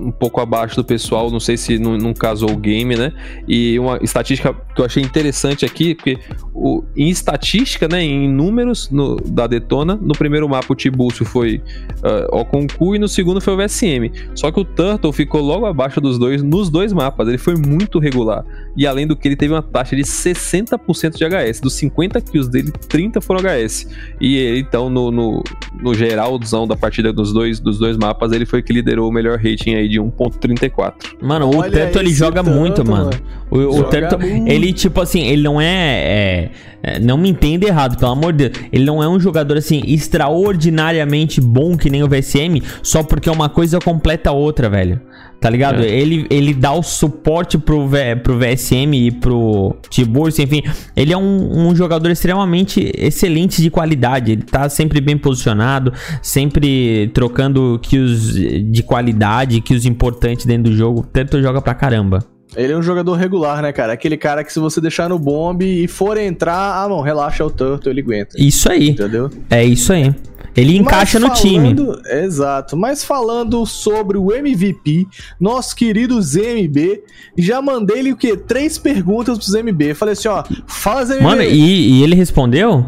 um 0.00 0.10
pouco 0.10 0.40
abaixo 0.40 0.76
do 0.76 0.84
pessoal, 0.84 1.30
não 1.30 1.40
sei 1.40 1.56
se 1.56 1.78
não 1.78 2.14
casou 2.14 2.50
o 2.50 2.56
game, 2.56 2.96
né? 2.96 3.12
E 3.46 3.78
uma 3.78 3.98
estatística 4.02 4.54
que 4.74 4.80
eu 4.80 4.84
achei 4.84 5.02
interessante 5.02 5.64
aqui, 5.64 5.94
porque 5.94 6.18
o, 6.54 6.82
em 6.96 7.08
estatística, 7.08 7.88
né, 7.88 8.02
em 8.02 8.28
números 8.28 8.90
no, 8.90 9.16
da 9.16 9.46
Detona, 9.46 9.98
no 10.00 10.14
primeiro 10.14 10.48
mapa 10.48 10.72
o 10.72 10.76
Tibúcio 10.76 11.24
foi 11.24 11.62
uh, 11.98 12.38
Okonku 12.38 12.94
e 12.94 12.98
no 12.98 13.08
segundo 13.08 13.40
foi 13.40 13.54
o 13.54 13.56
VSM. 13.56 14.10
Só 14.34 14.50
que 14.50 14.60
o 14.60 14.64
Turtle 14.64 15.12
ficou 15.12 15.40
logo 15.40 15.66
abaixo 15.66 16.00
dos 16.00 16.18
dois 16.18 16.42
nos 16.42 16.70
dois 16.70 16.92
mapas, 16.92 17.28
ele 17.28 17.38
foi 17.38 17.56
muito 17.56 17.98
regular. 17.98 18.44
E 18.76 18.86
além 18.86 19.06
do 19.06 19.16
que 19.16 19.28
ele 19.28 19.36
teve 19.36 19.52
uma 19.52 19.62
taxa 19.62 19.94
de 19.96 20.02
60% 20.02 21.16
de 21.16 21.24
HS, 21.24 21.60
dos 21.60 21.74
50 21.74 22.20
kills 22.20 22.50
dele, 22.50 22.72
30 22.88 23.20
foram 23.20 23.40
HS. 23.40 23.88
E 24.20 24.36
ele, 24.36 24.60
então, 24.60 24.88
no, 24.88 25.10
no, 25.10 25.42
no 25.80 25.94
geralzão 25.94 26.66
da 26.66 26.76
partida 26.76 27.12
dos 27.12 27.32
dois, 27.32 27.60
dos 27.60 27.78
dois 27.78 27.96
mapas, 27.96 28.32
ele 28.32 28.46
foi 28.46 28.62
que 28.62 28.72
liderou 28.72 29.08
o 29.08 29.12
melhor 29.12 29.38
rating 29.38 29.74
aí 29.74 29.81
de 29.88 30.00
1.34. 30.00 30.94
Mano, 31.20 31.48
Olha 31.48 31.68
o 31.68 31.70
Teto 31.70 31.98
ele 31.98 32.12
joga 32.12 32.42
tanto, 32.42 32.56
muito, 32.56 32.84
mano. 32.88 33.10
O, 33.50 33.58
o 33.58 33.84
Teto, 33.84 34.18
ele 34.22 34.72
tipo 34.72 35.00
assim, 35.00 35.26
ele 35.26 35.42
não 35.42 35.60
é, 35.60 35.66
é, 35.68 36.50
é, 36.82 36.98
Não 36.98 37.16
me 37.16 37.28
entenda 37.30 37.66
errado, 37.66 37.96
pelo 37.98 38.12
amor 38.12 38.32
de 38.32 38.48
Deus. 38.48 38.66
Ele 38.72 38.84
não 38.84 39.02
é 39.02 39.08
um 39.08 39.18
jogador 39.20 39.56
assim 39.56 39.82
extraordinariamente 39.86 41.40
bom 41.40 41.76
que 41.76 41.88
nem 41.90 42.02
o 42.02 42.08
VSM, 42.08 42.60
só 42.82 43.02
porque 43.02 43.30
uma 43.30 43.48
coisa 43.48 43.78
completa 43.78 44.30
a 44.30 44.32
outra, 44.32 44.68
velho. 44.68 45.00
Tá 45.40 45.50
ligado? 45.50 45.82
É. 45.82 45.88
Ele, 45.88 46.24
ele 46.30 46.54
dá 46.54 46.72
o 46.72 46.84
suporte 46.84 47.58
pro, 47.58 47.88
V- 47.88 48.14
pro 48.22 48.38
VSM 48.38 48.94
e 48.94 49.10
pro 49.10 49.74
Tiburcio, 49.90 50.44
enfim. 50.44 50.62
Ele 50.94 51.12
é 51.12 51.16
um, 51.18 51.66
um 51.68 51.74
jogador 51.74 52.08
extremamente 52.12 52.92
excelente 52.96 53.60
de 53.60 53.68
qualidade. 53.68 54.30
Ele 54.30 54.42
tá 54.42 54.68
sempre 54.68 55.00
bem 55.00 55.18
posicionado, 55.18 55.92
sempre 56.22 57.10
trocando 57.12 57.76
kills 57.82 58.62
de 58.70 58.82
qualidade, 58.84 59.60
kills 59.60 59.88
importantes 59.88 60.46
dentro 60.46 60.70
do 60.70 60.76
jogo. 60.76 61.04
Tanto 61.12 61.42
joga 61.42 61.60
pra 61.60 61.74
caramba. 61.74 62.20
Ele 62.56 62.72
é 62.72 62.76
um 62.76 62.82
jogador 62.82 63.14
regular, 63.14 63.62
né, 63.62 63.72
cara? 63.72 63.92
Aquele 63.92 64.16
cara 64.16 64.44
que 64.44 64.52
se 64.52 64.58
você 64.60 64.80
deixar 64.80 65.08
no 65.08 65.18
bombe 65.18 65.64
e 65.84 65.88
for 65.88 66.16
entrar, 66.18 66.82
ah, 66.82 66.88
não, 66.88 67.00
relaxa 67.00 67.42
é 67.42 67.46
o 67.46 67.50
Turtle, 67.50 67.90
ele 67.92 68.00
aguenta. 68.00 68.36
Isso 68.38 68.70
aí. 68.70 68.90
Entendeu? 68.90 69.30
É 69.50 69.64
isso 69.64 69.92
aí. 69.92 70.14
Ele 70.54 70.76
encaixa 70.76 71.18
no 71.18 71.28
Mas 71.28 71.40
time. 71.40 71.74
falando- 71.74 72.02
Exato. 72.06 72.76
Mas 72.76 73.02
falando 73.02 73.64
sobre 73.64 74.18
o 74.18 74.30
MVP, 74.32 75.06
nosso 75.40 75.74
querido 75.74 76.20
ZMB, 76.20 77.02
já 77.38 77.62
mandei 77.62 78.00
ele 78.00 78.12
o 78.12 78.16
quê? 78.16 78.36
Três 78.36 78.76
perguntas 78.76 79.38
pro 79.38 79.46
ZMB. 79.46 79.94
Falei 79.94 80.12
assim, 80.12 80.28
ó, 80.28 80.44
fala 80.66 81.06
ZMB. 81.06 81.22
Mano, 81.22 81.42
e, 81.42 82.00
e 82.00 82.02
ele 82.02 82.14
respondeu? 82.14 82.84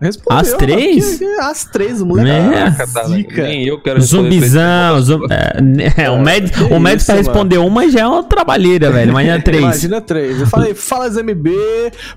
Respondeu, 0.00 0.38
as 0.40 0.52
três? 0.52 1.18
que- 1.18 1.18
que- 1.24 1.40
As 1.40 1.64
três, 1.64 2.00
o 2.02 2.06
moleque. 2.06 2.28
É. 2.30 3.40
é 3.40 3.42
nem 3.42 3.66
eu 3.66 3.80
quero 3.80 4.00
Zumbizão, 4.00 5.00
zum... 5.00 5.20
é, 5.30 6.02
é, 6.04 6.10
o 6.10 6.20
Med, 6.20 6.50
que 6.52 6.62
o 6.64 6.78
Med 6.78 6.96
isso, 6.98 7.06
pra 7.06 7.14
mano. 7.16 7.26
responder 7.28 7.58
uma 7.58 7.88
já 7.88 8.00
é 8.00 8.06
uma 8.06 8.22
trabalheira, 8.22 8.90
velho. 8.90 9.10
Imagina 9.10 9.40
três. 9.42 9.62
Imagina 9.62 10.00
três. 10.00 10.40
Eu 10.40 10.46
falei, 10.46 10.74
fala 10.74 11.08
ZMB, 11.08 11.48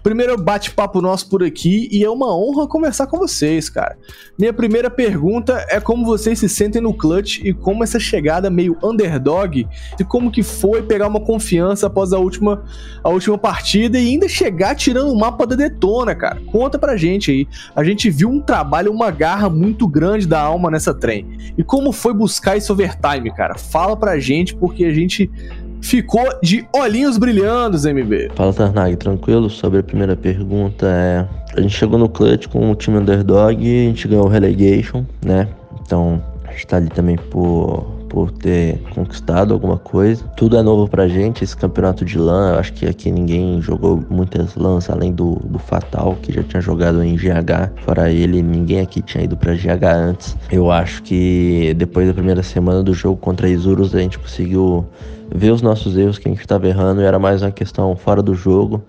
primeiro 0.03 0.35
bate-papo 0.41 1.01
nosso 1.01 1.29
por 1.29 1.43
aqui 1.43 1.87
e 1.91 2.03
é 2.03 2.09
uma 2.09 2.35
honra 2.35 2.67
conversar 2.67 3.07
com 3.07 3.17
vocês, 3.17 3.69
cara. 3.69 3.97
Minha 4.37 4.51
primeira 4.53 4.89
pergunta 4.89 5.65
é 5.69 5.79
como 5.79 6.05
vocês 6.05 6.37
se 6.39 6.49
sentem 6.49 6.81
no 6.81 6.93
clutch 6.93 7.39
e 7.43 7.53
como 7.53 7.83
essa 7.83 7.99
chegada 7.99 8.49
meio 8.49 8.77
underdog 8.83 9.65
e 9.99 10.03
como 10.03 10.31
que 10.31 10.43
foi 10.43 10.81
pegar 10.81 11.07
uma 11.07 11.19
confiança 11.21 11.87
após 11.87 12.13
a 12.13 12.17
última, 12.19 12.63
a 13.03 13.09
última 13.09 13.37
partida 13.37 13.97
e 13.99 14.07
ainda 14.09 14.27
chegar 14.27 14.75
tirando 14.75 15.11
o 15.11 15.17
mapa 15.19 15.45
da 15.45 15.55
Detona, 15.55 16.15
cara. 16.15 16.41
Conta 16.47 16.77
pra 16.79 16.97
gente 16.97 17.31
aí. 17.31 17.47
A 17.75 17.83
gente 17.83 18.09
viu 18.09 18.29
um 18.29 18.39
trabalho, 18.39 18.91
uma 18.91 19.11
garra 19.11 19.49
muito 19.49 19.87
grande 19.87 20.27
da 20.27 20.39
alma 20.39 20.69
nessa 20.71 20.93
trem. 20.93 21.25
E 21.57 21.63
como 21.63 21.91
foi 21.91 22.13
buscar 22.13 22.57
esse 22.57 22.71
overtime, 22.71 23.31
cara? 23.31 23.55
Fala 23.55 23.95
pra 23.95 24.19
gente, 24.19 24.55
porque 24.55 24.85
a 24.85 24.93
gente 24.93 25.29
ficou 25.81 26.27
de 26.41 26.65
olhinhos 26.73 27.17
brilhando, 27.17 27.77
MB. 27.77 28.31
Fala 28.35 28.53
Tarnag, 28.53 28.95
tranquilo? 28.97 29.49
Sobre 29.49 29.79
a 29.79 29.83
primeira 29.83 30.15
pergunta, 30.15 30.85
é... 30.87 31.25
a 31.55 31.61
gente 31.61 31.75
chegou 31.75 31.97
no 31.97 32.09
clutch 32.09 32.47
com 32.47 32.71
o 32.71 32.75
time 32.75 32.97
underdog, 32.97 33.57
a 33.57 33.87
gente 33.87 34.07
ganhou 34.07 34.25
o 34.25 34.29
relegation, 34.29 35.05
né? 35.23 35.47
Então 35.81 36.21
a 36.45 36.51
gente 36.51 36.67
tá 36.67 36.77
ali 36.77 36.89
também 36.89 37.15
por, 37.15 37.98
por 38.09 38.31
ter 38.31 38.81
conquistado 38.93 39.53
alguma 39.53 39.77
coisa. 39.77 40.25
Tudo 40.35 40.57
é 40.57 40.61
novo 40.61 40.89
pra 40.89 41.07
gente, 41.07 41.43
esse 41.43 41.55
campeonato 41.55 42.03
de 42.03 42.17
LAN, 42.17 42.53
eu 42.53 42.59
acho 42.59 42.73
que 42.73 42.87
aqui 42.87 43.11
ninguém 43.11 43.61
jogou 43.61 44.03
muitas 44.09 44.55
LANs 44.55 44.89
além 44.89 45.13
do, 45.13 45.35
do 45.45 45.59
Fatal, 45.59 46.17
que 46.21 46.33
já 46.33 46.43
tinha 46.43 46.61
jogado 46.61 47.03
em 47.03 47.15
GH. 47.15 47.71
Fora 47.85 48.11
ele, 48.11 48.41
ninguém 48.41 48.81
aqui 48.81 49.01
tinha 49.01 49.23
ido 49.23 49.37
pra 49.37 49.53
GH 49.53 49.83
antes. 49.85 50.37
Eu 50.51 50.71
acho 50.71 51.03
que 51.03 51.73
depois 51.77 52.07
da 52.07 52.13
primeira 52.13 52.43
semana 52.43 52.83
do 52.83 52.93
jogo 52.93 53.17
contra 53.17 53.47
a 53.47 53.49
Isurus, 53.49 53.93
a 53.93 53.99
gente 53.99 54.17
conseguiu 54.17 54.85
ver 55.33 55.51
os 55.51 55.61
nossos 55.61 55.95
erros 55.95 56.17
que 56.17 56.27
a 56.27 56.31
gente 56.31 56.41
estava 56.41 56.67
errando 56.67 57.01
e 57.01 57.05
era 57.05 57.19
mais 57.19 57.41
uma 57.41 57.51
questão 57.51 57.95
fora 57.95 58.21
do 58.21 58.33
jogo. 58.33 58.83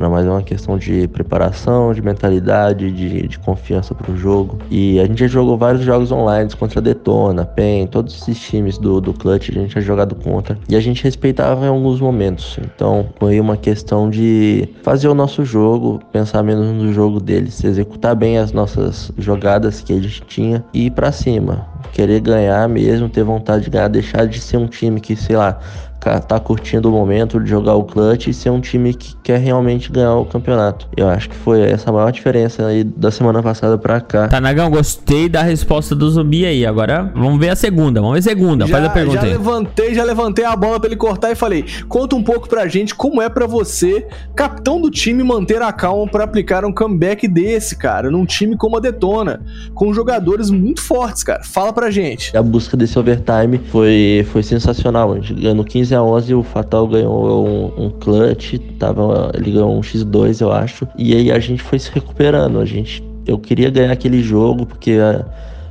Era 0.00 0.08
mais 0.08 0.26
uma 0.26 0.42
questão 0.42 0.78
de 0.78 1.06
preparação, 1.08 1.92
de 1.92 2.00
mentalidade, 2.00 2.90
de, 2.90 3.28
de 3.28 3.38
confiança 3.38 3.94
para 3.94 4.10
o 4.10 4.16
jogo. 4.16 4.56
E 4.70 4.98
a 4.98 5.04
gente 5.04 5.20
já 5.20 5.26
jogou 5.26 5.58
vários 5.58 5.84
jogos 5.84 6.10
online 6.10 6.50
contra 6.58 6.80
Detona, 6.80 7.44
PEN, 7.44 7.86
todos 7.86 8.16
esses 8.16 8.40
times 8.40 8.78
do, 8.78 8.98
do 8.98 9.12
Clutch 9.12 9.50
a 9.50 9.52
gente 9.52 9.74
já 9.74 9.80
jogado 9.82 10.14
contra. 10.14 10.58
E 10.70 10.74
a 10.74 10.80
gente 10.80 11.04
respeitava 11.04 11.66
em 11.66 11.68
alguns 11.68 12.00
momentos. 12.00 12.58
Então 12.64 13.10
foi 13.18 13.38
uma 13.38 13.58
questão 13.58 14.08
de 14.08 14.66
fazer 14.82 15.06
o 15.06 15.14
nosso 15.14 15.44
jogo, 15.44 16.00
pensar 16.10 16.42
menos 16.42 16.68
no 16.68 16.94
jogo 16.94 17.20
deles, 17.20 17.62
executar 17.62 18.16
bem 18.16 18.38
as 18.38 18.52
nossas 18.52 19.12
jogadas 19.18 19.82
que 19.82 19.92
a 19.92 20.00
gente 20.00 20.22
tinha 20.22 20.64
e 20.72 20.86
ir 20.86 20.92
para 20.92 21.12
cima. 21.12 21.68
Querer 21.92 22.20
ganhar 22.20 22.66
mesmo, 22.70 23.06
ter 23.06 23.22
vontade 23.22 23.64
de 23.64 23.70
ganhar, 23.70 23.88
deixar 23.88 24.26
de 24.26 24.40
ser 24.40 24.56
um 24.56 24.66
time 24.66 24.98
que, 24.98 25.14
sei 25.14 25.36
lá, 25.36 25.60
tá 26.00 26.40
curtindo 26.40 26.88
o 26.88 26.92
momento 26.92 27.38
de 27.38 27.48
jogar 27.48 27.74
o 27.74 27.84
clutch 27.84 28.28
e 28.28 28.34
ser 28.34 28.50
um 28.50 28.60
time 28.60 28.94
que 28.94 29.14
quer 29.22 29.38
realmente 29.38 29.92
ganhar 29.92 30.14
o 30.14 30.24
campeonato. 30.24 30.88
Eu 30.96 31.08
acho 31.08 31.28
que 31.28 31.36
foi 31.36 31.60
essa 31.62 31.90
a 31.90 31.92
maior 31.92 32.10
diferença 32.10 32.66
aí 32.66 32.82
da 32.84 33.10
semana 33.10 33.42
passada 33.42 33.76
pra 33.76 34.00
cá. 34.00 34.28
Tá, 34.28 34.40
Nagão, 34.40 34.70
gostei 34.70 35.28
da 35.28 35.42
resposta 35.42 35.94
do 35.94 36.08
zumbi 36.10 36.46
aí. 36.46 36.64
Agora 36.64 37.12
vamos 37.14 37.38
ver 37.38 37.50
a 37.50 37.56
segunda. 37.56 38.00
Vamos 38.00 38.24
ver 38.24 38.30
a 38.30 38.34
segunda. 38.34 38.66
Já, 38.66 38.72
Faz 38.72 38.84
a 38.84 38.90
pergunta. 38.90 39.20
Já 39.20 39.26
aí. 39.26 39.32
levantei, 39.32 39.94
já 39.94 40.04
levantei 40.04 40.44
a 40.44 40.56
bola 40.56 40.80
pra 40.80 40.88
ele 40.88 40.96
cortar 40.96 41.30
e 41.30 41.34
falei: 41.34 41.64
conta 41.88 42.16
um 42.16 42.22
pouco 42.22 42.48
pra 42.48 42.66
gente 42.66 42.94
como 42.94 43.20
é 43.20 43.28
pra 43.28 43.46
você, 43.46 44.06
capitão 44.34 44.80
do 44.80 44.90
time, 44.90 45.22
manter 45.22 45.60
a 45.60 45.72
calma 45.72 46.06
pra 46.06 46.24
aplicar 46.24 46.64
um 46.64 46.72
comeback 46.72 47.28
desse, 47.28 47.76
cara, 47.76 48.10
num 48.10 48.24
time 48.24 48.56
como 48.56 48.76
a 48.76 48.80
Detona, 48.80 49.42
com 49.74 49.92
jogadores 49.92 50.50
muito 50.50 50.80
fortes, 50.80 51.22
cara. 51.22 51.42
Fala 51.44 51.72
pra 51.72 51.90
gente. 51.90 52.36
A 52.36 52.42
busca 52.42 52.76
desse 52.76 52.98
overtime 52.98 53.60
foi, 53.70 54.26
foi 54.32 54.42
sensacional. 54.42 55.12
A 55.12 55.16
gente 55.16 55.34
ganhou 55.34 55.64
15 55.64 55.89
X 55.90 55.92
a 55.92 56.02
11 56.02 56.34
o 56.34 56.42
Fatal 56.42 56.86
ganhou 56.86 57.46
um, 57.46 57.86
um, 57.86 57.90
clutch, 57.90 58.54
tava, 58.78 59.32
ele 59.34 59.52
ganhou 59.52 59.76
um 59.76 59.80
X2, 59.80 60.40
eu 60.40 60.52
acho. 60.52 60.86
E 60.96 61.14
aí 61.14 61.32
a 61.32 61.38
gente 61.38 61.62
foi 61.62 61.78
se 61.78 61.90
recuperando. 61.92 62.60
A 62.60 62.64
gente, 62.64 63.02
eu 63.26 63.38
queria 63.38 63.70
ganhar 63.70 63.92
aquele 63.92 64.22
jogo, 64.22 64.64
porque 64.64 64.98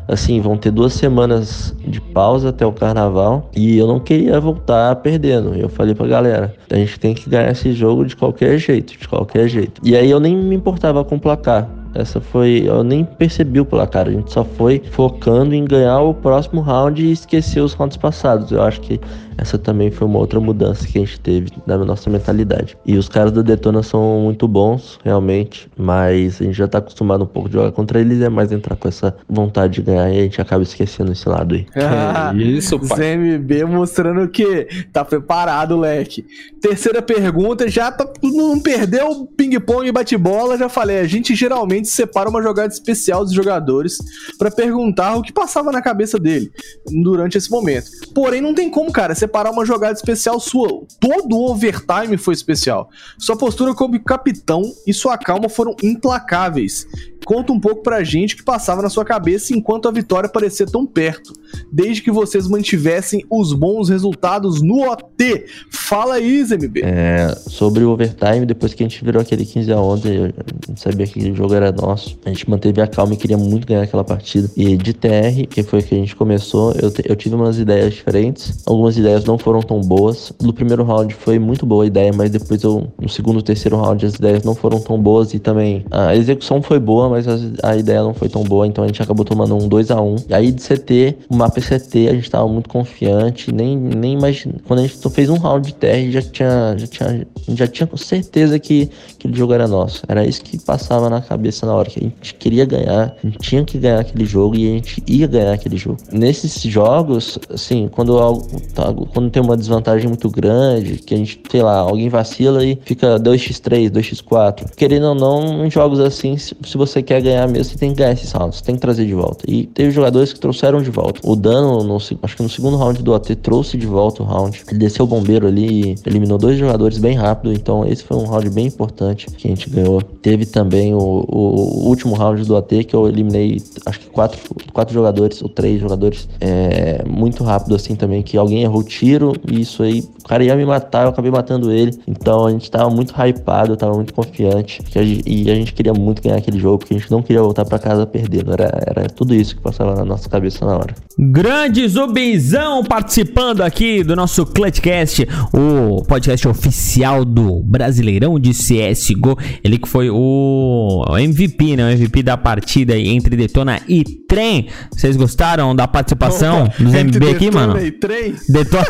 assim, 0.07 0.41
vão 0.41 0.57
ter 0.57 0.71
duas 0.71 0.93
semanas 0.93 1.75
de 1.87 2.01
pausa 2.01 2.49
até 2.49 2.65
o 2.65 2.73
carnaval. 2.73 3.49
E 3.55 3.77
eu 3.77 3.87
não 3.87 3.99
queria 3.99 4.39
voltar 4.39 4.95
perdendo. 4.97 5.55
Eu 5.55 5.69
falei 5.69 5.95
pra 5.95 6.07
galera, 6.07 6.53
a 6.69 6.75
gente 6.75 6.99
tem 6.99 7.13
que 7.13 7.29
ganhar 7.29 7.51
esse 7.51 7.71
jogo 7.71 8.05
de 8.05 8.15
qualquer 8.15 8.57
jeito, 8.57 8.97
de 8.97 9.07
qualquer 9.07 9.47
jeito. 9.47 9.81
E 9.83 9.95
aí 9.95 10.09
eu 10.09 10.19
nem 10.19 10.35
me 10.35 10.55
importava 10.55 11.03
com 11.05 11.15
o 11.15 11.19
placar. 11.19 11.78
Essa 11.93 12.21
foi. 12.21 12.63
Eu 12.65 12.83
nem 12.83 13.03
percebi 13.03 13.59
o 13.59 13.65
placar. 13.65 14.07
A 14.07 14.11
gente 14.11 14.31
só 14.31 14.43
foi 14.43 14.81
focando 14.91 15.53
em 15.55 15.65
ganhar 15.65 15.99
o 16.01 16.13
próximo 16.13 16.61
round 16.61 17.03
e 17.03 17.11
esquecer 17.11 17.61
os 17.61 17.73
rounds 17.73 17.97
passados. 17.97 18.51
Eu 18.51 18.61
acho 18.61 18.81
que 18.81 18.99
essa 19.37 19.57
também 19.57 19.89
foi 19.89 20.05
uma 20.05 20.19
outra 20.19 20.39
mudança 20.39 20.85
que 20.85 20.97
a 20.97 21.01
gente 21.01 21.19
teve 21.19 21.49
na 21.65 21.77
nossa 21.77 22.09
mentalidade. 22.09 22.77
E 22.85 22.97
os 22.97 23.07
caras 23.07 23.31
da 23.31 23.41
Detona 23.41 23.81
são 23.81 24.19
muito 24.21 24.47
bons, 24.47 24.99
realmente. 25.03 25.69
Mas 25.77 26.41
a 26.41 26.43
gente 26.43 26.57
já 26.57 26.67
tá 26.67 26.79
acostumado 26.79 27.23
um 27.23 27.27
pouco 27.27 27.47
de 27.47 27.55
jogar 27.55 27.71
contra 27.71 27.99
eles. 27.99 28.21
É 28.21 28.29
mais 28.29 28.51
entrar 28.51 28.75
com 28.75 28.87
essa 28.87 29.15
vontade 29.27 29.75
de 29.75 29.81
ganhar 29.81 30.09
e 30.09 30.19
a 30.19 30.23
gente 30.23 30.41
acaba 30.41 30.61
esquecendo 30.61 31.11
esse 31.11 31.27
lado 31.27 31.55
aí. 31.55 31.65
Ah, 31.75 32.33
isso, 32.35 32.77
pai. 32.79 33.15
ZMB 33.15 33.63
mostrando 33.65 34.27
que 34.27 34.67
tá 34.91 35.05
preparado, 35.05 35.77
leque. 35.77 36.25
Terceira 36.61 37.01
pergunta, 37.01 37.69
já 37.69 37.91
pra 37.91 38.07
não 38.21 38.59
perder 38.59 39.03
o 39.03 39.25
ping-pong 39.25 39.87
e 39.87 39.91
bate-bola, 39.91 40.57
já 40.57 40.67
falei, 40.67 40.99
a 40.99 41.05
gente 41.05 41.33
geralmente 41.33 41.78
separa 41.87 42.29
uma 42.29 42.41
jogada 42.41 42.73
especial 42.73 43.23
dos 43.23 43.33
jogadores 43.33 43.97
pra 44.37 44.51
perguntar 44.51 45.15
o 45.15 45.21
que 45.21 45.31
passava 45.31 45.71
na 45.71 45.81
cabeça 45.81 46.19
dele 46.19 46.51
durante 46.87 47.37
esse 47.37 47.49
momento. 47.49 47.89
Porém, 48.13 48.41
não 48.41 48.53
tem 48.53 48.69
como, 48.69 48.91
cara, 48.91 49.15
separar 49.15 49.51
uma 49.51 49.65
jogada 49.65 49.93
especial 49.93 50.39
sua. 50.39 50.67
Todo 50.99 51.37
o 51.37 51.51
overtime 51.51 52.17
foi 52.17 52.33
especial. 52.33 52.89
Sua 53.17 53.37
postura 53.37 53.73
como 53.73 53.99
capitão 54.03 54.61
e 54.85 54.93
sua 54.93 55.17
calma 55.17 55.49
foram 55.49 55.75
implacáveis. 55.81 56.87
Conta 57.25 57.53
um 57.53 57.59
pouco 57.59 57.83
pra 57.83 58.03
gente 58.03 58.33
o 58.33 58.37
que 58.37 58.43
passava 58.43 58.81
na 58.81 58.89
sua 58.89 59.05
cabeça 59.05 59.53
enquanto 59.53 59.87
a 59.87 59.91
vitória 59.91 60.27
parecia 60.27 60.65
tão 60.65 60.85
perto, 60.85 61.33
desde 61.71 62.01
que 62.01 62.09
vocês 62.09 62.47
mantivessem 62.47 63.23
os 63.29 63.53
bons 63.53 63.89
resultados 63.89 64.61
no 64.61 64.89
OT. 64.89 65.45
Fala 65.71 66.15
aí, 66.15 66.43
ZMB. 66.43 66.81
É, 66.81 67.35
sobre 67.47 67.83
o 67.83 67.91
overtime, 67.91 68.45
depois 68.45 68.73
que 68.73 68.83
a 68.83 68.87
gente 68.87 69.03
virou 69.03 69.21
aquele 69.21 69.45
15 69.45 69.71
a 69.71 69.77
11, 69.79 70.15
eu 70.15 70.33
não 70.67 70.77
sabia 70.77 71.05
que 71.05 71.19
aquele 71.19 71.35
jogo 71.35 71.53
era 71.53 71.68
nosso. 71.71 72.17
A 72.25 72.29
gente 72.29 72.49
manteve 72.49 72.81
a 72.81 72.87
calma 72.87 73.13
e 73.13 73.17
queria 73.17 73.37
muito 73.37 73.67
ganhar 73.67 73.83
aquela 73.83 74.03
partida. 74.03 74.49
E 74.55 74.75
de 74.77 74.93
TR, 74.93 75.47
que 75.49 75.63
foi 75.63 75.81
que 75.81 75.95
a 75.95 75.97
gente 75.97 76.15
começou, 76.15 76.71
eu, 76.73 76.91
eu 77.05 77.15
tive 77.15 77.35
umas 77.35 77.57
ideias 77.59 77.93
diferentes. 77.93 78.63
Algumas 78.65 78.97
ideias 78.97 79.23
não 79.25 79.37
foram 79.37 79.61
tão 79.61 79.81
boas. 79.81 80.31
No 80.41 80.53
primeiro 80.53 80.83
round 80.83 81.13
foi 81.13 81.39
muito 81.39 81.65
boa 81.65 81.83
a 81.83 81.87
ideia, 81.87 82.11
mas 82.13 82.31
depois 82.31 82.61
eu, 82.63 82.87
no 82.99 83.09
segundo, 83.09 83.41
terceiro 83.41 83.77
round, 83.77 84.05
as 84.05 84.15
ideias 84.15 84.43
não 84.43 84.55
foram 84.55 84.79
tão 84.79 84.99
boas 84.99 85.33
e 85.33 85.39
também 85.39 85.85
a 85.91 86.15
execução 86.15 86.61
foi 86.61 86.79
boa, 86.79 87.09
mas 87.09 87.27
as- 87.27 87.41
a 87.63 87.75
ideia 87.75 88.01
não 88.03 88.13
foi 88.13 88.29
tão 88.29 88.43
boa, 88.43 88.65
então 88.67 88.83
a 88.83 88.87
gente 88.87 89.01
acabou 89.01 89.25
tomando 89.25 89.55
um 89.55 89.67
2 89.67 89.91
a 89.91 90.01
1 90.01 90.15
E 90.29 90.33
aí 90.33 90.51
de 90.51 90.61
CT, 90.61 91.15
o 91.29 91.35
mapa 91.35 91.59
é 91.59 91.61
CT, 91.61 92.09
a 92.09 92.13
gente 92.13 92.29
tava 92.29 92.47
muito 92.47 92.69
confiante, 92.69 93.51
nem, 93.51 93.77
nem 93.77 94.13
imagina. 94.13 94.55
Quando 94.67 94.79
a 94.79 94.81
gente 94.83 94.97
fez 95.09 95.29
um 95.29 95.37
round 95.37 95.67
de 95.67 95.73
TR, 95.75 96.11
já 96.11 96.21
tinha, 96.21 96.75
já 96.77 96.87
tinha, 96.87 97.27
já 97.49 97.67
tinha 97.67 97.89
certeza 97.95 98.59
que 98.59 98.89
aquele 99.13 99.35
jogo 99.35 99.53
era 99.53 99.67
nosso. 99.67 100.03
Era 100.07 100.25
isso 100.25 100.41
que 100.41 100.57
passava 100.59 101.09
na 101.09 101.21
cabeça 101.21 101.58
cabeça 101.59 101.65
na 101.65 101.73
hora 101.73 101.89
que 101.89 101.99
a 101.99 102.03
gente 102.03 102.33
queria 102.35 102.65
ganhar, 102.65 103.15
a 103.21 103.27
gente 103.27 103.37
tinha 103.39 103.63
que 103.63 103.77
ganhar 103.77 103.99
aquele 103.99 104.25
jogo 104.25 104.55
e 104.55 104.67
a 104.67 104.73
gente 104.75 105.03
ia 105.07 105.27
ganhar 105.27 105.53
aquele 105.53 105.77
jogo. 105.77 105.97
Nesses 106.11 106.61
jogos, 106.61 107.37
assim, 107.53 107.89
quando, 107.91 108.17
algo, 108.17 108.47
tá, 108.73 108.93
quando 109.13 109.29
tem 109.29 109.41
uma 109.41 109.57
desvantagem 109.57 110.07
muito 110.07 110.29
grande, 110.29 110.97
que 110.97 111.13
a 111.13 111.17
gente, 111.17 111.41
sei 111.49 111.61
lá, 111.61 111.77
alguém 111.77 112.09
vacila 112.09 112.63
e 112.63 112.77
fica 112.83 113.19
2x3, 113.19 113.89
2x4. 113.89 114.75
Querendo 114.75 115.07
ou 115.07 115.15
não, 115.15 115.65
em 115.65 115.71
jogos 115.71 115.99
assim, 115.99 116.37
se, 116.37 116.55
você 116.75 117.01
quer 117.01 117.21
ganhar 117.21 117.47
mesmo, 117.47 117.73
você 117.73 117.77
tem 117.77 117.91
que 117.91 117.97
ganhar 117.97 118.13
esses 118.13 118.31
rounds, 118.31 118.59
você 118.59 118.63
tem 118.63 118.75
que 118.75 118.81
trazer 118.81 119.05
de 119.05 119.13
volta. 119.13 119.43
E 119.47 119.65
teve 119.67 119.91
jogadores 119.91 120.31
que 120.33 120.39
trouxeram 120.39 120.81
de 120.81 120.89
volta. 120.89 121.19
O 121.23 121.35
Dano, 121.35 121.83
no, 121.83 121.97
acho 121.97 122.37
que 122.37 122.43
no 122.43 122.49
segundo 122.49 122.77
round 122.77 123.01
do 123.03 123.13
AT, 123.13 123.35
trouxe 123.37 123.77
de 123.77 123.85
volta 123.85 124.23
o 124.23 124.25
round. 124.25 124.61
Ele 124.69 124.79
desceu 124.79 125.05
o 125.05 125.07
bombeiro 125.07 125.47
ali 125.47 125.91
e 125.91 125.95
eliminou 126.05 126.37
dois 126.37 126.57
jogadores 126.57 126.97
bem 126.97 127.15
rápido, 127.15 127.53
então 127.53 127.85
esse 127.85 128.03
foi 128.03 128.17
um 128.17 128.25
round 128.25 128.49
bem 128.49 128.67
importante 128.67 129.27
que 129.27 129.47
a 129.47 129.51
gente 129.51 129.69
ganhou. 129.69 130.01
Teve 130.01 130.45
também 130.45 130.93
o, 130.93 131.25
o 131.27 131.48
último 131.49 132.15
round 132.15 132.43
do 132.45 132.55
AT 132.55 132.83
que 132.85 132.95
eu 132.95 133.07
eliminei, 133.07 133.61
acho 133.85 133.99
que 133.99 134.07
quatro, 134.07 134.39
quatro 134.73 134.93
jogadores 134.93 135.41
ou 135.41 135.49
três 135.49 135.79
jogadores, 135.79 136.27
é, 136.39 137.03
muito 137.07 137.43
rápido 137.43 137.75
assim 137.75 137.95
também, 137.95 138.21
que 138.21 138.37
alguém 138.37 138.63
errou 138.63 138.83
tiro 138.83 139.33
e 139.49 139.61
isso 139.61 139.83
aí, 139.83 140.01
o 140.01 140.27
cara 140.27 140.43
ia 140.43 140.55
me 140.55 140.65
matar, 140.65 141.03
eu 141.03 141.09
acabei 141.09 141.31
matando 141.31 141.71
ele. 141.71 141.97
Então 142.07 142.45
a 142.45 142.51
gente 142.51 142.69
tava 142.69 142.89
muito 142.89 143.13
hypado, 143.13 143.75
tava 143.75 143.93
muito 143.93 144.13
confiante 144.13 144.81
a 144.95 145.03
gente, 145.03 145.23
e 145.25 145.49
a 145.49 145.55
gente 145.55 145.73
queria 145.73 145.93
muito 145.93 146.21
ganhar 146.21 146.37
aquele 146.37 146.59
jogo, 146.59 146.79
porque 146.79 146.93
a 146.93 146.97
gente 146.97 147.11
não 147.11 147.21
queria 147.21 147.41
voltar 147.41 147.65
para 147.65 147.79
casa 147.79 148.05
perdendo. 148.05 148.53
Era, 148.53 148.69
era 148.85 149.09
tudo 149.09 149.33
isso 149.33 149.55
que 149.55 149.61
passava 149.61 149.95
na 149.95 150.05
nossa 150.05 150.29
cabeça 150.29 150.65
na 150.65 150.77
hora. 150.77 150.95
Grande 151.17 151.87
Zubizão 151.87 152.83
participando 152.83 153.61
aqui 153.61 154.03
do 154.03 154.15
nosso 154.15 154.45
Clutchcast, 154.45 155.27
o 155.53 156.03
podcast 156.03 156.47
oficial 156.47 157.25
do 157.25 157.61
Brasileirão 157.63 158.39
de 158.39 158.51
CSGO. 158.51 159.37
Ele 159.63 159.77
que 159.77 159.87
foi 159.87 160.09
o 160.09 161.03
MVP, 161.17 161.38
né? 161.75 161.83
O 161.83 161.89
MVP 161.91 162.23
da 162.23 162.37
partida 162.37 162.93
aí 162.93 163.07
entre 163.07 163.35
Detona 163.35 163.79
e 163.87 164.03
Trem. 164.03 164.67
Vocês 164.91 165.15
gostaram 165.15 165.75
da 165.75 165.87
participação 165.87 166.63
Opa, 166.63 166.73
dos 166.83 166.93
MB 166.93 167.15
aqui, 167.29 167.45
Detona 167.45 167.67
mano? 167.67 167.85
e 167.85 167.91
Trem? 167.91 168.35
Detona, 168.47 168.83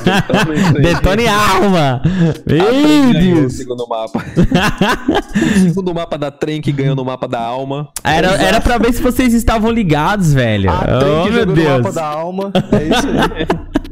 Detona 0.82 1.22
e 1.22 1.28
Alma. 1.28 2.02
Meu 2.46 3.10
o 3.10 3.14
Deus. 3.14 3.54
segundo 3.54 3.88
mapa. 3.88 4.24
o 5.56 5.60
segundo 5.60 5.94
mapa 5.94 6.18
da 6.18 6.32
trem 6.32 6.62
que 6.62 6.72
ganhou 6.72 6.96
no 6.96 7.04
mapa 7.06 7.28
da 7.28 7.40
alma. 7.42 7.90
Era, 8.04 8.30
era 8.42 8.62
pra 8.62 8.78
ver 8.78 8.94
se 8.94 9.02
vocês 9.02 9.34
estavam 9.34 9.72
ligados, 9.72 10.34
velho. 10.34 10.70
A 10.72 10.78
Trem 10.80 11.20
oh, 11.20 11.24
que 11.24 11.30
meu 11.32 11.40
jogou 11.42 11.56
no 11.56 11.64
mapa 11.64 11.82
Deus. 11.84 11.96
da 11.96 12.06
alma. 12.06 12.52
É 12.54 12.84
isso 12.84 13.08
aí. 13.08 13.80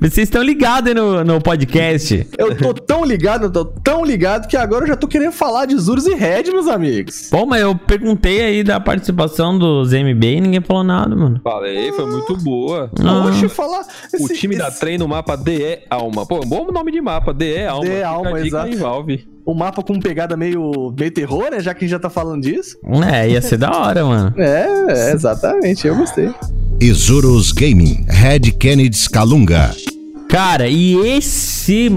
Vocês 0.00 0.26
estão 0.28 0.42
ligados 0.42 0.88
aí 0.88 0.94
no, 0.94 1.22
no 1.24 1.40
podcast. 1.40 2.26
Eu 2.38 2.56
tô 2.56 2.74
tão 2.74 3.04
ligado, 3.04 3.44
eu 3.44 3.50
tô 3.50 3.64
tão 3.64 4.04
ligado 4.04 4.48
que 4.48 4.56
agora 4.56 4.84
eu 4.84 4.88
já 4.88 4.96
tô 4.96 5.06
querendo 5.06 5.32
falar 5.32 5.66
de 5.66 5.76
Zurus 5.78 6.06
e 6.06 6.14
Red, 6.14 6.44
meus 6.52 6.66
amigos. 6.66 7.28
Pô, 7.30 7.46
mas 7.46 7.62
eu 7.62 7.74
perguntei 7.76 8.40
aí 8.42 8.62
da 8.64 8.80
participação 8.80 9.58
dos 9.58 9.92
MB 9.92 10.24
e 10.24 10.40
ninguém 10.40 10.60
falou 10.60 10.82
nada, 10.82 11.14
mano. 11.14 11.40
Falei, 11.44 11.92
foi 11.92 12.06
muito 12.06 12.36
boa. 12.38 12.90
Ah. 13.04 13.26
Oxe, 13.26 13.48
falar. 13.48 13.82
O 14.12 14.16
esse- 14.24 14.34
time 14.34 14.56
da 14.56 14.68
esse- 14.68 14.80
trem 14.80 14.98
no 14.98 15.06
mapa 15.06 15.36
DE 15.36 15.78
Alma. 15.88 16.26
Pô, 16.26 16.40
bom 16.40 16.70
nome 16.72 16.90
de 16.92 17.00
mapa, 17.00 17.32
DE 17.32 17.64
Alma. 17.64 17.84
DE 17.84 17.90
Fica 17.94 18.06
a 18.06 18.10
Alma, 18.10 18.40
exato. 18.40 18.66
aí, 19.08 19.24
O 19.44 19.54
mapa 19.54 19.82
com 19.82 19.98
pegada 19.98 20.36
meio, 20.36 20.94
meio 20.98 21.10
terror, 21.10 21.50
né? 21.50 21.60
Já 21.60 21.72
que 21.74 21.84
a 21.84 21.86
gente 21.86 21.90
já 21.92 21.98
tá 21.98 22.10
falando 22.10 22.42
disso. 22.42 22.76
É, 23.12 23.28
ia 23.30 23.40
ser 23.42 23.56
da 23.56 23.70
hora, 23.70 24.04
mano. 24.04 24.34
É, 24.38 24.66
é, 24.88 25.12
exatamente. 25.12 25.86
Eu 25.86 25.96
gostei. 25.96 26.30
Isurus 26.80 27.52
Gaming, 27.52 28.04
Red 28.08 28.52
Kennedy 28.58 29.08
Calunga. 29.10 29.70
Cara, 30.28 30.68
e 30.68 30.94
esse 31.08 31.90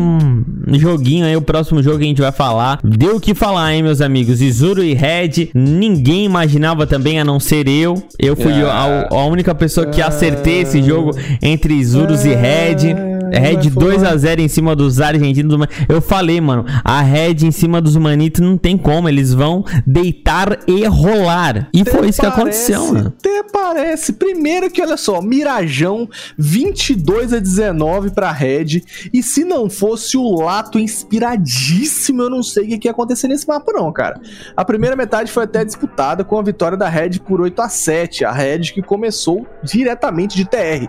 joguinho 0.71 1.23
aí, 1.25 1.35
o 1.35 1.41
próximo 1.41 1.83
jogo 1.83 1.99
que 1.99 2.03
a 2.05 2.07
gente 2.07 2.21
vai 2.21 2.31
falar, 2.31 2.79
deu 2.83 3.17
o 3.17 3.19
que 3.19 3.35
falar, 3.35 3.73
hein, 3.75 3.83
meus 3.83 4.01
amigos? 4.01 4.41
Izuru 4.41 4.83
e 4.83 4.95
Red, 4.95 5.49
ninguém 5.53 6.25
imaginava 6.25 6.87
também, 6.87 7.19
a 7.19 7.23
não 7.23 7.39
ser 7.39 7.67
eu. 7.67 8.01
Eu 8.17 8.35
fui 8.35 8.51
Ah. 8.51 9.07
a, 9.11 9.15
a 9.15 9.25
única 9.25 9.53
pessoa 9.53 9.85
que 9.85 10.01
acertei 10.01 10.61
esse 10.61 10.81
jogo 10.81 11.11
entre 11.43 11.75
Izurus 11.75 12.25
e 12.25 12.33
Red. 12.33 13.12
Red 13.39 13.69
2x0 13.69 14.39
em 14.39 14.47
cima 14.47 14.75
dos 14.75 15.01
argentinos. 15.01 15.67
Eu 15.89 16.01
falei, 16.01 16.39
mano, 16.39 16.65
a 16.83 17.01
Red 17.01 17.37
em 17.43 17.51
cima 17.51 17.81
dos 17.81 17.95
manitos 17.97 18.41
não 18.41 18.57
tem 18.57 18.77
como. 18.77 19.09
Eles 19.09 19.33
vão 19.33 19.65
deitar 19.85 20.59
e 20.67 20.85
rolar. 20.85 21.69
E 21.73 21.83
foi 21.83 22.09
isso 22.09 22.21
que 22.21 22.27
aconteceu, 22.27 22.93
mano. 22.93 23.13
Até 23.19 23.43
parece. 23.43 24.13
Primeiro 24.13 24.69
que, 24.69 24.81
olha 24.81 24.97
só, 24.97 25.21
Mirajão 25.21 26.07
22 26.37 27.33
a 27.33 27.39
19 27.39 28.11
pra 28.11 28.31
Red. 28.31 28.83
E 29.13 29.23
se 29.23 29.43
não 29.43 29.69
fosse 29.69 30.17
o 30.17 30.41
Lato 30.41 30.79
inspiradíssimo, 30.79 32.21
eu 32.21 32.29
não 32.29 32.43
sei 32.43 32.65
o 32.65 32.67
que 32.67 32.77
que 32.79 32.87
ia 32.87 32.91
acontecer 32.91 33.27
nesse 33.27 33.47
mapa, 33.47 33.71
não, 33.73 33.91
cara. 33.91 34.19
A 34.55 34.65
primeira 34.65 34.95
metade 34.95 35.31
foi 35.31 35.43
até 35.43 35.63
disputada 35.63 36.23
com 36.23 36.37
a 36.37 36.41
vitória 36.41 36.77
da 36.77 36.89
Red 36.89 37.19
por 37.25 37.41
8 37.41 37.61
a 37.61 37.69
7 37.69 38.25
A 38.25 38.31
Red 38.31 38.59
que 38.73 38.81
começou 38.81 39.47
diretamente 39.63 40.35
de 40.35 40.45
TR. 40.45 40.87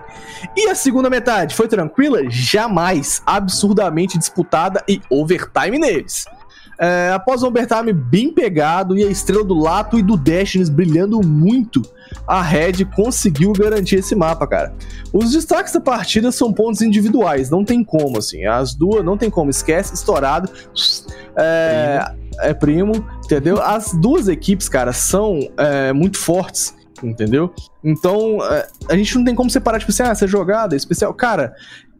E 0.57 0.69
a 0.69 0.75
segunda 0.75 1.09
metade 1.09 1.55
foi 1.55 1.69
tranquila? 1.69 2.29
Jamais. 2.35 3.22
Absurdamente 3.24 4.18
disputada 4.18 4.82
e 4.89 5.01
overtime 5.09 5.78
neles. 5.78 6.24
É, 6.78 7.12
após 7.14 7.43
um 7.43 7.47
overtime 7.47 7.93
bem 7.93 8.32
pegado 8.32 8.99
e 8.99 9.05
a 9.05 9.09
estrela 9.09 9.45
do 9.45 9.55
Lato 9.55 9.97
e 9.97 10.03
do 10.03 10.16
Destinies 10.16 10.68
brilhando 10.68 11.20
muito, 11.24 11.80
a 12.26 12.43
Red 12.43 12.85
conseguiu 12.97 13.53
garantir 13.53 13.97
esse 13.97 14.14
mapa, 14.16 14.47
cara. 14.47 14.74
Os 15.12 15.30
destaques 15.30 15.72
da 15.72 15.80
partida 15.80 16.32
são 16.32 16.53
pontos 16.53 16.82
individuais, 16.82 17.49
não 17.49 17.64
tem 17.64 17.85
como, 17.85 18.18
assim. 18.18 18.45
As 18.45 18.74
duas, 18.74 19.05
não 19.05 19.16
tem 19.16 19.30
como, 19.30 19.51
esquece, 19.51 19.95
estourado. 19.95 20.51
É, 21.37 22.12
é 22.41 22.55
primo, 22.55 23.07
entendeu? 23.24 23.62
As 23.62 23.93
duas 23.93 24.26
equipes, 24.26 24.68
cara, 24.68 24.93
são 24.93 25.39
é, 25.57 25.93
muito 25.93 26.18
fortes. 26.18 26.74
Entendeu? 27.03 27.53
Então, 27.82 28.39
é, 28.43 28.66
a 28.89 28.97
gente 28.97 29.16
não 29.16 29.24
tem 29.24 29.35
como 29.35 29.51
separar, 29.51 29.78
tipo 29.78 29.91
assim, 29.91 30.05
ah, 30.05 30.09
essa 30.09 30.26
jogada 30.26 30.74
é 30.74 30.78
especial. 30.78 31.12
Cara, 31.12 31.53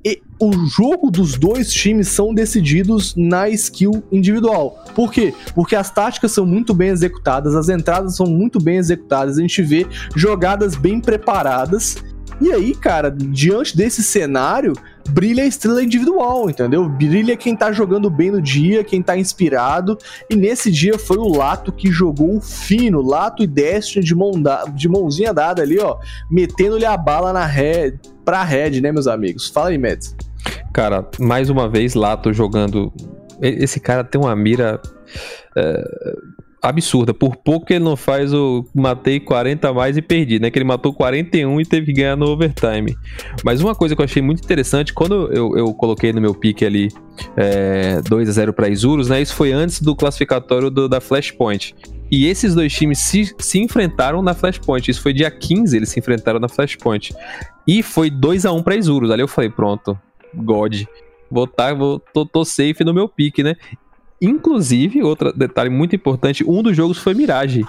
e 0.05 0.21
o 0.39 0.53
jogo 0.67 1.11
dos 1.11 1.37
dois 1.39 1.73
times 1.73 2.09
são 2.09 2.35
decididos 2.35 3.15
na 3.17 3.49
skill 3.49 4.03
individual. 4.13 4.85
Por 4.95 5.11
quê? 5.11 5.33
Porque 5.55 5.75
as 5.75 5.91
táticas 5.91 6.33
são 6.33 6.45
muito 6.45 6.75
bem 6.75 6.89
executadas, 6.91 7.55
as 7.55 7.69
entradas 7.69 8.17
são 8.17 8.27
muito 8.27 8.61
bem 8.61 8.77
executadas, 8.77 9.39
a 9.39 9.41
gente 9.41 9.63
vê 9.63 9.87
jogadas 10.15 10.77
bem 10.77 11.01
preparadas. 11.01 11.97
E 12.41 12.53
aí, 12.53 12.75
cara, 12.75 13.11
diante 13.11 13.77
desse 13.77 14.03
cenário, 14.03 14.73
brilha 15.11 15.45
a 15.45 15.47
estrela 15.47 15.83
individual, 15.83 16.51
entendeu? 16.51 16.89
Brilha 16.89 17.37
quem 17.37 17.55
tá 17.55 17.71
jogando 17.71 18.11
bem 18.11 18.33
no 18.33 18.43
dia, 18.43 18.83
quem 18.83 19.01
tá 19.01 19.17
inspirado. 19.17 19.97
E 20.29 20.35
nesse 20.35 20.69
dia 20.71 20.99
foi 20.99 21.17
o 21.17 21.29
Lato 21.29 21.71
que 21.71 21.93
jogou 21.93 22.41
fino, 22.41 23.01
Lato 23.01 23.43
e 23.43 23.47
Destiny 23.47 24.05
de, 24.05 24.15
mão 24.17 24.33
da- 24.33 24.65
de 24.65 24.89
mãozinha 24.89 25.33
dada 25.33 25.63
ali, 25.63 25.79
ó, 25.79 25.97
metendo-lhe 26.29 26.85
a 26.85 26.97
bala 26.97 27.33
na 27.33 27.47
red, 27.47 27.99
pra 28.25 28.43
red, 28.45 28.81
né, 28.81 28.91
meus 28.93 29.07
amigos? 29.07 29.49
Fala 29.49 29.69
aí, 29.71 29.79
Mads. 29.79 30.17
Cara, 30.73 31.07
mais 31.21 31.49
uma 31.51 31.69
vez, 31.69 31.95
Lato 31.95 32.33
jogando. 32.33 32.93
E- 33.41 33.63
Esse 33.65 33.79
cara 33.81 34.03
tem 34.05 34.21
uma 34.21 34.35
mira 34.35 34.81
é, 35.57 35.85
absurda. 36.63 37.13
Por 37.15 37.37
pouco 37.37 37.73
ele 37.73 37.85
não 37.85 37.97
faz 37.97 38.33
o 38.33 38.65
matei 38.75 39.21
40 39.21 39.69
a 39.69 39.73
mais 39.73 39.97
e 39.97 40.03
perdi, 40.03 40.39
né? 40.39 40.51
Que 40.51 40.59
ele 40.59 40.65
matou 40.65 40.93
41 40.95 41.61
e 41.61 41.65
teve 41.67 41.87
que 41.87 41.93
ganhar 41.93 42.17
no 42.17 42.27
overtime. 42.27 42.97
Mas 43.45 43.61
uma 43.61 43.75
coisa 43.75 43.95
que 43.95 44.01
eu 44.01 44.05
achei 44.05 44.23
muito 44.23 44.43
interessante, 44.43 44.93
quando 44.93 45.31
eu, 45.33 45.57
eu 45.57 45.73
coloquei 45.75 46.13
no 46.13 46.21
meu 46.21 46.35
pique 46.35 46.65
ali 46.65 46.89
é, 47.37 48.01
2 48.03 48.29
a 48.29 48.33
0 48.33 48.53
para 48.53 48.69
Isurus, 48.69 49.09
né? 49.09 49.21
Isso 49.23 49.35
foi 49.35 49.53
antes 49.53 49.81
do 49.81 49.95
classificatório 49.95 50.71
do- 50.71 50.89
da 50.89 51.01
Flashpoint. 51.01 51.75
E 52.11 52.27
esses 52.27 52.55
dois 52.55 52.73
times 52.73 52.99
se, 52.99 53.35
se 53.39 53.59
enfrentaram 53.59 54.23
na 54.23 54.35
Flashpoint. 54.35 54.91
Isso 54.91 55.01
foi 55.01 55.13
dia 55.13 55.31
15, 55.31 55.77
eles 55.77 55.89
se 55.89 55.99
enfrentaram 55.99 56.39
na 56.39 56.49
Flashpoint. 56.49 57.15
E 57.67 57.83
foi 57.83 58.11
2 58.11 58.47
a 58.47 58.53
1 58.53 58.63
para 58.63 58.77
Isurus. 58.77 59.11
Ali 59.11 59.23
eu 59.23 59.29
falei, 59.29 59.51
pronto, 59.51 59.99
God. 60.35 60.83
Vou 61.31 61.47
tá, 61.47 61.73
vou, 61.73 61.99
tô, 61.99 62.25
tô 62.25 62.45
safe 62.45 62.85
no 62.85 62.95
meu 62.95 63.09
pique, 63.09 63.43
né? 63.43 63.57
Inclusive, 64.21 65.03
outro 65.03 65.33
detalhe 65.33 65.71
muito 65.71 65.97
importante, 65.97 66.45
um 66.47 66.63
dos 66.63 66.77
jogos 66.77 66.99
foi 66.99 67.15
Mirage. 67.15 67.65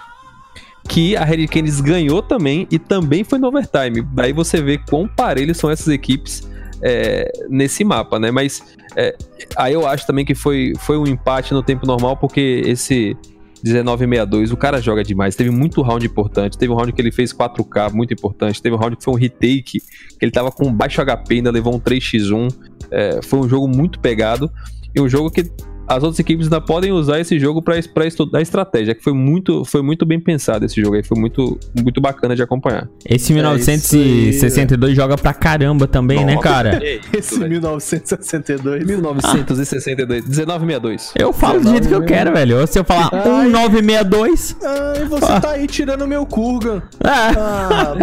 Que 0.87 1.17
a 1.17 1.23
Red 1.23 1.47
Canids 1.47 1.81
ganhou 1.81 2.21
também 2.21 2.67
e 2.69 2.77
também 2.77 3.23
foi 3.23 3.39
no 3.39 3.47
overtime. 3.47 4.03
Daí 4.13 4.31
você 4.31 4.61
vê 4.61 4.77
quão 4.77 5.07
parelhos 5.07 5.57
são 5.57 5.71
essas 5.71 5.87
equipes 5.87 6.47
é, 6.81 7.31
nesse 7.49 7.83
mapa, 7.83 8.19
né? 8.19 8.29
Mas 8.29 8.63
é, 8.95 9.17
aí 9.57 9.73
eu 9.73 9.87
acho 9.87 10.05
também 10.05 10.23
que 10.23 10.35
foi, 10.35 10.73
foi 10.79 10.97
um 10.97 11.07
empate 11.07 11.53
no 11.53 11.63
tempo 11.63 11.87
normal, 11.87 12.15
porque 12.15 12.61
esse 12.65 13.17
1962, 13.65 14.51
o 14.51 14.57
cara 14.57 14.79
joga 14.79 15.03
demais. 15.03 15.35
Teve 15.35 15.49
muito 15.49 15.81
round 15.81 16.05
importante. 16.05 16.57
Teve 16.57 16.71
um 16.71 16.75
round 16.75 16.93
que 16.93 17.01
ele 17.01 17.11
fez 17.11 17.33
4K, 17.33 17.91
muito 17.91 18.13
importante. 18.13 18.61
Teve 18.61 18.75
um 18.75 18.77
round 18.77 18.95
que 18.95 19.03
foi 19.03 19.13
um 19.13 19.17
retake, 19.17 19.79
que 19.79 20.25
ele 20.25 20.31
tava 20.31 20.51
com 20.51 20.71
baixo 20.71 21.03
HP, 21.03 21.35
ainda 21.35 21.51
levou 21.51 21.75
um 21.75 21.79
3x1. 21.79 22.53
É, 22.91 23.19
foi 23.23 23.39
um 23.39 23.49
jogo 23.49 23.67
muito 23.67 23.99
pegado. 23.99 24.51
E 24.95 25.01
um 25.01 25.09
jogo 25.09 25.31
que 25.31 25.43
as 25.87 26.03
outras 26.03 26.19
equipes 26.19 26.45
ainda 26.47 26.61
podem 26.61 26.91
usar 26.91 27.19
esse 27.19 27.39
jogo 27.39 27.61
pra, 27.61 27.75
pra 27.93 28.05
estudar 28.05 28.41
estratégia, 28.41 28.95
que 28.95 29.03
foi 29.03 29.13
muito, 29.13 29.63
foi 29.65 29.81
muito 29.81 30.05
bem 30.05 30.19
pensado 30.19 30.65
esse 30.65 30.81
jogo 30.81 30.95
aí, 30.95 31.03
foi 31.03 31.19
muito, 31.19 31.59
muito 31.81 32.01
bacana 32.01 32.35
de 32.35 32.41
acompanhar. 32.41 32.87
Esse 33.07 33.33
1962 33.33 34.95
joga 34.95 35.17
pra 35.17 35.33
caramba 35.33 35.87
também, 35.87 36.25
né, 36.25 36.35
Nossa, 36.35 36.47
cara? 36.47 36.79
que 36.79 37.17
Esse 37.17 37.39
1962. 37.39 38.85
1962, 38.85 40.25
1962. 40.25 41.11
Eu 41.15 41.31
falo 41.33 41.59
do 41.61 41.69
jeito 41.69 41.87
que 41.87 41.93
eu 41.93 42.03
quero, 42.03 42.33
velho. 42.33 42.59
Ou 42.59 42.67
se 42.67 42.79
eu 42.79 42.83
falar 42.83 43.09
Ai. 43.13 43.43
1962, 43.43 44.55
Ai, 44.63 45.05
você 45.05 45.39
tá 45.39 45.51
aí 45.51 45.67
tirando 45.67 46.07
meu 46.07 46.25
Kurgan. 46.25 46.81
é. 47.03 47.09
Ah. 47.37 47.95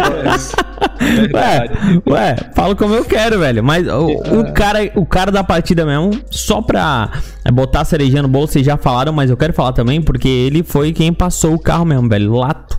Ué, 1.33 2.01
ué, 2.07 2.35
falo 2.55 2.75
como 2.75 2.93
eu 2.95 3.03
quero, 3.03 3.39
velho. 3.39 3.63
Mas 3.63 3.87
o, 3.87 4.07
o 4.07 4.53
cara, 4.53 4.79
o 4.95 5.05
cara 5.05 5.31
da 5.31 5.43
partida 5.43 5.85
mesmo, 5.85 6.11
só 6.29 6.61
pra 6.61 7.11
botar 7.51 7.72
a 7.81 7.85
cerejinha 7.85 8.21
no 8.21 8.27
bolso, 8.27 8.53
vocês 8.53 8.65
já 8.65 8.77
falaram, 8.77 9.11
mas 9.13 9.29
eu 9.29 9.37
quero 9.37 9.53
falar 9.53 9.73
também, 9.73 10.01
porque 10.01 10.27
ele 10.27 10.63
foi 10.63 10.91
quem 10.93 11.11
passou 11.13 11.53
o 11.53 11.59
carro 11.59 11.85
mesmo, 11.85 12.07
velho. 12.09 12.33
Lato. 12.33 12.77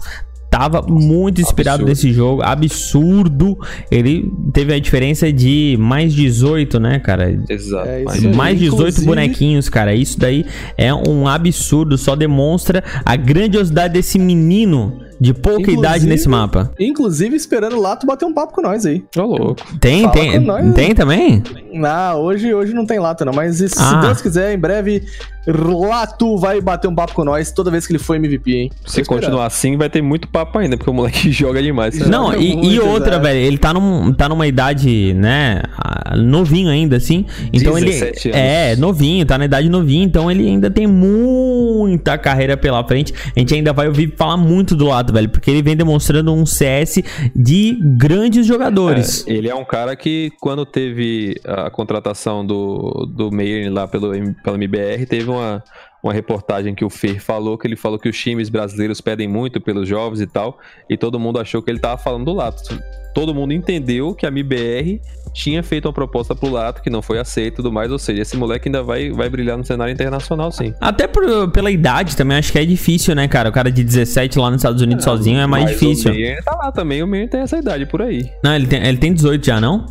Tava 0.51 0.83
muito 0.83 1.41
inspirado 1.41 1.83
absurdo. 1.83 1.89
nesse 1.89 2.13
jogo, 2.13 2.41
absurdo. 2.41 3.59
Ele 3.91 4.31
teve 4.53 4.73
a 4.73 4.79
diferença 4.79 5.33
de 5.33 5.77
mais 5.81 6.15
18, 6.15 6.79
né, 6.79 7.01
cara? 7.01 7.37
Exato. 7.49 7.89
É 7.89 8.05
aí. 8.09 8.35
Mais 8.37 8.57
18 8.57 8.79
Inclusive- 8.81 9.07
bonequinhos, 9.07 9.69
cara. 9.69 9.93
Isso 9.97 10.17
daí 10.17 10.47
é 10.79 10.95
um 10.95 11.27
absurdo. 11.27 11.99
Só 11.99 12.15
demonstra 12.15 12.85
a 13.05 13.17
grandiosidade 13.17 13.95
desse 13.95 14.17
menino 14.17 15.01
de 15.21 15.33
pouca 15.35 15.61
Inclusive- 15.61 15.81
idade 15.81 16.07
nesse 16.07 16.29
mapa. 16.29 16.71
Inclusive, 16.79 17.37
esperando 17.37 17.77
o 17.77 17.81
Lato 17.81 18.07
bater 18.07 18.25
um 18.25 18.33
papo 18.33 18.53
com 18.53 18.63
nós 18.63 18.85
aí. 18.87 19.03
Ô, 19.17 19.23
louco. 19.23 19.57
Tem, 19.81 20.03
Fala 20.03 20.13
tem, 20.15 20.33
com 20.33 20.41
nós. 20.41 20.75
tem 20.75 20.95
também? 20.95 21.43
Ah, 21.85 22.15
hoje, 22.17 22.53
hoje 22.55 22.73
não 22.73 22.87
tem 22.87 22.99
Lato, 22.99 23.25
não. 23.25 23.33
Mas 23.33 23.57
se 23.57 23.67
Ah. 23.79 24.01
Deus 24.01 24.21
quiser, 24.23 24.55
em 24.55 24.59
breve, 24.59 25.03
Lato 25.47 26.37
vai 26.39 26.61
bater 26.61 26.89
um 26.89 26.95
papo 26.95 27.13
com 27.15 27.25
nós 27.25 27.51
toda 27.53 27.71
vez 27.71 27.87
que 27.87 27.93
ele 27.93 27.99
for 27.99 28.15
MVP, 28.17 28.53
hein? 28.55 28.71
Se 28.87 29.05
continuar 29.05 29.47
assim, 29.47 29.77
vai 29.77 29.91
ter 29.91 30.01
muito 30.03 30.27
papo 30.29 30.59
ainda, 30.59 30.77
porque 30.77 30.89
o 30.91 30.95
moleque 30.95 31.31
joga 31.33 31.63
demais. 31.63 31.95
sabe? 31.97 32.11
Não, 32.11 32.33
e, 32.35 32.53
e 32.53 32.57
muito, 32.57 32.87
outra, 32.87 33.19
velho, 33.19 33.39
ele 33.41 33.59
tá, 33.59 33.75
num, 33.75 34.13
tá 34.13 34.29
numa 34.29 34.47
idade, 34.47 35.13
né, 35.15 35.63
novinho 36.17 36.71
ainda, 36.71 36.97
assim. 36.97 37.27
Então 37.53 37.75
17 37.75 38.29
ele. 38.29 38.37
anos. 38.37 38.49
É, 38.51 38.77
novinho, 38.77 39.27
tá 39.27 39.37
na 39.37 39.45
idade 39.45 39.69
novinha, 39.69 40.05
então 40.05 40.31
ele 40.31 40.47
ainda 40.47 40.71
tem 40.71 40.87
muita 40.87 42.17
carreira 42.17 42.57
pela 42.57 42.83
frente. 42.85 43.13
A 43.37 43.39
gente 43.39 43.55
ainda 43.55 43.73
vai 43.73 43.87
ouvir 43.89 44.15
falar 44.17 44.37
muito 44.37 44.75
do 44.75 44.87
lado, 45.05 45.13
velho, 45.13 45.29
porque 45.29 45.51
ele 45.51 45.63
vem 45.63 45.77
demonstrando 45.77 46.33
um 46.33 46.47
CS 46.47 47.03
de 47.35 47.79
grandes 47.97 48.47
jogadores. 48.47 49.27
É, 49.27 49.33
ele 49.33 49.49
é 49.49 49.55
um 49.55 49.65
cara 49.65 49.95
que, 49.95 50.33
quando 50.41 50.65
teve 50.65 51.41
a 51.45 51.71
contratação 51.71 52.45
do, 52.45 53.07
do 53.15 53.31
Meyer 53.31 53.71
lá 53.73 53.87
pelo, 53.87 54.11
pela 54.43 54.57
MBR, 54.57 55.07
teve 55.07 55.29
uma, 55.31 55.63
uma 56.05 56.13
reportagem 56.13 56.75
que 56.75 56.85
o 56.85 56.91
Fer 56.91 57.19
falou, 57.21 57.57
que 57.57 57.67
ele 57.67 57.77
falou 57.77 57.99
que 57.99 58.09
os 58.09 58.19
times 58.19 58.49
brasileiros 58.51 59.01
pedem 59.01 59.27
muito 59.27 59.61
pelos 59.61 59.89
jovens 59.89 60.21
e 60.21 60.27
tal, 60.27 60.59
e 60.89 60.97
todo 60.97 61.19
mundo 61.19 61.39
achou 61.41 61.63
que 61.63 61.71
ele 61.71 61.79
tava 61.79 61.97
falando 61.97 62.27
do 62.27 62.33
Lato. 62.35 62.79
Todo 63.15 63.33
mundo 63.35 63.53
entendeu 63.53 64.13
que 64.15 64.27
a 64.27 64.29
MBR 64.29 65.01
tinha 65.33 65.63
feito 65.63 65.87
uma 65.87 65.93
proposta 65.93 66.35
pro 66.35 66.51
Lato, 66.51 66.83
que 66.83 66.91
não 66.91 67.01
foi 67.01 67.19
aceita 67.19 67.55
e 67.55 67.57
tudo 67.57 67.73
mais, 67.73 67.91
ou 67.91 67.99
seja, 67.99 68.21
esse 68.23 68.37
moleque 68.37 68.69
ainda 68.69 68.83
vai, 68.83 69.11
vai 69.11 69.31
brilhar 69.31 69.57
no 69.57 69.65
cenário 69.65 69.93
internacional, 69.93 70.51
sim. 70.53 70.75
Até 70.81 71.07
por- 71.07 71.51
pela 71.53 71.71
idade 71.71 72.17
também, 72.17 72.37
acho 72.37 72.53
que 72.53 72.59
é 72.59 72.65
difícil, 72.67 73.15
né, 73.15 73.27
cara? 73.29 73.49
O 73.49 73.53
cara 73.53 73.71
de 73.71 73.83
17 73.83 74.39
lá 74.39 74.51
nos 74.51 74.59
Estados 74.61 74.83
Unidos 74.83 75.05
sozinho 75.05 75.39
é 75.41 75.47
mais 75.47 75.65
Mas 75.65 75.73
difícil. 75.75 76.11
O 76.11 76.15
Meyer 76.15 76.43
tá 76.45 76.55
lá 76.57 76.71
também, 76.73 77.03
o 77.03 77.07
Meyer 77.07 77.31
tem 77.31 77.41
essa 77.41 77.57
idade 77.57 77.87
por 77.87 78.03
aí. 78.03 78.29
Não, 78.43 78.55
ele 78.55 78.67
tem, 78.67 78.85
ele 78.87 78.99
tem 78.99 79.15
18 79.15 79.47
já, 79.47 79.61
não? 79.61 79.87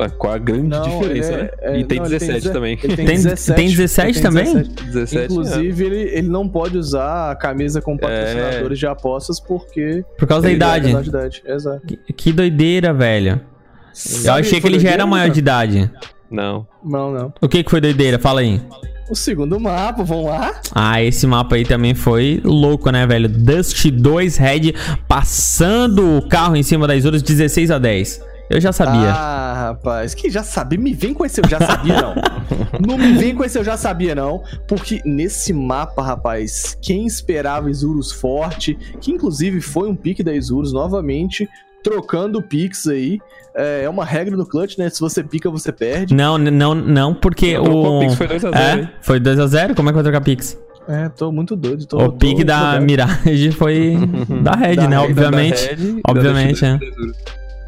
É, 0.00 0.08
Qual 0.08 0.32
a 0.32 0.38
grande 0.38 0.68
Não, 0.68 0.82
diferença, 0.82 1.32
ele 1.32 1.42
né? 1.42 1.50
é- 1.60 1.72
é- 1.76 1.78
e 1.80 1.84
tem 1.84 1.98
não, 1.98 2.06
ele 2.06 2.18
17 2.18 2.40
deze- 2.40 2.52
também. 2.52 2.78
Ele 2.82 2.96
tem, 2.96 3.06
Tem- 3.06 3.16
17, 3.16 3.56
tem 3.56 3.68
17 3.68 4.08
ele 4.08 4.12
tem 4.14 4.22
também? 4.22 4.44
17. 4.44 4.84
17 4.86 5.24
Inclusive, 5.32 5.84
ele, 5.84 5.96
ele 6.16 6.28
não 6.28 6.48
pode 6.48 6.78
usar 6.78 7.30
a 7.30 7.36
camisa 7.36 7.80
com 7.82 7.96
patrocinadores 7.98 8.78
de 8.78 8.86
apostas 8.86 9.38
porque. 9.38 10.04
Por 10.18 10.26
causa 10.26 10.42
da 10.44 10.48
ele 10.48 10.54
é 10.54 10.56
idade. 10.56 11.08
idade. 11.08 11.42
Exato. 11.46 11.86
Que, 11.86 11.96
que 12.12 12.32
doideira, 12.32 12.92
velho. 12.94 13.32
Eu 13.32 13.40
Sabe 13.92 14.40
achei 14.40 14.60
que 14.60 14.66
ele 14.66 14.78
já 14.80 14.90
era 14.90 15.06
maior 15.06 15.28
de 15.28 15.38
idade. 15.40 15.90
Não. 16.30 16.66
Não, 16.82 17.12
não. 17.12 17.32
O 17.42 17.46
que 17.48 17.62
que 17.62 17.70
foi 17.70 17.80
doideira? 17.80 18.18
Fala 18.18 18.40
aí. 18.40 18.58
O 19.10 19.14
segundo 19.14 19.60
mapa, 19.60 20.02
vamos 20.02 20.24
lá? 20.24 20.58
Ah, 20.74 21.02
esse 21.02 21.26
mapa 21.26 21.56
aí 21.56 21.66
também 21.66 21.94
foi 21.94 22.40
louco, 22.42 22.90
né, 22.90 23.06
velho? 23.06 23.28
Dust 23.28 23.90
2 23.90 24.38
Red 24.38 24.72
passando 25.06 26.16
o 26.16 26.26
carro 26.26 26.56
em 26.56 26.62
cima 26.62 26.86
das 26.86 27.04
outras 27.04 27.22
16 27.22 27.70
a 27.70 27.78
10. 27.78 28.22
Eu 28.52 28.60
já 28.60 28.70
sabia. 28.72 29.10
Ah, 29.10 29.68
rapaz, 29.68 30.14
que 30.14 30.28
já 30.28 30.42
sabia. 30.42 30.78
Me 30.78 30.92
vem 30.92 31.14
com 31.14 31.24
esse 31.24 31.40
eu 31.40 31.48
já 31.48 31.58
sabia, 31.58 32.02
não. 32.02 32.14
não 32.86 32.98
me 32.98 33.14
vem 33.14 33.34
com 33.34 33.42
esse 33.42 33.58
eu 33.58 33.64
já 33.64 33.76
sabia, 33.76 34.14
não. 34.14 34.42
Porque 34.68 35.00
nesse 35.06 35.52
mapa, 35.52 36.02
rapaz, 36.02 36.76
quem 36.82 37.06
esperava 37.06 37.70
Isurus 37.70 38.12
forte, 38.12 38.74
que 39.00 39.10
inclusive 39.10 39.60
foi 39.60 39.88
um 39.88 39.96
pique 39.96 40.22
da 40.22 40.34
Isurus 40.34 40.72
novamente, 40.72 41.48
trocando 41.82 42.42
picks 42.42 42.86
aí. 42.86 43.18
É, 43.54 43.84
é 43.84 43.88
uma 43.88 44.04
regra 44.04 44.36
do 44.36 44.46
clutch, 44.46 44.76
né? 44.76 44.90
Se 44.90 45.00
você 45.00 45.22
pica, 45.24 45.50
você 45.50 45.72
perde. 45.72 46.14
Não, 46.14 46.36
não, 46.36 46.74
não, 46.74 47.14
porque 47.14 47.54
trocou 47.54 47.98
o. 47.98 48.00
Pix, 48.00 48.14
foi 48.14 48.28
2 48.28 48.44
a 48.44 48.50
0, 48.50 48.82
É, 48.82 48.90
foi 49.00 49.20
2x0? 49.20 49.74
Como 49.74 49.88
é 49.88 49.92
que 49.92 49.94
vai 49.94 50.02
trocar 50.02 50.20
Pix? 50.20 50.58
É, 50.88 51.08
tô 51.08 51.30
muito 51.30 51.54
doido. 51.54 51.86
Tô, 51.86 52.04
o 52.04 52.12
pique 52.12 52.44
da 52.44 52.76
empolgado. 52.76 52.84
Mirage 52.84 53.52
foi 53.52 53.96
da 54.42 54.52
Red, 54.52 54.76
Da 54.76 54.88
né? 54.88 54.98
Red, 54.98 55.04
Obviamente. 55.04 55.64
Da 55.64 55.74
Red 55.74 56.00
Obviamente, 56.06 56.64
é. 56.64 56.78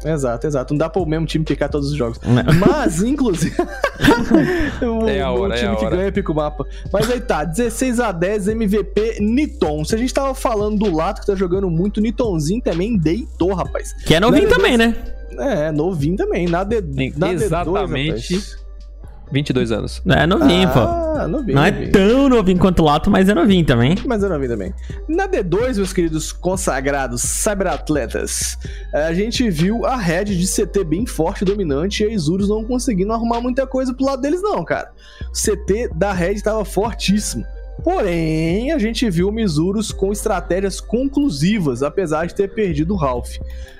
Exato, 0.05 0.47
exato. 0.47 0.73
Não 0.73 0.77
dá 0.77 0.89
para 0.89 1.01
o 1.01 1.05
mesmo 1.05 1.25
time 1.25 1.43
picar 1.43 1.69
todos 1.69 1.91
os 1.91 1.97
jogos. 1.97 2.19
Né? 2.21 2.43
Mas, 2.65 3.01
inclusive. 3.01 3.55
o, 4.81 5.07
É 5.07 5.21
a 5.21 5.31
hora, 5.31 5.53
o 5.53 5.55
é 5.55 5.57
time 5.57 5.71
a 5.71 5.75
que 5.75 5.85
hora. 5.85 5.95
ganha 5.97 6.11
pica 6.11 6.31
o 6.31 6.35
mapa. 6.35 6.65
Mas 6.91 7.09
aí 7.09 7.19
tá, 7.19 7.43
16 7.43 7.99
a 7.99 8.11
10 8.11 8.49
MVP 8.49 9.17
Niton. 9.19 9.83
Se 9.83 9.95
a 9.95 9.97
gente 9.97 10.13
tava 10.13 10.33
falando 10.33 10.77
do 10.79 10.95
Lato 10.95 11.21
que 11.21 11.27
tá 11.27 11.35
jogando 11.35 11.69
muito, 11.69 11.99
Nitonzinho 12.01 12.61
também 12.61 12.97
deitou, 12.97 13.53
rapaz. 13.53 13.93
Que 14.05 14.15
é 14.15 14.19
novinho 14.19 14.47
Na 14.49 14.55
também, 14.55 14.73
D2 14.73 14.77
né? 14.77 14.95
É, 15.37 15.71
novinho 15.71 16.15
também. 16.15 16.47
Na, 16.47 16.63
D, 16.63 16.81
na 16.81 17.27
D2, 17.27 17.33
exatamente 17.33 18.35
rapaz. 18.35 18.64
22 19.31 19.71
anos. 19.71 20.01
É 20.07 20.25
novinho, 20.25 20.69
pô. 20.69 20.79
Ah, 20.79 21.27
novinho. 21.27 21.55
Não 21.55 21.65
é 21.65 21.71
novinho. 21.71 21.91
tão 21.91 22.29
novinho 22.29 22.59
quanto 22.59 22.81
o 22.81 22.85
Lato, 22.85 23.09
mas 23.09 23.27
é 23.27 23.33
novinho 23.33 23.65
também. 23.65 23.95
Mas 24.05 24.21
não 24.21 24.39
vi 24.39 24.47
também. 24.47 24.73
Na 25.07 25.27
D2, 25.27 25.77
meus 25.77 25.93
queridos 25.93 26.31
consagrados 26.31 27.21
cyberatletas, 27.21 28.57
a 28.93 29.13
gente 29.13 29.49
viu 29.49 29.85
a 29.85 29.95
Red 29.95 30.25
de 30.25 30.47
CT 30.47 30.83
bem 30.83 31.05
forte 31.05 31.41
e 31.41 31.45
dominante 31.45 32.03
e 32.03 32.07
a 32.07 32.09
Isurus 32.09 32.49
não 32.49 32.63
conseguindo 32.63 33.13
arrumar 33.13 33.41
muita 33.41 33.65
coisa 33.65 33.93
pro 33.93 34.05
lado 34.05 34.21
deles, 34.21 34.41
não, 34.41 34.63
cara. 34.63 34.91
O 35.23 35.33
CT 35.33 35.89
da 35.95 36.13
Red 36.13 36.41
tava 36.41 36.63
fortíssimo. 36.63 37.45
Porém, 37.83 38.71
a 38.71 38.79
gente 38.79 39.09
viu 39.09 39.29
o 39.29 39.31
Misurus 39.31 39.91
com 39.91 40.11
estratégias 40.11 40.79
conclusivas, 40.79 41.83
apesar 41.83 42.25
de 42.25 42.33
ter 42.33 42.53
perdido 42.53 42.93
o 42.93 42.97
Ralph. 42.97 43.35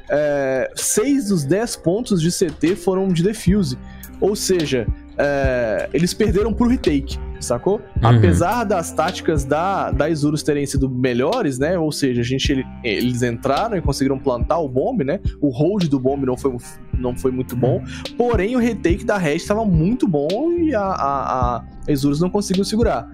É, 0.09 0.69
seis 0.75 1.29
dos 1.29 1.43
10 1.43 1.77
pontos 1.77 2.21
de 2.21 2.29
CT 2.29 2.75
foram 2.75 3.07
de 3.07 3.23
defuse. 3.23 3.77
Ou 4.19 4.35
seja, 4.35 4.85
é, 5.17 5.89
eles 5.93 6.13
perderam 6.13 6.53
pro 6.53 6.67
retake, 6.67 7.17
sacou? 7.39 7.79
Apesar 8.01 8.63
das 8.63 8.91
táticas 8.91 9.43
da, 9.45 9.91
da 9.91 10.09
Isurus 10.09 10.43
terem 10.43 10.65
sido 10.65 10.89
melhores, 10.89 11.57
né? 11.59 11.77
Ou 11.77 11.91
seja, 11.91 12.21
a 12.21 12.23
gente, 12.23 12.51
ele- 12.51 12.65
eles 12.83 13.21
entraram 13.23 13.77
e 13.77 13.81
conseguiram 13.81 14.17
plantar 14.19 14.57
o 14.59 14.67
bomb, 14.67 15.03
né? 15.03 15.19
O 15.41 15.49
hold 15.49 15.85
do 15.87 15.99
bomb 15.99 16.25
não 16.25 16.35
foi, 16.37 16.55
não 16.97 17.15
foi 17.15 17.31
muito 17.31 17.55
bom. 17.55 17.81
Porém, 18.17 18.55
o 18.55 18.59
retake 18.59 19.03
da 19.05 19.17
Red 19.17 19.35
estava 19.37 19.63
muito 19.65 20.07
bom 20.07 20.51
e 20.59 20.73
a, 20.75 20.81
a, 20.81 21.55
a 21.57 21.91
Isurus 21.91 22.19
não 22.19 22.29
conseguiu 22.29 22.63
segurar. 22.65 23.07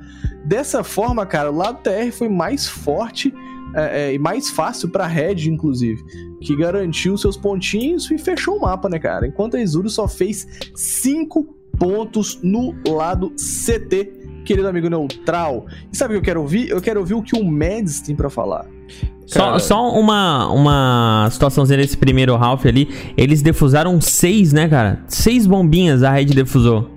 Dessa 0.45 0.83
forma, 0.83 1.25
cara, 1.25 1.51
o 1.51 1.55
lado 1.55 1.79
TR 1.83 2.11
foi 2.11 2.27
mais 2.29 2.67
forte 2.67 3.33
é, 3.75 4.09
é, 4.09 4.13
e 4.13 4.19
mais 4.19 4.49
fácil 4.49 4.89
pra 4.89 5.07
Red, 5.07 5.47
inclusive, 5.47 6.01
que 6.41 6.55
garantiu 6.57 7.15
seus 7.17 7.37
pontinhos 7.37 8.09
e 8.11 8.17
fechou 8.17 8.57
o 8.57 8.61
mapa, 8.61 8.89
né, 8.89 8.99
cara? 8.99 9.25
Enquanto 9.27 9.55
a 9.55 9.61
Isurus 9.61 9.93
só 9.93 10.07
fez 10.07 10.45
5 10.75 11.55
pontos 11.81 12.39
no 12.43 12.75
lado 12.87 13.31
CT, 13.31 14.11
querido 14.45 14.67
amigo 14.67 14.87
neutral. 14.87 15.65
E 15.91 15.97
sabe 15.97 16.13
o 16.13 16.17
que 16.17 16.19
eu 16.19 16.25
quero 16.25 16.41
ouvir? 16.41 16.69
Eu 16.69 16.79
quero 16.79 16.99
ouvir 16.99 17.15
o 17.15 17.23
que 17.23 17.35
o 17.35 17.43
Mads 17.43 18.01
tem 18.01 18.15
pra 18.15 18.29
falar. 18.29 18.67
Só, 19.25 19.39
Cara. 19.39 19.59
só 19.59 19.89
uma, 19.91 20.47
uma 20.51 21.27
situaçãozinha 21.31 21.77
nesse 21.77 21.97
primeiro 21.97 22.35
Ralph 22.35 22.65
ali. 22.67 22.87
Eles 23.17 23.41
defusaram 23.41 23.99
seis, 23.99 24.53
né, 24.53 24.67
cara? 24.67 25.03
Seis 25.07 25.47
bombinhas 25.47 26.03
a 26.03 26.11
Red 26.11 26.25
defusou. 26.25 26.87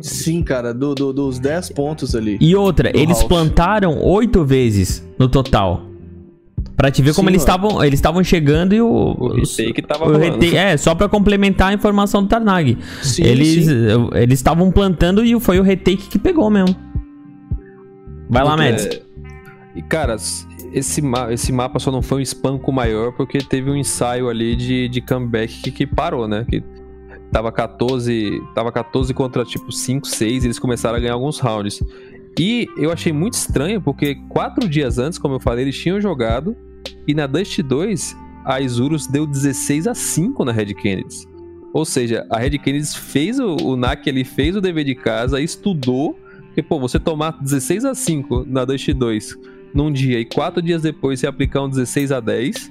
Sim, 0.00 0.42
cara, 0.42 0.72
do, 0.74 0.94
do- 0.94 1.12
dos 1.12 1.38
10 1.40 1.70
pontos 1.70 2.14
ali. 2.14 2.36
E 2.40 2.54
outra, 2.54 2.90
eles 2.94 3.18
Ralph. 3.18 3.28
plantaram 3.28 3.98
oito 4.02 4.44
vezes 4.44 5.02
no 5.18 5.28
total. 5.28 5.82
Pra 6.82 6.90
te 6.90 7.00
ver 7.00 7.14
como 7.14 7.28
Sim, 7.28 7.34
eles 7.36 7.46
mano. 7.46 7.56
estavam 7.68 7.84
eles 7.84 7.98
estavam 7.98 8.24
chegando 8.24 8.74
e 8.74 8.80
o. 8.82 8.88
O 9.16 9.28
retake 9.36 9.82
tava 9.82 10.04
o 10.08 10.16
retake- 10.18 10.56
É, 10.56 10.76
só 10.76 10.96
pra 10.96 11.08
complementar 11.08 11.68
a 11.70 11.72
informação 11.72 12.24
do 12.24 12.28
Tarnag. 12.28 12.76
Sim, 13.00 13.22
eles 13.22 13.66
sim. 13.66 14.08
eles 14.14 14.40
estavam 14.40 14.68
plantando 14.72 15.24
e 15.24 15.38
foi 15.38 15.60
o 15.60 15.62
retake 15.62 16.08
que 16.08 16.18
pegou 16.18 16.50
mesmo. 16.50 16.74
Vai 18.28 18.42
lá, 18.42 18.56
Mads. 18.56 18.86
É, 18.86 19.00
E, 19.76 19.80
cara, 19.82 20.16
esse, 20.72 21.00
ma- 21.00 21.32
esse 21.32 21.52
mapa 21.52 21.78
só 21.78 21.92
não 21.92 22.02
foi 22.02 22.18
um 22.18 22.20
espanco 22.20 22.72
maior 22.72 23.12
porque 23.12 23.38
teve 23.38 23.70
um 23.70 23.76
ensaio 23.76 24.28
ali 24.28 24.56
de, 24.56 24.88
de 24.88 25.00
comeback 25.00 25.62
que, 25.62 25.70
que 25.70 25.86
parou, 25.86 26.26
né? 26.26 26.44
Que 26.50 26.64
tava 27.30 27.52
14, 27.52 28.42
tava 28.56 28.72
14 28.72 29.14
contra 29.14 29.44
tipo 29.44 29.70
5, 29.70 30.04
6, 30.08 30.44
eles 30.44 30.58
começaram 30.58 30.96
a 30.96 31.00
ganhar 31.00 31.14
alguns 31.14 31.38
rounds. 31.38 31.80
E 32.40 32.66
eu 32.76 32.90
achei 32.90 33.12
muito 33.12 33.34
estranho, 33.34 33.80
porque 33.80 34.16
quatro 34.28 34.68
dias 34.68 34.98
antes, 34.98 35.16
como 35.16 35.36
eu 35.36 35.40
falei, 35.40 35.64
eles 35.64 35.78
tinham 35.78 36.00
jogado. 36.00 36.56
E 37.06 37.14
na 37.14 37.26
Dust 37.26 37.60
2, 37.60 38.16
a 38.44 38.60
Isurus 38.60 39.06
deu 39.06 39.26
16 39.26 39.86
a 39.86 39.94
5 39.94 40.44
na 40.44 40.52
Red 40.52 40.74
Kennedy. 40.74 41.26
Ou 41.72 41.84
seja, 41.84 42.26
a 42.30 42.38
Red 42.38 42.58
Kennedy 42.58 42.86
fez 42.86 43.38
o, 43.38 43.56
o 43.56 43.76
NAC, 43.76 44.06
ele 44.06 44.24
fez 44.24 44.54
o 44.56 44.60
dever 44.60 44.84
de 44.84 44.94
casa, 44.94 45.40
estudou. 45.40 46.18
Porque, 46.46 46.62
pô, 46.62 46.78
você 46.78 46.98
tomar 46.98 47.38
16 47.40 47.84
a 47.84 47.94
5 47.94 48.44
na 48.46 48.64
Dust 48.64 48.88
2 48.88 49.38
num 49.74 49.90
dia 49.90 50.20
e 50.20 50.24
quatro 50.26 50.60
dias 50.60 50.82
depois 50.82 51.18
você 51.18 51.26
aplicar 51.26 51.62
um 51.62 51.68
16 51.68 52.12
a 52.12 52.20
10 52.20 52.70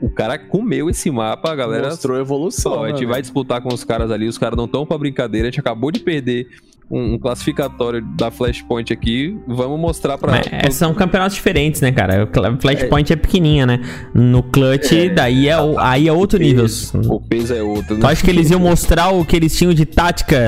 o 0.00 0.10
cara 0.10 0.38
comeu 0.38 0.90
esse 0.90 1.10
mapa, 1.10 1.52
a 1.52 1.54
galera. 1.54 1.88
Mostrou 1.88 2.18
evolução. 2.18 2.72
Pô, 2.78 2.84
a 2.84 2.88
gente 2.88 3.00
né, 3.00 3.06
vai 3.06 3.14
velho? 3.14 3.22
disputar 3.22 3.60
com 3.60 3.72
os 3.72 3.84
caras 3.84 4.10
ali, 4.10 4.26
os 4.26 4.36
caras 4.36 4.56
não 4.56 4.64
estão 4.64 4.84
pra 4.84 4.98
brincadeira, 4.98 5.48
a 5.48 5.50
gente 5.50 5.60
acabou 5.60 5.90
de 5.90 6.00
perder 6.00 6.48
um, 6.90 7.14
um 7.14 7.18
classificatório 7.18 8.02
da 8.16 8.30
Flashpoint 8.30 8.92
aqui. 8.92 9.38
Vamos 9.46 9.78
mostrar 9.78 10.18
pra. 10.18 10.40
Mas 10.62 10.74
são 10.74 10.94
campeonatos 10.94 11.36
diferentes, 11.36 11.80
né, 11.80 11.92
cara? 11.92 12.28
Flashpoint 12.60 13.12
é, 13.12 13.16
pequenininha, 13.16 13.66
né? 13.66 13.80
No 14.14 14.42
Clutch, 14.42 14.92
daí 15.14 15.48
é, 15.48 15.54
aí 15.78 16.08
é 16.08 16.12
outro 16.12 16.38
nível. 16.38 16.66
O 17.08 17.20
peso 17.20 17.54
é 17.54 17.62
outro. 17.62 17.98
Tu 17.98 18.06
acha 18.06 18.24
que 18.24 18.30
eles 18.30 18.50
iam 18.50 18.60
mostrar 18.60 19.08
o 19.10 19.24
que 19.24 19.36
eles 19.36 19.56
tinham 19.56 19.72
de 19.72 19.84
tática 19.84 20.38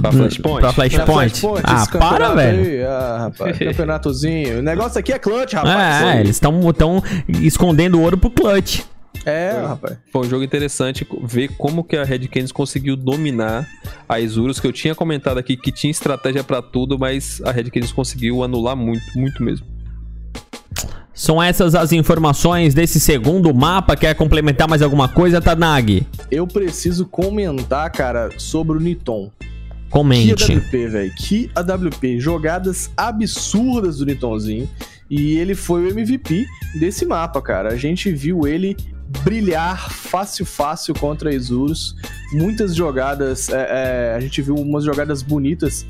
Pra 0.00 0.10
Flashpoint? 0.10 0.60
Pra 0.60 0.72
Flashpoint? 0.72 1.40
Flashpoint, 1.40 1.62
Ah, 1.64 1.86
para, 1.98 2.34
velho. 2.34 2.62
aí, 2.62 2.82
ah, 2.82 3.16
rapaz, 3.20 3.58
campeonatozinho. 3.58 4.58
O 4.58 4.62
negócio 4.62 4.98
aqui 4.98 5.12
é 5.12 5.18
clutch, 5.18 5.52
rapaz. 5.52 6.04
É, 6.04 6.20
eles 6.20 6.36
estão 6.36 6.60
tão 6.72 7.02
escondendo 7.42 8.00
ouro 8.00 8.16
pro 8.16 8.30
Clutch. 8.30 8.80
É, 9.24 9.62
rapaz. 9.66 9.98
Foi 10.12 10.26
um 10.26 10.30
jogo 10.30 10.44
interessante 10.44 11.06
ver 11.22 11.48
como 11.56 11.82
que 11.82 11.96
a 11.96 12.04
Red 12.04 12.28
Canids 12.28 12.52
conseguiu 12.52 12.96
dominar 12.96 13.68
a 14.08 14.20
Isurus, 14.20 14.60
que 14.60 14.66
eu 14.66 14.72
tinha 14.72 14.94
comentado 14.94 15.38
aqui 15.38 15.56
que 15.56 15.72
tinha 15.72 15.90
estratégia 15.90 16.44
pra 16.44 16.60
tudo, 16.60 16.98
mas 16.98 17.40
a 17.44 17.50
Red 17.50 17.70
Canids 17.70 17.92
conseguiu 17.92 18.42
anular 18.42 18.76
muito, 18.76 19.18
muito 19.18 19.42
mesmo. 19.42 19.66
São 21.16 21.42
essas 21.42 21.74
as 21.74 21.92
informações 21.92 22.74
desse 22.74 23.00
segundo 23.00 23.52
mapa. 23.54 23.96
Quer 23.96 24.14
complementar 24.14 24.68
mais 24.68 24.82
alguma 24.82 25.08
coisa, 25.08 25.40
Tanag? 25.40 26.06
Eu 26.30 26.46
preciso 26.46 27.06
comentar, 27.06 27.90
cara, 27.90 28.28
sobre 28.36 28.76
o 28.76 28.80
Niton. 28.80 29.32
Comente. 29.88 30.34
Que 30.34 30.52
AWP, 30.52 30.88
velho. 30.88 31.14
Que 31.14 31.50
AWP. 31.54 32.20
Jogadas 32.20 32.90
absurdas 32.94 33.96
do 33.96 34.04
Nitonzinho. 34.04 34.68
E 35.08 35.38
ele 35.38 35.54
foi 35.54 35.84
o 35.84 35.88
MVP 35.88 36.44
desse 36.78 37.06
mapa, 37.06 37.40
cara. 37.40 37.70
A 37.70 37.76
gente 37.76 38.12
viu 38.12 38.46
ele 38.46 38.76
brilhar 39.16 39.90
fácil, 39.90 40.44
fácil 40.44 40.94
contra 40.94 41.34
Isurus. 41.34 41.94
Muitas 42.32 42.74
jogadas. 42.74 43.48
é, 43.48 44.12
é, 44.12 44.14
a 44.16 44.20
gente 44.20 44.40
viu 44.42 44.54
umas 44.54 44.84
jogadas 44.84 45.22
bonitas 45.22 45.86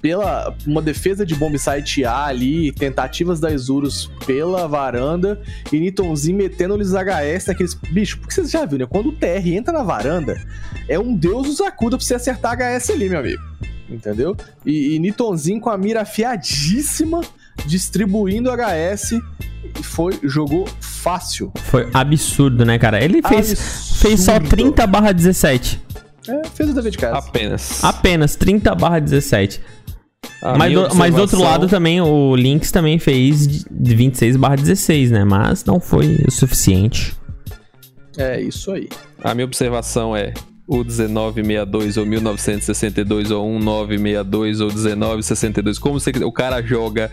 pela 0.00 0.54
uma 0.66 0.82
defesa 0.82 1.24
de 1.26 1.34
bomb 1.34 1.58
site 1.58 2.04
A 2.04 2.26
ali, 2.26 2.70
tentativas 2.72 3.40
da 3.40 3.50
Isurus 3.50 4.10
pela 4.26 4.68
varanda 4.68 5.40
e 5.72 5.80
Nitonzinho 5.80 6.36
metendo-lhes 6.36 6.90
HS 6.90 7.46
naqueles. 7.46 7.74
Bicho, 7.74 8.18
porque 8.18 8.34
você 8.34 8.44
já 8.44 8.64
viu, 8.64 8.78
né? 8.78 8.86
Quando 8.86 9.08
o 9.08 9.12
TR 9.12 9.48
entra 9.48 9.72
na 9.72 9.82
varanda, 9.82 10.40
é 10.88 10.98
um 10.98 11.14
deus 11.14 11.48
os 11.48 11.60
acuda 11.60 11.96
pra 11.96 12.06
você 12.06 12.14
acertar 12.14 12.56
HS 12.56 12.90
ali, 12.90 13.08
meu 13.08 13.18
amigo. 13.18 13.42
Entendeu? 13.88 14.36
E, 14.64 14.94
e 14.94 14.98
Nitonzinho 14.98 15.60
com 15.60 15.70
a 15.70 15.78
mira 15.78 16.02
afiadíssima, 16.02 17.20
distribuindo 17.66 18.50
HS 18.50 19.14
foi, 19.82 20.18
jogou 20.24 20.66
fácil. 20.80 21.52
Foi 21.64 21.88
absurdo, 21.92 22.64
né, 22.64 22.78
cara? 22.78 23.02
Ele 23.02 23.20
fez, 23.22 23.52
Absurdo. 23.52 23.98
fez 24.00 24.20
só 24.20 24.38
30 24.40 24.86
barra 24.86 25.12
17. 25.12 25.80
É, 26.28 26.42
fez 26.54 26.70
o 26.70 26.74
dever 26.74 26.90
de 26.92 26.98
casa. 26.98 27.18
Apenas. 27.18 27.84
Apenas 27.84 28.36
30 28.36 28.74
barra 28.74 28.98
17. 28.98 29.60
A 30.42 30.58
Mas 30.58 30.72
do, 30.74 30.80
mas 30.96 31.14
do 31.14 31.20
outro 31.20 31.36
observação- 31.38 31.42
lado 31.44 31.68
também, 31.68 32.00
o 32.00 32.34
Lynx 32.34 32.70
também 32.72 32.98
fez 32.98 33.46
de 33.70 33.94
26 33.94 34.36
barra 34.36 34.56
16, 34.56 35.10
né? 35.12 35.24
Mas 35.24 35.64
não 35.64 35.78
foi 35.80 36.18
o 36.26 36.30
suficiente. 36.30 37.14
É 38.18 38.40
isso 38.40 38.72
aí. 38.72 38.88
A 39.22 39.34
minha 39.34 39.44
observação 39.44 40.16
é 40.16 40.32
o 40.66 40.78
1962 40.78 41.96
ou 41.96 42.04
1962 42.04 43.30
ou 43.30 43.46
1962 43.46 44.60
ou 44.60 44.68
1962, 44.72 45.78
como 45.78 46.00
você. 46.00 46.10
O 46.24 46.32
cara 46.32 46.60
joga 46.60 47.10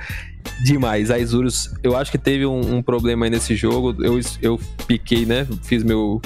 demais. 0.64 1.12
A 1.12 1.20
Isurus, 1.20 1.72
eu 1.84 1.96
acho 1.96 2.12
que 2.12 2.18
teve 2.18 2.46
um, 2.46 2.78
um 2.78 2.82
problema 2.82 3.26
aí 3.26 3.32
nesse 3.32 3.56
jogo. 3.56 3.96
Eu, 4.04 4.20
eu 4.42 4.60
piquei, 4.88 5.26
né? 5.26 5.48
Fiz 5.62 5.84
meu, 5.84 6.20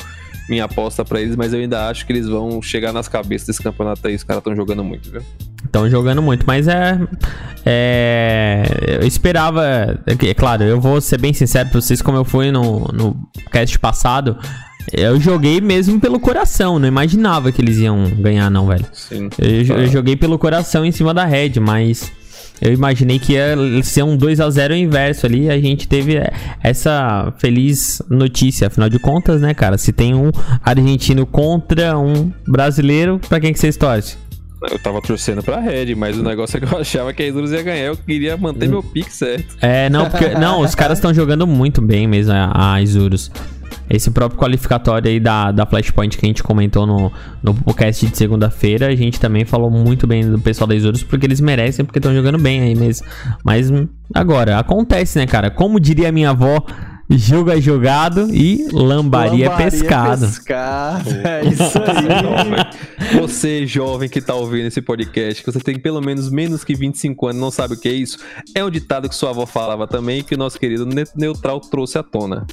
minha 0.48 0.64
aposta 0.64 1.04
pra 1.04 1.20
eles, 1.20 1.36
mas 1.36 1.54
eu 1.54 1.60
ainda 1.60 1.90
acho 1.90 2.06
que 2.06 2.14
eles 2.14 2.28
vão 2.28 2.62
chegar 2.62 2.94
nas 2.94 3.10
cabeças 3.10 3.48
desse 3.48 3.62
campeonato 3.62 4.08
aí. 4.08 4.16
Os 4.16 4.24
caras 4.24 4.40
estão 4.40 4.56
jogando 4.56 4.84
muito, 4.84 5.12
viu? 5.12 5.22
Estão 5.66 5.90
jogando 5.90 6.22
muito, 6.22 6.46
mas 6.48 6.68
é. 6.68 6.98
É. 7.66 9.00
Eu 9.02 9.06
esperava. 9.06 10.00
É 10.06 10.34
claro, 10.34 10.64
eu 10.64 10.80
vou 10.80 11.02
ser 11.02 11.20
bem 11.20 11.34
sincero 11.34 11.70
pra 11.70 11.82
vocês, 11.82 12.02
como 12.02 12.18
eu 12.18 12.24
fui 12.24 12.52
no, 12.52 12.86
no 12.94 13.30
cast 13.52 13.78
passado. 13.80 14.38
Eu 14.94 15.20
joguei 15.20 15.60
mesmo 15.60 16.00
pelo 16.00 16.20
coração, 16.20 16.80
não 16.80 16.88
imaginava 16.88 17.52
que 17.52 17.62
eles 17.62 17.78
iam 17.78 18.10
ganhar, 18.20 18.50
não, 18.50 18.68
velho. 18.68 18.86
Sim. 18.94 19.30
Eu, 19.38 19.64
jo- 19.64 19.74
eu 19.74 19.88
joguei 19.88 20.16
pelo 20.16 20.40
coração 20.40 20.86
em 20.86 20.92
cima 20.92 21.14
da 21.14 21.26
Red, 21.26 21.60
mas 21.60 22.10
eu 22.62 22.72
imaginei 22.74 23.20
que 23.20 23.34
ia 23.34 23.56
ser 23.84 24.04
um 24.04 24.16
2 24.16 24.40
a 24.40 24.50
0 24.50 24.74
inverso 24.76 25.26
ali. 25.26 25.50
A 25.50 25.60
gente 25.60 25.88
teve 25.88 26.16
é, 26.16 26.32
essa 26.64 27.34
feliz 27.38 28.02
notícia. 28.10 28.68
Afinal 28.68 28.90
de 28.90 28.98
contas, 28.98 29.42
né, 29.42 29.54
cara? 29.54 29.78
Se 29.78 29.92
tem 29.92 30.14
um 30.16 30.32
argentino 30.64 31.26
contra 31.26 31.98
um 32.00 32.32
brasileiro, 32.48 33.20
pra 33.28 33.40
quem 33.40 33.52
que 33.54 33.60
vocês 33.60 33.76
torcem? 33.76 34.18
Eu 34.72 34.80
tava 34.80 35.00
torcendo 35.04 35.44
pra 35.44 35.60
Red, 35.60 35.94
mas 35.94 36.18
o 36.18 36.24
negócio 36.24 36.58
é 36.58 36.60
que 36.60 36.74
eu 36.74 36.80
achava 36.80 37.14
que 37.14 37.22
a 37.22 37.28
Isurus 37.28 37.52
ia 37.52 37.62
ganhar. 37.62 37.86
Eu 37.86 37.96
queria 37.96 38.36
manter 38.36 38.68
meu 38.68 38.82
pique 38.82 39.14
certo. 39.14 39.56
É, 39.62 39.88
não, 39.88 40.10
porque. 40.10 40.30
não, 40.30 40.62
os 40.62 40.74
caras 40.74 40.98
estão 40.98 41.14
jogando 41.14 41.46
muito 41.46 41.80
bem 41.80 42.08
mesmo, 42.08 42.34
a 42.34 42.82
Isurus. 42.82 43.30
Esse 43.90 44.12
próprio 44.12 44.40
qualificatório 44.40 45.10
aí 45.10 45.20
da, 45.20 45.52
da 45.52 45.66
Flashpoint 45.66 46.18
que 46.18 46.26
a 46.26 46.30
gente 46.30 46.44
comentou 46.44 46.86
no, 46.86 47.12
no 47.42 47.54
podcast 47.54 48.06
de 48.06 48.18
segunda-feira, 48.18 48.88
a 48.88 48.96
gente 48.96 49.20
também 49.20 49.46
falou 49.46 49.70
muito 49.70 50.06
bem 50.06 50.30
do 50.30 50.40
pessoal 50.40 50.68
da 50.68 50.76
Isurus, 50.76 51.04
porque 51.04 51.26
eles 51.26 51.40
merecem, 51.40 51.86
porque 51.86 52.00
estão 52.00 52.14
jogando 52.14 52.38
bem 52.38 52.62
aí 52.62 52.76
mesmo. 52.76 53.08
Mas 53.44 53.72
agora, 54.14 54.60
acontece, 54.60 55.18
né, 55.18 55.26
cara? 55.26 55.50
Como 55.50 55.80
diria 55.80 56.12
minha 56.12 56.32
avó, 56.32 56.66
jogo 57.10 57.52
é 57.52 57.62
jogado 57.62 58.28
e 58.34 58.68
lambaria, 58.72 59.46
é 59.48 59.50
pescado. 59.56 60.26
pescado. 60.28 61.10
É 61.24 61.46
isso 61.46 61.78
aí. 61.78 63.22
Você, 63.22 63.66
jovem 63.66 64.10
que 64.10 64.20
tá 64.22 64.34
ouvindo 64.36 64.68
esse 64.68 64.82
podcast, 64.82 65.44
que 65.44 65.52
você 65.52 65.60
tem 65.60 65.80
pelo 65.80 66.02
menos 66.02 66.30
menos 66.30 66.64
que 66.64 66.76
25 66.76 67.28
anos, 67.28 67.42
não 67.42 67.52
sabe 67.52 67.76
o 67.76 67.80
que 67.80 67.88
é 67.88 67.94
isso, 67.94 68.18
é 68.54 68.64
um 68.64 68.70
ditado 68.70 69.08
que 69.08 69.16
sua 69.16 69.30
avó 69.30 69.46
falava 69.46 69.88
também, 69.88 70.22
que 70.24 70.36
o 70.36 70.38
nosso 70.38 70.60
querido 70.60 70.86
Ne- 70.86 71.06
Neutral 71.16 71.60
trouxe 71.62 71.98
à 71.98 72.04
tona. 72.04 72.46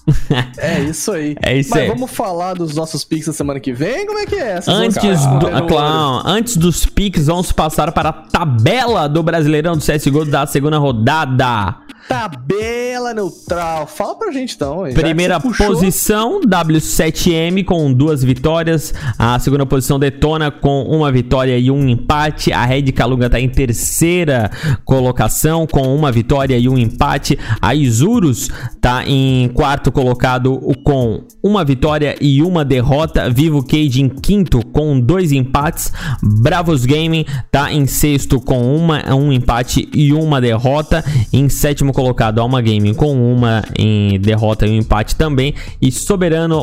É 0.58 0.80
isso 0.80 1.12
aí. 1.12 1.34
É 1.44 1.58
isso 1.58 1.70
Mas 1.70 1.82
aí. 1.82 1.88
vamos 1.88 2.10
falar 2.10 2.54
dos 2.54 2.74
nossos 2.74 3.04
picks 3.04 3.26
da 3.26 3.32
semana 3.32 3.58
que 3.60 3.72
vem? 3.72 4.06
Como 4.06 4.18
é 4.18 4.26
que 4.26 4.36
é? 4.36 4.60
Vocês 4.60 4.68
Antes, 4.76 5.26
do, 5.26 5.46
ah, 5.48 5.62
claro, 5.62 6.22
antes 6.28 6.56
dos 6.56 6.86
picks, 6.86 7.26
vamos 7.26 7.52
passar 7.52 7.92
para 7.92 8.08
a 8.10 8.12
tabela 8.12 9.08
do 9.08 9.22
Brasileirão 9.22 9.76
do 9.76 9.82
CSGO 9.84 10.24
da 10.24 10.46
segunda 10.46 10.78
rodada. 10.78 11.76
Tabela 12.08 13.14
neutral. 13.14 13.86
Fala 13.86 14.14
pra 14.16 14.30
gente 14.30 14.54
então. 14.54 14.84
Primeira 14.92 15.40
posição, 15.40 16.40
W7M 16.40 17.64
com 17.64 17.92
duas 17.92 18.22
vitórias. 18.22 18.92
A 19.18 19.38
segunda 19.38 19.64
posição, 19.64 19.98
Detona 19.98 20.50
com 20.50 20.82
uma 20.82 21.10
vitória 21.10 21.58
e 21.58 21.70
um 21.70 21.88
empate. 21.88 22.52
A 22.52 22.64
Red 22.64 22.92
Calunga 22.92 23.30
tá 23.30 23.40
em 23.40 23.48
terceira 23.48 24.50
colocação 24.84 25.66
com 25.66 25.94
uma 25.94 26.12
vitória 26.12 26.58
e 26.58 26.68
um 26.68 26.76
empate. 26.76 27.38
A 27.60 27.74
Isurus 27.74 28.50
tá 28.80 29.04
em 29.06 29.48
quarto 29.48 29.90
colocado 29.90 30.60
com 30.84 31.24
uma 31.42 31.64
vitória 31.64 32.16
e 32.20 32.42
uma 32.42 32.64
derrota. 32.64 33.30
Vivo 33.30 33.64
Cage 33.64 34.02
em 34.02 34.08
quinto 34.08 34.64
com 34.66 35.00
dois 35.00 35.32
empates. 35.32 35.92
Bravos 36.22 36.84
Gaming 36.84 37.24
tá 37.50 37.72
em 37.72 37.86
sexto 37.86 38.40
com 38.40 38.76
uma, 38.76 39.14
um 39.14 39.32
empate 39.32 39.88
e 39.94 40.12
uma 40.12 40.40
derrota. 40.40 41.02
Em 41.32 41.48
sétimo 41.48 41.93
colocado, 41.94 42.40
Alma 42.40 42.60
Gaming 42.60 42.92
com 42.92 43.14
uma 43.14 43.62
em 43.78 44.20
derrota 44.20 44.66
e 44.66 44.70
um 44.70 44.74
empate 44.74 45.16
também. 45.16 45.54
E 45.80 45.90
Soberano 45.90 46.62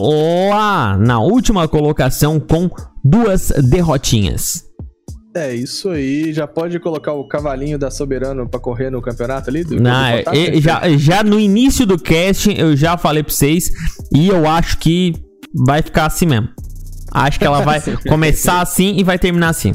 lá 0.49 0.98
na 0.98 1.20
última 1.20 1.68
colocação 1.68 2.40
com 2.40 2.70
duas 3.03 3.52
derrotinhas. 3.70 4.70
É 5.36 5.56
isso 5.56 5.90
aí. 5.90 6.34
Já 6.34 6.45
pode 6.45 6.80
colocar 6.80 7.14
o 7.14 7.26
cavalinho 7.28 7.80
da 7.80 7.90
Soberano 7.90 8.48
pra 8.49 8.60
correr 8.60 8.90
no 8.90 9.02
campeonato 9.02 9.49
ali? 9.49 9.64
Do, 9.64 9.82
Na, 9.82 10.18
do 10.22 10.62
já, 10.62 10.82
já 10.98 11.24
no 11.24 11.40
início 11.40 11.86
do 11.86 11.98
cast 11.98 12.53
eu 12.56 12.76
já 12.76 12.98
falei 12.98 13.24
pra 13.24 13.34
vocês 13.34 13.72
e 14.14 14.28
eu 14.28 14.45
acho 14.48 14.78
que 14.78 15.14
vai 15.66 15.82
ficar 15.82 16.08
assim 16.08 16.26
mesmo. 16.26 16.49
Acho 17.12 17.40
que 17.40 17.45
ela 17.45 17.62
vai 17.62 17.82
começar 18.08 18.62
assim 18.62 18.98
e 18.98 19.03
vai 19.03 19.18
terminar 19.18 19.49
assim. 19.49 19.74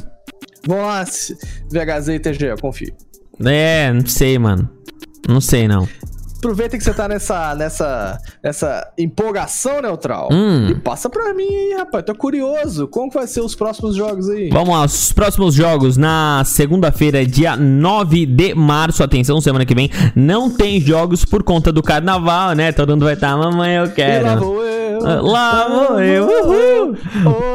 Vamos 0.67 0.85
lá, 0.85 1.05
VHZ 1.71 2.09
e 2.09 2.19
TG, 2.19 2.45
eu 2.47 2.59
confio. 2.59 2.93
É, 3.45 3.93
não 3.93 4.07
sei, 4.07 4.39
mano. 4.39 4.69
Não 5.29 5.41
sei 5.41 5.67
não. 5.69 5.89
aproveita 6.39 6.77
que 6.79 6.85
você 6.85 6.95
tá 6.95 7.09
nessa, 7.09 7.55
nessa, 7.57 8.19
nessa 8.43 8.89
empolgação, 8.97 9.83
Neutral. 9.83 10.29
Hum. 10.31 10.69
E 10.71 10.75
passa 10.77 11.11
pra 11.11 11.35
mim 11.35 11.43
aí, 11.49 11.75
rapaz. 11.79 12.05
Tô 12.05 12.15
curioso. 12.15 12.87
Como 12.87 13.11
que 13.11 13.17
vai 13.19 13.27
ser 13.27 13.41
os 13.41 13.55
próximos 13.55 13.97
jogos 13.97 14.29
aí? 14.31 14.49
Vamos 14.51 14.69
lá, 14.69 14.85
os 14.85 15.13
próximos 15.13 15.55
jogos 15.55 15.97
na 15.97 16.43
segunda-feira, 16.45 17.27
dia 17.27 17.57
9 17.57 18.27
de 18.27 18.55
março. 18.55 19.03
Atenção, 19.03 19.41
semana 19.41 19.65
que 19.67 19.75
vem 19.75 19.91
não 20.15 20.49
tem 20.51 20.81
jogos 20.81 21.25
por 21.25 21.43
conta 21.43 21.73
do 21.73 21.83
carnaval, 21.83 22.53
né? 22.53 22.71
Todo 22.71 22.91
mundo 22.91 23.05
vai 23.07 23.15
estar, 23.15 23.37
mamãe, 23.37 23.75
eu 23.77 23.87
E 23.87 23.91
quero. 23.91 24.27
lá 24.27 24.37
vou 24.37 24.63
eu. 24.63 24.76
Ah, 25.09 25.21
Lá 25.23 25.69
vou 25.69 26.01
eu, 26.01 26.27
uhul. 26.27 26.97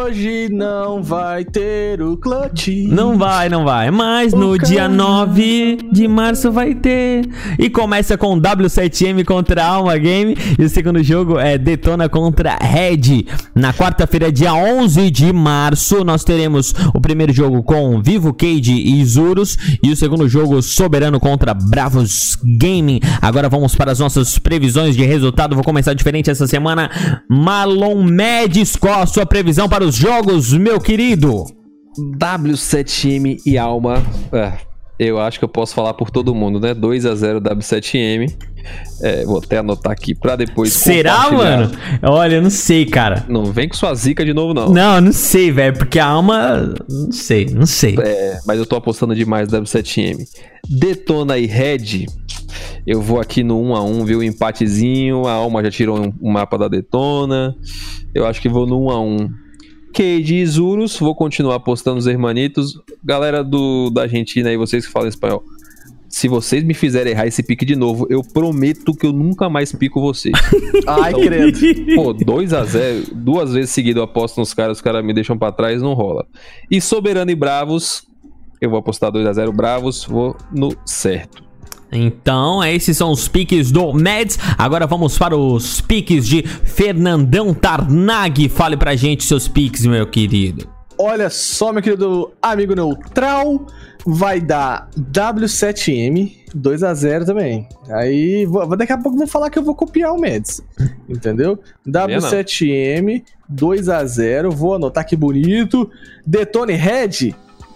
Hoje 0.06 0.48
não 0.50 1.04
vai 1.04 1.44
ter 1.44 2.02
o 2.02 2.16
clutch. 2.16 2.70
Não 2.88 3.18
vai, 3.18 3.50
não 3.50 3.66
vai. 3.66 3.92
Mas 3.92 4.34
no 4.34 4.52
O 4.52 4.58
dia 4.58 4.84
carnaval. 4.84 5.28
9 5.28 5.80
de 5.92 6.08
março 6.08 6.50
vai 6.50 6.74
ter. 6.74 7.28
E 7.60 7.70
começa 7.70 8.18
com 8.18 8.40
W7M 8.40 9.26
contra 9.26 9.66
Alma 9.66 9.98
Game. 9.98 10.38
E 10.58 10.64
o 10.64 10.70
segundo 10.70 11.04
jogo 11.04 11.38
é 11.38 11.58
Detona 11.58 12.08
contra 12.08 12.56
Red. 12.56 13.26
Na 13.54 13.74
quarta-feira, 13.74 14.32
dia 14.32 14.54
11 14.54 15.12
de 15.12 15.34
março, 15.34 16.06
nós 16.06 16.24
teremos 16.24 16.74
o 16.94 17.02
primeiro 17.02 17.34
jogo 17.34 17.62
com 17.64 18.02
Vivo 18.02 18.34
Cage 18.34 18.72
e 18.72 19.02
Isurus. 19.02 19.58
E 19.84 19.92
o 19.92 19.96
segundo 19.98 20.30
jogo 20.30 20.62
Soberano 20.62 21.20
contra 21.20 21.54
Bravos 21.54 22.38
Gaming. 22.46 23.02
Agora 23.22 23.50
vamos 23.50 23.76
para 23.76 23.92
as 23.92 24.00
nossas 24.00 24.40
previsões 24.40 24.96
de 24.96 25.04
resultado. 25.04 25.54
Vou 25.54 25.66
começar 25.66 25.94
diferente 25.94 26.30
essa 26.30 26.48
semana. 26.48 26.90
Marlon 27.42 28.04
Mendes, 28.04 28.76
qual 28.76 29.02
a 29.02 29.08
sua 29.08 29.26
previsão 29.26 29.68
para 29.68 29.84
os 29.84 29.96
jogos, 29.96 30.54
meu 30.54 30.80
querido? 30.80 31.46
W7M 32.20 33.40
e 33.44 33.58
Alma. 33.58 34.04
é, 34.32 34.54
eu 35.00 35.20
acho 35.20 35.40
que 35.40 35.46
eu 35.46 35.50
posso 35.50 35.74
falar 35.74 35.96
por 35.96 36.12
todo 36.12 36.36
mundo, 36.36 36.60
né? 36.60 36.76
2 36.76 37.04
a 37.08 37.16
0 37.16 37.42
W7M. 37.42 38.32
É, 39.02 39.26
vou 39.26 39.40
até 39.40 39.58
anotar 39.58 39.92
aqui 39.92 40.14
pra 40.14 40.36
depois. 40.36 40.72
Será, 40.72 41.32
mano? 41.32 41.72
Olha, 42.04 42.36
eu 42.36 42.44
não 42.44 42.52
sei, 42.52 42.86
cara. 42.86 43.26
Não 43.28 43.46
vem 43.46 43.68
com 43.68 43.74
sua 43.74 43.96
zica 43.96 44.24
de 44.24 44.36
novo, 44.36 44.54
não. 44.54 44.70
Não, 44.70 44.96
eu 44.98 45.02
não 45.02 45.12
sei, 45.12 45.52
velho, 45.52 45.76
porque 45.76 45.98
a 45.98 46.06
alma. 46.06 46.76
Não 46.88 47.12
sei, 47.12 47.48
não 47.48 47.66
sei. 47.66 47.96
É, 48.00 48.40
mas 48.46 48.60
eu 48.60 48.68
tô 48.68 48.76
apostando 48.76 49.16
demais 49.16 49.52
no 49.52 49.60
W7M. 49.60 50.28
Detona 50.70 51.40
e 51.40 51.48
Red. 51.48 52.06
Eu 52.86 53.02
vou 53.02 53.20
aqui 53.20 53.44
no 53.44 53.62
1 53.62 53.76
a 53.76 53.84
1 53.84 54.06
viu? 54.06 54.24
Empatezinho. 54.24 55.28
A 55.28 55.34
Alma 55.34 55.64
já 55.64 55.72
tirou 55.72 56.00
um, 56.00 56.14
um 56.22 56.32
mapa 56.32 56.58
da 56.58 56.68
Detona. 56.68 57.56
Eu 58.14 58.26
acho 58.26 58.42
que 58.42 58.50
vou 58.50 58.66
no 58.66 58.86
1 58.86 58.90
a 58.90 59.02
1 59.02 59.30
Cade 59.94 60.36
e 60.36 60.46
Zurus. 60.46 60.98
Vou 60.98 61.16
continuar 61.16 61.56
apostando 61.56 62.00
os 62.00 62.08
hermanitos. 62.08 62.74
Galera 63.04 63.44
do, 63.44 63.90
da 63.90 64.04
Argentina 64.04 64.50
aí, 64.50 64.58
vocês 64.58 64.86
que 64.86 64.92
falam 64.92 65.10
espanhol. 65.10 65.44
Se 66.12 66.28
vocês 66.28 66.62
me 66.64 66.74
fizerem 66.74 67.14
errar 67.14 67.26
esse 67.26 67.42
pique 67.42 67.64
de 67.64 67.76
novo, 67.76 68.06
eu 68.10 68.22
prometo 68.22 68.94
que 68.94 69.06
eu 69.06 69.14
nunca 69.14 69.50
mais 69.50 69.72
pico 69.72 70.02
vocês. 70.02 70.34
Ai, 70.86 71.14
credo. 71.14 71.58
Pô, 71.96 72.12
2 72.12 72.54
a 72.54 72.66
0 72.66 73.16
duas 73.16 73.54
vezes 73.54 73.72
seguidas 73.72 73.98
eu 73.98 74.04
aposto 74.04 74.38
nos 74.38 74.54
caras, 74.54 74.78
os 74.78 74.82
caras 74.82 75.06
me 75.06 75.14
deixam 75.14 75.38
pra 75.38 75.54
trás, 75.54 75.82
não 75.82 75.94
rola. 75.94 76.28
E 76.70 76.82
Soberano 76.82 77.32
e 77.32 77.36
Bravos, 77.36 78.04
eu 78.60 78.70
vou 78.70 78.80
apostar 78.80 79.10
2 79.10 79.26
a 79.26 79.32
0 79.32 79.54
Bravos, 79.54 80.04
vou 80.04 80.36
no 80.54 80.76
certo. 80.86 81.51
Então, 81.92 82.64
esses 82.64 82.96
são 82.96 83.12
os 83.12 83.28
piques 83.28 83.72
do 83.72 83.92
Meds. 83.94 84.40
Agora 84.58 84.88
vamos 84.88 85.18
para 85.18 85.36
os 85.36 85.82
piques 85.82 86.28
de 86.28 86.42
Fernandão 86.44 87.54
Tarnag. 87.54 88.48
Fale 88.50 88.78
pra 88.78 88.96
gente 88.96 89.24
seus 89.26 89.48
piques, 89.48 89.86
meu 89.86 90.08
querido. 90.08 90.68
Olha 90.98 91.30
só, 91.30 91.74
meu 91.74 91.82
querido 91.82 92.32
amigo 92.42 92.76
neutral, 92.76 93.66
vai 94.06 94.40
dar 94.40 94.88
W7M 94.98 96.32
2 96.54 96.84
a 96.84 96.94
0 96.94 97.26
também. 97.26 97.68
Aí, 97.90 98.46
vou- 98.46 98.68
daqui 98.78 98.94
a 98.94 98.98
pouco 98.98 99.16
eu 99.16 99.20
vou 99.20 99.28
falar 99.28 99.50
que 99.50 99.58
eu 99.58 99.64
vou 99.64 99.74
copiar 99.74 100.14
o 100.14 100.20
Meds. 100.20 100.62
Entendeu? 101.10 101.60
W7M 101.88 103.24
2 103.50 103.90
a 103.90 104.06
0 104.06 104.52
vou 104.52 104.76
anotar 104.76 105.06
que 105.06 105.16
bonito. 105.16 105.90
Detone 106.26 106.74
Red, 106.74 107.34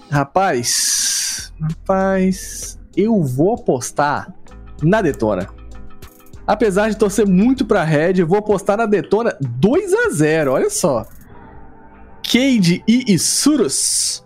rapaz, 0.09 1.51
rapaz, 1.59 2.77
eu 2.95 3.21
vou 3.23 3.53
apostar 3.53 4.33
na 4.81 5.01
Detona. 5.01 5.47
Apesar 6.47 6.89
de 6.89 6.97
torcer 6.97 7.27
muito 7.27 7.65
pra 7.65 7.83
Red, 7.83 8.13
eu 8.19 8.27
vou 8.27 8.37
apostar 8.37 8.77
na 8.77 8.85
Detona 8.85 9.35
2 9.41 9.93
a 9.93 10.09
0 10.11 10.51
olha 10.53 10.69
só. 10.69 11.05
Cade 12.23 12.83
e 12.87 13.13
Isurus. 13.13 14.23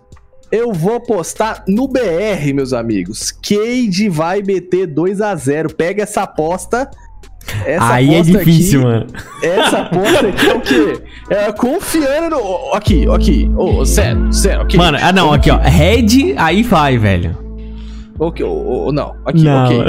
Eu 0.50 0.72
vou 0.72 0.96
apostar 0.96 1.62
no 1.68 1.86
BR, 1.86 2.52
meus 2.54 2.72
amigos. 2.72 3.30
Cade 3.30 4.08
vai 4.08 4.42
meter 4.42 4.86
2 4.86 5.20
a 5.20 5.34
0 5.36 5.74
Pega 5.74 6.02
essa 6.02 6.22
aposta. 6.22 6.90
Essa 7.64 7.94
Aí 7.94 8.14
é 8.14 8.20
aposta 8.20 8.38
difícil, 8.44 8.80
aqui- 8.80 8.88
mano. 8.88 9.06
Essa 9.42 9.78
aposta 9.78 10.26
aqui 10.28 10.46
é 10.48 10.54
o 10.54 10.60
quê? 10.60 11.02
É 11.30 11.52
confiando 11.52 12.36
no. 12.36 12.74
Aqui, 12.74 13.06
aqui. 13.08 13.50
Ô, 13.56 13.84
sério, 13.86 14.32
sério, 14.32 14.62
aqui. 14.62 14.76
Mano, 14.76 14.98
ah 15.00 15.12
não, 15.12 15.32
aqui 15.32 15.50
ó. 15.50 15.56
Red, 15.58 16.34
aí 16.36 16.62
vai, 16.62 16.98
velho. 16.98 17.49
Ok, 18.20 18.44
ô, 18.44 18.88
ô, 18.88 18.92
não, 18.92 19.16
aqui, 19.24 19.42
Não, 19.42 19.64
ok. 19.64 19.84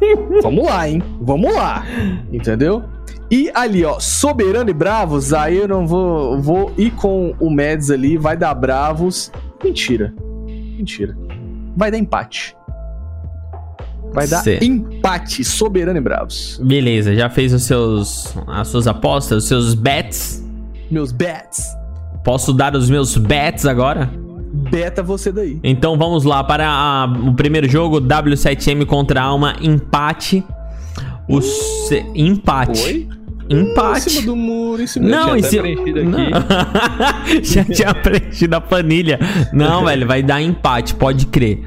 Vamos 0.42 0.64
lá, 0.64 0.88
hein? 0.88 1.00
Vamos 1.20 1.54
lá. 1.54 1.84
Entendeu? 2.32 2.82
E 3.30 3.48
ali, 3.54 3.84
ó, 3.84 4.00
Soberano 4.00 4.70
e 4.70 4.72
Bravos, 4.72 5.32
aí 5.32 5.58
eu 5.58 5.68
não 5.68 5.86
vou. 5.86 6.40
Vou 6.40 6.72
ir 6.76 6.90
com 6.90 7.32
o 7.38 7.48
Meds 7.48 7.90
ali, 7.90 8.16
vai 8.16 8.36
dar 8.36 8.52
Bravos. 8.54 9.30
Mentira. 9.62 10.12
Mentira. 10.76 11.16
Vai 11.76 11.92
dar 11.92 11.98
empate. 11.98 12.56
Vai 14.12 14.26
dar 14.26 14.42
empate, 14.60 15.44
Soberano 15.44 15.98
e 15.98 16.00
Bravos. 16.00 16.60
Beleza, 16.64 17.14
já 17.14 17.30
fez 17.30 17.52
os 17.52 17.62
seus 17.62 18.34
as 18.48 18.66
suas 18.66 18.88
apostas, 18.88 19.44
os 19.44 19.48
seus 19.48 19.74
bets? 19.74 20.44
Meus 20.90 21.12
bets. 21.12 21.64
Posso 22.24 22.52
dar 22.52 22.74
os 22.74 22.90
meus 22.90 23.16
bets 23.16 23.64
agora? 23.64 24.10
Beta 24.52 25.02
você 25.02 25.30
daí. 25.30 25.58
Então 25.62 25.96
vamos 25.96 26.24
lá 26.24 26.42
para 26.42 26.66
a- 26.68 27.06
o 27.26 27.34
primeiro 27.34 27.68
jogo, 27.68 28.00
W7M 28.00 28.84
contra 28.86 29.22
Alma, 29.22 29.54
empate. 29.60 30.44
O 31.28 31.40
se- 31.40 32.04
empate. 32.14 32.82
Oi? 32.84 33.08
Em 33.48 33.60
Empate. 33.72 34.10
cima 34.10 34.26
do 34.26 34.36
muro, 34.36 34.80
em 34.82 34.86
cima 34.86 35.08
Não, 35.08 35.36
em 35.36 35.42
cima. 35.42 35.62
preenchido 35.62 36.04
Não. 36.04 36.18
aqui. 36.20 37.42
Já 37.42 37.64
tinha 37.64 37.94
preenchido 37.94 38.54
a 38.56 38.60
planilha. 38.60 39.18
Não, 39.52 39.84
velho, 39.86 40.06
vai 40.06 40.22
dar 40.22 40.40
empate, 40.40 40.94
pode 40.94 41.26
crer. 41.26 41.64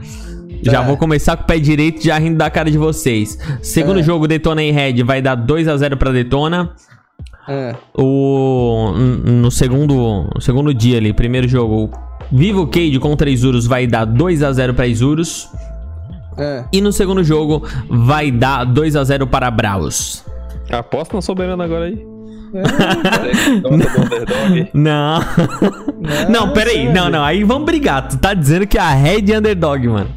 Já 0.62 0.82
É. 0.82 0.86
vou 0.86 0.96
começar 0.96 1.36
com 1.36 1.44
o 1.44 1.46
pé 1.46 1.60
direito, 1.60 2.02
já 2.02 2.18
rindo 2.18 2.38
da 2.38 2.50
cara 2.50 2.72
de 2.72 2.78
vocês. 2.78 3.38
Segundo 3.62 4.00
É. 4.00 4.04
jogo, 4.04 4.28
Detona 4.30 4.64
e 4.64 4.72
Red 4.72 5.04
vai 5.04 5.22
dar 5.22 5.36
2 5.36 5.68
a 5.68 5.76
0 5.76 5.98
pra 5.98 6.12
Detona. 6.12 6.72
É. 7.50 7.76
O 7.94 8.94
no 9.26 9.52
segundo, 9.52 10.30
no 10.34 10.40
segundo 10.42 10.74
dia 10.74 10.98
ali, 10.98 11.12
primeiro 11.12 11.50
jogo, 11.50 11.92
Vivo 12.36 12.66
Cade 12.66 13.00
contra 13.00 13.30
Isurus 13.30 13.68
vai 13.68 13.86
dar 13.86 14.06
2 14.06 14.42
a 14.42 14.52
0 14.52 14.74
para 14.74 14.88
Isurus. 14.88 15.48
É. 16.36 16.64
E 16.74 16.82
no 16.82 16.92
segundo 16.92 17.24
jogo 17.24 17.62
vai 17.88 18.32
dar 18.32 18.66
2 18.66 18.96
a 18.96 19.04
0 19.04 19.28
para 19.28 19.52
Bravos. 19.52 20.26
Aposta 20.72 21.16
na 21.16 21.22
Soberano 21.22 21.62
agora 21.62 21.86
aí. 21.86 22.04
É. 22.56 23.68
Underdog. 23.72 24.70
Não. 24.74 25.20
Não, 26.28 26.54
peraí. 26.54 26.92
Não, 26.92 27.08
não. 27.08 27.24
Aí 27.24 27.44
vamos 27.44 27.66
brigar. 27.66 28.08
Tu 28.08 28.18
tá 28.18 28.34
dizendo 28.34 28.66
que 28.66 28.80
a 28.80 28.90
Red 28.90 29.32
é 29.32 29.38
underdog, 29.38 29.88
mano. 29.88 30.10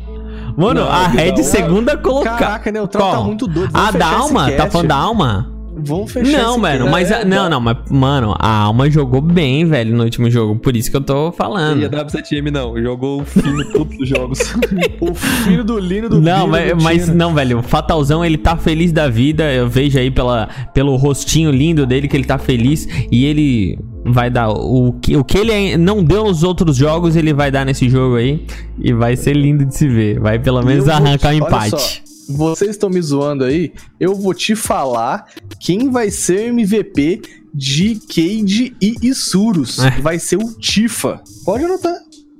Mano, 0.57 0.81
Não, 0.81 0.89
a 0.89 1.07
Red 1.09 1.43
segunda 1.45 1.99
colocar. 1.99 2.39
Caraca, 2.39 2.73
Neutral 2.73 3.11
tá 3.11 3.21
muito 3.21 3.47
doido. 3.47 3.73
Vamos 3.73 4.01
A 4.01 4.07
Alma? 4.07 4.51
Tá 4.53 4.71
falando 4.71 4.89
da 4.89 4.97
Alma? 4.97 5.56
Vamos 5.79 6.11
fechar 6.11 6.33
Não, 6.43 6.53
esse 6.53 6.61
mano, 6.61 6.91
mas. 6.91 7.11
É, 7.11 7.21
a- 7.21 7.25
não, 7.25 7.51
não, 7.51 7.61
mas, 7.61 7.77
mano, 7.91 8.35
a 8.39 8.49
Alma 8.63 8.89
jogou 8.91 9.21
bem, 9.21 9.65
velho, 9.67 9.95
no 9.95 10.05
último 10.05 10.31
jogo. 10.31 10.57
Por 10.59 10.75
isso 10.75 10.91
que 10.91 10.97
eu 10.97 11.01
tô 11.03 11.27
E 11.27 11.29
a 11.29 11.33
falando. 11.33 11.91
W7M 11.91 12.51
não, 12.51 12.81
jogou 12.83 13.21
o 13.21 13.25
fim 13.25 13.57
de 13.57 13.65
todos 13.73 13.97
os 13.99 14.09
jogos. 14.09 14.39
O 15.01 15.15
filho 15.15 15.63
do 15.63 15.79
Lino 15.79 16.09
do 16.09 16.21
Não, 16.21 16.47
mas, 16.49 16.71
do 16.77 16.83
mas 16.83 17.09
não, 17.09 17.35
velho. 17.35 17.59
O 17.59 17.63
Fatalzão, 17.63 18.25
ele 18.25 18.39
tá 18.39 18.57
feliz 18.57 18.91
da 18.93 19.09
vida. 19.09 19.53
Eu 19.53 19.69
vejo 19.69 19.99
aí 19.99 20.11
pela, 20.11 20.49
pelo 20.73 20.97
rostinho 20.97 21.51
lindo 21.51 21.85
dele 21.87 22.09
que 22.09 22.17
ele 22.17 22.25
tá 22.25 22.39
feliz. 22.39 22.89
E 23.13 23.25
ele 23.27 23.79
vai 24.05 24.31
dar. 24.31 24.49
O 24.49 24.93
que, 25.01 25.17
o 25.17 25.23
que 25.25 25.37
ele 25.39 25.77
não 25.77 26.03
deu 26.03 26.25
nos 26.25 26.43
outros 26.43 26.77
jogos, 26.77 27.15
ele 27.17 27.33
vai 27.35 27.51
dar 27.51 27.67
nesse 27.67 27.89
jogo 27.89 28.17
aí. 28.17 28.45
E 28.79 28.93
vai 28.93 29.17
ser 29.17 29.35
lindo 29.37 29.65
de 29.67 29.77
se 29.77 29.87
ver. 29.87 30.19
Vai 30.21 30.39
pelo 30.39 30.63
menos 30.63 30.89
arrancar 30.89 31.35
um 31.35 31.39
te- 31.39 31.43
olha 31.45 31.47
empate. 31.69 32.03
Vocês 32.29 32.73
estão 32.73 32.91
me 32.91 33.01
zoando 33.01 33.45
aí. 33.45 33.73
Eu 33.99 34.15
vou 34.15 34.35
te 34.35 34.55
falar 34.55 35.27
quem 35.61 35.91
vai 35.91 36.11
ser 36.11 36.47
o 36.47 36.49
MVP 36.49 37.23
de 37.53 38.01
Cade 38.09 38.77
e 38.81 38.95
Isurus. 39.03 39.79
É. 39.79 39.91
Vai 40.01 40.19
ser 40.19 40.37
o 40.37 40.53
Tifa. 40.59 41.23
Pode 41.45 41.65
anotar. 41.65 41.95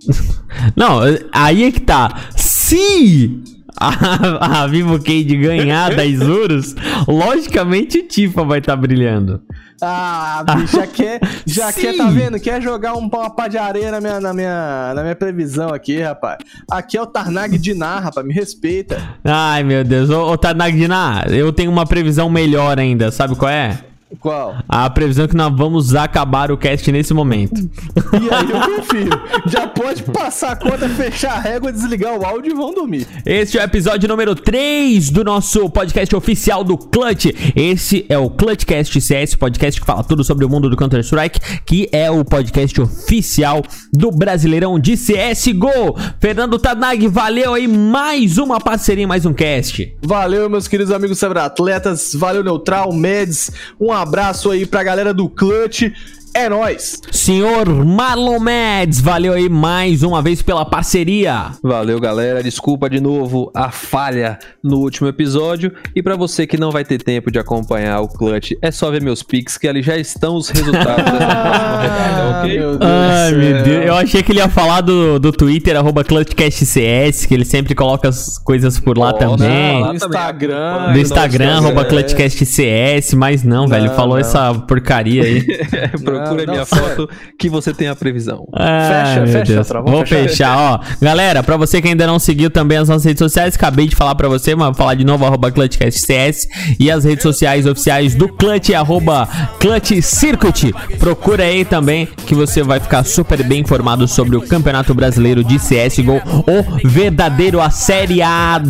Não, 0.77 1.01
aí 1.33 1.65
é 1.65 1.73
que 1.73 1.81
tá. 1.81 2.31
Se 2.37 3.43
a, 3.79 4.63
a 4.63 4.67
Vivo 4.67 4.99
Cade 4.99 5.37
ganhar 5.37 5.93
da 5.97 6.05
Isurus, 6.05 6.75
logicamente 7.07 7.99
o 7.99 8.09
Tifa 8.09 8.45
vai 8.45 8.59
estar 8.59 8.77
brilhando. 8.77 9.43
Ah, 9.81 10.43
bicho, 10.57 10.77
já 10.77 10.87
quer, 10.87 11.21
já 11.47 11.71
Sim. 11.71 11.81
quer, 11.83 11.97
tá 11.97 12.09
vendo? 12.09 12.41
Quer 12.41 12.63
jogar 12.63 12.95
um, 12.95 13.01
uma 13.07 13.31
pá 13.31 13.47
de 13.47 13.59
areia 13.59 13.91
na 13.91 14.01
minha, 14.01 14.21
na, 14.21 14.33
minha, 14.33 14.93
na 14.95 15.03
minha 15.03 15.15
previsão 15.15 15.69
aqui, 15.69 16.01
rapaz. 16.01 16.39
Aqui 16.71 16.97
é 16.97 17.03
o 17.03 17.07
Tarnag 17.07 17.59
Dinar, 17.59 18.03
rapaz, 18.03 18.27
me 18.27 18.33
respeita. 18.33 18.99
Ai, 19.23 19.63
meu 19.63 19.85
Deus. 19.85 20.09
Ô, 20.09 20.33
ô 20.33 20.39
Tanagina, 20.39 21.27
eu 21.29 21.53
tenho 21.53 21.71
uma 21.71 21.85
previsão 21.85 22.31
melhor 22.31 22.79
ainda. 22.79 23.11
Sabe 23.11 23.37
qual 23.37 23.51
é? 23.51 23.79
Qual? 24.21 24.57
A 24.69 24.89
previsão 24.89 25.25
é 25.25 25.29
que 25.29 25.37
nós 25.37 25.55
vamos 25.55 25.95
acabar 25.95 26.51
o 26.51 26.57
cast 26.57 26.91
nesse 26.91 27.13
momento. 27.13 27.61
E 27.61 28.33
aí 28.33 28.51
eu 28.51 28.77
confio. 28.77 29.11
Já 29.47 29.67
pode 29.67 30.03
passar 30.05 30.53
a 30.53 30.57
conta, 30.57 30.89
fechar 30.89 31.33
a 31.33 31.41
régua, 31.41 31.73
desligar 31.73 32.17
o 32.17 32.25
áudio 32.25 32.53
e 32.53 32.55
vão 32.55 32.73
dormir. 32.73 33.07
Este 33.27 33.59
é 33.59 33.61
o 33.61 33.65
episódio 33.65 34.09
número 34.09 34.35
3 34.35 35.11
do 35.11 35.25
nosso 35.25 35.69
podcast 35.69 36.15
oficial 36.15 36.63
do 36.63 36.79
Clutch. 36.79 37.27
Esse 37.55 38.07
é 38.09 38.17
o 38.17 38.31
Clutchcast 38.31 39.01
CS, 39.01 39.35
podcast 39.35 39.81
que 39.81 39.87
fala 39.87 40.05
tudo 40.05 40.23
sobre 40.23 40.45
o 40.45 40.49
mundo 40.49 40.71
do 40.71 40.77
Counter-Strike, 40.77 41.63
que 41.65 41.89
é 41.93 42.11
o 42.11 42.25
podcast 42.25 42.81
oficial 42.81 43.63
do 43.93 44.11
Brasileirão 44.11 44.79
de 44.79 44.95
CSGO. 44.97 45.97
Fernando 46.21 46.59
Tanag, 46.59 47.07
valeu 47.09 47.55
aí 47.55 47.69
mais 47.69 48.39
uma 48.39 48.61
parceria, 48.61 49.07
mais 49.07 49.27
um 49.27 49.33
cast. 49.33 49.97
Valeu, 50.03 50.49
meus 50.49 50.69
queridos 50.69 50.93
amigos 50.93 51.19
cyberatletas. 51.19 52.13
Valeu, 52.15 52.43
Neutral, 52.43 52.93
Meds. 52.93 53.51
Um 53.79 53.93
abraço 53.93 54.06
aí 54.51 54.65
pra 54.65 54.83
galera 54.83 55.13
do 55.13 55.29
Clutch. 55.29 55.93
É 56.37 56.51
nóis! 56.51 57.01
Senhor 57.11 57.67
Marlon 57.83 58.39
Mads, 58.39 59.01
valeu 59.01 59.33
aí 59.33 59.49
mais 59.49 60.03
uma 60.03 60.21
vez 60.21 60.43
pela 60.43 60.67
parceria. 60.67 61.47
Valeu, 61.63 61.99
galera. 61.99 62.43
Desculpa 62.43 62.91
de 62.91 63.01
novo 63.01 63.51
a 63.55 63.71
falha 63.71 64.39
no 64.63 64.77
último 64.81 65.09
episódio. 65.09 65.73
E 65.95 66.03
pra 66.03 66.15
você 66.15 66.47
que 66.47 66.59
não 66.59 66.71
vai 66.71 66.85
ter 66.85 67.03
tempo 67.03 67.31
de 67.31 67.39
acompanhar 67.39 68.03
o 68.03 68.09
Clutch, 68.09 68.53
é 68.61 68.71
só 68.71 68.91
ver 68.91 69.01
meus 69.01 69.23
pics 69.23 69.57
que 69.57 69.67
ali 69.67 69.81
já 69.83 69.97
estão 69.97 70.37
os 70.37 70.51
resultados 70.51 71.05
dessa 71.05 71.17
próxima 71.17 71.81
rodada, 71.81 72.39
ok? 72.41 72.59
meu 72.59 72.77
Deus 72.77 72.91
Ai, 72.93 73.33
meu. 73.33 73.63
Deus. 73.65 73.87
Eu 73.87 73.95
achei 73.95 74.23
que 74.23 74.33
ele 74.33 74.39
ia 74.41 74.49
falar 74.51 74.83
do, 74.83 75.19
do 75.19 75.33
Twitter, 75.33 75.75
arroba 75.75 76.05
ClutchCastCS, 76.05 77.25
que 77.25 77.33
ele 77.33 77.47
sempre 77.47 77.75
coloca 77.75 78.11
as 78.11 78.37
coisas 78.37 78.79
por 78.79 78.99
lá 78.99 79.13
Nossa, 79.13 79.19
também. 79.27 79.81
lá 79.81 79.93
No 79.95 79.99
também. 79.99 80.21
Instagram. 80.21 80.93
do 80.93 80.99
Instagram, 80.99 81.57
arroba 81.57 81.81
é. 81.81 81.85
ClutchCastCS, 81.87 83.15
mas 83.15 83.43
não, 83.43 83.67
velho, 83.67 83.87
Não, 83.87 83.95
falou 83.97 84.17
não. 84.17 84.21
essa 84.21 84.53
porcaria 84.53 85.23
aí. 85.23 85.47
Procura 86.29 86.47
Não, 86.47 86.53
minha 86.53 86.67
foto 86.67 87.09
que 87.39 87.49
você 87.49 87.73
tem 87.73 87.89
a 87.89 87.97
previsão. 87.97 88.45
Ai, 88.55 89.17
Fecha, 89.17 89.27
fecha, 89.27 89.53
Deus. 89.55 89.69
Vou 89.85 90.07
fechar. 90.07 90.29
fechar, 90.29 90.59
ó. 90.59 90.81
Galera, 91.01 91.43
pra 91.43 91.57
você 91.57 91.81
que 91.81 91.89
ainda 91.89 92.07
não 92.07 92.19
seguiu 92.19 92.51
também 92.51 92.79
as 92.79 92.89
nossas 92.89 93.05
redes 93.05 93.19
sociais, 93.19 93.55
acabei 93.55 93.87
de 93.87 93.97
falar 93.97 94.15
pra 94.15 94.29
você, 94.29 94.55
mas 94.55 94.67
vou 94.69 94.75
falar 94.75 94.95
de 94.95 95.05
novo, 95.05 95.25
arroba 95.25 95.51
ClutchCastCS. 95.51 96.49
E 96.79 96.91
as 96.91 97.05
redes 97.05 97.23
sociais 97.23 97.67
oficiais 97.67 98.15
do 98.15 98.29
Clutch, 98.29 98.71
arroba 98.71 99.29
Clutch 99.61 100.01
Circuit. 100.03 100.73
Procura 100.99 101.45
aí 101.45 101.65
também, 101.65 102.07
que 102.27 102.35
você 102.35 102.63
vai 102.63 102.81
ficar 102.81 103.05
super 103.05 103.43
bem 103.43 103.61
informado 103.61 104.07
sobre 104.09 104.37
o 104.37 104.43
Campeonato 104.43 104.95
Brasileiro 104.95 105.43
de 105.45 105.59
CSGO, 105.59 106.17
o 106.47 106.89
verdadeiro, 106.89 107.61
a 107.61 107.71
Série 107.71 108.23
A 108.23 108.61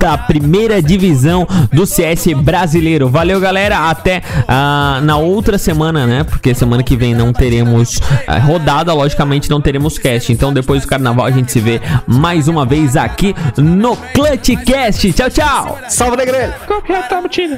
da 0.00 0.18
primeira 0.18 0.82
divisão 0.82 1.46
do 1.72 1.86
CS 1.86 2.26
brasileiro. 2.42 3.08
Valeu, 3.08 3.40
galera. 3.40 3.90
Até 3.90 4.22
ah, 4.48 5.00
na 5.02 5.16
outra 5.16 5.58
semana, 5.58 6.06
né? 6.06 6.24
Porque 6.24 6.54
semana 6.54 6.73
que 6.82 6.96
vem 6.96 7.14
não 7.14 7.32
teremos 7.32 8.00
ah, 8.26 8.38
rodada, 8.38 8.92
logicamente 8.92 9.48
não 9.50 9.60
teremos 9.60 9.98
cast. 9.98 10.32
Então 10.32 10.52
depois 10.52 10.82
do 10.82 10.88
carnaval 10.88 11.26
a 11.26 11.30
gente 11.30 11.52
se 11.52 11.60
vê 11.60 11.80
mais 12.06 12.48
uma 12.48 12.64
vez 12.64 12.96
aqui 12.96 13.34
no 13.56 13.96
Clutchcast. 13.96 15.12
Tchau, 15.12 15.30
tchau. 15.30 15.78
Salve, 15.88 16.16
Negrelho! 16.16 16.54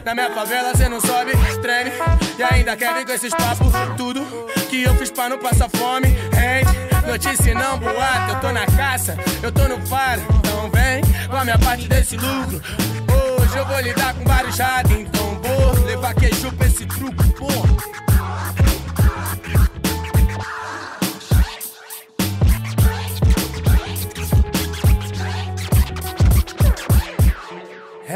Na 0.04 0.14
minha 0.14 0.30
favela 0.30 0.74
cê 0.74 0.88
não 0.88 1.00
sobe, 1.00 1.32
treme 1.60 1.90
E 2.38 2.42
ainda 2.42 2.76
quer 2.76 2.94
vir 2.94 3.06
com 3.06 3.12
esses 3.12 3.32
papos 3.32 3.72
Tudo 3.96 4.24
que 4.68 4.82
eu 4.82 4.94
fiz 4.94 5.10
pra 5.10 5.28
não 5.28 5.38
passar 5.38 5.68
fome 5.70 6.08
Rende, 6.32 7.06
notícia 7.06 7.54
não 7.54 7.78
boato 7.78 8.32
Eu 8.32 8.40
tô 8.40 8.52
na 8.52 8.66
caça, 8.66 9.16
eu 9.42 9.52
tô 9.52 9.68
no 9.68 9.78
faro 9.86 10.22
Então 10.38 10.70
vem 10.70 11.28
com 11.28 11.36
a 11.36 11.44
minha 11.44 11.58
parte 11.58 11.88
desse 11.88 12.16
lucro 12.16 12.60
Hoje 13.40 13.56
eu 13.56 13.64
vou 13.66 13.80
lidar 13.80 14.14
com 14.14 14.24
vários 14.24 14.58
ratos 14.58 14.92
Então 14.92 15.40
vou 15.42 15.84
levar 15.84 16.14
queijo 16.14 16.52
pra 16.52 16.66
esse 16.66 16.86
truco, 16.86 17.24
porra 17.34 17.76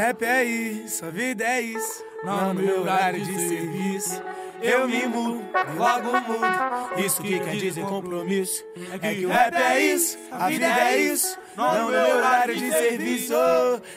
Rap 0.01 0.23
é 0.23 0.43
isso, 0.43 1.05
a 1.05 1.11
vida 1.11 1.43
é 1.43 1.61
isso. 1.61 2.03
Não 2.23 2.55
no 2.55 2.59
meu 2.59 2.81
horário 2.81 3.23
de 3.23 3.35
serviço. 3.47 4.19
Eu 4.59 4.87
me 4.87 5.05
mudo, 5.05 5.43
logo 5.77 6.11
mudo. 6.21 7.05
Isso 7.05 7.21
que 7.21 7.39
quer 7.39 7.55
dizer 7.55 7.85
compromisso. 7.85 8.65
É 8.99 9.13
que 9.13 9.27
o 9.27 9.29
rap 9.29 9.53
é 9.53 9.79
isso, 9.79 10.17
a 10.31 10.49
vida 10.49 10.65
é 10.65 10.97
isso. 10.97 11.37
Não 11.55 11.85
no 11.85 11.91
meu 11.91 12.15
horário 12.17 12.57
de 12.57 12.71
serviço. 12.71 13.33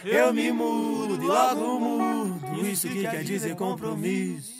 Eu 0.04 0.34
me 0.34 0.52
mudo, 0.52 1.26
logo 1.26 1.80
mudo. 1.80 2.60
Isso 2.66 2.86
que 2.86 3.00
quer 3.00 3.24
dizer 3.24 3.56
compromisso. 3.56 4.53